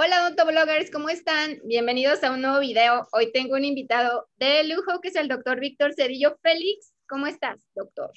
Hola 0.00 0.22
odontobloggers, 0.22 0.92
¿cómo 0.92 1.08
están? 1.08 1.58
Bienvenidos 1.64 2.22
a 2.22 2.30
un 2.30 2.40
nuevo 2.40 2.60
video. 2.60 3.08
Hoy 3.10 3.32
tengo 3.32 3.56
un 3.56 3.64
invitado 3.64 4.28
de 4.36 4.62
lujo 4.62 5.00
que 5.00 5.08
es 5.08 5.16
el 5.16 5.26
doctor 5.26 5.58
Víctor 5.58 5.92
Cedillo 5.92 6.38
Félix. 6.40 6.94
¿Cómo 7.08 7.26
estás, 7.26 7.66
doctor? 7.74 8.12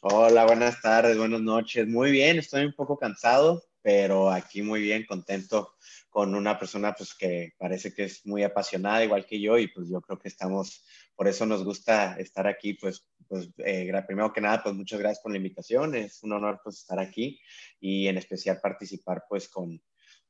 Hola, 0.00 0.46
buenas 0.46 0.80
tardes, 0.80 1.18
buenas 1.18 1.42
noches. 1.42 1.86
Muy 1.86 2.12
bien, 2.12 2.38
estoy 2.38 2.64
un 2.64 2.72
poco 2.72 2.96
cansado, 2.96 3.62
pero 3.82 4.30
aquí 4.30 4.62
muy 4.62 4.80
bien, 4.80 5.04
contento 5.04 5.74
con 6.08 6.34
una 6.34 6.58
persona 6.58 6.94
pues 6.94 7.12
que 7.12 7.52
parece 7.58 7.92
que 7.92 8.04
es 8.04 8.24
muy 8.24 8.42
apasionada 8.42 9.04
igual 9.04 9.26
que 9.26 9.38
yo 9.38 9.58
y 9.58 9.68
pues 9.68 9.90
yo 9.90 10.00
creo 10.00 10.18
que 10.18 10.28
estamos, 10.28 10.82
por 11.14 11.28
eso 11.28 11.44
nos 11.44 11.62
gusta 11.62 12.16
estar 12.20 12.46
aquí, 12.46 12.72
pues, 12.72 13.06
pues 13.28 13.50
eh, 13.58 13.92
primero 14.06 14.32
que 14.32 14.40
nada 14.40 14.62
pues 14.62 14.74
muchas 14.74 14.98
gracias 14.98 15.22
por 15.22 15.32
la 15.32 15.36
invitación, 15.36 15.94
es 15.94 16.22
un 16.22 16.32
honor 16.32 16.62
pues 16.64 16.78
estar 16.78 16.98
aquí 16.98 17.38
y 17.80 18.06
en 18.06 18.16
especial 18.16 18.60
participar 18.62 19.24
pues 19.28 19.50
con, 19.50 19.78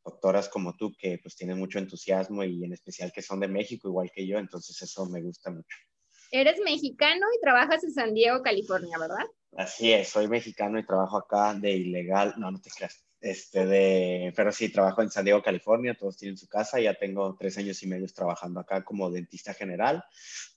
doctoras 0.04 0.48
como 0.48 0.74
tú 0.76 0.92
que 0.98 1.18
pues 1.22 1.36
tienen 1.36 1.58
mucho 1.58 1.78
entusiasmo 1.78 2.44
y 2.44 2.64
en 2.64 2.72
especial 2.72 3.12
que 3.12 3.22
son 3.22 3.40
de 3.40 3.48
México 3.48 3.88
igual 3.88 4.10
que 4.12 4.26
yo, 4.26 4.38
entonces 4.38 4.80
eso 4.82 5.06
me 5.06 5.22
gusta 5.22 5.50
mucho. 5.50 5.76
Eres 6.30 6.58
mexicano 6.64 7.26
y 7.36 7.40
trabajas 7.40 7.84
en 7.84 7.92
San 7.92 8.14
Diego, 8.14 8.42
California, 8.42 8.96
¿verdad? 8.98 9.26
Así 9.56 9.92
es, 9.92 10.08
soy 10.08 10.28
mexicano 10.28 10.78
y 10.78 10.86
trabajo 10.86 11.18
acá 11.18 11.54
de 11.54 11.72
ilegal, 11.72 12.34
no, 12.38 12.50
no 12.50 12.60
te 12.60 12.70
creas, 12.70 13.04
este 13.22 13.66
de, 13.66 14.32
pero 14.34 14.50
sí, 14.50 14.70
trabajo 14.70 15.02
en 15.02 15.10
San 15.10 15.24
Diego, 15.24 15.42
California, 15.42 15.94
todos 15.94 16.16
tienen 16.16 16.36
su 16.36 16.48
casa, 16.48 16.80
ya 16.80 16.94
tengo 16.94 17.36
tres 17.38 17.56
años 17.58 17.82
y 17.82 17.86
medio 17.86 18.06
trabajando 18.08 18.60
acá 18.60 18.82
como 18.82 19.10
dentista 19.10 19.54
general, 19.54 20.02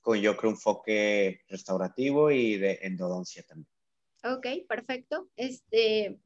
con 0.02 0.20
yo 0.20 0.36
creo 0.36 0.52
un 0.52 0.56
enfoque 0.56 1.42
restaurativo 1.48 2.32
y 2.32 2.58
de 2.58 2.80
endodoncia 2.82 3.44
también. 3.44 3.70
Ok, 4.24 4.68
perfecto. 4.68 5.30
Este, 5.36 6.20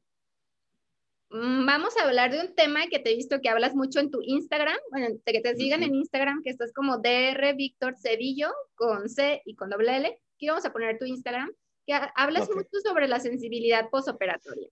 vamos 1.30 1.96
a 1.96 2.04
hablar 2.04 2.32
de 2.32 2.40
un 2.40 2.54
tema 2.54 2.86
que 2.88 2.98
te 2.98 3.12
he 3.12 3.16
visto 3.16 3.40
que 3.40 3.48
hablas 3.48 3.74
mucho 3.74 4.00
en 4.00 4.10
tu 4.10 4.20
Instagram, 4.22 4.76
bueno, 4.90 5.08
que 5.24 5.40
te 5.40 5.54
sigan 5.54 5.82
en 5.82 5.94
Instagram, 5.94 6.42
que 6.42 6.50
estás 6.50 6.72
como 6.72 6.98
DR 6.98 7.54
Víctor 7.54 7.96
Cedillo 7.96 8.50
con 8.74 9.08
C 9.08 9.42
y 9.44 9.54
con 9.54 9.70
doble 9.70 9.96
L. 9.96 10.20
Aquí 10.36 10.48
vamos 10.48 10.64
a 10.64 10.72
poner 10.72 10.98
tu 10.98 11.04
Instagram, 11.04 11.50
que 11.86 11.94
hablas 12.16 12.48
mucho 12.50 12.80
sobre 12.84 13.08
la 13.08 13.20
sensibilidad 13.20 13.88
posoperatoria. 13.90 14.68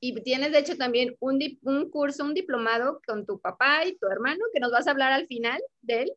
Y 0.00 0.20
tienes, 0.22 0.52
de 0.52 0.58
hecho, 0.58 0.76
también 0.76 1.16
un, 1.20 1.38
un 1.62 1.88
curso, 1.88 2.24
un 2.24 2.34
diplomado 2.34 3.00
con 3.06 3.24
tu 3.24 3.40
papá 3.40 3.86
y 3.86 3.96
tu 3.96 4.08
hermano, 4.08 4.44
que 4.52 4.60
nos 4.60 4.72
vas 4.72 4.86
a 4.86 4.90
hablar 4.90 5.12
al 5.12 5.28
final 5.28 5.62
de 5.80 6.02
él 6.02 6.12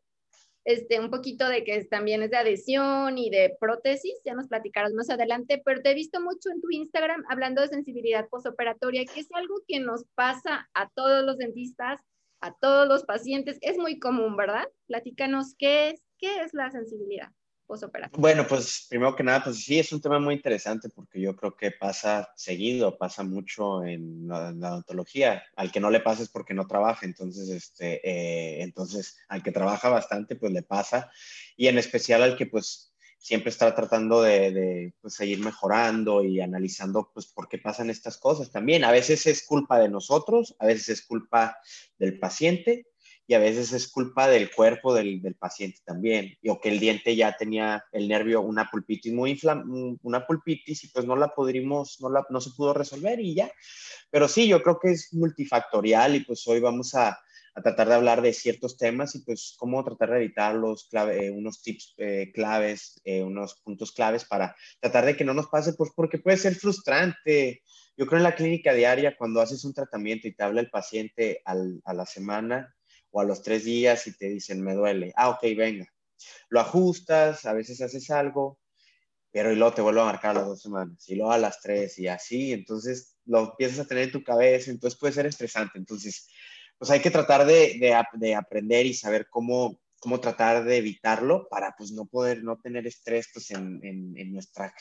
este, 0.65 0.99
un 0.99 1.11
poquito 1.11 1.47
de 1.47 1.63
que 1.63 1.85
también 1.85 2.23
es 2.23 2.31
de 2.31 2.37
adhesión 2.37 3.17
y 3.17 3.29
de 3.29 3.55
prótesis, 3.59 4.19
ya 4.25 4.33
nos 4.33 4.47
platicarás 4.47 4.93
más 4.93 5.09
adelante, 5.09 5.61
pero 5.63 5.81
te 5.81 5.91
he 5.91 5.93
visto 5.93 6.19
mucho 6.19 6.49
en 6.49 6.59
tu 6.59 6.69
Instagram 6.71 7.23
hablando 7.29 7.61
de 7.61 7.67
sensibilidad 7.67 8.27
posoperatoria, 8.29 9.05
que 9.05 9.19
es 9.19 9.27
algo 9.33 9.61
que 9.67 9.79
nos 9.79 10.05
pasa 10.15 10.67
a 10.73 10.89
todos 10.89 11.23
los 11.23 11.37
dentistas, 11.37 12.01
a 12.41 12.53
todos 12.59 12.87
los 12.87 13.03
pacientes, 13.05 13.57
es 13.61 13.77
muy 13.77 13.99
común, 13.99 14.35
¿verdad? 14.35 14.67
Platícanos 14.87 15.55
qué 15.57 15.89
es, 15.89 16.01
qué 16.17 16.41
es 16.41 16.53
la 16.53 16.71
sensibilidad. 16.71 17.29
Bueno, 18.19 18.45
pues 18.47 18.85
primero 18.89 19.15
que 19.15 19.23
nada, 19.23 19.43
pues 19.43 19.63
sí, 19.63 19.79
es 19.79 19.91
un 19.91 20.01
tema 20.01 20.19
muy 20.19 20.35
interesante 20.35 20.89
porque 20.89 21.19
yo 21.19 21.35
creo 21.35 21.55
que 21.55 21.71
pasa 21.71 22.31
seguido, 22.35 22.97
pasa 22.97 23.23
mucho 23.23 23.83
en 23.83 24.27
la, 24.27 24.49
odontología. 24.49 25.43
Al 25.55 25.71
que 25.71 25.79
no 25.79 25.89
le 25.89 25.99
pasa 25.99 26.23
es 26.23 26.29
porque 26.29 26.53
no 26.53 26.67
trabaja, 26.67 27.05
entonces, 27.05 27.49
este, 27.49 28.07
eh, 28.07 28.61
entonces, 28.61 29.17
al 29.27 29.41
que 29.41 29.51
trabaja 29.51 29.89
bastante, 29.89 30.35
pues 30.35 30.51
le 30.51 30.61
pasa. 30.61 31.11
Y 31.57 31.67
en 31.67 31.77
especial 31.79 32.21
al 32.21 32.37
que 32.37 32.45
pues 32.45 32.93
siempre 33.17 33.49
está 33.49 33.73
tratando 33.73 34.21
de, 34.21 34.51
de 34.51 34.93
pues, 35.01 35.15
seguir 35.15 35.39
mejorando 35.39 36.23
y 36.23 36.41
analizando 36.41 37.09
pues 37.11 37.25
por 37.25 37.47
qué 37.47 37.57
pasan 37.57 37.89
estas 37.89 38.17
cosas 38.17 38.51
también. 38.51 38.83
A 38.83 38.91
veces 38.91 39.25
es 39.25 39.43
culpa 39.43 39.79
de 39.79 39.89
nosotros, 39.89 40.55
a 40.59 40.67
veces 40.67 40.89
es 40.89 41.01
culpa 41.05 41.57
del 41.97 42.19
paciente 42.19 42.85
y 43.27 43.33
a 43.33 43.39
veces 43.39 43.73
es 43.73 43.87
culpa 43.87 44.27
del 44.27 44.51
cuerpo 44.51 44.93
del, 44.93 45.21
del, 45.21 45.35
paciente 45.35 45.79
también, 45.83 46.37
o 46.47 46.59
que 46.59 46.69
el 46.69 46.79
diente 46.79 47.15
ya 47.15 47.35
tenía 47.35 47.83
el 47.91 48.07
nervio, 48.07 48.41
una 48.41 48.69
pulpitis 48.69 49.13
muy 49.13 49.31
inflamada, 49.31 49.67
una 50.03 50.25
pulpitis 50.25 50.83
y 50.83 50.87
pues 50.89 51.05
no 51.05 51.15
la 51.15 51.29
pudimos, 51.29 51.99
no, 52.01 52.09
la, 52.09 52.25
no 52.29 52.39
se 52.39 52.51
pudo 52.51 52.73
resolver 52.73 53.19
y 53.19 53.35
ya. 53.35 53.51
Pero 54.11 54.27
sí, 54.27 54.47
yo 54.47 54.61
creo 54.61 54.79
que 54.79 54.91
es 54.91 55.13
multifactorial 55.13 56.15
y 56.15 56.19
pues 56.21 56.47
hoy 56.47 56.59
vamos 56.59 56.93
a, 56.93 57.19
a 57.55 57.61
tratar 57.61 57.87
de 57.87 57.95
hablar 57.95 58.21
de 58.21 58.33
ciertos 58.33 58.77
temas 58.77 59.15
y 59.15 59.19
pues 59.19 59.55
cómo 59.57 59.83
tratar 59.83 60.11
de 60.11 60.17
evitarlos, 60.17 60.87
clave, 60.89 61.27
eh, 61.27 61.31
unos 61.31 61.61
tips 61.61 61.95
eh, 61.97 62.31
claves, 62.33 63.01
eh, 63.05 63.23
unos 63.23 63.55
puntos 63.63 63.93
claves 63.93 64.25
para 64.25 64.55
tratar 64.81 65.05
de 65.05 65.15
que 65.15 65.23
no 65.23 65.33
nos 65.33 65.47
pase, 65.47 65.73
pues 65.73 65.91
porque 65.95 66.19
puede 66.19 66.37
ser 66.37 66.55
frustrante. 66.55 67.63
Yo 67.97 68.07
creo 68.07 68.17
en 68.17 68.23
la 68.23 68.35
clínica 68.35 68.73
diaria, 68.73 69.15
cuando 69.17 69.39
haces 69.39 69.63
un 69.63 69.73
tratamiento 69.73 70.27
y 70.27 70.35
te 70.35 70.43
habla 70.43 70.59
el 70.59 70.69
paciente 70.69 71.41
al, 71.45 71.81
a 71.85 71.93
la 71.93 72.05
semana, 72.05 72.75
o 73.15 73.21
a 73.21 73.23
los 73.23 73.41
tres 73.41 73.63
días 73.63 74.07
y 74.07 74.11
te 74.17 74.27
dicen, 74.27 74.61
me 74.61 74.73
duele. 74.73 75.13
Ah, 75.15 75.29
ok, 75.29 75.41
venga. 75.55 75.87
Lo 76.49 76.59
ajustas, 76.59 77.45
a 77.45 77.53
veces 77.53 77.81
haces 77.81 78.09
algo, 78.11 78.59
pero 79.31 79.53
y 79.53 79.55
luego 79.55 79.73
te 79.73 79.81
vuelve 79.81 80.01
a 80.01 80.05
marcar 80.05 80.35
las 80.35 80.45
dos 80.45 80.61
semanas, 80.61 81.07
y 81.07 81.15
luego 81.15 81.31
a 81.31 81.37
las 81.37 81.61
tres, 81.61 81.97
y 81.97 82.09
así, 82.09 82.51
entonces 82.51 83.15
lo 83.25 83.51
empiezas 83.51 83.79
a 83.79 83.87
tener 83.87 84.05
en 84.05 84.11
tu 84.11 84.21
cabeza, 84.21 84.69
entonces 84.69 84.99
puede 84.99 85.13
ser 85.13 85.25
estresante. 85.27 85.77
Entonces, 85.77 86.27
pues 86.77 86.91
hay 86.91 86.99
que 86.99 87.09
tratar 87.09 87.45
de, 87.45 87.77
de, 87.79 87.97
de 88.15 88.35
aprender 88.35 88.85
y 88.85 88.93
saber 88.93 89.27
cómo, 89.29 89.79
cómo 89.99 90.19
tratar 90.19 90.65
de 90.65 90.75
evitarlo 90.77 91.47
para 91.47 91.73
pues 91.77 91.93
no 91.93 92.05
poder, 92.07 92.43
no 92.43 92.57
tener 92.57 92.85
estrés 92.85 93.29
pues 93.33 93.49
en, 93.51 93.79
en, 93.81 94.17
en 94.17 94.33
nuestra 94.33 94.73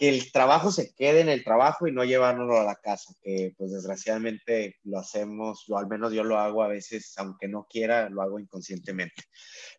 que 0.00 0.08
el 0.08 0.32
trabajo 0.32 0.72
se 0.72 0.94
quede 0.94 1.20
en 1.20 1.28
el 1.28 1.44
trabajo 1.44 1.86
y 1.86 1.92
no 1.92 2.04
llevárnoslo 2.04 2.58
a 2.58 2.64
la 2.64 2.76
casa, 2.76 3.12
que 3.20 3.52
pues 3.58 3.70
desgraciadamente 3.70 4.78
lo 4.84 4.98
hacemos, 4.98 5.66
o 5.68 5.76
al 5.76 5.88
menos 5.88 6.14
yo 6.14 6.24
lo 6.24 6.38
hago 6.38 6.62
a 6.62 6.68
veces, 6.68 7.12
aunque 7.18 7.48
no 7.48 7.66
quiera, 7.68 8.08
lo 8.08 8.22
hago 8.22 8.38
inconscientemente. 8.38 9.24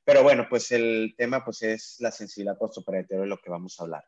Pero 0.06 0.22
bueno, 0.22 0.46
pues 0.48 0.72
el 0.72 1.16
tema 1.18 1.44
pues 1.44 1.64
es 1.64 1.96
la 2.02 2.12
sensibilidad 2.12 2.56
postoperatoria 2.56 3.22
de 3.22 3.28
lo 3.28 3.40
que 3.40 3.50
vamos 3.50 3.80
a 3.80 3.84
hablar. 3.84 4.04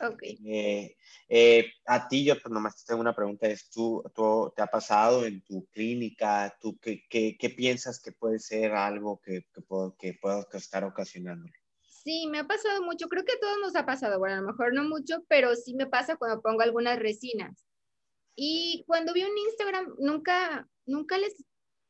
Ok. 0.00 0.22
Eh, 0.22 0.96
eh, 1.28 1.66
a 1.84 2.08
ti 2.08 2.24
yo 2.24 2.40
pues, 2.40 2.50
nomás 2.50 2.82
tengo 2.86 3.02
una 3.02 3.14
pregunta, 3.14 3.46
es 3.46 3.68
¿tú, 3.68 4.02
¿tú, 4.14 4.54
te 4.56 4.62
ha 4.62 4.68
pasado 4.68 5.26
en 5.26 5.42
tu 5.42 5.66
clínica? 5.66 6.56
¿Tú 6.58 6.78
qué, 6.80 7.04
qué, 7.10 7.36
qué 7.38 7.50
piensas 7.50 8.00
que 8.00 8.12
puede 8.12 8.38
ser 8.38 8.72
algo 8.72 9.20
que, 9.20 9.44
que, 9.52 9.60
puedo, 9.60 9.98
que 9.98 10.14
pueda 10.14 10.46
estar 10.54 10.82
ocasionándolo? 10.82 11.52
Sí, 12.04 12.26
me 12.30 12.38
ha 12.38 12.46
pasado 12.46 12.82
mucho, 12.82 13.08
creo 13.08 13.24
que 13.24 13.32
a 13.32 13.40
todos 13.40 13.58
nos 13.62 13.74
ha 13.76 13.86
pasado, 13.86 14.18
bueno, 14.18 14.36
a 14.36 14.40
lo 14.42 14.46
mejor 14.48 14.74
no 14.74 14.84
mucho, 14.84 15.24
pero 15.26 15.56
sí 15.56 15.74
me 15.74 15.86
pasa 15.86 16.16
cuando 16.16 16.42
pongo 16.42 16.60
algunas 16.60 16.98
resinas. 16.98 17.64
Y 18.36 18.84
cuando 18.86 19.14
vi 19.14 19.22
un 19.24 19.38
Instagram, 19.38 19.94
nunca, 19.98 20.68
nunca 20.84 21.16
les 21.16 21.42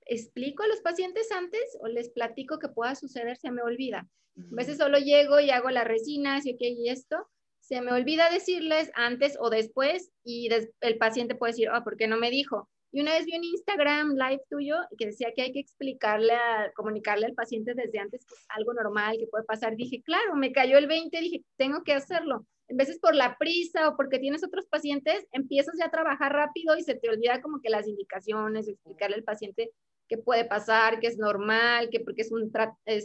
explico 0.06 0.62
a 0.62 0.68
los 0.68 0.80
pacientes 0.82 1.32
antes 1.32 1.76
o 1.80 1.88
les 1.88 2.10
platico 2.10 2.60
que 2.60 2.68
pueda 2.68 2.94
suceder, 2.94 3.36
se 3.38 3.50
me 3.50 3.62
olvida. 3.62 4.08
A 4.36 4.54
veces 4.54 4.78
solo 4.78 4.98
llego 4.98 5.40
y 5.40 5.50
hago 5.50 5.70
las 5.70 5.86
resinas 5.86 6.46
y 6.46 6.54
ok, 6.54 6.60
y 6.60 6.88
esto, 6.90 7.16
se 7.60 7.80
me 7.80 7.92
olvida 7.92 8.30
decirles 8.30 8.90
antes 8.94 9.36
o 9.40 9.50
después 9.50 10.12
y 10.22 10.48
el 10.80 10.98
paciente 10.98 11.34
puede 11.34 11.54
decir, 11.54 11.70
oh, 11.70 11.82
¿por 11.82 11.96
qué 11.96 12.06
no 12.06 12.18
me 12.18 12.30
dijo? 12.30 12.68
Y 12.94 13.00
una 13.00 13.14
vez 13.14 13.24
vi 13.26 13.36
un 13.36 13.42
Instagram 13.42 14.12
live 14.12 14.42
tuyo 14.48 14.76
que 14.96 15.06
decía 15.06 15.32
que 15.34 15.42
hay 15.42 15.52
que 15.52 15.58
explicarle, 15.58 16.32
a, 16.32 16.70
comunicarle 16.76 17.26
al 17.26 17.34
paciente 17.34 17.74
desde 17.74 17.98
antes 17.98 18.24
que 18.24 18.34
es 18.36 18.46
algo 18.50 18.72
normal, 18.72 19.16
que 19.18 19.26
puede 19.26 19.42
pasar. 19.42 19.74
Dije, 19.74 20.00
claro, 20.04 20.36
me 20.36 20.52
cayó 20.52 20.78
el 20.78 20.86
20, 20.86 21.18
dije, 21.18 21.42
tengo 21.56 21.82
que 21.82 21.92
hacerlo. 21.92 22.46
En 22.68 22.76
veces 22.76 23.00
por 23.00 23.16
la 23.16 23.36
prisa 23.36 23.88
o 23.88 23.96
porque 23.96 24.20
tienes 24.20 24.44
otros 24.44 24.66
pacientes, 24.66 25.26
empiezas 25.32 25.74
ya 25.76 25.86
a 25.86 25.90
trabajar 25.90 26.32
rápido 26.32 26.76
y 26.78 26.84
se 26.84 26.94
te 26.94 27.10
olvida 27.10 27.42
como 27.42 27.60
que 27.60 27.68
las 27.68 27.88
indicaciones, 27.88 28.68
explicarle 28.68 29.16
al 29.16 29.24
paciente 29.24 29.72
qué 30.08 30.16
puede 30.16 30.44
pasar, 30.44 31.00
que 31.00 31.08
es 31.08 31.18
normal, 31.18 31.88
que 31.90 31.98
porque 31.98 32.22
es, 32.22 32.30
un 32.30 32.52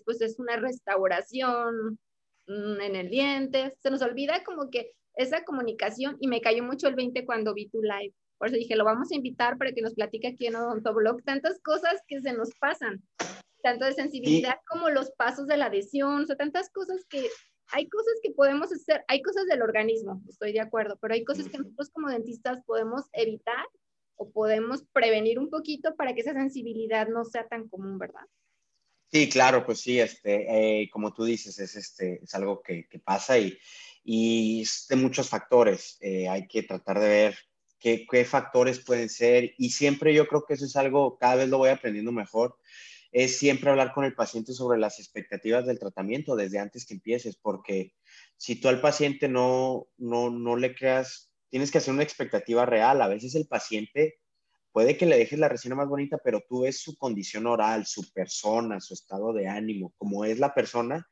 pues 0.06 0.22
es 0.22 0.38
una 0.38 0.58
restauración 0.58 1.98
mm, 2.46 2.82
en 2.82 2.96
el 2.96 3.10
diente. 3.10 3.76
Se 3.82 3.90
nos 3.90 4.04
olvida 4.04 4.44
como 4.44 4.70
que 4.70 4.92
esa 5.16 5.44
comunicación 5.44 6.16
y 6.20 6.28
me 6.28 6.42
cayó 6.42 6.64
mucho 6.64 6.88
el 6.88 6.94
20 6.94 7.26
cuando 7.26 7.56
vi 7.56 7.70
tu 7.70 7.82
live. 7.82 8.14
Por 8.40 8.48
eso 8.48 8.58
dije, 8.58 8.78
lo 8.78 8.86
vamos 8.86 9.12
a 9.12 9.16
invitar 9.16 9.58
para 9.58 9.74
que 9.74 9.82
nos 9.82 9.94
platique 9.94 10.30
aquí 10.30 10.48
en 10.48 10.56
Odontoblog 10.56 11.22
tantas 11.24 11.60
cosas 11.60 12.02
que 12.08 12.22
se 12.22 12.32
nos 12.32 12.50
pasan, 12.56 13.04
tanto 13.62 13.84
de 13.86 13.92
sensibilidad 13.94 14.56
como 14.68 14.90
los 14.90 15.12
pasos 15.12 15.46
de 15.46 15.58
la 15.58 15.66
adhesión, 15.66 16.24
o 16.24 16.26
sea, 16.26 16.38
tantas 16.38 16.72
cosas 16.72 17.06
que 17.10 17.28
hay 17.72 17.90
cosas 17.90 18.14
que 18.24 18.32
podemos 18.32 18.72
hacer, 18.72 19.04
hay 19.10 19.22
cosas 19.22 19.46
del 19.46 19.62
organismo, 19.62 20.24
estoy 20.28 20.54
de 20.54 20.62
acuerdo, 20.62 20.98
pero 21.02 21.14
hay 21.14 21.26
cosas 21.26 21.50
que 21.50 21.58
nosotros 21.58 21.90
como 21.92 22.10
dentistas 22.10 22.64
podemos 22.66 23.04
evitar 23.12 23.68
o 24.16 24.32
podemos 24.32 24.84
prevenir 24.94 25.38
un 25.38 25.50
poquito 25.50 25.96
para 25.98 26.16
que 26.16 26.22
esa 26.22 26.34
sensibilidad 26.34 27.10
no 27.10 27.26
sea 27.26 27.46
tan 27.48 27.68
común, 27.68 28.00
¿verdad? 28.00 28.26
Sí, 29.12 29.28
claro, 29.28 29.66
pues 29.66 29.82
sí, 29.82 30.00
este, 30.00 30.82
eh, 30.82 30.90
como 30.92 31.14
tú 31.14 31.26
dices, 31.26 31.60
es, 31.60 31.76
este, 31.76 32.24
es 32.24 32.34
algo 32.36 32.62
que, 32.62 32.88
que 32.88 33.00
pasa 33.00 33.38
y, 33.38 33.58
y 34.04 34.62
es 34.62 34.86
de 34.88 34.96
muchos 34.96 35.30
factores. 35.30 35.98
Eh, 36.00 36.28
hay 36.30 36.48
que 36.48 36.64
tratar 36.64 37.00
de 37.00 37.08
ver 37.08 37.38
qué, 37.80 38.26
factores 38.26 38.80
pueden 38.80 39.10
ser. 39.10 39.54
Y 39.58 39.72
siempre 39.72 40.14
yo 40.14 40.28
creo 40.28 40.46
que 40.46 40.54
eso 40.56 40.66
es 40.66 40.76
algo, 40.76 41.18
cada 41.18 41.36
vez 41.36 41.50
lo 41.50 41.58
voy 41.58 41.70
aprendiendo 41.70 42.12
mejor, 42.12 42.58
es 43.12 43.38
siempre 43.38 43.70
hablar 43.70 43.94
con 43.94 44.06
el 44.06 44.14
paciente 44.14 44.54
sobre 44.54 44.78
las 44.80 45.00
expectativas 45.00 45.66
del 45.66 45.80
tratamiento 45.80 46.36
desde 46.36 46.60
antes 46.60 46.86
que 46.86 46.94
empieces, 46.94 47.36
porque 47.36 47.94
si 48.38 48.56
tú 48.56 48.68
al 48.68 48.82
paciente 48.82 49.28
no, 49.28 49.88
no, 49.98 50.30
no 50.30 50.56
le 50.56 50.76
creas, 50.76 51.32
tienes 51.50 51.72
que 51.72 51.80
hacer 51.80 51.94
una 51.94 52.04
expectativa 52.04 52.66
real. 52.66 53.02
A 53.02 53.08
veces 53.08 53.34
el 53.34 53.48
paciente 53.48 54.20
puede 54.72 54.98
que 54.98 55.08
le 55.08 55.18
dejes 55.18 55.40
la 55.40 55.50
resina 55.50 55.76
más 55.76 55.88
bonita, 55.88 56.20
pero 56.24 56.44
tú 56.48 56.62
ves 56.62 56.80
su 56.82 56.96
condición 56.98 57.48
oral, 57.48 57.86
su 57.88 58.12
persona, 58.12 58.80
su 58.80 58.94
estado 58.94 59.34
de 59.34 59.48
ánimo, 59.48 59.94
como 59.98 60.26
es 60.26 60.38
la 60.38 60.54
persona, 60.54 61.08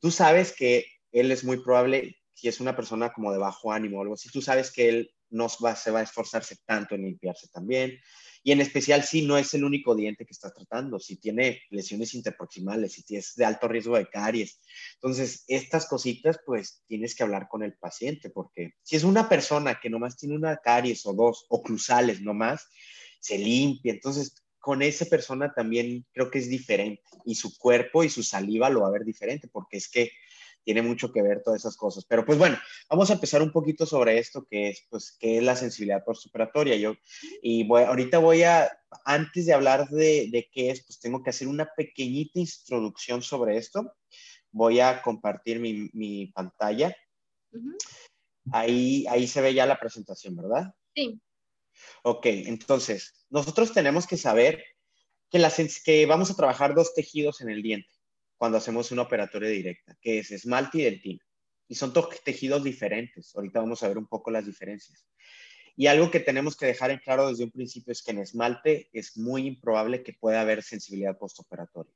tú 0.00 0.10
sabes 0.10 0.52
que 0.52 0.86
él 1.12 1.30
es 1.30 1.44
muy 1.44 1.62
probable, 1.62 2.16
si 2.34 2.48
es 2.48 2.60
una 2.60 2.74
persona 2.74 3.12
como 3.12 3.32
de 3.32 3.38
bajo 3.38 3.72
ánimo 3.72 3.98
o 3.98 4.02
algo 4.02 4.14
así, 4.14 4.28
tú 4.30 4.42
sabes 4.42 4.72
que 4.72 4.88
él 4.88 5.14
no 5.32 5.48
va, 5.64 5.74
se 5.74 5.90
va 5.90 6.00
a 6.00 6.02
esforzarse 6.04 6.56
tanto 6.64 6.94
en 6.94 7.02
limpiarse 7.02 7.48
también. 7.48 7.98
Y 8.44 8.52
en 8.52 8.60
especial 8.60 9.04
si 9.04 9.22
no 9.22 9.38
es 9.38 9.54
el 9.54 9.64
único 9.64 9.94
diente 9.94 10.24
que 10.24 10.32
estás 10.32 10.52
tratando, 10.52 10.98
si 10.98 11.16
tiene 11.16 11.62
lesiones 11.70 12.14
interproximales, 12.14 12.92
si 12.92 13.16
es 13.16 13.34
de 13.36 13.44
alto 13.44 13.68
riesgo 13.68 13.96
de 13.96 14.08
caries. 14.08 14.60
Entonces, 14.94 15.44
estas 15.46 15.86
cositas, 15.86 16.40
pues 16.44 16.82
tienes 16.88 17.14
que 17.14 17.22
hablar 17.22 17.48
con 17.48 17.62
el 17.62 17.74
paciente, 17.74 18.30
porque 18.30 18.74
si 18.82 18.96
es 18.96 19.04
una 19.04 19.28
persona 19.28 19.78
que 19.80 19.90
nomás 19.90 20.16
tiene 20.16 20.34
una 20.34 20.56
caries 20.56 21.06
o 21.06 21.12
dos, 21.12 21.46
o 21.48 21.62
cruzales 21.62 22.20
nomás, 22.20 22.66
se 23.20 23.38
limpia. 23.38 23.92
Entonces, 23.92 24.42
con 24.58 24.82
esa 24.82 25.04
persona 25.06 25.52
también 25.52 26.06
creo 26.12 26.30
que 26.30 26.38
es 26.38 26.48
diferente 26.48 27.02
y 27.24 27.34
su 27.34 27.56
cuerpo 27.58 28.04
y 28.04 28.08
su 28.08 28.22
saliva 28.22 28.70
lo 28.70 28.82
va 28.82 28.88
a 28.88 28.92
ver 28.92 29.04
diferente, 29.04 29.48
porque 29.48 29.76
es 29.76 29.88
que 29.88 30.10
tiene 30.64 30.82
mucho 30.82 31.12
que 31.12 31.22
ver 31.22 31.42
todas 31.42 31.60
esas 31.60 31.76
cosas. 31.76 32.04
Pero 32.04 32.24
pues 32.24 32.38
bueno, 32.38 32.58
vamos 32.88 33.10
a 33.10 33.14
empezar 33.14 33.42
un 33.42 33.52
poquito 33.52 33.86
sobre 33.86 34.18
esto 34.18 34.46
que 34.48 34.70
es, 34.70 34.86
pues, 34.88 35.16
qué 35.18 35.38
es 35.38 35.42
la 35.42 35.56
sensibilidad 35.56 36.04
postoperatoria. 36.04 36.76
Yo, 36.76 36.94
y 37.42 37.64
voy, 37.64 37.82
ahorita 37.82 38.18
voy 38.18 38.42
a, 38.42 38.70
antes 39.04 39.46
de 39.46 39.54
hablar 39.54 39.88
de, 39.88 40.28
de 40.30 40.48
qué 40.52 40.70
es, 40.70 40.84
pues 40.84 41.00
tengo 41.00 41.22
que 41.22 41.30
hacer 41.30 41.48
una 41.48 41.70
pequeñita 41.76 42.38
introducción 42.38 43.22
sobre 43.22 43.56
esto. 43.56 43.94
Voy 44.50 44.80
a 44.80 45.02
compartir 45.02 45.60
mi, 45.60 45.90
mi 45.92 46.26
pantalla. 46.28 46.94
Ahí, 48.52 49.06
ahí 49.08 49.26
se 49.26 49.40
ve 49.40 49.54
ya 49.54 49.66
la 49.66 49.78
presentación, 49.78 50.36
¿verdad? 50.36 50.74
Sí. 50.94 51.20
Ok, 52.02 52.26
entonces, 52.26 53.26
nosotros 53.30 53.72
tenemos 53.72 54.06
que 54.06 54.16
saber 54.16 54.62
que, 55.30 55.38
la, 55.38 55.50
que 55.84 56.06
vamos 56.06 56.30
a 56.30 56.36
trabajar 56.36 56.74
dos 56.74 56.94
tejidos 56.94 57.40
en 57.40 57.48
el 57.48 57.62
diente 57.62 57.88
cuando 58.42 58.58
hacemos 58.58 58.90
una 58.90 59.02
operatoria 59.02 59.48
directa, 59.48 59.96
que 60.00 60.18
es 60.18 60.32
esmalte 60.32 60.78
y 60.78 60.82
dentina. 60.82 61.24
Y 61.68 61.76
son 61.76 61.92
tejidos 62.24 62.64
diferentes. 62.64 63.36
Ahorita 63.36 63.60
vamos 63.60 63.84
a 63.84 63.86
ver 63.86 63.98
un 63.98 64.08
poco 64.08 64.32
las 64.32 64.46
diferencias. 64.46 65.06
Y 65.76 65.86
algo 65.86 66.10
que 66.10 66.18
tenemos 66.18 66.56
que 66.56 66.66
dejar 66.66 66.90
en 66.90 66.98
claro 66.98 67.28
desde 67.28 67.44
un 67.44 67.52
principio 67.52 67.92
es 67.92 68.02
que 68.02 68.10
en 68.10 68.18
esmalte 68.18 68.90
es 68.92 69.16
muy 69.16 69.46
improbable 69.46 70.02
que 70.02 70.14
pueda 70.14 70.40
haber 70.40 70.64
sensibilidad 70.64 71.16
postoperatoria. 71.16 71.94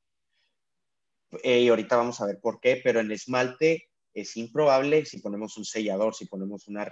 Eh, 1.43 1.63
y 1.63 1.69
ahorita 1.69 1.97
vamos 1.97 2.21
a 2.21 2.27
ver 2.27 2.39
por 2.41 2.61
qué, 2.61 2.81
pero 2.81 3.01
en 3.01 3.11
esmalte 3.11 3.91
es 4.15 4.37
improbable 4.37 5.05
si 5.05 5.19
ponemos 5.19 5.57
un 5.57 5.65
sellador, 5.65 6.15
si 6.15 6.27
ponemos 6.27 6.69
una, 6.69 6.89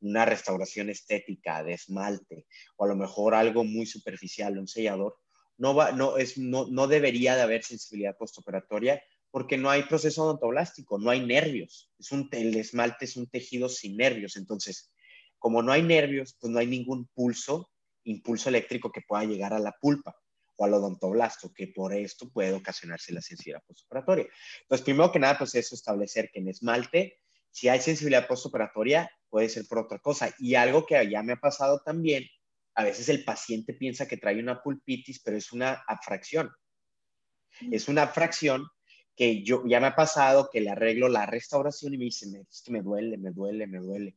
una 0.00 0.26
restauración 0.26 0.90
estética 0.90 1.64
de 1.64 1.72
esmalte, 1.72 2.44
o 2.76 2.84
a 2.84 2.88
lo 2.88 2.96
mejor 2.96 3.34
algo 3.34 3.64
muy 3.64 3.86
superficial, 3.86 4.58
un 4.58 4.68
sellador, 4.68 5.16
no, 5.58 5.74
va, 5.74 5.92
no, 5.92 6.16
es, 6.16 6.38
no, 6.38 6.66
no 6.68 6.86
debería 6.86 7.36
de 7.36 7.42
haber 7.42 7.62
sensibilidad 7.64 8.16
postoperatoria 8.16 9.02
porque 9.30 9.58
no 9.58 9.68
hay 9.68 9.82
proceso 9.82 10.24
odontoblástico, 10.24 10.98
no 10.98 11.10
hay 11.10 11.20
nervios. 11.20 11.92
Es 11.98 12.12
un, 12.12 12.28
el 12.32 12.56
esmalte 12.56 13.04
es 13.04 13.16
un 13.16 13.26
tejido 13.26 13.68
sin 13.68 13.96
nervios. 13.96 14.36
Entonces, 14.36 14.90
como 15.38 15.62
no 15.62 15.72
hay 15.72 15.82
nervios, 15.82 16.36
pues 16.40 16.50
no 16.50 16.58
hay 16.58 16.66
ningún 16.66 17.08
pulso, 17.08 17.70
impulso 18.04 18.48
eléctrico 18.48 18.90
que 18.90 19.02
pueda 19.06 19.24
llegar 19.24 19.52
a 19.52 19.58
la 19.58 19.72
pulpa 19.72 20.16
o 20.56 20.64
al 20.64 20.74
odontoblasto, 20.74 21.52
que 21.52 21.68
por 21.68 21.92
esto 21.92 22.30
puede 22.30 22.52
ocasionarse 22.52 23.12
la 23.12 23.20
sensibilidad 23.20 23.62
postoperatoria. 23.66 24.26
Entonces, 24.62 24.84
primero 24.84 25.12
que 25.12 25.18
nada, 25.18 25.38
pues 25.38 25.54
eso 25.54 25.74
establecer 25.74 26.30
que 26.32 26.40
en 26.40 26.48
esmalte, 26.48 27.20
si 27.50 27.68
hay 27.68 27.80
sensibilidad 27.80 28.26
postoperatoria, 28.26 29.10
puede 29.28 29.48
ser 29.48 29.66
por 29.68 29.78
otra 29.78 29.98
cosa. 29.98 30.34
Y 30.38 30.54
algo 30.54 30.86
que 30.86 31.08
ya 31.08 31.22
me 31.22 31.34
ha 31.34 31.36
pasado 31.36 31.80
también 31.84 32.24
a 32.78 32.84
veces 32.84 33.08
el 33.08 33.24
paciente 33.24 33.74
piensa 33.74 34.06
que 34.06 34.18
trae 34.18 34.38
una 34.38 34.62
pulpitis, 34.62 35.20
pero 35.20 35.36
es 35.36 35.50
una 35.50 35.82
afracción. 35.88 36.48
Es 37.72 37.88
una 37.88 38.06
fracción 38.06 38.68
que 39.16 39.42
yo 39.42 39.64
ya 39.66 39.80
me 39.80 39.88
ha 39.88 39.96
pasado 39.96 40.48
que 40.48 40.60
le 40.60 40.70
arreglo 40.70 41.08
la 41.08 41.26
restauración 41.26 41.94
y 41.94 41.98
me 41.98 42.04
dice, 42.04 42.26
es 42.48 42.62
que 42.62 42.70
me 42.70 42.80
duele, 42.80 43.18
me 43.18 43.32
duele, 43.32 43.66
me 43.66 43.78
duele. 43.80 44.16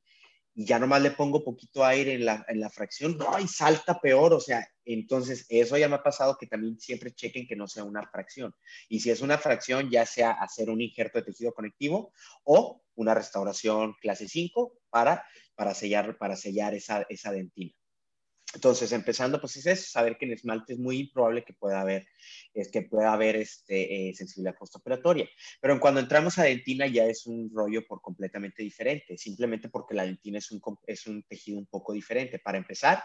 Y 0.54 0.63
ya 0.66 0.78
nomás 0.78 1.02
le 1.02 1.10
pongo 1.10 1.44
poquito 1.44 1.84
aire 1.84 2.13
en 2.13 2.24
la, 2.24 2.46
en 2.48 2.60
la 2.60 2.69
fracción, 2.69 3.18
¡ay! 3.30 3.48
Salta 3.48 4.00
peor, 4.00 4.31
o 4.31 4.40
sea, 4.40 4.68
entonces 4.86 5.48
eso 5.50 5.75
ya 5.75 5.90
me 5.90 5.96
ha 5.96 6.04
pasado 6.04 6.38
que 6.40 6.46
también 6.46 6.80
siempre 6.80 7.16
chequen 7.16 7.48
que 7.48 7.56
no 7.56 7.68
sea 7.68 7.84
una 7.84 8.08
fracción. 8.12 8.54
Y 8.90 9.00
si 9.00 9.10
es 9.10 9.22
una 9.22 9.40
fracción, 9.40 9.90
ya 9.90 10.06
sea 10.06 10.34
hacer 10.34 10.69
un 10.69 10.81
injerto 10.81 11.18
de 11.18 11.25
tejido 11.25 11.52
conectivo 11.52 12.13
o 12.44 12.84
una 12.94 13.16
restauración 13.16 13.96
clase 14.00 14.28
5 14.28 14.78
para, 14.92 15.25
para 15.56 15.74
sellar, 15.74 16.16
para 16.19 16.36
sellar 16.36 16.75
esa, 16.75 17.08
esa 17.10 17.31
dentina. 17.31 17.74
Entonces, 18.53 18.92
empezando, 18.92 19.39
pues 19.39 19.56
es 19.57 19.65
eso, 19.65 19.89
saber 19.89 20.18
que 20.18 20.25
en 20.25 20.33
esmalte 20.33 20.74
es 20.74 20.80
muy 20.80 21.00
improbable 21.00 21.44
que 21.44 21.53
pueda 21.53 21.81
haber, 21.81 22.07
que 22.53 22.81
pueda 22.81 23.13
haber 23.13 23.38
este, 23.38 24.09
eh, 24.09 24.13
sensibilidad 24.13 24.57
postoperatoria. 24.57 25.30
Pero 25.62 25.80
cuando 25.80 26.01
entramos 26.01 26.38
a 26.38 26.44
dentina 26.44 26.86
ya 26.88 27.06
es 27.06 27.25
un 27.25 27.50
rollo 27.53 27.86
por 27.88 28.01
completamente 28.01 28.62
diferente, 28.62 29.18
simplemente 29.18 29.69
porque 29.69 29.94
la 29.94 30.03
dentina 30.03 30.39
es 30.39 30.51
un, 30.51 30.62
es 30.86 31.07
un 31.07 31.24
tejido 31.24 31.59
un 31.59 31.68
poco 31.68 31.94
diferente. 31.94 32.39
Para 32.39 32.57
empezar, 32.57 33.03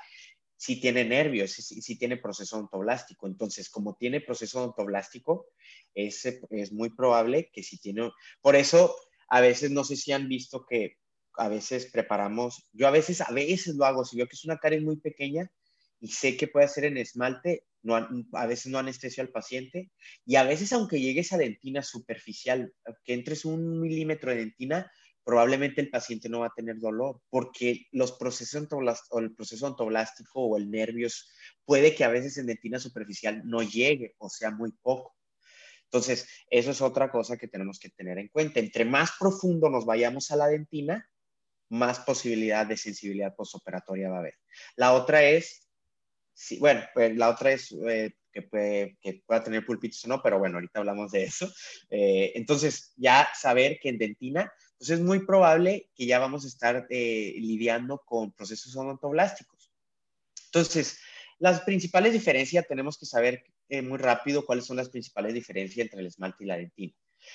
si 0.57 0.81
tiene 0.81 1.05
nervios, 1.05 1.53
si, 1.53 1.99
tiene 1.99 2.17
proceso 2.17 2.57
odontoblástico. 2.57 3.27
Entonces, 3.27 3.69
como 3.71 3.95
tiene 3.95 4.21
proceso 4.21 4.59
odontoblástico, 4.59 5.47
es, 5.95 6.25
es 6.51 6.73
muy 6.73 6.91
probable 6.91 7.51
que 7.53 7.63
si 7.63 7.79
tiene... 7.79 8.11
Por 8.41 8.57
eso, 8.57 8.97
a 9.29 9.41
veces 9.41 9.71
no 9.71 9.85
sé 9.85 9.97
si 9.97 10.13
han 10.13 10.29
visto 10.29 10.65
que 10.67 10.97
a 11.37 11.49
veces 11.49 11.91
preparamos, 11.91 12.69
yo 12.73 12.87
a 12.87 12.91
veces, 12.91 13.21
a 13.21 13.33
veces 13.33 13.75
lo 13.77 13.85
hago, 13.85 14.05
si 14.05 14.17
veo 14.17 14.27
que 14.27 14.35
es 14.35 14.45
una 14.45 14.59
caries 14.59 14.83
muy 14.83 14.97
pequeña 14.97 15.51
y 16.01 16.09
sé 16.09 16.37
que 16.37 16.49
puede 16.49 16.69
ser 16.69 16.85
en 16.85 16.97
esmalte, 16.97 17.65
no, 17.83 17.97
a 18.33 18.47
veces 18.47 18.73
no 18.73 18.79
anestesio 18.79 19.23
al 19.23 19.31
paciente 19.31 19.91
y 20.25 20.37
a 20.37 20.45
veces 20.45 20.73
aunque 20.73 21.01
llegue 21.01 21.21
esa 21.21 21.39
dentina 21.39 21.83
superficial, 21.83 22.73
que 23.05 23.15
entres 23.15 23.45
un 23.45 23.81
milímetro 23.81 24.31
de 24.31 24.39
dentina, 24.39 24.91
probablemente 25.25 25.81
el 25.81 25.91
paciente 25.91 26.29
no 26.29 26.41
va 26.41 26.47
a 26.47 26.55
tener 26.55 26.79
dolor 26.79 27.21
porque 27.31 27.87
los 27.91 28.13
procesos 28.13 28.69
o 29.11 29.19
el 29.19 29.35
proceso 29.35 29.67
ontoblástico 29.67 30.41
o 30.41 30.57
el 30.57 30.71
nervios 30.71 31.29
puede 31.65 31.95
que 31.95 32.05
a 32.05 32.09
veces 32.09 32.39
en 32.39 32.47
dentina 32.47 32.79
superficial 32.79 33.43
no 33.45 33.63
llegue 33.63 34.15
o 34.19 34.29
sea 34.29 34.51
muy 34.51 34.73
poco. 34.83 35.17
Entonces, 35.85 36.29
eso 36.51 36.71
es 36.71 36.81
otra 36.81 37.11
cosa 37.11 37.37
que 37.37 37.49
tenemos 37.49 37.79
que 37.79 37.91
tener 37.91 38.19
en 38.19 38.29
cuenta. 38.29 38.61
Entre 38.61 38.85
más 38.85 39.13
profundo 39.19 39.71
nos 39.71 39.85
vayamos 39.85 40.31
a 40.31 40.37
la 40.37 40.49
dentina, 40.49 41.09
más 41.69 42.01
posibilidad 42.01 42.67
de 42.67 42.77
sensibilidad 42.77 43.35
postoperatoria 43.35 44.11
va 44.11 44.17
a 44.17 44.21
haber. 44.21 44.35
La 44.77 44.93
otra 44.93 45.23
es, 45.23 45.69
bueno, 46.59 46.83
pues 46.95 47.17
la 47.17 47.31
otra 47.31 47.53
es 47.53 47.73
eh, 47.89 48.13
que, 48.33 48.43
puede, 48.43 48.97
que, 49.01 49.23
pueda 49.27 49.43
tener 49.43 49.65
pulpitis 49.65 50.05
o 50.05 50.09
no, 50.09 50.23
pero 50.23 50.39
bueno, 50.39 50.57
ahorita 50.57 50.81
hablamos 50.81 51.13
de 51.13 51.25
eso. 51.25 51.53
Eh, 51.91 52.33
entonces, 52.35 52.93
ya 52.97 53.29
saber 53.35 53.79
que 53.81 53.89
en 53.89 53.99
dentina, 53.99 54.53
pues 54.79 54.91
es 54.91 55.01
muy 55.01 55.25
probable 55.25 55.91
que 55.95 56.07
ya 56.07 56.19
vamos 56.19 56.45
a 56.45 56.49
estar 56.49 56.87
eh, 56.91 57.35
lidiando 57.39 58.03
con 58.05 58.33
procesos 58.33 58.77
odontoblásticos. 58.77 59.73
Entonces, 60.47 60.99
las 61.39 61.63
principales 61.63 62.13
diferencias, 62.13 62.67
tenemos 62.67 62.97
que 62.99 63.07
saber 63.07 63.45
muy 63.69 63.99
rápido 63.99 64.47
cuáles 64.47 64.65
son 64.65 64.77
las 64.77 64.89
principales 64.89 65.35
diferencias 65.35 65.85
entre 65.85 66.01
el 66.01 66.07
esmalte 66.07 66.45
y 66.45 66.47
la 66.47 66.57
dentina. 66.57 66.95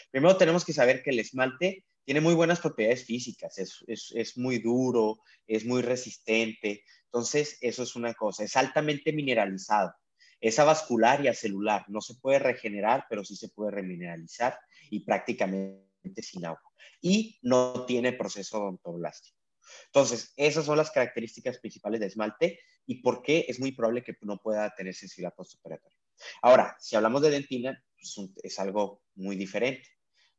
Primero 0.09 0.37
tenemos 0.37 0.65
que 0.65 0.73
saber 0.73 1.03
que 1.03 1.09
el 1.09 1.19
esmalte 1.19 1.83
tiene 2.05 2.21
muy 2.21 2.33
buenas 2.33 2.59
propiedades 2.59 3.05
físicas, 3.05 3.57
es, 3.57 3.83
es, 3.87 4.11
es, 4.15 4.37
muy 4.37 4.59
duro, 4.59 5.19
es 5.47 5.65
muy 5.65 5.81
resistente, 5.81 6.83
entonces 7.05 7.57
eso 7.61 7.83
es 7.83 7.95
una 7.95 8.13
cosa, 8.13 8.43
es 8.43 8.55
altamente 8.55 9.13
mineralizado, 9.13 9.93
es 10.39 10.57
avascular 10.59 11.23
y 11.23 11.27
acelular, 11.27 11.85
no 11.87 12.01
se 12.01 12.15
puede 12.15 12.39
regenerar, 12.39 13.05
pero 13.09 13.23
sí 13.23 13.35
se 13.35 13.49
puede 13.49 13.71
remineralizar 13.71 14.57
y 14.89 15.01
prácticamente 15.01 16.23
sin 16.23 16.45
agua. 16.45 16.61
Y 16.99 17.39
no 17.43 17.85
tiene 17.85 18.13
proceso 18.13 18.59
odontoblástico. 18.59 19.37
Entonces, 19.85 20.33
esas 20.35 20.65
son 20.65 20.77
las 20.77 20.91
características 20.91 21.59
principales 21.59 21.99
de 21.99 22.07
esmalte 22.07 22.59
y 22.85 23.01
por 23.01 23.21
qué 23.21 23.45
es 23.47 23.59
muy 23.59 23.71
probable 23.71 24.03
que 24.03 24.17
no 24.21 24.37
pueda 24.37 24.73
tener 24.75 24.95
sensibilidad 24.95 25.35
postoperatoria. 25.35 25.97
Ahora, 26.41 26.75
si 26.79 26.95
hablamos 26.95 27.21
de 27.21 27.29
dentina, 27.29 27.83
pues, 27.95 28.15
es 28.43 28.59
algo 28.59 29.03
muy 29.15 29.35
diferente. 29.35 29.87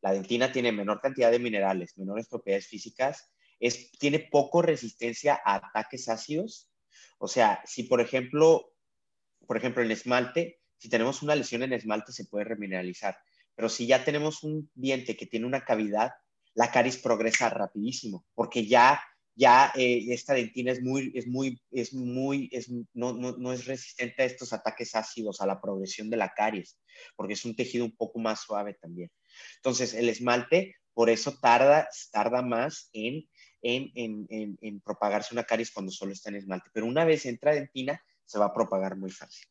La 0.02 0.12
dentina 0.12 0.52
tiene 0.52 0.72
menor 0.72 1.00
cantidad 1.00 1.30
de 1.30 1.38
minerales, 1.38 1.96
menores 1.96 2.28
propiedades 2.28 2.66
físicas, 2.66 3.30
tiene 3.98 4.18
poco 4.18 4.60
resistencia 4.60 5.40
a 5.44 5.56
ataques 5.56 6.08
ácidos. 6.08 6.68
O 7.18 7.28
sea, 7.28 7.62
si 7.64 7.84
por 7.84 8.00
ejemplo, 8.00 8.74
por 9.46 9.56
ejemplo 9.56 9.82
en 9.82 9.92
esmalte, 9.92 10.60
si 10.76 10.88
tenemos 10.88 11.22
una 11.22 11.36
lesión 11.36 11.62
en 11.62 11.72
esmalte 11.72 12.12
se 12.12 12.24
puede 12.24 12.44
remineralizar, 12.44 13.16
pero 13.54 13.68
si 13.68 13.86
ya 13.86 14.04
tenemos 14.04 14.42
un 14.42 14.68
diente 14.74 15.16
que 15.16 15.26
tiene 15.26 15.46
una 15.46 15.64
cavidad, 15.64 16.10
la 16.54 16.70
caries 16.70 16.98
progresa 16.98 17.48
rapidísimo, 17.48 18.26
porque 18.34 18.66
ya 18.66 19.00
ya 19.34 19.72
eh, 19.76 20.06
esta 20.08 20.34
dentina 20.34 20.72
es 20.72 20.82
muy, 20.82 21.12
es 21.14 21.26
muy, 21.26 21.60
es 21.70 21.94
muy, 21.94 22.48
es, 22.52 22.70
no, 22.92 23.12
no, 23.14 23.32
no, 23.32 23.52
es 23.52 23.64
resistente 23.64 24.22
a 24.22 24.26
estos 24.26 24.52
ataques 24.52 24.94
ácidos, 24.94 25.40
a 25.40 25.46
la 25.46 25.60
progresión 25.60 26.10
de 26.10 26.18
la 26.18 26.32
caries, 26.34 26.78
porque 27.16 27.34
es 27.34 27.44
un 27.44 27.56
tejido 27.56 27.84
un 27.84 27.96
poco 27.96 28.18
más 28.18 28.42
suave 28.42 28.74
también. 28.74 29.10
Entonces, 29.56 29.94
el 29.94 30.08
esmalte, 30.08 30.76
por 30.94 31.10
eso 31.10 31.38
tarda, 31.40 31.88
tarda 32.10 32.42
más 32.42 32.90
en, 32.92 33.28
en, 33.62 33.90
en, 33.94 34.58
en 34.60 34.80
propagarse 34.80 35.34
una 35.34 35.44
caries 35.44 35.70
cuando 35.70 35.92
solo 35.92 36.12
está 36.12 36.30
en 36.30 36.36
esmalte. 36.36 36.70
Pero 36.72 36.86
una 36.86 37.04
vez 37.04 37.26
entra 37.26 37.54
dentina, 37.54 38.02
se 38.24 38.38
va 38.38 38.46
a 38.46 38.54
propagar 38.54 38.96
muy 38.96 39.10
fácil. 39.10 39.46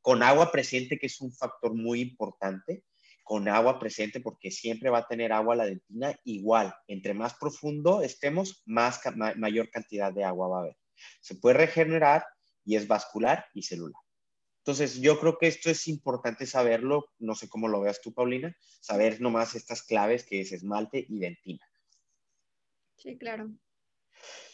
Con 0.00 0.22
agua 0.22 0.50
presente, 0.50 0.98
que 0.98 1.06
es 1.06 1.20
un 1.20 1.32
factor 1.32 1.74
muy 1.74 2.00
importante, 2.00 2.84
con 3.24 3.48
agua 3.48 3.78
presente 3.78 4.20
porque 4.20 4.50
siempre 4.50 4.90
va 4.90 4.98
a 4.98 5.06
tener 5.06 5.32
agua 5.32 5.56
la 5.56 5.66
dentina 5.66 6.14
igual. 6.24 6.74
Entre 6.86 7.14
más 7.14 7.34
profundo 7.34 8.02
estemos, 8.02 8.62
más 8.66 9.00
mayor 9.36 9.70
cantidad 9.70 10.12
de 10.12 10.24
agua 10.24 10.48
va 10.48 10.56
a 10.58 10.60
haber. 10.62 10.76
Se 11.20 11.36
puede 11.36 11.56
regenerar 11.56 12.24
y 12.64 12.76
es 12.76 12.86
vascular 12.86 13.46
y 13.54 13.62
celular. 13.62 14.01
Entonces, 14.62 15.00
yo 15.00 15.18
creo 15.18 15.38
que 15.38 15.48
esto 15.48 15.70
es 15.70 15.88
importante 15.88 16.46
saberlo, 16.46 17.10
no 17.18 17.34
sé 17.34 17.48
cómo 17.48 17.66
lo 17.66 17.80
veas 17.80 18.00
tú, 18.00 18.14
Paulina, 18.14 18.56
saber 18.80 19.20
nomás 19.20 19.56
estas 19.56 19.82
claves 19.82 20.24
que 20.24 20.40
es 20.40 20.52
esmalte 20.52 21.04
y 21.08 21.18
dentina. 21.18 21.66
Sí, 22.96 23.18
claro. 23.18 23.50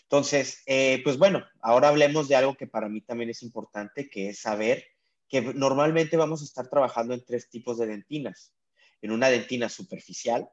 Entonces, 0.04 0.62
eh, 0.64 1.02
pues 1.04 1.18
bueno, 1.18 1.44
ahora 1.60 1.88
hablemos 1.88 2.26
de 2.26 2.36
algo 2.36 2.56
que 2.56 2.66
para 2.66 2.88
mí 2.88 3.02
también 3.02 3.28
es 3.28 3.42
importante, 3.42 4.08
que 4.08 4.30
es 4.30 4.38
saber 4.40 4.82
que 5.28 5.42
normalmente 5.42 6.16
vamos 6.16 6.40
a 6.40 6.46
estar 6.46 6.70
trabajando 6.70 7.12
en 7.12 7.22
tres 7.22 7.50
tipos 7.50 7.76
de 7.76 7.88
dentinas. 7.88 8.54
En 9.02 9.10
una 9.10 9.28
dentina 9.28 9.68
superficial, 9.68 10.48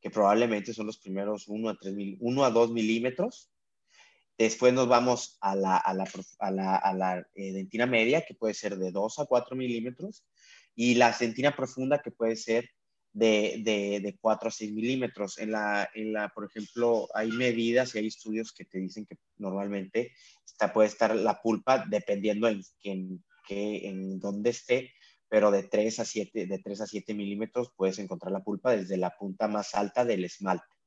que 0.00 0.10
probablemente 0.10 0.74
son 0.74 0.86
los 0.86 0.98
primeros 0.98 1.46
1 1.46 1.68
a, 1.68 1.78
3 1.78 1.94
1 2.18 2.44
a 2.44 2.50
2 2.50 2.72
milímetros, 2.72 3.52
Después 4.40 4.72
nos 4.72 4.88
vamos 4.88 5.36
a 5.42 5.54
la, 5.54 7.26
eh, 7.34 7.52
dentina 7.52 7.84
media, 7.84 8.24
que 8.24 8.32
puede 8.32 8.54
ser 8.54 8.78
de 8.78 8.90
2 8.90 9.18
a 9.18 9.26
4 9.26 9.54
milímetros, 9.54 10.24
y 10.74 10.94
la 10.94 11.12
dentina 11.12 11.54
profunda, 11.54 12.00
que 12.00 12.10
puede 12.10 12.36
ser 12.36 12.70
de, 13.12 13.60
de, 13.62 14.00
de 14.00 14.16
4 14.18 14.48
a 14.48 14.50
6 14.50 14.72
milímetros. 14.72 15.36
En 15.36 15.52
la, 15.52 16.32
por 16.34 16.46
ejemplo, 16.46 17.06
hay 17.14 17.30
medidas 17.32 17.94
y 17.94 17.98
hay 17.98 18.06
estudios 18.06 18.54
que 18.54 18.64
te 18.64 18.78
dicen 18.78 19.04
que 19.04 19.18
normalmente 19.36 20.14
está, 20.46 20.72
puede 20.72 20.88
estar 20.88 21.14
la 21.14 21.42
pulpa, 21.42 21.84
dependiendo 21.86 22.48
en, 22.48 22.62
en, 22.82 23.22
en 23.50 24.20
dónde 24.20 24.48
esté, 24.48 24.90
pero 25.28 25.50
de 25.50 25.64
3 25.64 26.00
a 26.00 26.06
7, 26.06 26.46
de 26.46 26.58
3 26.60 26.80
a 26.80 26.86
7 26.86 27.12
milímetros 27.12 27.74
puedes 27.76 27.98
encontrar 27.98 28.32
la 28.32 28.42
pulpa 28.42 28.74
desde 28.74 28.96
la 28.96 29.10
punta 29.10 29.48
más 29.48 29.74
alta 29.74 30.06
del 30.06 30.24
esmalte 30.24 30.79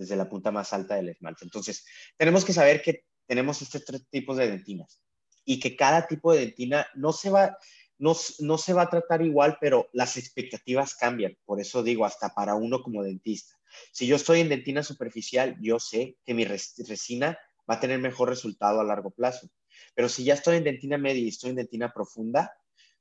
desde 0.00 0.16
la 0.16 0.30
punta 0.30 0.50
más 0.50 0.72
alta 0.72 0.94
del 0.96 1.10
esmalte. 1.10 1.44
Entonces, 1.44 1.84
tenemos 2.16 2.42
que 2.42 2.54
saber 2.54 2.80
que 2.80 3.04
tenemos 3.26 3.60
estos 3.60 3.84
tres 3.84 4.08
tipos 4.08 4.38
de 4.38 4.50
dentinas 4.50 5.02
y 5.44 5.60
que 5.60 5.76
cada 5.76 6.08
tipo 6.08 6.32
de 6.32 6.40
dentina 6.40 6.86
no 6.94 7.12
se 7.12 7.28
va, 7.28 7.58
no, 7.98 8.16
no 8.38 8.56
se 8.56 8.72
va 8.72 8.82
a 8.82 8.90
tratar 8.90 9.20
igual, 9.20 9.58
pero 9.60 9.90
las 9.92 10.16
expectativas 10.16 10.94
cambian. 10.94 11.36
Por 11.44 11.60
eso 11.60 11.82
digo, 11.82 12.06
hasta 12.06 12.30
para 12.30 12.54
uno 12.54 12.82
como 12.82 13.02
dentista. 13.02 13.54
Si 13.92 14.06
yo 14.06 14.16
estoy 14.16 14.40
en 14.40 14.48
dentina 14.48 14.82
superficial, 14.82 15.54
yo 15.60 15.78
sé 15.78 16.16
que 16.24 16.32
mi 16.32 16.46
resina 16.46 17.38
va 17.70 17.74
a 17.74 17.80
tener 17.80 17.98
mejor 17.98 18.30
resultado 18.30 18.80
a 18.80 18.84
largo 18.84 19.10
plazo. 19.10 19.50
Pero 19.94 20.08
si 20.08 20.24
ya 20.24 20.32
estoy 20.32 20.56
en 20.56 20.64
dentina 20.64 20.96
media 20.96 21.22
y 21.22 21.28
estoy 21.28 21.50
en 21.50 21.56
dentina 21.56 21.92
profunda, 21.92 22.54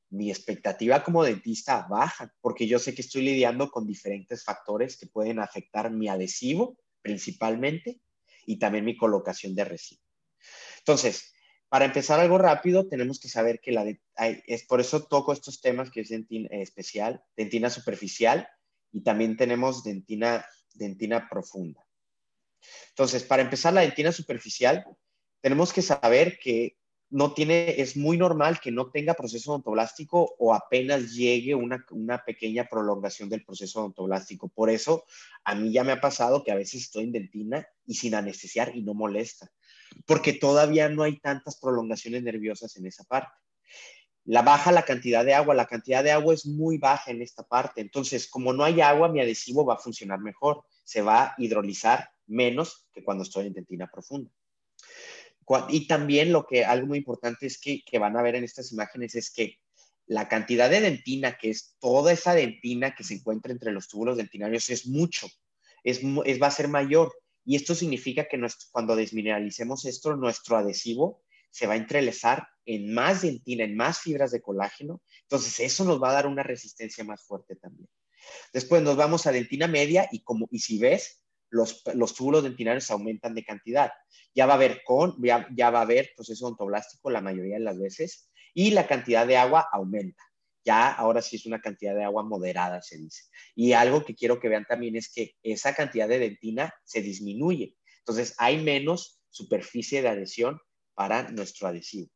mi 0.09 0.29
expectativa 0.31 1.01
como 1.01 1.23
dentista 1.23 1.87
baja, 1.89 2.33
porque 2.41 2.67
yo 2.67 2.77
sé 2.77 2.93
que 2.93 3.03
estoy 3.03 3.21
lidiando 3.21 3.69
con 3.69 3.87
diferentes 3.87 4.43
factores 4.43 4.97
que 4.97 5.07
pueden 5.07 5.39
afectar 5.39 5.91
mi 5.91 6.09
adhesivo 6.09 6.77
principalmente 7.01 7.99
y 8.45 8.59
también 8.59 8.85
mi 8.85 8.97
colocación 8.97 9.55
de 9.55 9.65
resina. 9.65 10.01
Entonces, 10.79 11.33
para 11.69 11.85
empezar 11.85 12.19
algo 12.19 12.39
rápido, 12.39 12.87
tenemos 12.87 13.19
que 13.19 13.29
saber 13.29 13.59
que 13.59 13.71
la 13.71 13.85
es 14.47 14.65
por 14.65 14.81
eso 14.81 15.05
toco 15.05 15.33
estos 15.33 15.61
temas 15.61 15.91
que 15.91 16.01
es 16.01 16.09
dentina 16.09 16.49
especial, 16.51 17.23
dentina 17.37 17.69
superficial 17.69 18.49
y 18.91 19.03
también 19.03 19.37
tenemos 19.37 19.83
dentina, 19.83 20.43
dentina 20.73 21.29
profunda. 21.29 21.85
Entonces, 22.89 23.23
para 23.23 23.43
empezar 23.43 23.73
la 23.73 23.81
dentina 23.81 24.11
superficial, 24.11 24.83
tenemos 25.41 25.71
que 25.71 25.83
saber 25.83 26.39
que 26.39 26.78
no 27.11 27.33
tiene, 27.33 27.81
es 27.81 27.97
muy 27.97 28.17
normal 28.17 28.59
que 28.59 28.71
no 28.71 28.91
tenga 28.91 29.15
proceso 29.15 29.51
odontoblástico 29.51 30.35
o 30.37 30.53
apenas 30.53 31.13
llegue 31.13 31.55
una, 31.55 31.83
pequeña 32.25 32.67
prolongación 32.69 33.29
del 33.29 33.43
proceso 33.43 33.79
odontoblástico. 33.79 34.49
Por 34.49 34.69
eso, 34.69 35.05
a 35.43 35.55
mí 35.55 35.71
ya 35.71 35.83
me 35.83 35.91
ha 35.91 36.01
pasado 36.01 36.43
que 36.43 36.51
a 36.51 36.55
veces 36.55 36.83
estoy 36.83 37.05
en 37.05 37.11
dentina 37.11 37.67
y 37.85 37.95
sin 37.95 38.13
anestesiar 38.13 38.75
y 38.75 38.83
no 38.83 38.93
molesta, 38.93 39.51
porque 40.05 40.33
todavía 40.33 40.87
no 40.89 41.03
hay 41.03 41.19
tantas 41.19 41.59
prolongaciones 41.59 42.21
nerviosas 42.21 42.75
en 42.77 42.85
esa 42.85 43.03
parte. 43.05 43.31
La 44.25 44.43
baja 44.43 44.71
la 44.71 44.85
cantidad 44.85 45.25
de 45.25 45.33
agua, 45.33 45.55
la 45.55 45.65
cantidad 45.65 46.03
de 46.03 46.11
agua 46.11 46.35
es 46.35 46.45
muy 46.45 46.77
baja 46.77 47.09
en 47.09 47.23
esta 47.23 47.41
parte. 47.41 47.81
Entonces, 47.81 48.27
como 48.27 48.53
no 48.53 48.63
hay 48.63 48.81
agua, 48.81 49.09
mi 49.09 49.19
adhesivo 49.19 49.65
va 49.65 49.75
a 49.75 49.79
funcionar 49.79 50.19
mejor, 50.19 50.63
se 50.83 51.01
va 51.01 51.23
a 51.23 51.35
hidrolizar 51.39 52.11
menos 52.27 52.87
que 52.93 53.03
cuando 53.03 53.23
estoy 53.23 53.47
en 53.47 53.53
dentina 53.53 53.89
profunda. 53.91 54.29
Y 55.69 55.87
también 55.87 56.31
lo 56.31 56.45
que 56.45 56.65
algo 56.65 56.87
muy 56.87 56.99
importante 56.99 57.47
es 57.47 57.59
que, 57.59 57.81
que 57.83 57.99
van 57.99 58.15
a 58.17 58.21
ver 58.21 58.35
en 58.35 58.43
estas 58.43 58.71
imágenes 58.71 59.15
es 59.15 59.31
que 59.31 59.57
la 60.05 60.27
cantidad 60.27 60.69
de 60.69 60.81
dentina, 60.81 61.37
que 61.37 61.49
es 61.49 61.75
toda 61.79 62.11
esa 62.11 62.33
dentina 62.33 62.95
que 62.95 63.03
se 63.03 63.15
encuentra 63.15 63.51
entre 63.51 63.71
los 63.71 63.87
túbulos 63.87 64.17
dentinarios, 64.17 64.69
es 64.69 64.87
mucho, 64.87 65.27
es, 65.83 66.01
es 66.25 66.41
va 66.41 66.47
a 66.47 66.51
ser 66.51 66.67
mayor. 66.67 67.13
Y 67.45 67.55
esto 67.55 67.73
significa 67.73 68.27
que 68.27 68.39
cuando 68.71 68.95
desmineralicemos 68.95 69.85
esto, 69.85 70.15
nuestro 70.15 70.57
adhesivo 70.57 71.23
se 71.51 71.67
va 71.67 71.73
a 71.73 71.77
entrelazar 71.77 72.47
en 72.65 72.93
más 72.93 73.23
dentina, 73.23 73.63
en 73.63 73.75
más 73.75 74.01
fibras 74.01 74.31
de 74.31 74.41
colágeno. 74.41 75.01
Entonces, 75.23 75.59
eso 75.59 75.83
nos 75.83 76.01
va 76.01 76.11
a 76.11 76.13
dar 76.13 76.27
una 76.27 76.43
resistencia 76.43 77.03
más 77.03 77.23
fuerte 77.23 77.55
también. 77.55 77.89
Después 78.53 78.83
nos 78.83 78.95
vamos 78.95 79.25
a 79.25 79.31
dentina 79.31 79.67
media 79.67 80.07
y, 80.11 80.21
como, 80.21 80.47
y 80.51 80.59
si 80.59 80.77
ves, 80.77 81.18
los, 81.49 81.81
los 81.93 82.13
túbulos 82.13 82.43
dentinarios 82.43 82.89
aumentan 82.91 83.33
de 83.35 83.43
cantidad. 83.43 83.91
Ya 84.33 84.45
va 84.45 84.53
a 84.53 84.55
haber 84.55 84.81
con, 84.83 85.15
ya, 85.21 85.47
ya 85.55 85.69
va 85.69 85.79
a 85.79 85.83
haber 85.83 86.11
proceso 86.15 86.45
odontoblástico 86.45 87.09
la 87.09 87.21
mayoría 87.21 87.55
de 87.55 87.63
las 87.63 87.79
veces 87.79 88.29
y 88.53 88.71
la 88.71 88.87
cantidad 88.87 89.25
de 89.25 89.37
agua 89.37 89.67
aumenta. 89.71 90.23
Ya 90.65 90.91
ahora 90.91 91.21
sí 91.21 91.37
es 91.37 91.45
una 91.45 91.61
cantidad 91.61 91.95
de 91.95 92.03
agua 92.03 92.23
moderada, 92.23 92.81
se 92.81 92.97
dice. 92.97 93.23
Y 93.55 93.73
algo 93.73 94.03
que 94.03 94.15
quiero 94.15 94.39
que 94.39 94.49
vean 94.49 94.65
también 94.65 94.95
es 94.95 95.11
que 95.11 95.35
esa 95.41 95.73
cantidad 95.73 96.07
de 96.07 96.19
dentina 96.19 96.73
se 96.83 97.01
disminuye. 97.01 97.75
Entonces 97.99 98.35
hay 98.37 98.61
menos 98.61 99.21
superficie 99.29 100.01
de 100.01 100.09
adhesión 100.09 100.59
para 100.93 101.31
nuestro 101.31 101.67
adhesivo. 101.67 102.09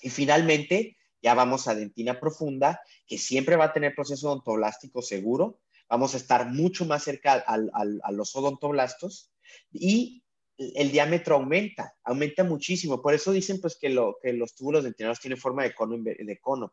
Y 0.00 0.10
finalmente, 0.10 0.96
ya 1.22 1.34
vamos 1.34 1.66
a 1.66 1.74
dentina 1.74 2.20
profunda, 2.20 2.80
que 3.06 3.18
siempre 3.18 3.56
va 3.56 3.66
a 3.66 3.72
tener 3.72 3.94
proceso 3.94 4.28
odontoblástico 4.28 5.02
seguro, 5.02 5.60
vamos 5.88 6.14
a 6.14 6.16
estar 6.16 6.50
mucho 6.52 6.84
más 6.84 7.04
cerca 7.04 7.44
a 7.46 8.12
los 8.12 8.36
odontoblastos 8.36 9.32
y 9.72 10.22
el 10.58 10.90
diámetro 10.90 11.36
aumenta, 11.36 11.94
aumenta 12.02 12.42
muchísimo. 12.42 13.02
Por 13.02 13.14
eso 13.14 13.30
dicen 13.32 13.60
pues 13.60 13.76
que, 13.78 13.90
lo, 13.90 14.16
que 14.22 14.32
los 14.32 14.54
túbulos 14.54 14.84
dentinarios 14.84 15.20
tienen 15.20 15.38
forma 15.38 15.62
de 15.62 15.74
cono, 15.74 15.96
de 15.98 16.38
cono 16.40 16.72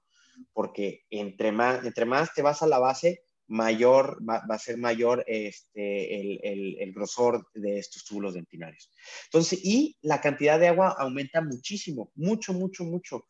porque 0.53 1.05
entre 1.09 1.51
más, 1.51 1.85
entre 1.85 2.05
más 2.05 2.33
te 2.33 2.41
vas 2.41 2.61
a 2.61 2.67
la 2.67 2.79
base, 2.79 3.23
mayor 3.47 4.17
va, 4.27 4.41
a 4.47 4.59
ser 4.59 4.77
mayor 4.77 5.23
este, 5.27 6.19
el, 6.19 6.77
el, 6.79 6.93
grosor 6.93 7.45
de 7.53 7.77
estos 7.77 8.05
túbulos 8.05 8.33
dentinarios. 8.33 8.91
Entonces, 9.25 9.59
y 9.63 9.97
la 10.01 10.21
cantidad 10.21 10.59
de 10.59 10.69
agua 10.69 10.95
aumenta 10.97 11.41
muchísimo, 11.41 12.11
mucho, 12.15 12.53
mucho, 12.53 12.83
mucho, 12.83 13.27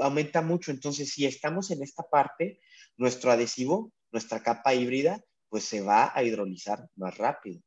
aumenta 0.00 0.40
mucho. 0.40 0.70
Entonces, 0.70 1.10
si 1.10 1.26
estamos 1.26 1.70
en 1.70 1.82
esta 1.82 2.04
parte, 2.04 2.60
nuestro 2.96 3.30
adhesivo 3.30 3.92
nuestra 4.16 4.42
capa 4.42 4.74
híbrida, 4.74 5.22
pues 5.50 5.64
se 5.64 5.82
va 5.82 6.10
a 6.14 6.24
hidrolizar 6.24 6.88
más 6.96 7.18
rápido. 7.18 7.60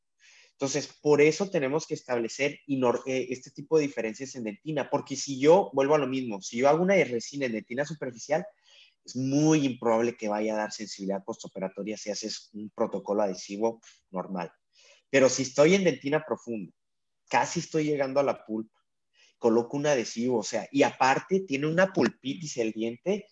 Entonces, 0.53 0.87
por 0.99 1.21
eso 1.21 1.49
tenemos 1.49 1.85
que 1.85 1.93
establecer 1.93 2.59
eh, 2.67 3.27
este 3.29 3.51
tipo 3.51 3.77
de 3.77 3.83
diferencias 3.83 4.33
en 4.35 4.45
dentina, 4.45 4.89
porque 4.89 5.15
si 5.15 5.39
yo, 5.39 5.69
vuelvo 5.73 5.93
a 5.93 5.99
lo 5.99 6.07
mismo, 6.07 6.41
si 6.41 6.57
yo 6.57 6.67
hago 6.67 6.81
una 6.81 6.95
resina 6.95 7.45
en 7.45 7.51
dentina 7.51 7.85
superficial, 7.85 8.43
es 9.05 9.15
muy 9.15 9.63
improbable 9.63 10.17
que 10.17 10.27
vaya 10.27 10.55
a 10.55 10.57
dar 10.57 10.71
sensibilidad 10.71 11.23
postoperatoria 11.23 11.97
si 11.97 12.09
haces 12.09 12.49
un 12.53 12.71
protocolo 12.71 13.21
adhesivo 13.21 13.79
normal. 14.09 14.51
Pero 15.11 15.29
si 15.29 15.43
estoy 15.43 15.75
en 15.75 15.83
dentina 15.83 16.25
profunda, 16.25 16.73
casi 17.29 17.59
estoy 17.59 17.85
llegando 17.85 18.19
a 18.19 18.23
la 18.23 18.43
pulpa, 18.43 18.75
coloco 19.37 19.77
un 19.77 19.85
adhesivo, 19.85 20.39
o 20.39 20.43
sea, 20.43 20.67
y 20.71 20.81
aparte 20.81 21.41
tiene 21.41 21.67
una 21.67 21.93
pulpitis 21.93 22.57
el 22.57 22.71
diente, 22.71 23.27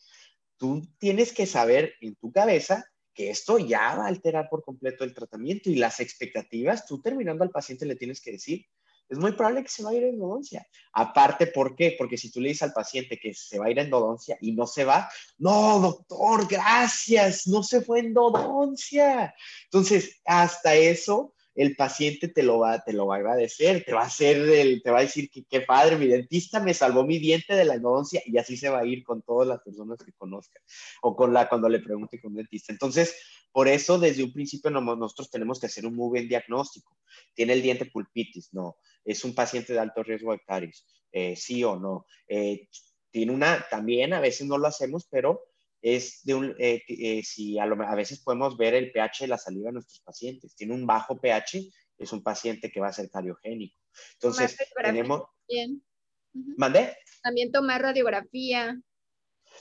tú 0.56 0.82
tienes 1.00 1.34
que 1.34 1.46
saber 1.46 1.96
en 2.00 2.16
tu 2.16 2.32
cabeza 2.32 2.86
que 3.18 3.32
esto 3.32 3.58
ya 3.58 3.96
va 3.96 4.06
a 4.06 4.10
alterar 4.10 4.48
por 4.48 4.64
completo 4.64 5.04
el 5.04 5.16
tratamiento 5.16 5.72
y 5.72 5.76
las 5.76 6.00
expectativas, 6.00 6.86
tú 6.86 7.02
terminando 7.02 7.44
al 7.44 7.50
paciente 7.50 7.88
le 7.88 7.96
tienes 7.96 8.22
que 8.22 8.34
decir, 8.34 8.68
es 9.10 9.18
muy 9.18 9.32
probable 9.32 9.64
que 9.64 9.70
se 9.70 9.82
va 9.82 9.90
a 9.90 9.96
ir 9.96 10.04
a 10.04 10.10
endodoncia. 10.10 10.68
Aparte, 10.94 11.48
¿por 11.48 11.76
qué? 11.76 11.96
Porque 11.98 12.16
si 12.16 12.32
tú 12.32 12.40
le 12.40 12.50
dices 12.50 12.62
al 12.62 12.74
paciente 12.74 13.18
que 13.18 13.34
se 13.34 13.58
va 13.58 13.66
a 13.66 13.72
ir 13.72 13.80
a 13.80 13.84
endodoncia 13.84 14.38
y 14.40 14.52
no 14.52 14.68
se 14.68 14.86
va, 14.86 15.10
no, 15.40 15.80
doctor, 15.80 16.48
gracias, 16.48 17.48
no 17.48 17.64
se 17.64 17.82
fue 17.82 18.02
a 18.02 18.04
endodoncia. 18.04 19.34
Entonces, 19.64 20.22
hasta 20.24 20.76
eso 20.76 21.34
el 21.58 21.76
paciente 21.76 22.28
te 22.28 22.44
lo 22.44 22.60
va, 22.60 22.84
te 22.84 22.94
lo 22.94 23.08
va 23.08 23.16
a 23.16 23.18
agradecer, 23.18 23.84
te 23.84 23.92
va 23.92 24.04
a 24.04 24.06
hacer, 24.06 24.38
el, 24.38 24.84
te 24.84 24.92
va 24.92 25.00
a 25.00 25.02
decir 25.02 25.28
que 25.32 25.44
qué 25.44 25.62
padre, 25.62 25.98
mi 25.98 26.06
dentista 26.06 26.60
me 26.60 26.76
salvó 26.76 27.04
mi 27.04 27.18
diente 27.18 27.56
de 27.56 27.66
la 27.66 27.74
endodoncia 27.74 28.22
y 28.28 28.38
así 28.38 28.56
se 28.56 28.70
va 28.70 28.80
a 28.80 28.86
ir 28.86 29.04
con 29.04 29.24
todas 29.24 29.48
las 29.48 29.60
personas 29.62 29.98
que 29.98 30.14
conozca 30.14 30.62
o 31.02 31.16
con 31.16 31.34
la 31.34 31.50
cuando 31.50 31.68
le 31.68 31.80
pregunte 31.80 32.22
con 32.22 32.34
un 32.34 32.38
dentista. 32.38 32.72
Entonces, 32.72 33.16
por 33.52 33.68
eso 33.68 33.98
desde 33.98 34.24
un 34.24 34.32
principio 34.32 34.70
nosotros 34.70 35.32
tenemos 35.32 35.60
que 35.60 35.66
hacer 35.66 35.88
un 35.88 35.96
muy 35.96 36.10
buen 36.10 36.28
diagnóstico. 36.28 36.96
¿Tiene 37.34 37.54
el 37.54 37.64
diente 37.64 37.88
pulpitis? 37.88 38.54
No. 38.54 38.78
¿Es 39.04 39.26
un 39.26 39.34
paciente 39.34 39.74
de 39.74 39.80
alto 39.80 40.04
riesgo 40.04 40.34
de 40.34 40.42
caries? 40.46 40.86
Eh, 41.12 41.36
sí 41.36 41.64
o 41.64 41.76
no. 41.76 42.06
Eh, 42.28 42.68
tiene 43.10 43.32
una, 43.32 43.66
también 43.68 44.14
a 44.14 44.20
veces 44.20 44.46
no 44.46 44.60
lo 44.60 44.68
hacemos, 44.68 45.08
pero 45.10 45.47
es 45.82 46.24
de 46.24 46.36
un, 46.36 46.56
eh, 46.60 46.84
eh, 46.88 47.24
si 47.24 47.60
a, 47.60 47.64
a, 47.64 47.96
veces 47.96 48.22
podemos 48.22 48.58
ver 48.58 48.74
el 48.74 48.92
pH 48.92 49.22
de 49.22 49.28
la 49.28 49.38
saliva 49.38 49.68
de 49.68 49.74
nuestros 49.74 50.02
pacientes. 50.02 50.56
Tiene 50.56 50.74
un 50.74 50.86
bajo 50.86 51.20
pH, 51.20 51.70
es 51.98 52.12
un 52.12 52.24
paciente 52.24 52.72
que 52.72 52.80
va 52.80 52.88
a 52.88 52.94
ser 52.94 53.10
cariogénico. 53.10 53.78
Entonces, 54.14 54.58
tenemos... 54.84 55.24
Bien. 55.48 55.82
¿Mandé? 56.34 56.96
También 57.24 57.52
tomar 57.52 57.82
radiografía. 57.82 58.80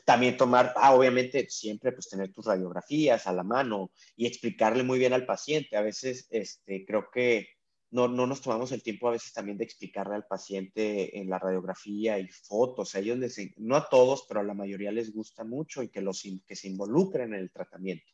También 0.04 0.36
tomar, 0.36 0.74
ah, 0.76 0.94
obviamente, 0.94 1.48
siempre 1.48 1.92
pues 1.92 2.08
tener 2.08 2.32
tus 2.32 2.44
radiografías 2.44 3.26
a 3.26 3.32
la 3.32 3.42
mano 3.42 3.92
y 4.14 4.26
explicarle 4.26 4.82
muy 4.82 4.98
bien 4.98 5.12
al 5.12 5.24
paciente. 5.24 5.76
A 5.76 5.80
veces, 5.80 6.26
este, 6.30 6.84
creo 6.84 7.08
que 7.12 7.48
no, 7.90 8.08
no 8.08 8.26
nos 8.26 8.40
tomamos 8.40 8.72
el 8.72 8.82
tiempo 8.82 9.08
a 9.08 9.12
veces 9.12 9.32
también 9.32 9.58
de 9.58 9.64
explicarle 9.64 10.16
al 10.16 10.26
paciente 10.26 11.18
en 11.18 11.30
la 11.30 11.38
radiografía 11.38 12.18
y 12.18 12.28
fotos. 12.28 12.94
A 12.94 12.98
ellos 12.98 13.18
no 13.56 13.76
a 13.76 13.88
todos, 13.88 14.24
pero 14.28 14.40
a 14.40 14.44
la 14.44 14.54
mayoría 14.54 14.90
les 14.92 15.12
gusta 15.12 15.44
mucho 15.44 15.82
y 15.82 15.88
que, 15.88 16.00
los, 16.00 16.22
que 16.46 16.56
se 16.56 16.68
involucren 16.68 17.32
en 17.34 17.40
el 17.40 17.50
tratamiento. 17.50 18.06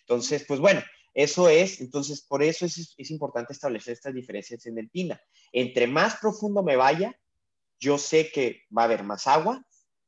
Entonces, 0.00 0.44
pues 0.46 0.60
bueno, 0.60 0.82
eso 1.14 1.48
es, 1.48 1.80
entonces 1.80 2.22
por 2.22 2.42
eso 2.42 2.66
es, 2.66 2.94
es 2.96 3.10
importante 3.10 3.52
establecer 3.52 3.92
estas 3.92 4.14
diferencias 4.14 4.66
en 4.66 4.74
dentina. 4.74 5.20
Entre 5.52 5.86
más 5.86 6.16
profundo 6.16 6.62
me 6.62 6.76
vaya, 6.76 7.16
yo 7.78 7.98
sé 7.98 8.30
que 8.32 8.62
va 8.76 8.82
a 8.82 8.86
haber 8.86 9.04
más 9.04 9.26
agua 9.26 9.64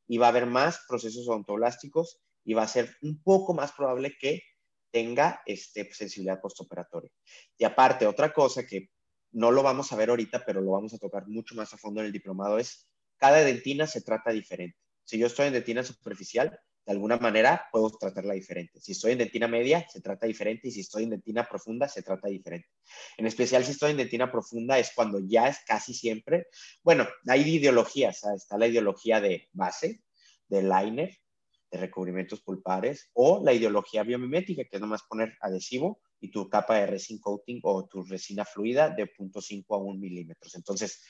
y 0.08 0.18
va 0.18 0.26
a 0.26 0.30
haber 0.30 0.46
más 0.46 0.80
procesos 0.88 1.28
odontolásticos 1.28 2.20
y 2.44 2.54
va 2.54 2.62
a 2.62 2.68
ser 2.68 2.96
un 3.02 3.22
poco 3.22 3.54
más 3.54 3.72
probable 3.72 4.16
que 4.18 4.42
tenga 4.90 5.42
este, 5.46 5.92
sensibilidad 5.92 6.40
postoperatoria. 6.40 7.10
Y 7.58 7.64
aparte, 7.64 8.06
otra 8.06 8.32
cosa 8.32 8.66
que 8.66 8.90
no 9.36 9.50
lo 9.50 9.62
vamos 9.62 9.92
a 9.92 9.96
ver 9.96 10.08
ahorita, 10.08 10.44
pero 10.46 10.62
lo 10.62 10.70
vamos 10.70 10.94
a 10.94 10.98
tocar 10.98 11.28
mucho 11.28 11.54
más 11.54 11.72
a 11.74 11.76
fondo 11.76 12.00
en 12.00 12.06
el 12.06 12.12
diplomado, 12.12 12.58
es 12.58 12.88
cada 13.18 13.44
dentina 13.44 13.86
se 13.86 14.00
trata 14.00 14.30
diferente. 14.30 14.78
Si 15.04 15.18
yo 15.18 15.26
estoy 15.26 15.48
en 15.48 15.52
dentina 15.52 15.82
superficial, 15.82 16.58
de 16.86 16.92
alguna 16.92 17.18
manera 17.18 17.66
puedo 17.70 17.90
tratarla 17.90 18.32
diferente. 18.32 18.80
Si 18.80 18.92
estoy 18.92 19.12
en 19.12 19.18
dentina 19.18 19.46
media, 19.46 19.86
se 19.90 20.00
trata 20.00 20.26
diferente 20.26 20.68
y 20.68 20.70
si 20.70 20.80
estoy 20.80 21.02
en 21.02 21.10
dentina 21.10 21.46
profunda, 21.46 21.86
se 21.86 22.02
trata 22.02 22.28
diferente. 22.28 22.68
En 23.18 23.26
especial 23.26 23.62
si 23.62 23.72
estoy 23.72 23.90
en 23.90 23.98
dentina 23.98 24.32
profunda 24.32 24.78
es 24.78 24.92
cuando 24.94 25.20
ya 25.20 25.48
es 25.48 25.58
casi 25.66 25.92
siempre, 25.92 26.46
bueno, 26.82 27.06
hay 27.26 27.42
ideologías, 27.42 28.24
está 28.24 28.56
la 28.56 28.68
ideología 28.68 29.20
de 29.20 29.50
base, 29.52 30.02
de 30.48 30.62
liner, 30.62 31.14
de 31.70 31.78
recubrimientos 31.78 32.40
pulpares 32.40 33.10
o 33.12 33.42
la 33.44 33.52
ideología 33.52 34.02
biomimética, 34.02 34.64
que 34.64 34.76
es 34.76 34.80
nomás 34.80 35.02
poner 35.02 35.36
adhesivo 35.42 36.00
y 36.26 36.30
tu 36.30 36.48
capa 36.48 36.76
de 36.76 36.86
resin 36.86 37.18
coating 37.18 37.60
o 37.62 37.86
tu 37.86 38.02
resina 38.02 38.44
fluida 38.44 38.90
de 38.90 39.06
0.5 39.06 39.64
a 39.74 39.78
1 39.78 39.98
milímetros. 39.98 40.54
Entonces, 40.56 41.02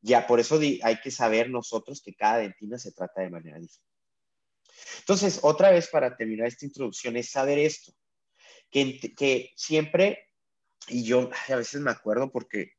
ya 0.00 0.26
por 0.26 0.40
eso 0.40 0.58
hay 0.82 1.00
que 1.00 1.10
saber 1.10 1.50
nosotros 1.50 2.00
que 2.02 2.14
cada 2.14 2.38
dentina 2.38 2.78
se 2.78 2.92
trata 2.92 3.20
de 3.20 3.30
manera 3.30 3.58
diferente. 3.58 3.92
Entonces, 5.00 5.40
otra 5.42 5.70
vez 5.70 5.88
para 5.88 6.16
terminar 6.16 6.46
esta 6.46 6.64
introducción 6.64 7.16
es 7.16 7.30
saber 7.30 7.58
esto, 7.58 7.92
que, 8.70 8.98
que 9.16 9.52
siempre, 9.56 10.30
y 10.88 11.04
yo 11.04 11.30
a 11.48 11.56
veces 11.56 11.80
me 11.80 11.90
acuerdo 11.90 12.30
porque 12.32 12.72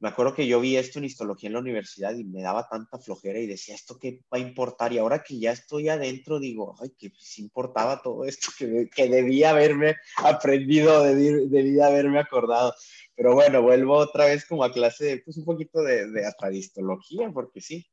me 0.00 0.08
acuerdo 0.08 0.34
que 0.34 0.46
yo 0.46 0.60
vi 0.60 0.76
esto 0.76 0.98
en 0.98 1.06
histología 1.06 1.46
en 1.48 1.54
la 1.54 1.60
universidad 1.60 2.14
y 2.14 2.24
me 2.24 2.42
daba 2.42 2.68
tanta 2.68 2.98
flojera 2.98 3.38
y 3.38 3.46
decía, 3.46 3.74
¿esto 3.74 3.98
qué 3.98 4.20
va 4.32 4.38
a 4.38 4.40
importar? 4.40 4.92
Y 4.92 4.98
ahora 4.98 5.22
que 5.22 5.38
ya 5.38 5.52
estoy 5.52 5.88
adentro, 5.88 6.40
digo, 6.40 6.74
ay, 6.82 6.90
que 6.98 7.12
sí 7.18 7.42
importaba 7.42 8.02
todo 8.02 8.24
esto, 8.24 8.48
que, 8.58 8.90
que 8.94 9.08
debía 9.08 9.50
haberme 9.50 9.96
aprendido, 10.16 11.02
debía 11.02 11.86
haberme 11.86 12.18
acordado. 12.18 12.74
Pero 13.14 13.34
bueno, 13.34 13.62
vuelvo 13.62 13.96
otra 13.96 14.26
vez 14.26 14.44
como 14.44 14.64
a 14.64 14.72
clase, 14.72 15.04
de, 15.04 15.18
pues 15.18 15.36
un 15.36 15.44
poquito 15.44 15.80
de, 15.82 16.10
de 16.10 16.26
hasta 16.26 16.50
de 16.50 16.58
histología, 16.58 17.30
porque 17.32 17.60
sí. 17.60 17.86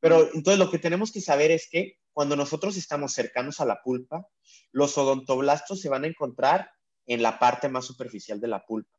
Pero 0.00 0.28
entonces 0.34 0.58
lo 0.58 0.70
que 0.70 0.78
tenemos 0.78 1.12
que 1.12 1.20
saber 1.20 1.50
es 1.50 1.68
que 1.70 1.98
cuando 2.12 2.36
nosotros 2.36 2.76
estamos 2.76 3.12
cercanos 3.12 3.60
a 3.60 3.66
la 3.66 3.82
pulpa, 3.82 4.26
los 4.72 4.98
odontoblastos 4.98 5.80
se 5.80 5.88
van 5.88 6.04
a 6.04 6.08
encontrar 6.08 6.70
en 7.06 7.22
la 7.22 7.38
parte 7.38 7.68
más 7.68 7.86
superficial 7.86 8.40
de 8.40 8.48
la 8.48 8.64
pulpa. 8.66 8.96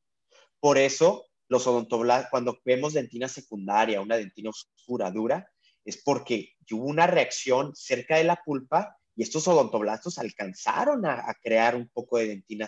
Por 0.60 0.78
eso 0.78 1.27
los 1.50 1.66
odontoblastos, 1.68 2.30
cuando 2.30 2.60
vemos 2.66 2.94
dentina 2.94 3.28
secundaria, 3.28 4.02
una 4.02 4.18
dentina 4.18 4.50
oscura, 4.50 5.12
dura, 5.12 5.50
es 5.86 5.98
porque 5.98 6.56
hubo 6.72 6.86
una 6.86 7.08
reacción 7.08 7.74
cerca 7.76 8.18
de 8.18 8.26
la 8.26 8.42
pulpa 8.44 8.98
y 9.16 9.24
estos 9.24 9.48
odontoblastos 9.48 10.20
alcanzaron 10.20 11.06
a, 11.06 11.34
crear 11.42 11.76
un 11.76 11.90
poco 11.90 12.18
de 12.18 12.28
dentina 12.28 12.68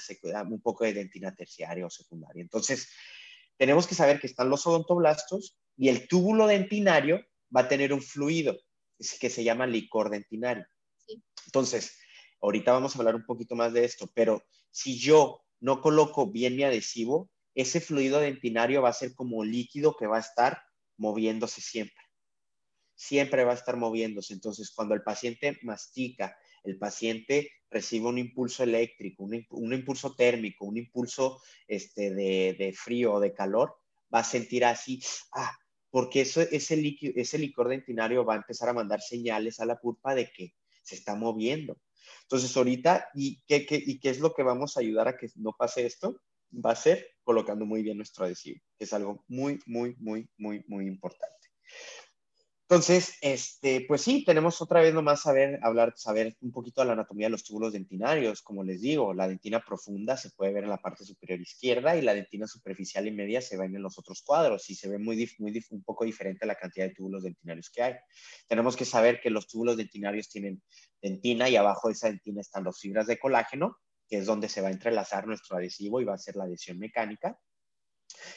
un 0.49 0.61
poco 0.61 0.83
de 0.83 0.93
dentina 0.93 1.35
terciaria 1.35 1.85
o 1.85 1.89
secundaria. 1.89 2.41
Entonces, 2.41 2.89
tenemos 3.57 3.85
que 3.85 3.93
saber 3.93 4.19
que 4.19 4.27
están 4.27 4.49
los 4.49 4.65
odontoblastos 4.65 5.57
y 5.77 5.89
el 5.89 6.07
túbulo 6.07 6.47
dentinario 6.47 7.23
va 7.55 7.61
a 7.61 7.67
tener 7.67 7.93
un 7.93 8.01
fluido 8.01 8.57
que 9.19 9.29
se 9.29 9.43
llama 9.43 9.67
licor 9.67 10.09
dentinario. 10.09 10.65
Entonces, 11.45 11.97
ahorita 12.41 12.71
vamos 12.71 12.95
a 12.95 12.99
hablar 12.99 13.15
un 13.15 13.25
poquito 13.25 13.55
más 13.55 13.73
de 13.73 13.85
esto, 13.85 14.09
pero 14.13 14.43
si 14.71 14.97
yo 14.97 15.43
no 15.59 15.81
coloco 15.81 16.31
bien 16.31 16.55
mi 16.55 16.63
adhesivo, 16.63 17.29
ese 17.55 17.81
fluido 17.81 18.19
dentinario 18.19 18.81
va 18.81 18.89
a 18.89 18.93
ser 18.93 19.13
como 19.13 19.43
líquido 19.43 19.95
que 19.97 20.07
va 20.07 20.17
a 20.17 20.21
estar 20.21 20.61
moviéndose 20.97 21.61
siempre. 21.61 22.03
Siempre 22.95 23.43
va 23.43 23.51
a 23.51 23.55
estar 23.55 23.77
moviéndose. 23.77 24.33
Entonces, 24.33 24.71
cuando 24.71 24.93
el 24.93 25.03
paciente 25.03 25.57
mastica, 25.63 26.37
el 26.63 26.77
paciente 26.77 27.51
recibe 27.69 28.07
un 28.07 28.17
impulso 28.17 28.63
eléctrico, 28.63 29.23
un, 29.23 29.73
impulso 29.73 30.15
térmico, 30.15 30.65
un 30.65 30.77
impulso 30.77 31.41
este, 31.67 32.13
de, 32.13 32.73
frío 32.77 33.13
o 33.13 33.19
de 33.19 33.33
calor, 33.33 33.77
va 34.13 34.19
a 34.19 34.23
sentir 34.23 34.65
así, 34.65 35.01
ah, 35.33 35.57
porque 35.89 36.21
eso, 36.21 36.41
ese, 36.41 36.75
líquido, 36.75 37.13
ese 37.15 37.37
licor 37.37 37.69
dentinario 37.69 38.25
va 38.25 38.33
a 38.33 38.37
empezar 38.37 38.69
a 38.69 38.73
mandar 38.73 39.01
señales 39.01 39.59
a 39.59 39.65
la 39.65 39.79
pulpa 39.79 40.13
de 40.13 40.31
que 40.31 40.53
se 40.81 40.95
está 40.95 41.15
moviendo. 41.15 41.77
Entonces, 42.23 42.55
ahorita, 42.57 43.09
¿y 43.13 43.41
qué, 43.47 43.65
¿y 43.69 43.99
qué 43.99 44.09
es 44.09 44.19
lo 44.19 44.33
que 44.33 44.43
vamos 44.43 44.75
a 44.75 44.81
ayudar 44.81 45.07
a 45.07 45.17
que 45.17 45.29
no 45.35 45.55
pase 45.57 45.85
esto? 45.85 46.19
va 46.53 46.71
a 46.71 46.75
ser 46.75 47.07
colocando 47.29 47.63
muy 47.63 47.83
bien 47.83 47.95
nuestro 47.95 48.25
adhesivo, 48.25 48.59
que 48.75 48.85
es 48.85 48.91
algo 48.91 49.23
muy, 49.27 49.59
muy, 49.67 49.95
muy, 49.99 50.27
muy, 50.39 50.63
muy 50.67 50.87
importante. 50.87 51.35
Entonces, 52.67 53.19
este, 53.21 53.85
pues 53.87 54.01
sí, 54.01 54.23
tenemos 54.25 54.59
otra 54.63 54.81
vez 54.81 54.95
nomás 54.95 55.21
saber, 55.21 55.59
hablar, 55.61 55.93
saber 55.95 56.35
un 56.41 56.51
poquito 56.51 56.81
de 56.81 56.87
la 56.87 56.93
anatomía 56.93 57.27
de 57.27 57.31
los 57.31 57.43
túbulos 57.43 57.73
dentinarios. 57.73 58.41
Como 58.41 58.63
les 58.63 58.81
digo, 58.81 59.13
la 59.13 59.27
dentina 59.27 59.63
profunda 59.63 60.17
se 60.17 60.31
puede 60.31 60.53
ver 60.53 60.63
en 60.63 60.71
la 60.71 60.81
parte 60.81 61.05
superior 61.05 61.39
izquierda 61.39 61.95
y 61.95 62.01
la 62.01 62.15
dentina 62.15 62.47
superficial 62.47 63.05
y 63.05 63.11
media 63.11 63.41
se 63.41 63.57
ven 63.57 63.75
en 63.75 63.83
los 63.83 63.99
otros 63.99 64.23
cuadros 64.25 64.67
y 64.71 64.73
se 64.73 64.89
ve 64.89 64.97
muy, 64.97 65.29
muy 65.37 65.63
un 65.69 65.83
poco 65.83 66.05
diferente 66.05 66.47
la 66.47 66.55
cantidad 66.55 66.87
de 66.87 66.95
túbulos 66.95 67.21
dentinarios 67.21 67.69
que 67.69 67.83
hay. 67.83 67.93
Tenemos 68.47 68.75
que 68.75 68.85
saber 68.85 69.21
que 69.21 69.29
los 69.29 69.47
túbulos 69.47 69.77
dentinarios 69.77 70.29
tienen 70.29 70.63
dentina 70.99 71.47
y 71.47 71.57
abajo 71.57 71.89
de 71.89 71.93
esa 71.93 72.07
dentina 72.07 72.41
están 72.41 72.63
las 72.63 72.79
fibras 72.79 73.05
de 73.05 73.19
colágeno 73.19 73.77
que 74.09 74.17
es 74.17 74.25
donde 74.25 74.49
se 74.49 74.61
va 74.61 74.69
a 74.69 74.71
entrelazar 74.71 75.27
nuestro 75.27 75.57
adhesivo 75.57 76.01
y 76.01 76.05
va 76.05 76.15
a 76.15 76.17
ser 76.17 76.35
la 76.35 76.45
adhesión 76.45 76.79
mecánica. 76.79 77.39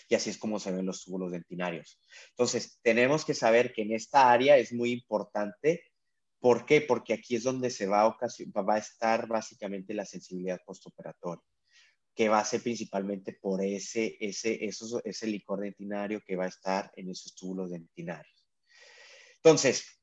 Y 0.09 0.15
así 0.15 0.31
es 0.31 0.37
como 0.37 0.61
se 0.61 0.71
ven 0.71 0.85
los 0.85 1.05
túbulos 1.05 1.33
dentinarios. 1.33 1.99
Entonces, 2.31 2.79
tenemos 2.83 3.25
que 3.25 3.35
saber 3.35 3.73
que 3.73 3.83
en 3.83 3.93
esta 3.93 4.31
área 4.31 4.59
es 4.59 4.73
muy 4.73 4.93
importante. 4.93 5.83
¿Por 6.39 6.67
qué? 6.67 6.83
Porque 6.83 7.15
aquí 7.15 7.37
es 7.37 7.45
donde 7.45 7.71
se 7.71 7.87
va 7.87 8.03
a, 8.03 8.79
estar 8.79 9.27
básicamente 9.27 9.95
la 9.95 10.05
sensibilidad 10.05 10.61
postoperatoria, 10.67 11.45
que 12.15 12.29
va 12.29 12.41
a 12.41 12.45
ser 12.45 12.63
principalmente 12.63 13.33
por 13.41 13.63
ese, 13.63 14.17
ese, 14.21 14.59
ese 15.05 15.27
licor 15.27 15.61
dentinario 15.61 16.21
que 16.27 16.37
va 16.37 16.45
a 16.45 16.49
estar 16.49 16.93
en 16.97 17.11
esos 17.11 17.35
túbulos 17.35 17.71
dentinarios. 17.71 18.45
Entonces, 19.37 20.03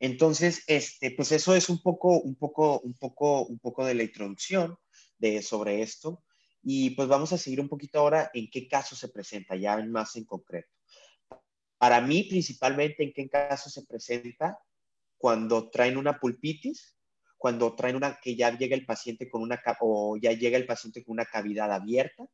entonces, 0.00 0.62
este, 0.66 1.12
pues 1.12 1.32
eso 1.32 1.54
es 1.54 1.68
un 1.68 1.80
poco, 1.80 2.20
un 2.20 2.36
poco, 2.36 2.80
un 2.80 2.94
poco, 2.94 3.46
un 3.46 3.58
poco 3.58 3.84
de 3.84 3.94
la 3.94 4.04
introducción 4.04 4.76
de, 5.18 5.42
sobre 5.42 5.82
esto. 5.82 6.22
Y 6.62 6.90
pues 6.90 7.08
vamos 7.08 7.32
a 7.32 7.38
seguir 7.38 7.60
un 7.60 7.68
poquito 7.68 7.98
ahora 7.98 8.30
en 8.34 8.48
qué 8.50 8.66
caso 8.68 8.96
se 8.96 9.08
presenta, 9.08 9.56
ya 9.56 9.76
más 9.84 10.16
en 10.16 10.24
concreto. 10.24 10.68
Para 11.78 12.00
mí, 12.00 12.24
principalmente, 12.24 13.04
en 13.04 13.12
qué 13.12 13.28
caso 13.28 13.70
se 13.70 13.84
presenta 13.86 14.58
cuando 15.16 15.70
traen 15.70 15.96
una 15.96 16.18
pulpitis, 16.18 16.96
cuando 17.36 17.74
traen 17.76 17.96
una, 17.96 18.18
que 18.20 18.34
ya 18.34 18.56
llega 18.56 18.74
el 18.74 18.84
paciente 18.84 19.30
con 19.30 19.42
una, 19.42 19.62
o 19.80 20.16
ya 20.16 20.32
llega 20.32 20.58
el 20.58 20.66
paciente 20.66 21.04
con 21.04 21.12
una 21.12 21.24
cavidad 21.24 21.72
abierta, 21.72 22.28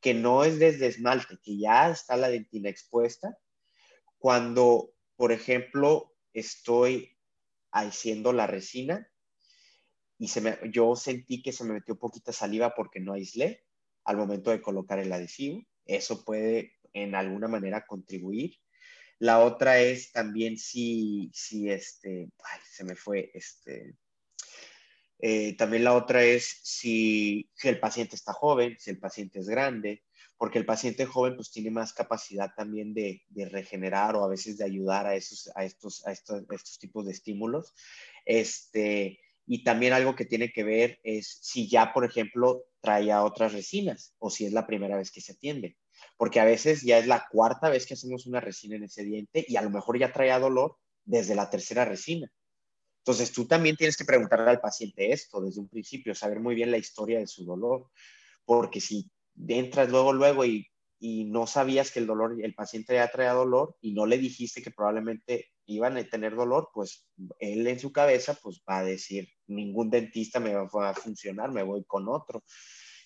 que 0.00 0.14
no 0.14 0.44
es 0.44 0.58
desde 0.58 0.88
esmalte, 0.88 1.38
que 1.42 1.56
ya 1.58 1.90
está 1.90 2.16
la 2.16 2.28
dentina 2.28 2.68
expuesta, 2.68 3.38
cuando, 4.18 4.92
por 5.16 5.30
ejemplo, 5.30 6.14
estoy 6.32 7.16
haciendo 7.70 8.32
la 8.32 8.46
resina 8.46 9.08
y 10.18 10.28
se 10.28 10.40
me, 10.40 10.58
yo 10.70 10.96
sentí 10.96 11.42
que 11.42 11.52
se 11.52 11.64
me 11.64 11.74
metió 11.74 11.98
poquita 11.98 12.32
saliva 12.32 12.74
porque 12.74 13.00
no 13.00 13.12
aislé 13.12 13.64
al 14.04 14.16
momento 14.16 14.50
de 14.50 14.62
colocar 14.62 14.98
el 14.98 15.12
adhesivo. 15.12 15.62
Eso 15.84 16.24
puede 16.24 16.74
en 16.92 17.14
alguna 17.14 17.48
manera 17.48 17.84
contribuir. 17.86 18.56
La 19.18 19.40
otra 19.40 19.80
es 19.80 20.12
también 20.12 20.58
si, 20.58 21.30
si 21.32 21.70
este, 21.70 22.28
ay, 22.44 22.60
se 22.70 22.84
me 22.84 22.94
fue, 22.94 23.30
este, 23.34 23.94
eh, 25.18 25.56
también 25.56 25.84
la 25.84 25.94
otra 25.94 26.22
es 26.22 26.60
si, 26.62 27.48
si, 27.54 27.68
el 27.68 27.80
paciente 27.80 28.16
está 28.16 28.32
joven, 28.32 28.76
si 28.78 28.90
el 28.90 28.98
paciente 28.98 29.38
es 29.38 29.48
grande, 29.48 30.04
porque 30.36 30.58
el 30.58 30.66
paciente 30.66 31.06
joven 31.06 31.36
pues 31.36 31.50
tiene 31.50 31.70
más 31.70 31.94
capacidad 31.94 32.52
también 32.54 32.92
de, 32.92 33.22
regenerar 33.50 34.16
o 34.16 34.24
a 34.24 34.28
veces 34.28 34.58
de 34.58 34.64
ayudar 34.64 35.06
a, 35.06 35.14
esos, 35.14 35.50
a, 35.54 35.64
estos, 35.64 36.06
a 36.06 36.12
estos, 36.12 36.42
estos 36.50 36.78
tipos 36.78 37.06
de 37.06 37.12
estímulos. 37.12 37.74
Este, 38.26 39.18
y 39.46 39.62
también 39.62 39.92
algo 39.92 40.16
que 40.16 40.24
tiene 40.24 40.50
que 40.52 40.64
ver 40.64 40.98
es 41.04 41.38
si 41.40 41.68
ya, 41.68 41.92
por 41.92 42.04
ejemplo, 42.04 42.64
trae 42.80 43.12
a 43.12 43.24
otras 43.24 43.52
resinas 43.52 44.14
o 44.18 44.28
si 44.28 44.44
es 44.44 44.52
la 44.52 44.66
primera 44.66 44.96
vez 44.96 45.10
que 45.10 45.20
se 45.20 45.32
atiende. 45.32 45.76
Porque 46.16 46.40
a 46.40 46.44
veces 46.44 46.82
ya 46.82 46.98
es 46.98 47.06
la 47.06 47.26
cuarta 47.30 47.68
vez 47.68 47.86
que 47.86 47.94
hacemos 47.94 48.26
una 48.26 48.40
resina 48.40 48.76
en 48.76 48.84
ese 48.84 49.04
diente 49.04 49.44
y 49.46 49.56
a 49.56 49.62
lo 49.62 49.70
mejor 49.70 49.98
ya 49.98 50.12
traía 50.12 50.38
dolor 50.38 50.76
desde 51.04 51.36
la 51.36 51.48
tercera 51.48 51.84
resina. 51.84 52.30
Entonces 52.98 53.32
tú 53.32 53.46
también 53.46 53.76
tienes 53.76 53.96
que 53.96 54.04
preguntarle 54.04 54.50
al 54.50 54.60
paciente 54.60 55.12
esto 55.12 55.40
desde 55.40 55.60
un 55.60 55.68
principio, 55.68 56.12
saber 56.14 56.40
muy 56.40 56.56
bien 56.56 56.72
la 56.72 56.78
historia 56.78 57.20
de 57.20 57.28
su 57.28 57.44
dolor, 57.44 57.88
porque 58.44 58.80
si 58.80 59.08
entras 59.46 59.88
luego, 59.90 60.12
luego 60.12 60.44
y, 60.44 60.66
y 60.98 61.24
no 61.24 61.46
sabías 61.46 61.92
que 61.92 62.00
el 62.00 62.06
dolor, 62.08 62.36
el 62.42 62.54
paciente 62.54 62.94
ya 62.94 63.08
traía 63.08 63.32
dolor 63.32 63.76
y 63.80 63.92
no 63.92 64.06
le 64.06 64.18
dijiste 64.18 64.60
que 64.60 64.72
probablemente 64.72 65.52
iban 65.66 65.96
a 65.96 66.04
tener 66.04 66.34
dolor, 66.34 66.70
pues 66.72 67.06
él 67.38 67.66
en 67.66 67.78
su 67.78 67.92
cabeza 67.92 68.34
pues 68.42 68.62
va 68.68 68.78
a 68.78 68.84
decir, 68.84 69.28
ningún 69.46 69.90
dentista 69.90 70.40
me 70.40 70.54
va 70.54 70.90
a 70.90 70.94
funcionar, 70.94 71.52
me 71.52 71.62
voy 71.62 71.84
con 71.84 72.08
otro. 72.08 72.42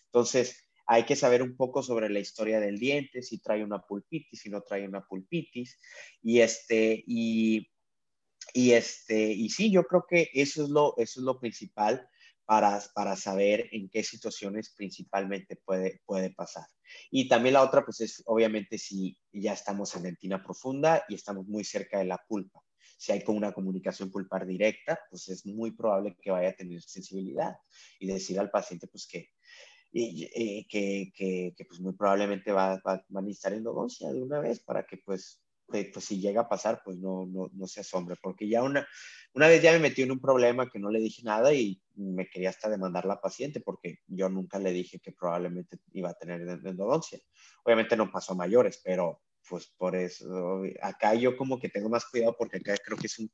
Entonces, 0.07 0.70
hay 0.87 1.05
que 1.05 1.14
saber 1.14 1.40
un 1.40 1.57
poco 1.57 1.85
sobre 1.85 2.09
la 2.09 2.18
historia 2.18 2.59
del 2.59 2.79
diente, 2.79 3.22
si 3.22 3.38
trae 3.38 3.62
una 3.62 3.81
pulpitis, 3.81 4.40
si 4.40 4.50
no 4.50 4.61
trae 4.62 4.88
una 4.88 5.07
pulpitis, 5.07 5.79
y 6.20 6.40
este, 6.40 7.05
y, 7.07 7.68
este, 8.55 9.33
y 9.33 9.48
sí, 9.50 9.70
yo 9.70 9.85
creo 9.85 10.05
que 10.09 10.31
eso 10.35 10.64
es 10.64 10.68
lo, 10.68 10.94
eso 10.96 11.20
es 11.20 11.24
lo 11.24 11.38
principal 11.38 12.09
para, 12.44 12.83
para 12.92 13.14
saber 13.14 13.68
en 13.70 13.88
qué 13.88 14.03
situaciones 14.03 14.74
principalmente 14.76 15.55
puede, 15.64 16.00
puede 16.07 16.31
pasar. 16.31 16.66
Y 17.09 17.29
también 17.29 17.53
la 17.53 17.62
otra, 17.62 17.85
pues 17.85 18.00
es 18.00 18.24
obviamente 18.26 18.76
si 18.76 19.16
ya 19.33 19.53
estamos 19.53 19.94
en 19.94 20.03
dentina 20.03 20.42
profunda 20.42 21.05
y 21.09 21.14
estamos 21.14 21.46
muy 21.46 21.62
cerca 21.62 21.98
de 21.98 22.07
la 22.07 22.18
pulpa. 22.26 22.61
Si 23.00 23.12
hay 23.12 23.24
como 23.24 23.38
una 23.38 23.52
comunicación 23.52 24.10
pulpar 24.10 24.46
directa, 24.46 25.00
pues 25.08 25.26
es 25.30 25.46
muy 25.46 25.70
probable 25.70 26.18
que 26.20 26.30
vaya 26.30 26.50
a 26.50 26.52
tener 26.52 26.82
sensibilidad 26.82 27.56
y 27.98 28.08
decir 28.08 28.38
al 28.38 28.50
paciente 28.50 28.88
pues 28.88 29.06
que, 29.06 29.30
y, 29.90 30.66
que, 30.68 31.10
que, 31.14 31.54
que, 31.56 31.64
pues 31.64 31.80
muy 31.80 31.94
probablemente 31.94 32.52
va, 32.52 32.74
va, 32.86 32.96
va, 32.96 33.20
a 33.20 33.22
necesitar 33.22 33.54
endodoncia 33.54 34.12
de 34.12 34.20
una 34.20 34.38
vez 34.40 34.60
para 34.60 34.84
que 34.84 34.98
pues 34.98 35.42
pues 35.70 36.04
si 36.04 36.20
llega 36.20 36.42
a 36.42 36.48
pasar, 36.48 36.82
pues 36.84 36.98
no, 36.98 37.26
no, 37.26 37.48
no 37.52 37.66
se 37.66 37.80
asombre, 37.80 38.16
porque 38.20 38.48
ya 38.48 38.62
una, 38.62 38.86
una 39.34 39.48
vez 39.48 39.62
ya 39.62 39.72
me 39.72 39.78
metí 39.78 40.02
en 40.02 40.10
un 40.10 40.20
problema 40.20 40.68
que 40.68 40.78
no 40.78 40.90
le 40.90 40.98
dije 40.98 41.22
nada 41.22 41.54
y 41.54 41.80
me 41.94 42.28
quería 42.28 42.50
hasta 42.50 42.68
demandar 42.68 43.04
la 43.04 43.20
paciente 43.20 43.60
porque 43.60 44.00
yo 44.08 44.28
nunca 44.28 44.58
le 44.58 44.72
dije 44.72 44.98
que 44.98 45.12
probablemente 45.12 45.78
iba 45.92 46.10
a 46.10 46.14
tener 46.14 46.40
endodoncia. 46.42 47.20
Obviamente 47.64 47.96
no 47.96 48.10
pasó 48.10 48.32
a 48.32 48.36
mayores, 48.36 48.80
pero 48.84 49.22
pues 49.48 49.66
por 49.76 49.96
eso, 49.96 50.62
acá 50.81 51.14
yo 51.14 51.37
como 51.37 51.59
que 51.59 51.68
tengo 51.68 51.88
más 51.88 52.05
cuidado 52.07 52.37
porque 52.38 52.59
acá 52.59 52.76
creo 52.85 52.96
que 52.96 53.07
es 53.07 53.18
un, 53.18 53.31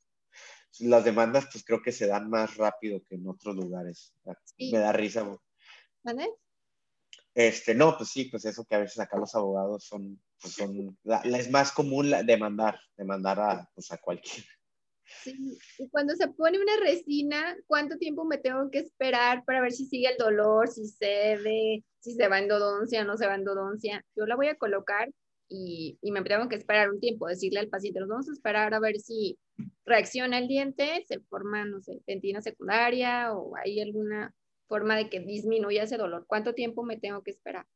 las 0.80 1.04
demandas 1.04 1.46
pues 1.50 1.64
creo 1.64 1.82
que 1.82 1.92
se 1.92 2.06
dan 2.06 2.28
más 2.28 2.56
rápido 2.56 3.02
que 3.04 3.14
en 3.14 3.28
otros 3.28 3.56
lugares. 3.56 4.14
Me 4.58 4.78
da 4.78 4.92
risa. 4.92 5.26
¿Vale? 6.02 6.28
Este, 7.34 7.74
no, 7.74 7.96
pues 7.96 8.08
sí, 8.10 8.26
pues 8.26 8.44
eso 8.46 8.64
que 8.64 8.74
a 8.74 8.80
veces 8.80 8.98
acá 8.98 9.18
los 9.18 9.34
abogados 9.34 9.84
son, 9.84 10.20
pues 10.40 10.54
son, 10.54 10.98
la, 11.02 11.18
es 11.18 11.50
más 11.50 11.70
común 11.70 12.10
la, 12.10 12.22
demandar, 12.22 12.80
demandar 12.96 13.40
a, 13.40 13.70
pues 13.74 13.92
a 13.92 13.98
cualquiera. 13.98 14.48
Sí, 15.22 15.58
y 15.78 15.88
cuando 15.90 16.14
se 16.16 16.28
pone 16.28 16.58
una 16.58 16.76
resina, 16.78 17.56
¿cuánto 17.66 17.98
tiempo 17.98 18.24
me 18.24 18.38
tengo 18.38 18.70
que 18.70 18.78
esperar 18.78 19.44
para 19.44 19.60
ver 19.60 19.72
si 19.72 19.86
sigue 19.86 20.08
el 20.08 20.16
dolor, 20.16 20.68
si 20.68 20.88
cede, 20.88 21.84
si 22.00 22.14
se 22.14 22.28
va 22.28 22.38
endodoncia 22.38 23.04
no 23.04 23.16
se 23.16 23.26
va 23.26 23.34
endodoncia? 23.34 24.04
Yo 24.16 24.26
la 24.26 24.34
voy 24.34 24.48
a 24.48 24.56
colocar 24.56 25.08
y, 25.48 25.98
y, 26.02 26.12
me 26.12 26.22
tengo 26.22 26.48
que 26.48 26.56
esperar 26.56 26.90
un 26.90 27.00
tiempo, 27.00 27.28
decirle 27.28 27.60
al 27.60 27.68
paciente, 27.68 28.00
nos 28.00 28.08
vamos 28.08 28.28
a 28.28 28.32
esperar 28.32 28.74
a 28.74 28.80
ver 28.80 28.98
si 28.98 29.38
reacciona 29.84 30.38
el 30.38 30.48
diente, 30.48 31.04
se 31.06 31.20
forma, 31.20 31.64
no 31.64 31.80
sé, 31.80 32.00
dentina 32.06 32.42
secundaria 32.42 33.32
o 33.32 33.56
hay 33.56 33.80
alguna 33.80 34.34
forma 34.66 34.96
de 34.96 35.08
que 35.08 35.20
disminuya 35.20 35.84
ese 35.84 35.96
dolor? 35.96 36.24
¿Cuánto 36.26 36.54
tiempo 36.54 36.82
me 36.84 36.98
tengo 36.98 37.22
que 37.22 37.30
esperar? 37.30 37.66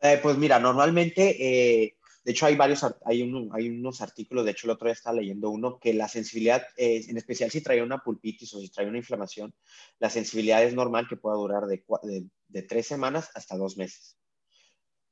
Eh, 0.00 0.18
pues 0.22 0.38
mira, 0.38 0.58
normalmente, 0.58 1.82
eh, 1.82 1.96
de 2.24 2.32
hecho 2.32 2.46
hay 2.46 2.56
varios, 2.56 2.84
hay, 3.04 3.22
hay 3.52 3.68
unos 3.68 4.00
artículos, 4.00 4.44
de 4.44 4.52
hecho 4.52 4.66
el 4.66 4.72
otro 4.72 4.86
día 4.86 4.94
estaba 4.94 5.16
leyendo 5.16 5.50
uno, 5.50 5.78
que 5.78 5.92
la 5.92 6.08
sensibilidad, 6.08 6.62
eh, 6.76 7.04
en 7.06 7.16
especial 7.16 7.50
si 7.50 7.62
trae 7.62 7.82
una 7.82 7.98
pulpitis 7.98 8.54
o 8.54 8.60
si 8.60 8.70
trae 8.70 8.88
una 8.88 8.98
inflamación, 8.98 9.54
la 9.98 10.08
sensibilidad 10.08 10.64
es 10.64 10.74
normal 10.74 11.06
que 11.08 11.16
pueda 11.16 11.36
durar 11.36 11.66
de, 11.66 11.84
de, 12.02 12.26
de 12.48 12.62
tres 12.62 12.86
semanas 12.86 13.30
hasta 13.34 13.56
dos 13.56 13.76
meses. 13.76 14.16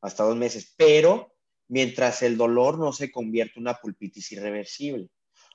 Hasta 0.00 0.24
dos 0.24 0.36
meses, 0.36 0.74
pero 0.76 1.34
mientras 1.68 2.22
el 2.22 2.36
dolor 2.36 2.78
no 2.78 2.92
se 2.92 3.10
convierte 3.10 3.54
en 3.56 3.62
una 3.62 3.74
pulpitis 3.74 4.32
irreversible. 4.32 5.08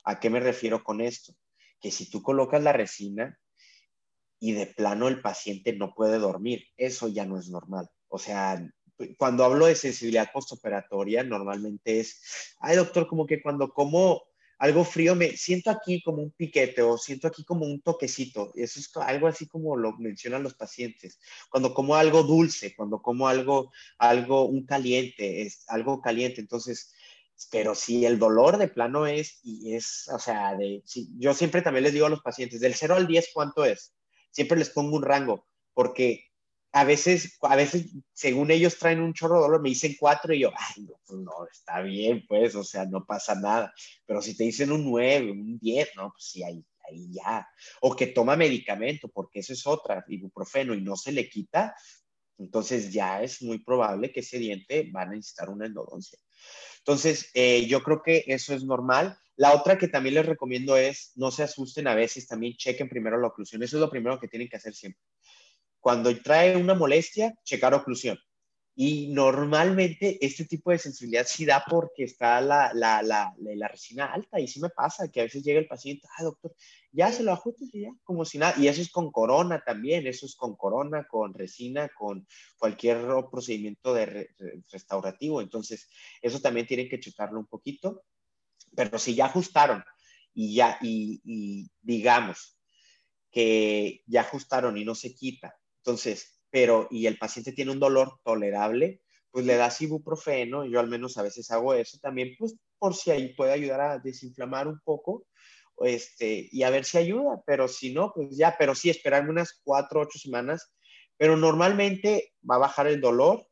¿A 0.04 0.20
qué 0.20 0.30
me 0.30 0.40
refiero 0.40 0.82
con 0.82 1.00
esto? 1.00 1.34
Que 1.80 1.90
si 1.90 2.08
tú 2.08 2.22
colocas 2.22 2.62
la 2.62 2.72
resina, 2.72 3.38
y 4.44 4.52
de 4.52 4.66
plano 4.66 5.08
el 5.08 5.22
paciente 5.22 5.72
no 5.72 5.94
puede 5.94 6.18
dormir. 6.18 6.66
Eso 6.76 7.08
ya 7.08 7.24
no 7.24 7.38
es 7.38 7.48
normal. 7.48 7.88
O 8.08 8.18
sea, 8.18 8.62
cuando 9.16 9.42
hablo 9.42 9.64
de 9.64 9.74
sensibilidad 9.74 10.30
postoperatoria, 10.30 11.24
normalmente 11.24 12.00
es, 12.00 12.54
ay 12.58 12.76
doctor, 12.76 13.06
como 13.06 13.26
que 13.26 13.40
cuando 13.40 13.72
como 13.72 14.22
algo 14.58 14.84
frío 14.84 15.14
me 15.14 15.36
siento 15.36 15.70
aquí 15.70 16.02
como 16.02 16.22
un 16.22 16.30
piquete 16.30 16.82
o 16.82 16.98
siento 16.98 17.28
aquí 17.28 17.44
como 17.44 17.66
un 17.66 17.80
toquecito. 17.80 18.52
Eso 18.54 18.80
es 18.80 18.90
algo 18.96 19.26
así 19.26 19.46
como 19.46 19.76
lo 19.76 19.92
mencionan 19.98 20.42
los 20.42 20.54
pacientes. 20.54 21.18
Cuando 21.50 21.74
como 21.74 21.96
algo 21.96 22.22
dulce, 22.22 22.74
cuando 22.74 23.02
como 23.02 23.28
algo, 23.28 23.72
algo, 23.98 24.46
un 24.46 24.66
caliente, 24.66 25.42
es 25.42 25.64
algo 25.68 26.00
caliente. 26.00 26.40
Entonces, 26.40 26.92
pero 27.50 27.74
si 27.74 28.04
el 28.06 28.18
dolor 28.18 28.58
de 28.58 28.68
plano 28.68 29.06
es, 29.06 29.40
y 29.42 29.74
es, 29.74 30.08
o 30.08 30.18
sea, 30.18 30.54
de, 30.56 30.82
yo 31.18 31.34
siempre 31.34 31.62
también 31.62 31.84
les 31.84 31.92
digo 31.92 32.06
a 32.06 32.10
los 32.10 32.22
pacientes, 32.22 32.60
del 32.60 32.74
0 32.74 32.94
al 32.94 33.06
10, 33.06 33.30
¿cuánto 33.34 33.64
es? 33.64 33.94
siempre 34.34 34.58
les 34.58 34.70
pongo 34.70 34.96
un 34.96 35.02
rango, 35.02 35.46
porque 35.72 36.24
a 36.76 36.82
veces, 36.82 37.38
a 37.42 37.54
veces, 37.54 37.86
según 38.12 38.50
ellos 38.50 38.76
traen 38.76 39.00
un 39.00 39.14
chorro 39.14 39.36
de 39.36 39.42
dolor, 39.42 39.62
me 39.62 39.68
dicen 39.68 39.94
cuatro 39.96 40.34
y 40.34 40.40
yo, 40.40 40.50
ay, 40.56 40.82
no, 40.82 40.94
pues 41.06 41.20
no, 41.20 41.46
está 41.48 41.80
bien, 41.80 42.24
pues, 42.26 42.56
o 42.56 42.64
sea, 42.64 42.84
no 42.84 43.06
pasa 43.06 43.36
nada. 43.36 43.72
Pero 44.04 44.20
si 44.20 44.36
te 44.36 44.42
dicen 44.42 44.72
un 44.72 44.84
nueve, 44.84 45.30
un 45.30 45.56
diez, 45.60 45.90
no, 45.94 46.10
pues 46.10 46.24
sí, 46.24 46.42
ahí, 46.42 46.64
ahí 46.88 47.12
ya. 47.12 47.46
O 47.80 47.94
que 47.94 48.08
toma 48.08 48.34
medicamento, 48.34 49.08
porque 49.08 49.38
eso 49.38 49.52
es 49.52 49.64
otra, 49.68 50.04
ibuprofeno, 50.08 50.74
y 50.74 50.80
no 50.82 50.96
se 50.96 51.12
le 51.12 51.28
quita, 51.28 51.76
entonces 52.38 52.92
ya 52.92 53.22
es 53.22 53.40
muy 53.40 53.60
probable 53.62 54.10
que 54.10 54.20
ese 54.20 54.40
diente 54.40 54.90
va 54.90 55.02
a 55.02 55.06
necesitar 55.06 55.50
una 55.50 55.66
endodoncia. 55.66 56.18
Entonces, 56.78 57.30
eh, 57.34 57.66
yo 57.68 57.84
creo 57.84 58.02
que 58.02 58.24
eso 58.26 58.52
es 58.52 58.64
normal. 58.64 59.16
La 59.36 59.54
otra 59.54 59.78
que 59.78 59.86
también 59.86 60.16
les 60.16 60.26
recomiendo 60.26 60.76
es, 60.76 61.12
no 61.14 61.30
se 61.30 61.44
asusten 61.44 61.86
a 61.86 61.94
veces, 61.94 62.26
también 62.26 62.56
chequen 62.56 62.88
primero 62.88 63.20
la 63.20 63.28
oclusión. 63.28 63.62
Eso 63.62 63.76
es 63.76 63.80
lo 63.80 63.90
primero 63.90 64.18
que 64.18 64.26
tienen 64.26 64.48
que 64.48 64.56
hacer 64.56 64.74
siempre. 64.74 65.00
Cuando 65.84 66.16
trae 66.22 66.56
una 66.56 66.72
molestia, 66.72 67.34
checar 67.44 67.74
oclusión. 67.74 68.18
Y 68.74 69.08
normalmente 69.08 70.16
este 70.24 70.46
tipo 70.46 70.70
de 70.70 70.78
sensibilidad 70.78 71.26
sí 71.28 71.44
da 71.44 71.62
porque 71.68 72.04
está 72.04 72.40
la, 72.40 72.72
la, 72.72 73.02
la, 73.02 73.34
la, 73.36 73.68
resina 73.68 74.06
alta 74.06 74.40
y 74.40 74.48
sí 74.48 74.60
me 74.60 74.70
pasa 74.70 75.08
que 75.08 75.20
a 75.20 75.24
veces 75.24 75.44
llega 75.44 75.60
el 75.60 75.68
paciente, 75.68 76.08
ah, 76.16 76.22
doctor, 76.22 76.56
ya 76.90 77.12
se 77.12 77.22
lo 77.22 77.32
ajustes 77.32 77.68
y 77.74 77.82
ya, 77.82 77.90
como 78.02 78.24
si 78.24 78.38
nada. 78.38 78.54
Y 78.56 78.66
eso 78.66 78.80
es 78.80 78.90
con 78.90 79.12
corona 79.12 79.62
también, 79.62 80.06
eso 80.06 80.24
es 80.24 80.34
con 80.34 80.56
corona, 80.56 81.06
con 81.06 81.34
resina, 81.34 81.90
con 81.90 82.26
cualquier 82.56 83.04
procedimiento 83.30 83.92
de 83.92 84.30
restaurativo. 84.72 85.42
Entonces, 85.42 85.90
eso 86.22 86.40
también 86.40 86.66
tienen 86.66 86.88
que 86.88 86.98
checarlo 86.98 87.38
un 87.38 87.46
poquito. 87.46 88.04
Pero 88.74 88.98
si 88.98 89.14
ya 89.14 89.26
ajustaron 89.26 89.84
y 90.32 90.54
ya, 90.54 90.78
y, 90.80 91.68
digamos 91.82 92.58
que 93.30 94.02
ya 94.06 94.22
ajustaron 94.22 94.78
y 94.78 94.84
no 94.86 94.94
se 94.94 95.14
quita, 95.14 95.54
entonces, 95.84 96.40
pero, 96.50 96.88
y 96.90 97.06
el 97.06 97.18
paciente 97.18 97.52
tiene 97.52 97.70
un 97.70 97.78
dolor 97.78 98.18
tolerable, 98.24 99.02
pues 99.30 99.44
le 99.44 99.56
das 99.56 99.82
ibuprofeno, 99.82 100.64
yo 100.64 100.80
al 100.80 100.88
menos 100.88 101.18
a 101.18 101.22
veces 101.22 101.50
hago 101.50 101.74
eso 101.74 101.98
también, 102.00 102.34
pues 102.38 102.56
por 102.78 102.94
si 102.94 103.10
ahí 103.10 103.34
puede 103.34 103.52
ayudar 103.52 103.80
a 103.82 103.98
desinflamar 103.98 104.66
un 104.66 104.80
poco, 104.80 105.26
este, 105.80 106.48
y 106.50 106.62
a 106.62 106.70
ver 106.70 106.86
si 106.86 106.96
ayuda, 106.96 107.42
pero 107.44 107.68
si 107.68 107.92
no, 107.92 108.12
pues 108.14 108.34
ya, 108.34 108.56
pero 108.58 108.74
sí, 108.74 108.88
esperarme 108.88 109.30
unas 109.30 109.60
cuatro, 109.62 110.00
ocho 110.00 110.18
semanas, 110.18 110.72
pero 111.18 111.36
normalmente 111.36 112.32
va 112.48 112.54
a 112.54 112.60
bajar 112.60 112.86
el 112.86 113.02
dolor, 113.02 113.46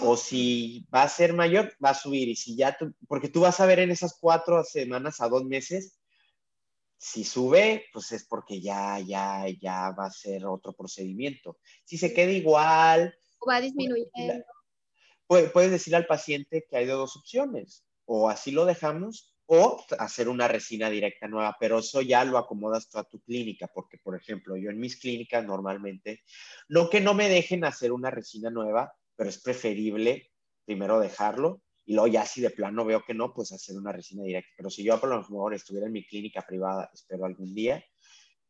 o 0.00 0.16
si 0.16 0.86
va 0.94 1.02
a 1.02 1.08
ser 1.08 1.32
mayor, 1.32 1.72
va 1.84 1.90
a 1.90 1.94
subir. 1.94 2.28
Y 2.28 2.36
si 2.36 2.56
ya, 2.56 2.76
tú, 2.76 2.94
porque 3.08 3.28
tú 3.28 3.40
vas 3.40 3.58
a 3.60 3.66
ver 3.66 3.80
en 3.80 3.90
esas 3.90 4.16
cuatro 4.20 4.62
semanas 4.62 5.20
a 5.20 5.28
dos 5.28 5.44
meses, 5.44 5.98
si 6.98 7.24
sube, 7.24 7.86
pues 7.92 8.12
es 8.12 8.24
porque 8.24 8.60
ya, 8.60 8.98
ya, 9.00 9.46
ya 9.60 9.90
va 9.90 10.06
a 10.06 10.10
ser 10.10 10.46
otro 10.46 10.72
procedimiento. 10.72 11.58
Si 11.84 11.98
se 11.98 12.12
queda 12.12 12.32
igual. 12.32 13.14
Va 13.48 13.60
disminuyendo. 13.60 14.44
Puedes, 15.26 15.70
decir 15.70 15.94
al 15.94 16.06
paciente 16.06 16.66
que 16.68 16.76
hay 16.76 16.86
dos 16.86 17.16
opciones. 17.16 17.84
O 18.04 18.30
así 18.30 18.50
lo 18.50 18.64
dejamos 18.64 19.34
o 19.46 19.84
hacer 19.98 20.28
una 20.28 20.48
resina 20.48 20.90
directa 20.90 21.28
nueva, 21.28 21.56
pero 21.60 21.78
eso 21.78 22.02
ya 22.02 22.24
lo 22.24 22.36
acomodas 22.38 22.88
tú 22.88 22.98
a 22.98 23.04
tu 23.04 23.20
clínica, 23.20 23.68
porque 23.72 23.96
por 23.98 24.16
ejemplo, 24.16 24.56
yo 24.56 24.70
en 24.70 24.78
mis 24.78 24.98
clínicas 24.98 25.44
normalmente, 25.44 26.24
no 26.68 26.90
que 26.90 27.00
no 27.00 27.14
me 27.14 27.28
dejen 27.28 27.64
hacer 27.64 27.92
una 27.92 28.10
resina 28.10 28.50
nueva, 28.50 28.92
pero 29.14 29.30
es 29.30 29.40
preferible 29.40 30.32
primero 30.64 30.98
dejarlo 30.98 31.62
y 31.86 31.94
luego 31.94 32.08
ya 32.08 32.26
si 32.26 32.40
de 32.40 32.50
plano 32.50 32.84
veo 32.84 33.04
que 33.04 33.14
no, 33.14 33.32
pues 33.32 33.52
hacer 33.52 33.76
una 33.76 33.92
resina 33.92 34.24
directa. 34.24 34.50
Pero 34.56 34.70
si 34.70 34.82
yo 34.82 35.00
por 35.00 35.08
lo 35.08 35.18
mejor 35.18 35.54
estuviera 35.54 35.86
en 35.86 35.92
mi 35.92 36.04
clínica 36.04 36.42
privada, 36.42 36.90
espero 36.92 37.24
algún 37.24 37.54
día, 37.54 37.82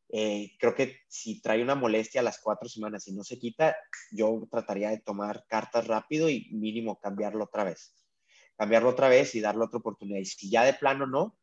eh, 0.09 0.53
creo 0.59 0.75
que 0.75 1.01
si 1.09 1.43
trae 1.43 1.63
una 1.63 1.75
molestia 1.75 2.23
a 2.23 2.25
las 2.25 2.41
cuatro 2.41 2.69
semanas 2.69 3.07
y 3.09 3.13
no 3.13 3.25
se 3.25 3.39
quita, 3.39 3.77
yo 4.11 4.49
trataría 4.51 4.89
de 4.89 5.01
tomar 5.01 5.45
cartas 5.49 5.87
rápido 5.87 6.31
y 6.31 6.49
mínimo 6.51 6.99
cambiarlo 6.99 7.45
otra 7.45 7.65
vez. 7.65 7.95
Cambiarlo 8.57 8.89
otra 8.89 9.11
vez 9.11 9.35
y 9.35 9.41
darle 9.41 9.65
otra 9.65 9.81
oportunidad. 9.81 10.21
Y 10.21 10.25
si 10.25 10.51
ya 10.51 10.65
de 10.65 10.73
plano 10.73 11.07
no, 11.07 11.39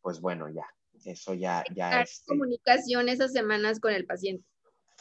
pues 0.00 0.20
bueno, 0.20 0.48
ya. 0.48 0.66
Eso 1.04 1.34
ya, 1.34 1.62
ya 1.74 2.00
es. 2.00 2.12
Este 2.12 2.26
comunicación 2.28 3.10
esas 3.10 3.32
semanas 3.32 3.80
con 3.80 3.92
el 3.92 4.06
paciente. 4.06 4.46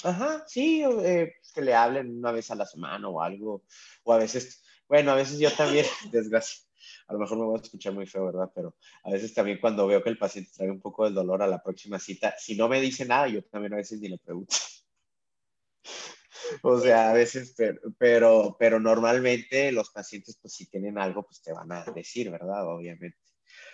Ajá, 0.04 0.44
sí, 0.48 0.84
eh, 0.84 1.36
que 1.54 1.62
le 1.62 1.74
hablen 1.74 2.18
una 2.18 2.34
vez 2.34 2.52
a 2.52 2.56
la 2.56 2.66
semana 2.66 3.08
o 3.08 3.22
algo. 3.22 3.64
O 4.04 4.12
a 4.12 4.18
veces 4.18 4.63
bueno, 4.88 5.12
a 5.12 5.16
veces 5.16 5.40
yo 5.40 5.52
también, 5.52 5.86
desgracia, 6.12 6.64
a 7.08 7.14
lo 7.14 7.20
mejor 7.20 7.38
me 7.38 7.46
voy 7.46 7.60
a 7.60 7.62
escuchar 7.62 7.94
muy 7.94 8.06
feo, 8.06 8.26
¿verdad? 8.26 8.52
Pero 8.54 8.76
a 9.04 9.12
veces 9.12 9.34
también 9.34 9.60
cuando 9.60 9.88
veo 9.88 10.04
que 10.04 10.10
el 10.10 10.18
paciente 10.18 10.52
trae 10.56 10.72
un 10.72 10.82
poco 10.82 11.06
del 11.06 11.14
dolor 11.14 11.42
a 11.42 11.48
la 11.48 11.62
próxima 11.62 12.00
cita, 12.00 12.36
si 12.38 12.56
no 12.56 12.68
me 12.68 12.82
dice 12.82 13.06
nada, 13.06 13.28
yo 13.28 13.44
también 13.46 13.74
a 13.74 13.78
veces 13.78 14.00
ni 14.00 14.10
le 14.10 14.18
pregunto. 14.18 14.56
O 16.62 16.80
sea, 16.80 17.10
a 17.10 17.14
veces, 17.14 17.54
pero, 17.58 17.80
pero, 17.98 18.56
pero 18.60 18.80
normalmente 18.80 19.72
los 19.72 19.90
pacientes, 19.90 20.38
pues 20.42 20.54
si 20.54 20.68
tienen 20.68 20.98
algo, 21.00 21.24
pues 21.24 21.42
te 21.42 21.54
van 21.54 21.72
a 21.72 21.84
decir, 21.86 22.30
¿verdad? 22.30 22.68
Obviamente. 22.68 23.18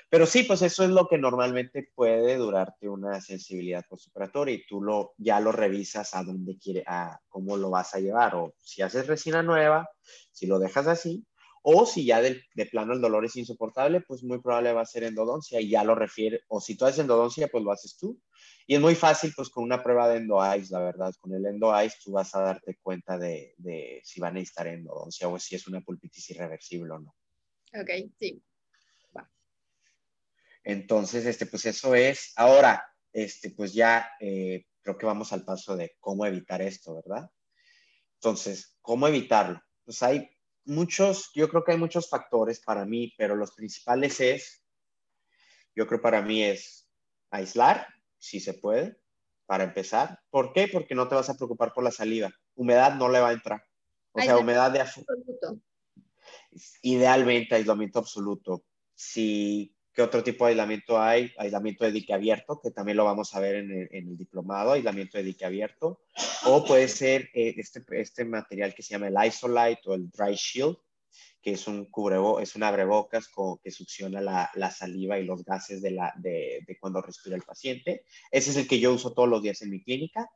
Pero 0.10 0.26
sí, 0.26 0.43
pues 0.43 0.63
eso 0.63 0.84
es 0.84 0.89
lo 0.89 1.08
que 1.08 1.19
normalmente 1.19 1.91
puede 1.93 2.36
durarte 2.36 2.89
una 2.89 3.22
sensibilidad 3.22 3.86
postoperatoria 3.88 4.56
y 4.56 4.65
tú 4.65 4.82
lo, 4.82 5.13
ya 5.17 5.39
lo 5.39 5.52
revisas 5.52 6.15
a 6.15 6.24
dónde 6.24 6.58
quiere, 6.58 6.84
a 6.88 7.19
cómo 7.30 7.58
lo 7.58 7.69
vas 7.69 7.93
a 7.93 8.00
llevar. 8.00 8.34
O 8.36 8.56
si 8.58 8.82
haces 8.82 9.06
resina 9.06 9.43
nueva, 9.43 9.88
si 10.32 10.48
lo 10.48 10.58
dejas 10.58 10.88
así, 10.88 11.28
o 11.62 11.86
si 11.86 12.06
ya 12.06 12.22
de, 12.22 12.41
de, 12.56 12.65
plano 12.65 12.93
el 12.93 13.02
dolor 13.02 13.26
es 13.26 13.36
insoportable, 13.36 14.02
pues 14.02 14.24
muy 14.24 14.39
probable 14.39 14.74
va 14.74 14.82
a 14.82 14.86
ser 14.86 15.04
endodoncia 15.04 15.62
y 15.62 15.69
ya 15.69 15.84
lo 15.84 15.93
refiere. 15.93 16.41
O 16.48 16.60
si 16.60 16.76
tú 16.76 16.86
haces 16.86 17.00
endodoncia, 17.00 17.48
pues 17.48 17.63
lo 17.63 17.72
haces 17.72 17.95
tú. 17.95 18.19
Y 18.65 18.76
es 18.76 18.82
muy 18.82 18.95
fácil, 18.95 19.32
pues 19.36 19.50
con 19.50 19.63
una 19.63 19.84
prueba 19.84 20.10
de 20.10 20.17
endo-eyes, 20.17 20.72
la 20.72 20.80
verdad. 20.80 21.13
Con 21.19 21.34
el 21.36 21.45
endo-eyes 21.45 22.00
tú 22.04 22.13
vas 22.13 22.34
a 22.34 22.41
darte 22.41 22.80
cuenta 22.82 23.17
de, 23.19 23.54
de 23.58 24.02
si 24.04 24.19
van 24.19 24.32
a 24.32 24.34
necesitar 24.39 24.67
endodoncia 24.67 25.28
o 25.28 25.38
si 25.38 25.56
es 25.56 25.67
una 25.67 25.82
pulpitis 25.82 26.32
irreversible 26.32 26.93
o 26.93 27.00
no. 27.00 27.15
Ok, 27.80 28.12
sí. 28.17 28.41
Entonces, 30.63 31.26
este, 31.26 31.45
pues 31.45 31.65
eso 31.65 31.95
es. 31.95 32.34
Ahora, 32.36 32.84
este, 33.12 33.52
pues 33.52 33.74
ya 33.74 34.10
eh, 34.19 34.65
creo 34.82 34.98
que 34.98 35.06
vamos 35.06 35.34
al 35.34 35.43
paso 35.43 35.76
de 35.76 35.95
cómo 36.00 36.26
evitar 36.26 36.62
esto, 36.62 36.95
¿verdad? 36.95 37.30
Entonces, 38.15 38.78
¿cómo 38.82 39.08
evitarlo? 39.08 39.62
Pues 39.86 40.04
hay 40.04 40.30
muchos, 40.65 41.32
yo 41.34 41.50
creo 41.50 41.63
que 41.63 41.72
hay 41.72 41.78
muchos 41.78 42.10
factores 42.10 42.60
para 42.60 42.86
mí, 42.86 43.13
pero 43.17 43.36
los 43.36 43.52
principales 43.54 44.19
es, 44.19 44.63
yo 45.76 45.88
creo 45.88 46.02
para 46.02 46.22
mí 46.22 46.43
es 46.43 46.89
aislar, 47.32 47.88
si 48.17 48.39
se 48.39 48.54
puede, 48.54 49.00
para 49.45 49.63
empezar. 49.63 50.19
¿Por 50.30 50.54
qué? 50.54 50.67
Porque 50.67 50.95
no 50.95 51.08
te 51.08 51.15
vas 51.15 51.30
a 51.30 51.36
preocupar 51.36 51.74
por 51.74 51.84
la 51.84 51.91
saliva. 51.91 52.32
Humedad 52.56 52.95
no 52.95 53.10
le 53.10 53.19
va 53.19 53.30
a 53.30 53.34
entrar. 53.34 53.63
O 54.12 54.22
sea, 54.22 54.38
humedad 54.38 54.72
de 54.72 54.82
absoluto. 54.82 55.60
Idealmente 56.82 57.56
aislamiento 57.56 58.00
absoluto. 58.00 58.63
Si 58.93 59.74
¿Qué 59.93 60.02
otro 60.02 60.23
tipo 60.23 60.45
de 60.45 60.52
aislamiento 60.52 61.02
hay? 61.02 61.32
Aislamiento 61.38 61.84
de 61.84 61.91
dique 61.91 62.13
abierto, 62.13 62.60
que 62.62 62.71
también 62.71 62.97
lo 62.97 63.06
vamos 63.06 63.34
a 63.34 63.39
ver 63.39 63.56
en 63.56 63.89
el, 63.91 64.17
diplomado, 64.17 64.73
aislamiento 64.73 65.17
de 65.17 65.23
dique 65.23 65.45
abierto. 65.45 66.02
O 66.45 66.63
puede 66.63 66.88
ser 66.88 67.30
eh, 67.34 67.56
este, 67.58 67.84
este 67.91 68.23
material 68.25 68.73
que 68.73 68.84
se 68.84 68.91
llama 68.91 69.08
el 69.08 69.28
Isolite 69.28 69.82
o 69.86 69.95
el 69.95 70.10
Dry 70.10 70.36
Shield, 70.36 70.78
que 71.41 71.52
es 71.52 71.67
un 71.67 71.86
cubrebo, 71.86 72.39
es 72.39 72.56
un 72.56 72.63
abrebocas 72.63 73.30
que 73.63 73.71
succiona 73.71 74.21
la, 74.21 74.49
la, 74.56 74.71
saliva 74.71 75.17
y 75.17 75.25
los 75.25 75.43
gases 75.43 75.82
de, 75.82 75.91
la, 75.91 76.13
de, 76.17 76.65
cuando 76.80 77.02
respira 77.02 77.36
el 77.36 77.43
paciente. 77.43 78.04
Ese 78.32 78.52
es 78.52 78.58
el 78.58 78.67
que 78.67 78.80
yo 78.80 78.93
uso 78.93 79.13
todos 79.13 79.30
los 79.30 79.41
días 79.41 79.62
en 79.62 79.71
mi 79.71 79.84
clínica. 79.84 80.30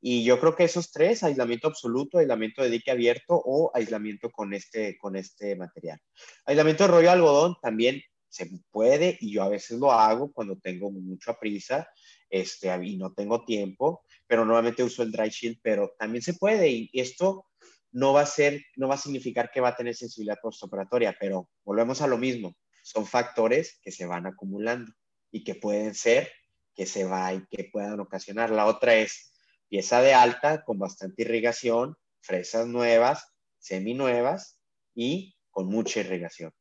Y 0.00 0.24
yo 0.24 0.38
creo 0.38 0.54
que 0.54 0.64
esos 0.64 0.92
tres, 0.92 1.22
aislamiento 1.22 1.68
absoluto, 1.68 2.18
aislamiento 2.18 2.62
de 2.62 2.70
dique 2.70 2.90
abierto 2.90 3.42
o 3.44 3.72
aislamiento 3.74 4.30
con 4.30 4.54
este, 4.54 4.96
con 4.98 5.16
este 5.16 5.56
material. 5.56 6.00
Aislamiento 6.44 6.84
de 6.84 6.88
rollo 6.88 7.02
de 7.02 7.08
algodón 7.10 7.56
también 7.60 8.02
se 8.36 8.50
puede 8.70 9.16
y 9.20 9.32
yo 9.32 9.42
a 9.42 9.48
veces 9.48 9.78
lo 9.78 9.90
hago 9.90 10.30
cuando 10.30 10.56
tengo 10.58 10.90
mucha 10.90 11.34
prisa 11.38 11.88
este, 12.28 12.68
y 12.84 12.96
no 12.96 13.12
tengo 13.12 13.44
tiempo, 13.44 14.02
pero 14.26 14.44
normalmente 14.44 14.82
uso 14.82 15.02
el 15.02 15.10
dry 15.10 15.30
shield, 15.30 15.58
pero 15.62 15.94
también 15.98 16.22
se 16.22 16.34
puede 16.34 16.68
y 16.68 16.90
esto 16.92 17.46
no 17.92 18.12
va 18.12 18.22
a 18.22 18.26
ser, 18.26 18.62
no 18.76 18.88
va 18.88 18.96
a 18.96 18.98
significar 18.98 19.50
que 19.50 19.60
va 19.60 19.70
a 19.70 19.76
tener 19.76 19.94
sensibilidad 19.94 20.38
postoperatoria, 20.42 21.16
pero 21.18 21.48
volvemos 21.64 22.02
a 22.02 22.06
lo 22.06 22.18
mismo, 22.18 22.54
son 22.82 23.06
factores 23.06 23.80
que 23.82 23.90
se 23.90 24.04
van 24.04 24.26
acumulando 24.26 24.92
y 25.30 25.42
que 25.42 25.54
pueden 25.54 25.94
ser 25.94 26.30
que 26.74 26.84
se 26.84 27.04
va 27.04 27.32
y 27.32 27.44
que 27.46 27.70
puedan 27.72 27.98
ocasionar. 28.00 28.50
La 28.50 28.66
otra 28.66 28.96
es 28.96 29.32
pieza 29.68 30.02
de 30.02 30.12
alta 30.12 30.62
con 30.62 30.78
bastante 30.78 31.22
irrigación, 31.22 31.96
fresas 32.20 32.66
nuevas, 32.66 33.32
semi 33.58 33.94
nuevas 33.94 34.60
y 34.94 35.36
con 35.50 35.68
mucha 35.68 36.00
irrigación. 36.00 36.52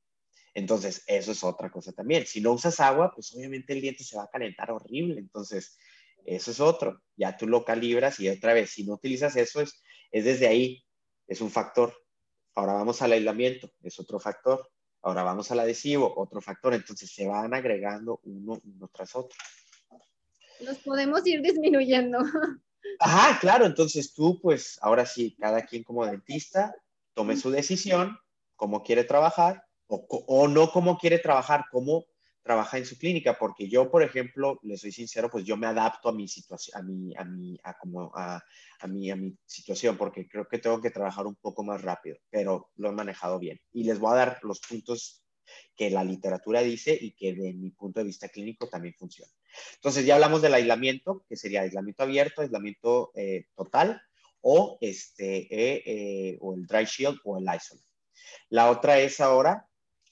Entonces, 0.55 1.03
eso 1.05 1.33
es 1.33 1.43
otra 1.43 1.69
cosa 1.69 1.91
también. 1.91 2.25
Si 2.25 2.39
no 2.39 2.53
usas 2.53 2.79
agua, 2.79 3.11
pues 3.13 3.35
obviamente 3.35 3.73
el 3.73 3.81
diente 3.81 4.05
se 4.05 4.15
va 4.15 4.23
a 4.23 4.29
calentar 4.29 4.71
horrible. 4.71 5.19
Entonces, 5.19 5.77
eso 6.23 6.51
es 6.51 6.61
otro. 6.61 7.03
Ya 7.17 7.35
tú 7.35 7.45
lo 7.45 7.65
calibras 7.65 8.21
y 8.21 8.29
otra 8.29 8.53
vez, 8.53 8.69
si 8.69 8.85
no 8.85 8.93
utilizas 8.93 9.35
eso, 9.35 9.59
es, 9.59 9.83
es 10.11 10.23
desde 10.23 10.47
ahí, 10.47 10.85
es 11.27 11.41
un 11.41 11.51
factor. 11.51 11.93
Ahora 12.55 12.71
vamos 12.71 13.01
al 13.01 13.11
aislamiento, 13.11 13.69
es 13.83 13.99
otro 13.99 14.17
factor. 14.17 14.71
Ahora 15.01 15.23
vamos 15.23 15.51
al 15.51 15.59
adhesivo, 15.59 16.13
otro 16.15 16.39
factor. 16.39 16.73
Entonces, 16.73 17.11
se 17.11 17.27
van 17.27 17.53
agregando 17.53 18.21
uno, 18.23 18.57
uno 18.63 18.89
tras 18.93 19.13
otro. 19.13 19.37
Los 20.61 20.77
podemos 20.77 21.27
ir 21.27 21.41
disminuyendo. 21.41 22.19
Ajá, 23.01 23.39
claro. 23.41 23.65
Entonces 23.65 24.13
tú, 24.13 24.39
pues, 24.41 24.79
ahora 24.81 25.05
sí, 25.05 25.35
cada 25.37 25.65
quien 25.65 25.83
como 25.83 26.05
dentista, 26.05 26.73
tome 27.13 27.35
su 27.35 27.51
decisión, 27.51 28.17
cómo 28.55 28.83
quiere 28.83 29.03
trabajar 29.03 29.64
o, 29.87 30.47
no 30.47 30.71
cómo 30.71 30.97
quiere 30.97 31.19
trabajar, 31.19 31.65
cómo 31.71 32.05
trabaja 32.43 32.77
en 32.77 32.85
su 32.85 32.97
clínica, 32.97 33.37
porque 33.39 33.67
yo, 33.67 33.89
por 33.89 34.03
ejemplo, 34.03 34.59
le 34.61 34.77
soy 34.77 34.91
sincero, 34.91 35.31
pues 35.31 35.45
yo 35.45 35.57
me 35.57 35.65
adapto 35.65 36.09
a 36.09 36.13
mi 36.13 36.27
situación, 36.27 36.77
a 36.77 36.83
mi, 36.83 37.15
a 37.15 37.23
mi, 37.23 37.59
a 37.63 37.75
como, 37.77 38.11
a, 38.15 38.39
a, 38.79 38.87
mi, 38.87 39.09
a 39.09 39.15
mi 39.15 39.35
situación, 39.45 39.97
porque 39.97 40.27
creo 40.27 40.47
que 40.47 40.59
tengo 40.59 40.79
que 40.79 40.91
trabajar 40.91 41.25
un 41.25 41.35
poco 41.35 41.63
más 41.63 41.81
rápido, 41.81 42.17
pero 42.29 42.69
lo 42.75 42.89
he 42.89 42.91
manejado 42.91 43.39
bien. 43.39 43.59
Y 43.73 43.83
les 43.83 43.97
voy 43.97 44.11
a 44.13 44.17
dar 44.17 44.39
los 44.43 44.59
puntos 44.59 45.23
que 45.75 45.89
la 45.89 46.03
literatura 46.03 46.61
dice 46.61 46.97
y 46.99 47.11
que 47.11 47.33
de 47.33 47.53
mi 47.53 47.71
punto 47.71 47.99
de 47.99 48.05
vista 48.05 48.29
clínico 48.29 48.67
también 48.69 48.93
funciona. 48.95 49.31
Entonces 49.75 50.05
ya 50.05 50.15
hablamos 50.15 50.41
del 50.41 50.53
aislamiento, 50.53 51.25
que 51.27 51.37
sería 51.37 51.61
aislamiento 51.61 52.03
abierto, 52.03 52.41
aislamiento 52.41 53.11
eh, 53.15 53.47
total, 53.55 54.01
o, 54.41 54.77
este, 54.81 55.47
eh, 55.49 55.83
eh, 55.85 56.37
o 56.41 56.53
el 56.53 56.67
dry 56.67 56.85
shield 56.85 57.17
o 57.23 57.37
el 57.39 57.45
isol. 57.55 57.79
La 58.49 58.69
otra 58.69 58.99
es 58.99 59.19
ahora 59.19 59.67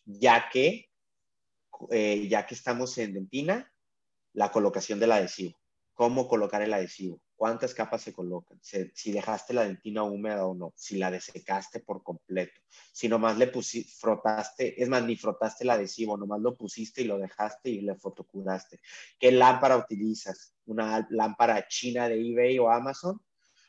ya 0.06 0.50
que, 0.52 0.90
eh, 1.92 2.28
ya 2.28 2.46
que 2.46 2.56
estamos 2.56 2.98
en 2.98 3.14
dentina, 3.14 3.72
la 4.34 4.52
colocación 4.52 5.00
del 5.00 5.12
adhesivo. 5.12 5.58
¿Cómo 5.94 6.28
colocar 6.28 6.62
el 6.62 6.74
adhesivo? 6.74 7.22
¿Cuántas 7.36 7.74
capas 7.74 8.02
se 8.02 8.14
colocan? 8.14 8.60
Si, 8.62 9.12
dejaste 9.12 9.54
la 9.54 9.64
dentina 9.64 10.04
húmeda 10.04 10.46
o 10.46 10.56
no, 10.56 10.74
si 10.76 10.98
la 10.98 11.12
desecaste 11.12 11.82
por 11.82 12.02
completo, 12.02 12.60
si 12.92 13.08
nomás 13.08 13.38
le 13.38 13.48
pusiste, 13.48 13.92
frotaste, 14.00 14.82
es 14.82 14.90
más, 14.90 15.04
ni 15.04 15.16
frotaste 15.16 15.64
el 15.64 15.70
adhesivo, 15.70 16.18
nomás 16.18 16.42
lo 16.42 16.56
pusiste 16.56 17.02
y 17.02 17.06
lo 17.06 17.20
dejaste 17.20 17.70
y 17.70 17.82
le 17.82 17.96
fotocuraste. 17.96 18.80
¿Qué 19.20 19.32
lámpara 19.32 19.78
utilizas? 19.78 20.56
¿Una 20.66 21.06
lámpara 21.12 21.68
china 21.68 22.08
de 22.08 22.16
eBay 22.16 22.58
o 22.60 22.70
Amazon? 22.70 23.22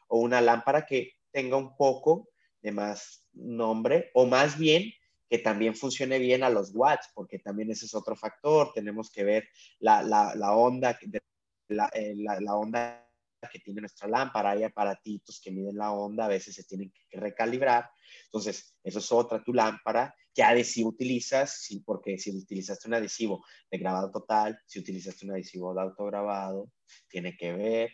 ¿O 0.09 0.21
una 0.21 0.41
lámpara 0.41 0.87
que 0.87 1.13
tenga 1.31 1.57
un 1.57 1.77
poco 1.77 2.31
de 2.63 2.73
más 2.73 3.27
nombre? 3.33 4.11
O 4.15 4.25
más 4.25 4.57
bien 4.57 4.93
que 5.29 5.39
también 5.39 5.75
funcione 5.75 6.19
bien 6.19 6.43
a 6.43 6.51
los 6.51 6.71
watts, 6.75 7.11
porque 7.15 7.39
también 7.39 7.71
ese 7.71 7.87
es 7.87 7.95
otro 7.95 8.17
factor. 8.17 8.73
Tenemos 8.75 9.11
que 9.11 9.25
ver 9.25 9.49
la, 9.79 10.03
la, 10.03 10.53
onda, 10.53 10.99
eh, 11.01 11.21
la, 11.69 12.41
la, 12.41 12.57
onda 12.57 13.11
que 13.51 13.59
tiene 13.59 13.81
nuestra 13.81 14.09
lámpara. 14.09 14.51
Hay 14.51 14.63
aparatitos 14.63 15.41
que 15.43 15.51
miden 15.51 15.77
la 15.77 15.93
onda, 15.93 16.27
a 16.27 16.29
veces 16.29 16.55
se 16.55 16.65
tienen 16.65 16.93
que 17.11 17.19
recalibrar. 17.19 17.91
Entonces, 18.27 18.77
eso 18.83 18.99
es 18.99 19.13
otra, 19.13 19.43
tu 19.43 19.53
lámpara. 19.53 20.15
¿Qué 20.35 20.43
adhesivo 20.43 20.91
utilizas? 20.91 21.63
Sí, 21.63 21.83
porque 21.85 22.19
si 22.19 22.37
utilizaste 22.37 22.89
un 22.89 22.95
adhesivo 22.95 23.45
de 23.71 23.79
grabado 23.79 24.11
total, 24.11 24.59
si 24.67 24.81
utilizaste 24.81 25.25
un 25.25 25.33
adhesivo 25.33 25.75
de 25.75 25.83
autograbado, 25.83 26.71
tiene 27.09 27.37
que 27.37 27.53
ver. 27.53 27.91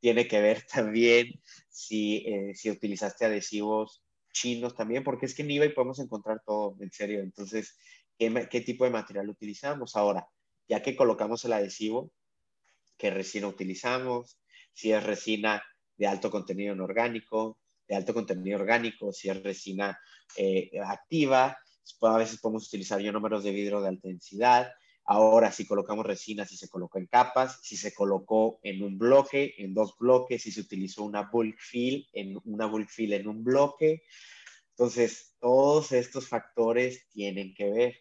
Tiene 0.00 0.26
que 0.26 0.40
ver 0.40 0.64
también 0.72 1.28
si, 1.68 2.24
eh, 2.26 2.54
si 2.54 2.70
utilizaste 2.70 3.24
adhesivos 3.24 4.02
chinos 4.32 4.74
también, 4.74 5.04
porque 5.04 5.26
es 5.26 5.34
que 5.34 5.42
en 5.42 5.50
eBay 5.50 5.74
podemos 5.74 5.98
encontrar 5.98 6.42
todo, 6.44 6.76
en 6.80 6.90
serio. 6.90 7.20
Entonces, 7.20 7.76
¿qué, 8.18 8.60
tipo 8.60 8.84
de 8.84 8.90
material 8.90 9.28
utilizamos? 9.28 9.96
Ahora, 9.96 10.26
ya 10.68 10.82
que 10.82 10.96
colocamos 10.96 11.44
el 11.44 11.52
adhesivo, 11.52 12.10
¿qué 12.96 13.10
resina 13.10 13.46
utilizamos? 13.46 14.38
Si 14.72 14.92
es 14.92 15.02
resina 15.02 15.62
de 15.96 16.06
alto 16.06 16.30
contenido 16.30 16.72
en 16.72 16.80
orgánico, 16.80 17.58
de 17.86 17.96
alto 17.96 18.14
contenido 18.14 18.58
orgánico, 18.58 19.12
si 19.12 19.28
es 19.28 19.42
resina 19.42 19.98
eh, 20.36 20.70
activa, 20.84 21.56
a 22.00 22.18
veces 22.18 22.40
podemos 22.40 22.66
utilizar 22.66 23.00
ionómeros 23.00 23.44
de 23.44 23.50
vidrio 23.50 23.80
de 23.80 23.88
alta 23.88 24.08
densidad. 24.08 24.72
Ahora, 25.04 25.50
si 25.50 25.66
colocamos 25.66 26.06
resina, 26.06 26.44
si 26.44 26.56
se 26.56 26.68
colocó 26.68 26.98
en 26.98 27.06
capas, 27.06 27.58
si 27.62 27.76
se 27.76 27.92
colocó 27.92 28.60
en 28.62 28.82
un 28.82 28.98
bloque, 28.98 29.54
en 29.58 29.74
dos 29.74 29.96
bloques, 29.98 30.42
si 30.42 30.52
se 30.52 30.60
utilizó 30.60 31.02
una 31.02 31.22
bulk 31.22 31.58
fill, 31.58 32.08
en 32.12 32.38
una 32.44 32.66
bulk 32.66 32.88
fill 32.88 33.12
en 33.12 33.26
un 33.26 33.42
bloque. 33.42 34.04
Entonces, 34.70 35.34
todos 35.40 35.92
estos 35.92 36.28
factores 36.28 37.08
tienen 37.08 37.52
que 37.54 37.70
ver. 37.70 37.96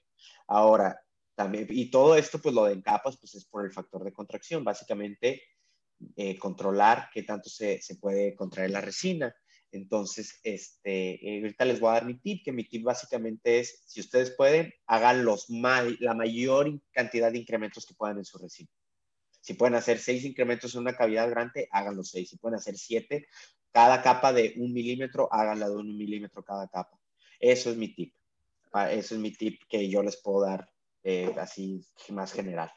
Ahora, 0.47 1.01
también, 1.35 1.67
y 1.69 1.89
todo 1.89 2.15
esto, 2.15 2.39
pues 2.39 2.53
lo 2.53 2.65
de 2.65 2.73
en 2.73 2.81
capas, 2.81 3.17
pues 3.17 3.33
es 3.35 3.45
por 3.45 3.65
el 3.65 3.71
factor 3.71 4.03
de 4.03 4.13
contracción. 4.13 4.63
Básicamente, 4.63 5.41
eh, 6.15 6.37
controlar 6.37 7.09
qué 7.13 7.23
tanto 7.23 7.49
se, 7.49 7.81
se 7.81 7.95
puede 7.95 8.35
contraer 8.35 8.71
la 8.71 8.81
resina. 8.81 9.33
Entonces, 9.71 10.39
este, 10.43 11.13
eh, 11.25 11.41
ahorita 11.41 11.65
les 11.65 11.79
voy 11.79 11.89
a 11.89 11.93
dar 11.93 12.05
mi 12.05 12.19
tip, 12.19 12.43
que 12.43 12.51
mi 12.51 12.65
tip 12.65 12.83
básicamente 12.83 13.59
es, 13.59 13.83
si 13.85 14.01
ustedes 14.01 14.31
pueden, 14.31 14.73
hagan 14.85 15.23
los 15.23 15.47
la 15.49 16.13
mayor 16.13 16.81
cantidad 16.91 17.31
de 17.31 17.39
incrementos 17.39 17.85
que 17.85 17.93
puedan 17.93 18.17
en 18.17 18.25
su 18.25 18.37
resina. 18.37 18.69
Si 19.39 19.53
pueden 19.53 19.75
hacer 19.75 19.99
seis 19.99 20.23
incrementos 20.25 20.75
en 20.75 20.81
una 20.81 20.95
cavidad 20.95 21.29
grande, 21.29 21.67
hagan 21.71 21.95
los 21.95 22.09
seis. 22.09 22.29
Si 22.29 22.37
pueden 22.37 22.57
hacer 22.57 22.77
siete, 22.77 23.27
cada 23.71 24.01
capa 24.01 24.33
de 24.33 24.53
un 24.57 24.73
milímetro, 24.73 25.29
háganla 25.31 25.69
de 25.69 25.75
un 25.75 25.97
milímetro 25.97 26.43
cada 26.43 26.67
capa. 26.67 26.99
Eso 27.39 27.71
es 27.71 27.77
mi 27.77 27.93
tip. 27.95 28.13
Ah, 28.73 28.91
eso 28.91 29.15
es 29.15 29.21
mi 29.21 29.31
tip 29.31 29.61
que 29.67 29.89
yo 29.89 30.03
les 30.03 30.21
puedo 30.21 30.45
dar 30.45 30.69
eh, 31.03 31.33
así 31.37 31.85
más 32.09 32.33
general 32.33 32.71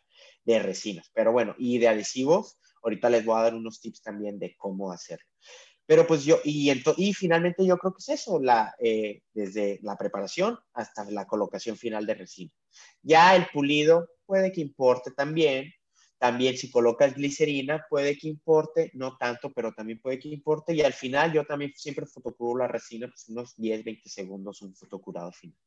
de 0.44 0.58
resinas. 0.58 1.10
Pero 1.12 1.32
bueno, 1.32 1.54
y 1.58 1.78
de 1.78 1.88
adhesivos, 1.88 2.58
ahorita 2.82 3.10
les 3.10 3.24
voy 3.24 3.38
a 3.38 3.42
dar 3.42 3.54
unos 3.54 3.80
tips 3.80 4.02
también 4.02 4.38
de 4.38 4.56
cómo 4.56 4.90
hacerlo. 4.90 5.26
Pero 5.86 6.06
pues 6.06 6.24
yo, 6.24 6.40
y, 6.44 6.70
y 6.96 7.12
finalmente 7.12 7.64
yo 7.66 7.76
creo 7.76 7.92
que 7.92 7.98
es 8.00 8.20
eso, 8.20 8.40
la, 8.40 8.74
eh, 8.78 9.20
desde 9.34 9.78
la 9.82 9.96
preparación 9.96 10.58
hasta 10.72 11.10
la 11.10 11.26
colocación 11.26 11.76
final 11.76 12.06
de 12.06 12.14
resina. 12.14 12.52
Ya 13.02 13.36
el 13.36 13.46
pulido 13.52 14.08
puede 14.24 14.50
que 14.50 14.62
importe 14.62 15.10
también, 15.10 15.70
también 16.18 16.56
si 16.56 16.70
colocas 16.70 17.14
glicerina 17.14 17.84
puede 17.90 18.16
que 18.16 18.28
importe, 18.28 18.90
no 18.94 19.18
tanto, 19.18 19.52
pero 19.52 19.74
también 19.74 20.00
puede 20.00 20.18
que 20.18 20.28
importe. 20.28 20.74
Y 20.74 20.80
al 20.80 20.94
final 20.94 21.34
yo 21.34 21.44
también 21.44 21.72
siempre 21.76 22.06
fotocuro 22.06 22.60
la 22.60 22.68
resina, 22.68 23.06
pues 23.06 23.28
unos 23.28 23.54
10, 23.56 23.84
20 23.84 24.08
segundos, 24.08 24.62
un 24.62 24.74
fotocurado 24.74 25.32
final. 25.32 25.58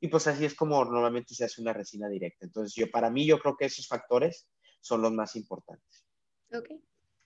Y 0.00 0.08
pues 0.08 0.26
así 0.26 0.46
es 0.46 0.54
como 0.54 0.82
normalmente 0.82 1.34
se 1.34 1.44
hace 1.44 1.60
una 1.60 1.74
resina 1.74 2.08
directa. 2.08 2.46
Entonces 2.46 2.74
yo, 2.74 2.90
para 2.90 3.10
mí 3.10 3.26
yo 3.26 3.38
creo 3.38 3.54
que 3.54 3.66
esos 3.66 3.86
factores 3.86 4.48
son 4.80 5.02
los 5.02 5.12
más 5.12 5.36
importantes. 5.36 6.06
Ok, 6.52 6.70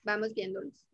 vamos 0.03 0.33
viéndolos 0.33 0.85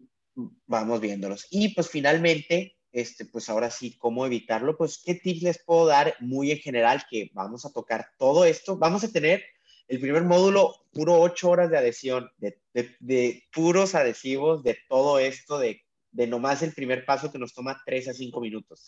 vamos 0.66 1.02
viéndolos. 1.02 1.48
Y 1.50 1.74
pues 1.74 1.90
finalmente, 1.90 2.78
este, 2.92 3.26
pues 3.26 3.50
ahora 3.50 3.70
sí, 3.70 3.98
¿cómo 3.98 4.26
evitarlo? 4.26 4.78
Pues, 4.78 5.02
¿qué 5.04 5.16
tips 5.16 5.44
les 5.44 5.64
puedo 5.64 5.86
dar 5.86 6.16
muy 6.20 6.52
en 6.52 6.60
general? 6.60 7.04
Que 7.10 7.30
vamos 7.34 7.66
a 7.66 7.72
tocar 7.72 8.08
todo 8.18 8.46
esto. 8.46 8.78
Vamos 8.78 9.04
a 9.04 9.12
tener 9.12 9.44
el 9.88 10.00
primer 10.00 10.24
módulo, 10.24 10.76
puro 10.92 11.20
ocho 11.20 11.50
horas 11.50 11.72
de 11.72 11.78
adhesión, 11.78 12.30
de, 12.38 12.60
de, 12.74 13.44
puros 13.52 13.96
adhesivos, 13.96 14.64
de 14.64 14.78
todo 14.88 15.20
esto, 15.20 15.58
de, 15.58 15.82
de 16.12 16.28
nomás 16.28 16.62
el 16.62 16.74
primer 16.74 17.06
paso 17.06 17.32
que 17.32 17.40
nos 17.40 17.54
toma 17.54 17.82
tres 17.86 18.08
a 18.08 18.14
cinco 18.14 18.40
minutos. 18.40 18.86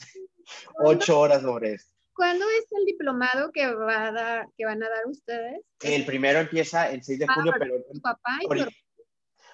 ocho 0.83 1.19
horas 1.19 1.41
sobre 1.41 1.73
esto. 1.73 1.91
¿Cuándo 2.13 2.45
es 2.49 2.65
el 2.71 2.85
diplomado 2.85 3.51
que, 3.51 3.73
va 3.73 4.07
a 4.07 4.11
dar, 4.11 4.47
que 4.55 4.65
van 4.65 4.83
a 4.83 4.89
dar 4.89 5.07
ustedes? 5.07 5.61
El 5.81 6.05
primero 6.05 6.39
empieza 6.39 6.91
el 6.91 7.03
6 7.03 7.19
de 7.19 7.27
junio, 7.27 7.51
ah, 7.55 7.57
pero... 7.57 7.83
Tu 7.91 8.01
papá 8.01 8.37
y 8.41 8.47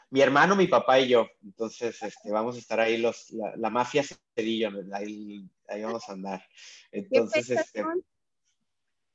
mi 0.09 0.21
hermano, 0.21 0.55
mi 0.55 0.67
papá 0.67 0.99
y 0.99 1.09
yo. 1.09 1.27
Entonces, 1.43 2.01
este, 2.01 2.31
vamos 2.31 2.55
a 2.55 2.59
estar 2.59 2.79
ahí 2.79 2.97
los, 2.97 3.31
la, 3.31 3.69
mafia 3.69 4.03
Cedillo, 4.35 4.69
ahí, 4.93 5.47
ahí, 5.67 5.81
vamos 5.83 6.07
a 6.09 6.13
andar. 6.13 6.43
Entonces, 6.91 7.49
este, 7.49 7.83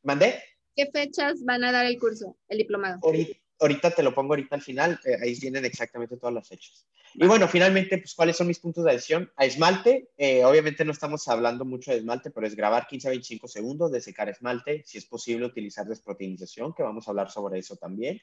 ¿Mandé? 0.03 0.43
¿Qué 0.75 0.91
fechas 0.91 1.45
van 1.45 1.65
a 1.65 1.73
dar 1.73 1.87
el 1.87 1.99
curso, 1.99 2.37
el 2.49 2.59
diplomado? 2.59 2.99
ahorita 3.03 3.42
te 3.95 4.03
lo 4.03 4.15
pongo 4.15 4.33
ahorita 4.33 4.57
al 4.57 4.63
final, 4.63 4.99
eh, 5.05 5.17
ahí 5.23 5.39
vienen 5.41 5.65
exactamente 5.65 6.17
todas 6.17 6.35
las 6.35 6.49
fechas. 6.49 6.87
Y 7.15 7.27
bueno, 7.27 7.47
finalmente, 7.47 7.99
pues, 7.99 8.15
¿cuáles 8.15 8.37
son 8.37 8.47
mis 8.47 8.59
puntos 8.59 8.85
de 8.85 8.91
adhesión? 8.91 9.31
A 9.37 9.45
esmalte, 9.45 10.11
eh, 10.17 10.45
obviamente 10.45 10.85
no 10.85 10.93
estamos 10.93 11.29
hablando 11.29 11.65
mucho 11.65 11.91
de 11.91 11.99
esmalte, 11.99 12.31
pero 12.31 12.47
es 12.47 12.57
grabar 12.57 12.87
15 12.87 13.09
a 13.09 13.11
25 13.11 13.49
segundos 13.49 13.93
de 13.93 14.01
secar 14.01 14.29
esmalte, 14.29 14.83
si 14.87 14.99
es 14.99 15.05
posible 15.05 15.47
utilizar 15.47 15.87
desproteinización, 15.87 16.73
que 16.73 16.83
vamos 16.83 17.07
a 17.07 17.11
hablar 17.11 17.31
sobre 17.31 17.59
eso 17.59 17.77
también 17.77 18.21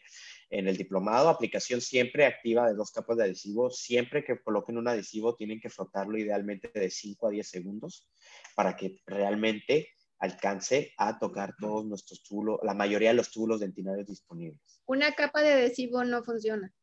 en 0.49 0.67
el 0.67 0.75
diplomado. 0.75 1.29
Aplicación 1.29 1.81
siempre 1.81 2.25
activa 2.25 2.67
de 2.67 2.73
dos 2.73 2.91
capas 2.91 3.17
de 3.17 3.25
adhesivo, 3.25 3.69
siempre 3.69 4.23
que 4.23 4.41
coloquen 4.41 4.77
un 4.77 4.87
adhesivo 4.87 5.35
tienen 5.35 5.59
que 5.59 5.69
frotarlo 5.69 6.17
idealmente 6.17 6.71
de 6.73 6.89
5 6.89 7.27
a 7.27 7.29
10 7.29 7.47
segundos 7.47 8.07
para 8.55 8.75
que 8.75 9.01
realmente 9.05 9.89
alcance 10.19 10.93
a 10.97 11.17
tocar 11.17 11.55
todos 11.59 11.85
nuestros 11.85 12.23
túbulos, 12.23 12.59
la 12.63 12.73
mayoría 12.73 13.09
de 13.09 13.15
los 13.15 13.31
túbulos 13.31 13.61
dentinarios 13.61 14.07
disponibles. 14.07 14.78
Una 14.89 15.13
capa 15.13 15.43
de 15.43 15.53
adhesivo 15.53 16.03
no 16.03 16.23
funciona. 16.23 16.73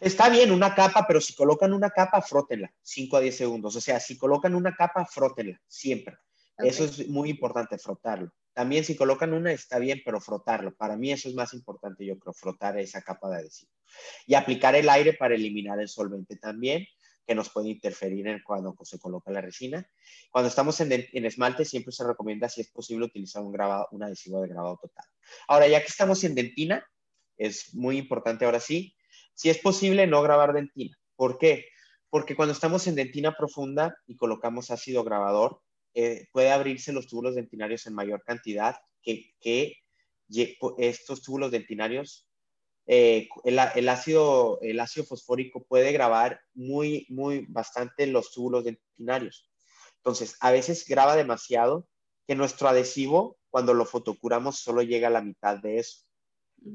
Está 0.00 0.28
bien 0.28 0.52
una 0.52 0.76
capa, 0.76 1.04
pero 1.08 1.20
si 1.20 1.34
colocan 1.34 1.72
una 1.72 1.90
capa, 1.90 2.22
frótenla 2.22 2.72
5 2.82 3.16
a 3.16 3.20
10 3.20 3.36
segundos. 3.36 3.74
O 3.74 3.80
sea, 3.80 3.98
si 3.98 4.16
colocan 4.16 4.54
una 4.54 4.76
capa, 4.76 5.04
frótenla 5.04 5.60
siempre. 5.66 6.16
Eso 6.58 6.84
es 6.84 7.08
muy 7.08 7.30
importante, 7.30 7.78
frotarlo. 7.78 8.32
También 8.52 8.84
si 8.84 8.94
colocan 8.94 9.32
una, 9.32 9.50
está 9.50 9.80
bien, 9.80 10.02
pero 10.04 10.20
frotarlo. 10.20 10.72
Para 10.76 10.96
mí 10.96 11.10
eso 11.10 11.28
es 11.28 11.34
más 11.34 11.52
importante, 11.52 12.06
yo 12.06 12.16
creo, 12.16 12.32
frotar 12.32 12.78
esa 12.78 13.02
capa 13.02 13.28
de 13.28 13.38
adhesivo. 13.38 13.72
Y 14.24 14.34
aplicar 14.34 14.76
el 14.76 14.88
aire 14.88 15.14
para 15.14 15.34
eliminar 15.34 15.80
el 15.80 15.88
solvente 15.88 16.36
también 16.36 16.86
que 17.26 17.34
nos 17.34 17.50
puede 17.50 17.70
interferir 17.70 18.28
en 18.28 18.40
cuando 18.44 18.76
se 18.84 19.00
coloca 19.00 19.32
la 19.32 19.40
resina. 19.40 19.84
Cuando 20.30 20.48
estamos 20.48 20.80
en, 20.80 20.92
esmalte, 21.12 21.64
siempre 21.64 21.90
se 21.90 22.06
recomienda, 22.06 22.48
si 22.48 22.60
es 22.60 22.70
posible, 22.70 23.06
utilizar 23.06 23.42
un, 23.42 23.50
grabado, 23.50 23.88
un 23.90 24.04
adhesivo 24.04 24.40
de 24.40 24.48
grabado 24.48 24.78
total. 24.80 25.06
Ahora, 25.48 25.66
ya 25.66 25.80
que 25.80 25.86
estamos 25.86 26.22
en 26.22 26.36
dentina, 26.36 26.86
es 27.46 27.74
muy 27.74 27.98
importante 27.98 28.44
ahora 28.44 28.60
sí, 28.60 28.94
si 29.34 29.50
es 29.50 29.58
posible, 29.58 30.06
no 30.06 30.22
grabar 30.22 30.52
dentina. 30.52 30.96
¿Por 31.16 31.38
qué? 31.38 31.66
Porque 32.10 32.36
cuando 32.36 32.52
estamos 32.52 32.86
en 32.86 32.94
dentina 32.94 33.34
profunda 33.36 33.96
y 34.06 34.16
colocamos 34.16 34.70
ácido 34.70 35.02
grabador, 35.04 35.60
eh, 35.94 36.28
puede 36.32 36.50
abrirse 36.50 36.92
los 36.92 37.06
túbulos 37.06 37.34
dentinarios 37.34 37.86
en 37.86 37.94
mayor 37.94 38.22
cantidad 38.24 38.76
que, 39.02 39.76
estos 40.78 41.22
túbulos 41.22 41.50
dentinarios 41.50 42.26
eh, 42.86 43.28
el, 43.44 43.58
ácido, 43.58 44.58
el 44.62 44.80
ácido 44.80 45.04
fosfórico 45.04 45.62
puede 45.64 45.92
grabar 45.92 46.40
muy, 46.54 47.06
muy 47.10 47.46
bastante 47.48 48.06
los 48.06 48.32
túbulos 48.32 48.64
dentinarios. 48.64 49.48
Entonces, 49.96 50.36
a 50.40 50.50
veces 50.50 50.86
graba 50.88 51.14
demasiado 51.14 51.86
que 52.26 52.34
nuestro 52.34 52.68
adhesivo, 52.68 53.38
cuando 53.50 53.74
lo 53.74 53.84
fotocuramos, 53.84 54.58
solo 54.58 54.82
llega 54.82 55.08
a 55.08 55.12
la 55.12 55.22
mitad 55.22 55.58
de 55.58 55.78
eso. 55.78 56.06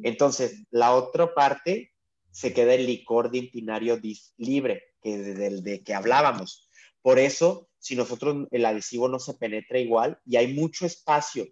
Entonces, 0.03 0.63
la 0.71 0.93
otra 0.93 1.33
parte 1.33 1.93
se 2.31 2.53
queda 2.53 2.73
el 2.73 2.85
licor 2.85 3.31
dentinario 3.31 3.99
libre, 4.37 4.83
que 5.01 5.17
del 5.17 5.63
de 5.63 5.83
que 5.83 5.93
hablábamos. 5.93 6.69
Por 7.01 7.19
eso, 7.19 7.69
si 7.79 7.95
nosotros 7.95 8.47
el 8.51 8.65
adhesivo 8.65 9.07
no 9.07 9.19
se 9.19 9.33
penetra 9.33 9.79
igual 9.79 10.19
y 10.25 10.35
hay 10.35 10.53
mucho 10.53 10.85
espacio 10.85 11.47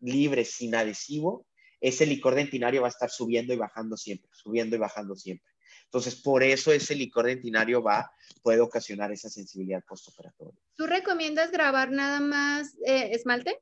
libre 0.00 0.44
sin 0.44 0.74
adhesivo, 0.74 1.46
ese 1.80 2.06
licor 2.06 2.34
dentinario 2.34 2.80
va 2.80 2.88
a 2.88 2.90
estar 2.90 3.10
subiendo 3.10 3.52
y 3.52 3.56
bajando 3.56 3.96
siempre, 3.96 4.30
subiendo 4.32 4.76
y 4.76 4.78
bajando 4.78 5.14
siempre. 5.14 5.46
Entonces, 5.84 6.16
por 6.16 6.42
eso 6.42 6.72
ese 6.72 6.94
licor 6.94 7.26
dentinario 7.26 7.82
va, 7.82 8.10
puede 8.42 8.60
ocasionar 8.60 9.12
esa 9.12 9.28
sensibilidad 9.28 9.84
postoperatoria. 9.86 10.58
¿Tú 10.74 10.86
recomiendas 10.86 11.52
grabar 11.52 11.92
nada 11.92 12.20
más 12.20 12.74
eh, 12.86 13.10
esmalte? 13.12 13.60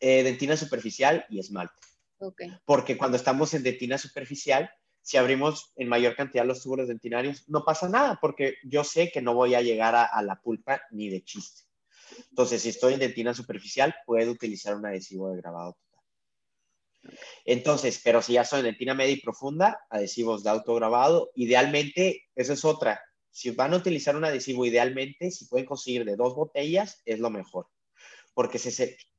Eh, 0.00 0.22
dentina 0.22 0.56
superficial 0.56 1.24
y 1.28 1.38
esmalte. 1.38 1.74
Porque 2.64 2.96
cuando 2.98 3.16
estamos 3.16 3.54
en 3.54 3.62
dentina 3.62 3.98
superficial, 3.98 4.70
si 5.02 5.16
abrimos 5.16 5.72
en 5.76 5.88
mayor 5.88 6.14
cantidad 6.14 6.44
los 6.44 6.62
túbulos 6.62 6.88
dentinarios, 6.88 7.48
no 7.48 7.64
pasa 7.64 7.88
nada, 7.88 8.18
porque 8.20 8.56
yo 8.64 8.84
sé 8.84 9.10
que 9.10 9.22
no 9.22 9.34
voy 9.34 9.54
a 9.54 9.62
llegar 9.62 9.94
a, 9.94 10.22
la 10.22 10.40
pulpa 10.40 10.82
ni 10.90 11.08
de 11.08 11.22
chiste. 11.22 11.62
Entonces, 12.30 12.62
si 12.62 12.68
estoy 12.68 12.94
en 12.94 13.00
dentina 13.00 13.32
superficial, 13.32 13.94
puedo 14.04 14.32
utilizar 14.32 14.76
un 14.76 14.86
adhesivo 14.86 15.30
de 15.30 15.40
grabado 15.40 15.76
entonces, 17.44 18.00
pero 18.04 18.22
si 18.22 18.34
ya 18.34 18.44
son 18.44 18.62
dentina 18.62 18.94
media 18.94 19.14
y 19.14 19.20
profunda, 19.20 19.80
adhesivos 19.90 20.42
de 20.42 20.50
autograbado, 20.50 21.30
idealmente, 21.34 22.28
esa 22.34 22.52
es 22.52 22.64
otra. 22.64 23.00
Si 23.30 23.50
van 23.50 23.72
a 23.72 23.76
utilizar 23.76 24.16
un 24.16 24.24
adhesivo, 24.24 24.66
idealmente, 24.66 25.30
si 25.30 25.46
pueden 25.46 25.66
conseguir 25.66 26.04
de 26.04 26.16
dos 26.16 26.34
botellas, 26.34 27.00
es 27.04 27.18
lo 27.18 27.30
mejor. 27.30 27.68
Porque 28.34 28.58
si 28.58 28.70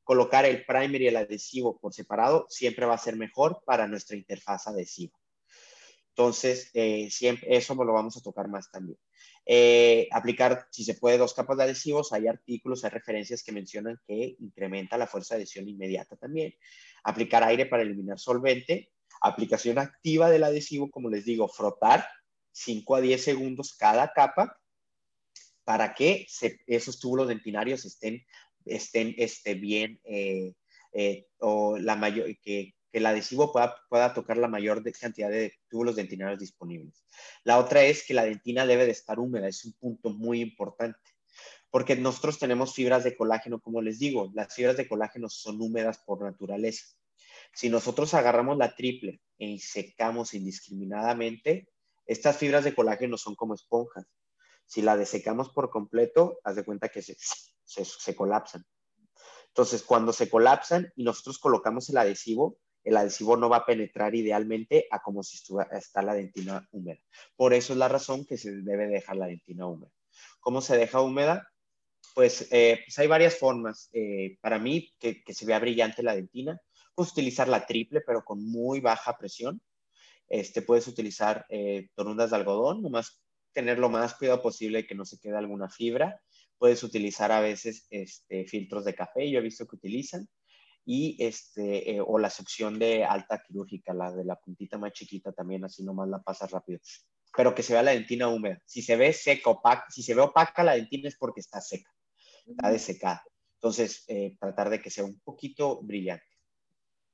colocar 0.04 0.46
el 0.46 0.66
primer 0.66 1.02
y 1.02 1.08
el 1.08 1.18
adhesivo 1.18 1.80
por 1.80 1.94
separado 1.94 2.46
siempre 2.50 2.86
va 2.86 2.96
a 2.96 2.98
ser 2.98 3.16
mejor 3.16 3.62
para 3.66 3.88
nuestra 3.88 4.18
interfaz 4.18 4.68
adhesiva. 4.68 5.18
Entonces, 6.10 6.70
eh, 6.74 7.10
siempre, 7.10 7.56
eso 7.56 7.74
lo 7.74 7.94
vamos 7.94 8.18
a 8.18 8.22
tocar 8.22 8.50
más 8.50 8.70
también. 8.70 9.00
Eh, 9.46 10.10
aplicar, 10.12 10.68
si 10.70 10.84
se 10.84 10.96
puede, 10.96 11.18
dos 11.18 11.34
capas 11.34 11.58
de 11.58 11.64
adhesivos. 11.64 12.12
Hay 12.12 12.28
artículos, 12.28 12.84
hay 12.84 12.90
referencias 12.92 13.44
que 13.44 13.52
mencionan 13.52 14.00
que 14.06 14.36
incrementa 14.40 14.98
la 14.98 15.08
fuerza 15.08 15.36
de 15.36 15.42
adhesión 15.42 15.70
inmediata 15.70 16.18
también. 16.18 16.54
Aplicar 17.04 17.44
aire 17.44 17.66
para 17.66 17.84
eliminar 17.84 18.20
solvente. 18.20 18.92
Aplicación 19.22 19.80
activa 19.80 20.30
del 20.30 20.44
adhesivo, 20.44 20.92
como 20.92 21.10
les 21.10 21.24
digo, 21.26 21.48
frotar 21.48 22.06
5 22.52 22.96
a 22.96 23.02
10 23.02 23.24
segundos 23.24 23.74
cada 23.74 24.12
capa. 24.12 24.58
para 25.64 25.94
que 25.94 26.26
esos 26.66 27.00
túbulos 27.00 27.28
dentinarios 27.28 27.86
estén, 27.86 28.26
estén 28.66 29.16
este, 29.18 29.56
bien 29.56 30.00
eh, 30.04 30.54
eh, 30.94 31.28
o 31.40 31.78
la 31.78 31.96
mayor, 31.96 32.26
que, 32.42 32.74
que 32.92 32.98
el 32.98 33.06
adhesivo 33.06 33.52
pueda, 33.52 33.76
pueda 33.90 34.14
tocar 34.14 34.38
la 34.38 34.48
mayor 34.48 34.84
cantidad 34.94 35.30
de 35.30 35.54
túbulos 35.70 35.96
dentinarios 35.96 36.40
disponibles. 36.40 37.04
La 37.44 37.58
otra 37.58 37.84
es 37.84 38.06
que 38.06 38.14
la 38.14 38.26
dentina 38.26 38.66
debe 38.66 38.86
de 38.86 38.92
estar 38.92 39.20
húmeda, 39.20 39.48
es 39.48 39.64
un 39.66 39.74
punto 39.74 40.10
muy 40.10 40.42
importante, 40.42 41.00
porque 41.70 41.96
nosotros 41.96 42.38
tenemos 42.38 42.74
fibras 42.74 43.04
de 43.04 43.16
colágeno, 43.16 43.62
como 43.62 43.82
les 43.82 44.00
digo, 44.00 44.30
las 44.34 44.54
fibras 44.54 44.78
de 44.78 44.88
colágeno 44.88 45.30
son 45.30 45.62
húmedas 45.62 46.00
por 46.00 46.22
naturaleza. 46.22 46.86
Si 47.54 47.70
nosotros 47.70 48.14
agarramos 48.14 48.58
la 48.58 48.76
triple 48.76 49.22
y 49.38 49.60
secamos 49.60 50.34
indiscriminadamente, 50.34 51.70
estas 52.06 52.38
fibras 52.38 52.64
de 52.64 52.76
colágeno 52.76 53.18
son 53.18 53.36
como 53.36 53.54
esponjas. 53.54 54.06
Si 54.66 54.82
la 54.82 54.98
desecamos 54.98 55.50
por 55.50 55.70
completo, 55.70 56.40
haz 56.44 56.56
de 56.56 56.64
cuenta 56.64 56.90
que 56.90 57.02
se, 57.02 57.16
se, 57.72 57.86
se 57.86 58.16
colapsan. 58.16 58.66
Entonces, 59.48 59.84
cuando 59.84 60.14
se 60.14 60.30
colapsan 60.30 60.92
y 60.96 61.04
nosotros 61.04 61.40
colocamos 61.40 61.90
el 61.90 61.98
adhesivo, 61.98 62.58
el 62.84 62.98
adhesivo 62.98 63.38
no 63.38 63.50
va 63.50 63.58
a 63.58 63.66
penetrar 63.66 64.16
idealmente 64.16 64.88
a 64.92 65.02
como 65.02 65.24
si 65.24 65.40
está 65.72 66.02
la 66.02 66.14
dentina 66.14 66.68
húmeda. 66.72 67.00
Por 67.36 67.54
eso 67.54 67.74
es 67.74 67.80
la 67.80 67.88
razón 67.88 68.26
que 68.26 68.38
se 68.38 68.52
debe 68.52 68.88
dejar 68.88 69.18
la 69.18 69.28
dentina 69.28 69.68
húmeda. 69.68 69.92
¿Cómo 70.40 70.62
se 70.62 70.78
deja 70.78 71.02
húmeda? 71.02 71.48
Pues, 72.16 72.48
eh, 72.52 72.82
pues 72.86 72.98
hay 73.00 73.08
varias 73.08 73.38
formas. 73.38 73.90
Eh, 73.94 74.38
para 74.42 74.58
mí, 74.58 74.92
que, 75.00 75.22
se 75.28 75.46
vea 75.46 75.60
brillante 75.60 76.04
la 76.04 76.16
dentina, 76.16 76.60
puedes 76.96 77.12
utilizar 77.12 77.48
la 77.48 77.66
triple, 77.66 78.02
pero 78.02 78.24
con 78.24 78.44
muy 78.44 78.80
baja 78.80 79.18
presión. 79.18 79.62
Este, 80.28 80.62
puedes 80.62 80.88
utilizar 80.88 81.46
eh, 81.50 81.90
torundas 81.94 82.32
de 82.32 82.38
algodón, 82.38 82.82
nomás 82.82 83.22
tener 83.54 83.80
lo 83.80 83.90
más 83.90 84.14
cuidado 84.16 84.42
posible 84.42 84.88
que 84.88 84.96
no 84.96 85.06
se 85.06 85.20
quede 85.20 85.38
alguna 85.38 85.70
fibra. 85.70 86.22
Puedes 86.62 86.84
utilizar 86.84 87.32
a 87.32 87.40
veces 87.40 87.88
este, 87.90 88.46
filtros 88.46 88.86
de 88.86 88.94
café, 88.94 89.28
yo 89.28 89.40
he 89.40 89.42
visto 89.42 89.66
que 89.66 89.78
utilizan 89.78 90.30
y 90.86 91.18
este, 91.18 91.96
eh, 91.96 92.02
o 92.06 92.20
la 92.20 92.30
sección 92.30 92.78
de 92.78 93.04
alta 93.04 93.42
quirúrgica, 93.42 93.96
la 93.96 94.12
de 94.12 94.24
la 94.24 94.36
puntita 94.36 94.78
más 94.78 94.92
chiquita 94.94 95.32
también, 95.32 95.66
así 95.66 95.84
nomás 95.84 96.08
la 96.08 96.22
pasas 96.22 96.52
rápido. 96.52 96.80
Pero 97.36 97.56
que 97.56 97.64
se 97.64 97.74
vea 97.74 97.82
la 97.82 97.94
dentina 97.94 98.28
húmeda. 98.28 98.62
Si 98.68 98.84
se 98.84 98.96
ve 98.96 99.12
seca, 99.12 99.50
opaca, 99.50 99.88
si 99.90 100.04
se 100.04 100.14
ve 100.14 100.22
opaca 100.22 100.64
la 100.64 100.76
dentina 100.76 101.08
es 101.08 101.18
porque 101.18 101.40
está 101.40 101.62
seca, 101.62 101.90
está 102.46 102.70
desecada. 102.70 103.24
Entonces, 103.56 104.04
eh, 104.08 104.36
tratar 104.40 104.70
de 104.70 104.84
que 104.84 104.92
sea 104.92 105.04
un 105.04 105.20
poquito 105.22 105.82
brillante. 105.82 106.28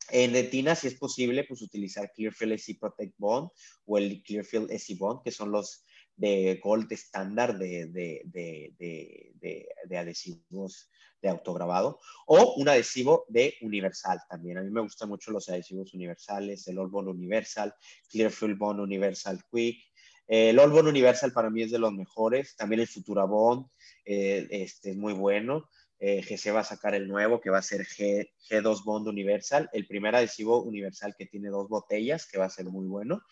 En 0.09 0.33
dentina, 0.33 0.75
si 0.75 0.87
es 0.87 0.95
posible, 0.95 1.45
pues 1.45 1.61
utilizar 1.61 2.11
Clearfield 2.13 2.59
SC 2.59 2.77
Protect 2.77 3.13
Bond 3.17 3.49
o 3.85 3.97
el 3.97 4.21
Clearfield 4.23 4.71
SC 4.71 4.97
Bond, 4.97 5.23
que 5.23 5.31
son 5.31 5.53
los 5.53 5.85
de 6.17 6.59
gold 6.61 6.91
estándar 6.91 7.57
de, 7.57 7.85
de, 7.87 8.21
de, 8.25 9.69
de, 9.87 9.97
adhesivos 9.97 10.89
de 11.21 11.29
autograbado 11.29 11.99
o 12.25 12.55
un 12.55 12.67
adhesivo 12.69 13.25
de 13.29 13.55
universal 13.61 14.19
también. 14.29 14.57
A 14.57 14.61
mí 14.61 14.71
me 14.71 14.81
gustan 14.81 15.09
mucho 15.09 15.31
los 15.31 15.47
adhesivos 15.49 15.93
universales, 15.93 16.67
el 16.67 16.79
All 16.79 16.89
Bond 16.89 17.09
Universal, 17.09 17.73
Clearfield 18.09 18.57
Bond 18.57 18.79
Universal 18.79 19.41
Quick. 19.51 19.79
el 20.27 20.59
All 20.59 20.71
Bond 20.71 20.87
Universal 20.89 21.31
para 21.31 21.49
mí 21.49 21.61
es 21.63 21.71
de 21.71 21.79
los 21.79 21.93
mejores. 21.93 22.55
También 22.55 22.81
el 22.81 22.87
Futura 22.87 23.25
Bond 23.25 23.67
eh, 24.03 24.47
este, 24.49 24.91
es 24.91 24.97
muy 24.97 25.13
bueno. 25.13 25.69
Eh, 25.99 26.21
GC 26.21 26.53
va 26.53 26.59
a 26.59 26.63
sacar 26.63 26.93
el 26.93 27.07
nuevo 27.07 27.41
que 27.41 27.49
va 27.49 27.57
a 27.57 27.63
ser 27.63 27.81
G, 27.81 28.29
G2 28.49 28.83
Bond 28.83 29.07
Universal, 29.07 29.67
el 29.73 29.87
primer 29.87 30.15
adhesivo 30.15 30.61
universal 30.61 31.15
que 31.17 31.25
tiene 31.25 31.49
dos 31.49 31.67
botellas, 31.69 32.27
que 32.27 32.37
va 32.37 32.45
a 32.45 32.51
ser 32.51 32.65
muy 32.65 32.85
bueno. 32.85 33.23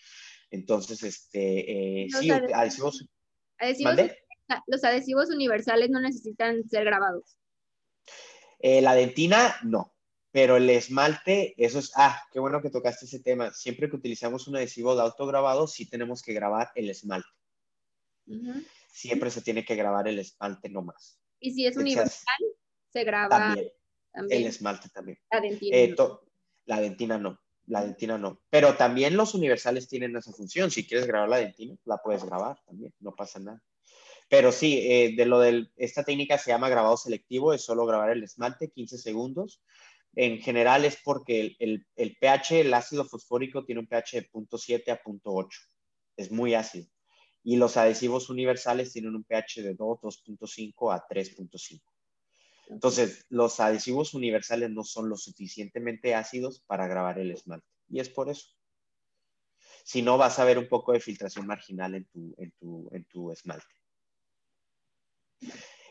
Entonces, 0.51 1.03
este, 1.03 2.03
eh, 2.03 2.07
sí, 2.09 2.31
adhesivos. 2.31 3.07
los 4.67 4.83
adhesivos 4.83 5.29
universales 5.29 5.89
no 5.89 5.99
necesitan 5.99 6.67
ser 6.69 6.85
grabados. 6.85 7.37
Eh, 8.59 8.81
la 8.81 8.95
dentina, 8.95 9.55
no. 9.63 9.93
Pero 10.31 10.57
el 10.57 10.69
esmalte, 10.69 11.55
eso 11.57 11.79
es, 11.79 11.91
ah, 11.95 12.21
qué 12.31 12.39
bueno 12.39 12.61
que 12.61 12.69
tocaste 12.69 13.05
ese 13.05 13.21
tema. 13.21 13.53
Siempre 13.53 13.89
que 13.89 13.95
utilizamos 13.95 14.47
un 14.47 14.57
adhesivo 14.57 14.95
de 14.95 15.01
autograbado, 15.01 15.65
sí 15.67 15.89
tenemos 15.89 16.21
que 16.21 16.33
grabar 16.33 16.71
el 16.75 16.89
esmalte. 16.89 17.29
Siempre 18.91 19.29
se 19.29 19.41
tiene 19.41 19.63
que 19.63 19.75
grabar 19.75 20.07
el 20.07 20.19
esmalte 20.19 20.69
nomás. 20.69 21.19
Y 21.39 21.51
si 21.51 21.65
es 21.65 21.77
universal, 21.77 22.35
se 22.91 23.03
graba 23.03 23.29
también, 23.29 23.71
el 24.29 24.45
esmalte 24.45 24.89
también. 24.89 25.19
La 25.31 25.39
dentina. 25.39 25.77
Eh, 25.77 25.95
la 26.65 26.81
dentina 26.81 27.17
no 27.17 27.39
la 27.67 27.83
dentina 27.83 28.17
no. 28.17 28.41
Pero 28.49 28.75
también 28.75 29.17
los 29.17 29.33
universales 29.33 29.87
tienen 29.87 30.15
esa 30.15 30.31
función. 30.31 30.71
Si 30.71 30.85
quieres 30.85 31.07
grabar 31.07 31.29
la 31.29 31.37
dentina, 31.37 31.75
la 31.85 31.97
puedes 31.97 32.23
grabar 32.23 32.57
también, 32.65 32.93
no 32.99 33.15
pasa 33.15 33.39
nada. 33.39 33.61
Pero 34.29 34.51
sí, 34.51 34.79
eh, 34.79 35.13
de 35.15 35.25
lo 35.25 35.39
de 35.39 35.67
esta 35.75 36.03
técnica 36.03 36.37
se 36.37 36.51
llama 36.51 36.69
grabado 36.69 36.97
selectivo, 36.97 37.53
es 37.53 37.63
solo 37.63 37.85
grabar 37.85 38.09
el 38.11 38.23
esmalte 38.23 38.71
15 38.71 38.97
segundos. 38.97 39.61
En 40.15 40.39
general 40.39 40.85
es 40.85 40.97
porque 41.03 41.55
el, 41.59 41.85
el, 41.95 42.17
pH, 42.17 42.61
el 42.61 42.73
ácido 42.73 43.05
fosfórico 43.05 43.65
tiene 43.65 43.81
un 43.81 43.87
pH 43.87 44.21
de 44.21 44.29
0.7 44.29 44.91
a 44.91 45.03
0.8. 45.03 45.49
Es 46.17 46.31
muy 46.31 46.55
ácido. 46.55 46.87
Y 47.43 47.57
los 47.57 47.77
adhesivos 47.77 48.29
universales 48.29 48.93
tienen 48.93 49.15
un 49.15 49.23
pH 49.23 49.61
de 49.61 49.75
2, 49.75 49.99
2.5 50.01 50.95
a 50.95 51.05
3.5. 51.07 51.81
Entonces, 52.69 53.25
los 53.29 53.59
adhesivos 53.59 54.13
universales 54.13 54.69
no 54.71 54.83
son 54.83 55.09
lo 55.09 55.17
suficientemente 55.17 56.15
ácidos 56.15 56.61
para 56.67 56.87
grabar 56.87 57.19
el 57.19 57.31
esmalte. 57.31 57.67
Y 57.89 57.99
es 57.99 58.09
por 58.09 58.29
eso. 58.29 58.49
Si 59.83 60.01
no, 60.01 60.17
vas 60.17 60.39
a 60.39 60.45
ver 60.45 60.57
un 60.57 60.67
poco 60.67 60.93
de 60.93 60.99
filtración 60.99 61.45
marginal 61.45 61.93
en 61.95 62.05
tu, 62.05 62.35
en 62.91 63.05
tu, 63.05 63.31
esmalte. 63.31 63.67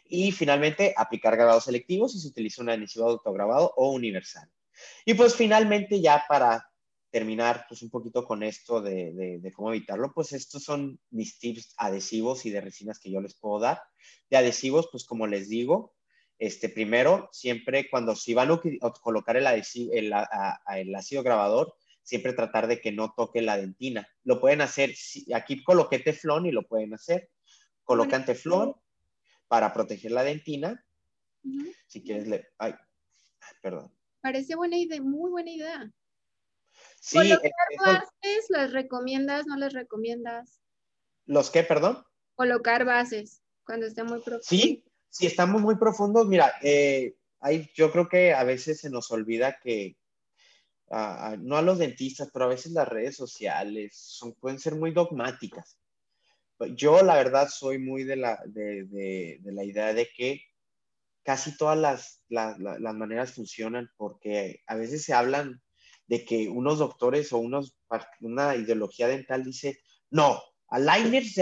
Y 0.05 0.33
finalmente, 0.33 0.93
aplicar 0.97 1.37
grabados 1.37 1.65
selectivos 1.65 2.13
si 2.13 2.21
se 2.21 2.29
utiliza 2.29 2.63
un 2.63 2.71
adhesivo 2.71 3.09
autograbado 3.09 3.73
o 3.77 3.93
universal. 3.93 4.51
Y 5.05 5.15
pues 5.15 5.37
finalmente, 5.37 6.01
ya 6.01 6.25
para 6.29 6.69
terminar 7.11 7.65
pues 7.69 7.81
un 7.83 7.91
poquito 7.91 8.25
con 8.25 8.43
esto 8.43 8.83
de, 8.83 9.39
de, 9.41 9.53
cómo 9.53 9.71
evitarlo, 9.71 10.13
pues 10.13 10.33
estos 10.33 10.65
son 10.65 10.99
mis 11.11 11.39
tips 11.39 11.75
adhesivos 11.77 12.45
y 12.45 12.51
de 12.51 12.61
resinas 12.61 12.99
que 12.99 13.13
yo 13.13 13.21
les 13.21 13.37
puedo 13.37 13.61
dar. 13.61 13.81
De 14.29 14.37
adhesivos, 14.37 14.89
pues 14.91 15.05
como 15.05 15.29
les 15.29 15.49
digo, 15.49 15.94
este, 16.39 16.69
primero, 16.69 17.29
siempre 17.33 17.89
cuando 17.89 18.17
si 18.17 18.35
van 18.35 18.51
a 18.51 18.61
colocar 19.03 19.37
el, 19.37 19.47
el, 19.47 20.95
ácido 20.95 21.23
grabador, 21.23 21.75
siempre 22.03 22.33
tratar 22.33 22.67
de 22.67 22.81
que 22.81 22.93
no 22.93 23.15
toque 23.17 23.41
la 23.41 23.57
dentina. 23.57 24.09
Lo 24.25 24.41
pueden 24.41 24.61
hacer, 24.61 24.95
aquí 25.35 25.63
coloqué 25.63 25.99
teflón 25.99 26.47
y 26.47 26.53
lo 26.53 26.67
pueden 26.67 26.95
hacer. 26.95 27.31
Colocan 27.85 28.25
teflón 28.25 28.75
para 29.49 29.73
proteger 29.73 30.13
la 30.13 30.25
dentina. 30.25 30.85
Si 31.87 32.03
quieres, 32.03 32.27
le... 32.27 32.49
Ay, 32.59 32.75
perdón. 33.63 33.93
Parece 34.21 34.57
buena 34.57 34.79
idea, 34.79 35.01
muy 35.03 35.31
buena 35.31 35.51
idea. 35.51 35.93
Sí, 37.01 37.19
¿Colocar 37.19 37.51
bases 37.79 38.47
las 38.49 38.73
recomiendas, 38.73 39.47
no 39.47 39.57
las 39.57 39.75
recomiendas? 39.75 40.61
¿Los 41.27 41.51
qué, 41.51 41.63
perdón? 41.63 42.03
Colocar 42.35 42.85
bases 42.85 43.43
cuando 43.65 43.87
esté 43.87 44.03
muy 44.03 44.21
profundo. 44.21 44.43
Sí, 44.43 44.85
si 45.15 45.27
estamos 45.27 45.63
muy 45.63 45.77
profundos, 45.77 46.27
mira, 46.27 46.55
eh, 46.61 47.15
yo 47.77 47.93
creo 47.93 48.09
que 48.09 48.35
a 48.35 48.43
veces 48.43 48.81
se 48.81 48.91
nos 48.91 49.13
olvida 49.13 49.61
que, 49.63 49.97
no 50.91 51.57
a 51.57 51.63
los 51.63 51.79
dentistas, 51.79 52.31
pero 52.33 52.47
a 52.47 52.49
veces 52.49 52.73
las 52.73 52.89
redes 52.89 53.15
sociales 53.17 53.97
son, 53.97 54.33
pueden 54.35 54.59
ser 54.59 54.75
muy 54.75 54.91
dogmáticas. 54.91 55.79
Yo 56.75 57.01
la 57.05 57.15
verdad 57.15 57.49
soy 57.49 57.79
muy 57.79 58.03
de 58.03 58.17
la, 58.17 58.43
de, 58.47 58.87
de, 58.87 59.53
la 59.53 59.63
idea 59.63 59.95
de 59.95 60.09
que 60.17 60.43
casi 61.23 61.57
todas 61.57 61.79
las, 61.79 62.21
las, 62.29 62.59
las, 62.59 62.95
maneras 62.95 63.35
funcionan 63.35 63.89
porque 63.97 64.63
a 64.67 64.75
veces 64.75 65.05
se 65.05 65.15
hablan 65.15 65.63
de 66.09 66.25
que 66.25 66.49
unos 66.49 66.81
doctores 66.81 67.33
o 67.33 67.39
unos, 67.39 67.79
una 68.21 68.57
ideología 68.57 69.07
dental 69.07 69.45
dice, 69.45 69.79
no, 70.11 70.43
Aligners 70.75 71.37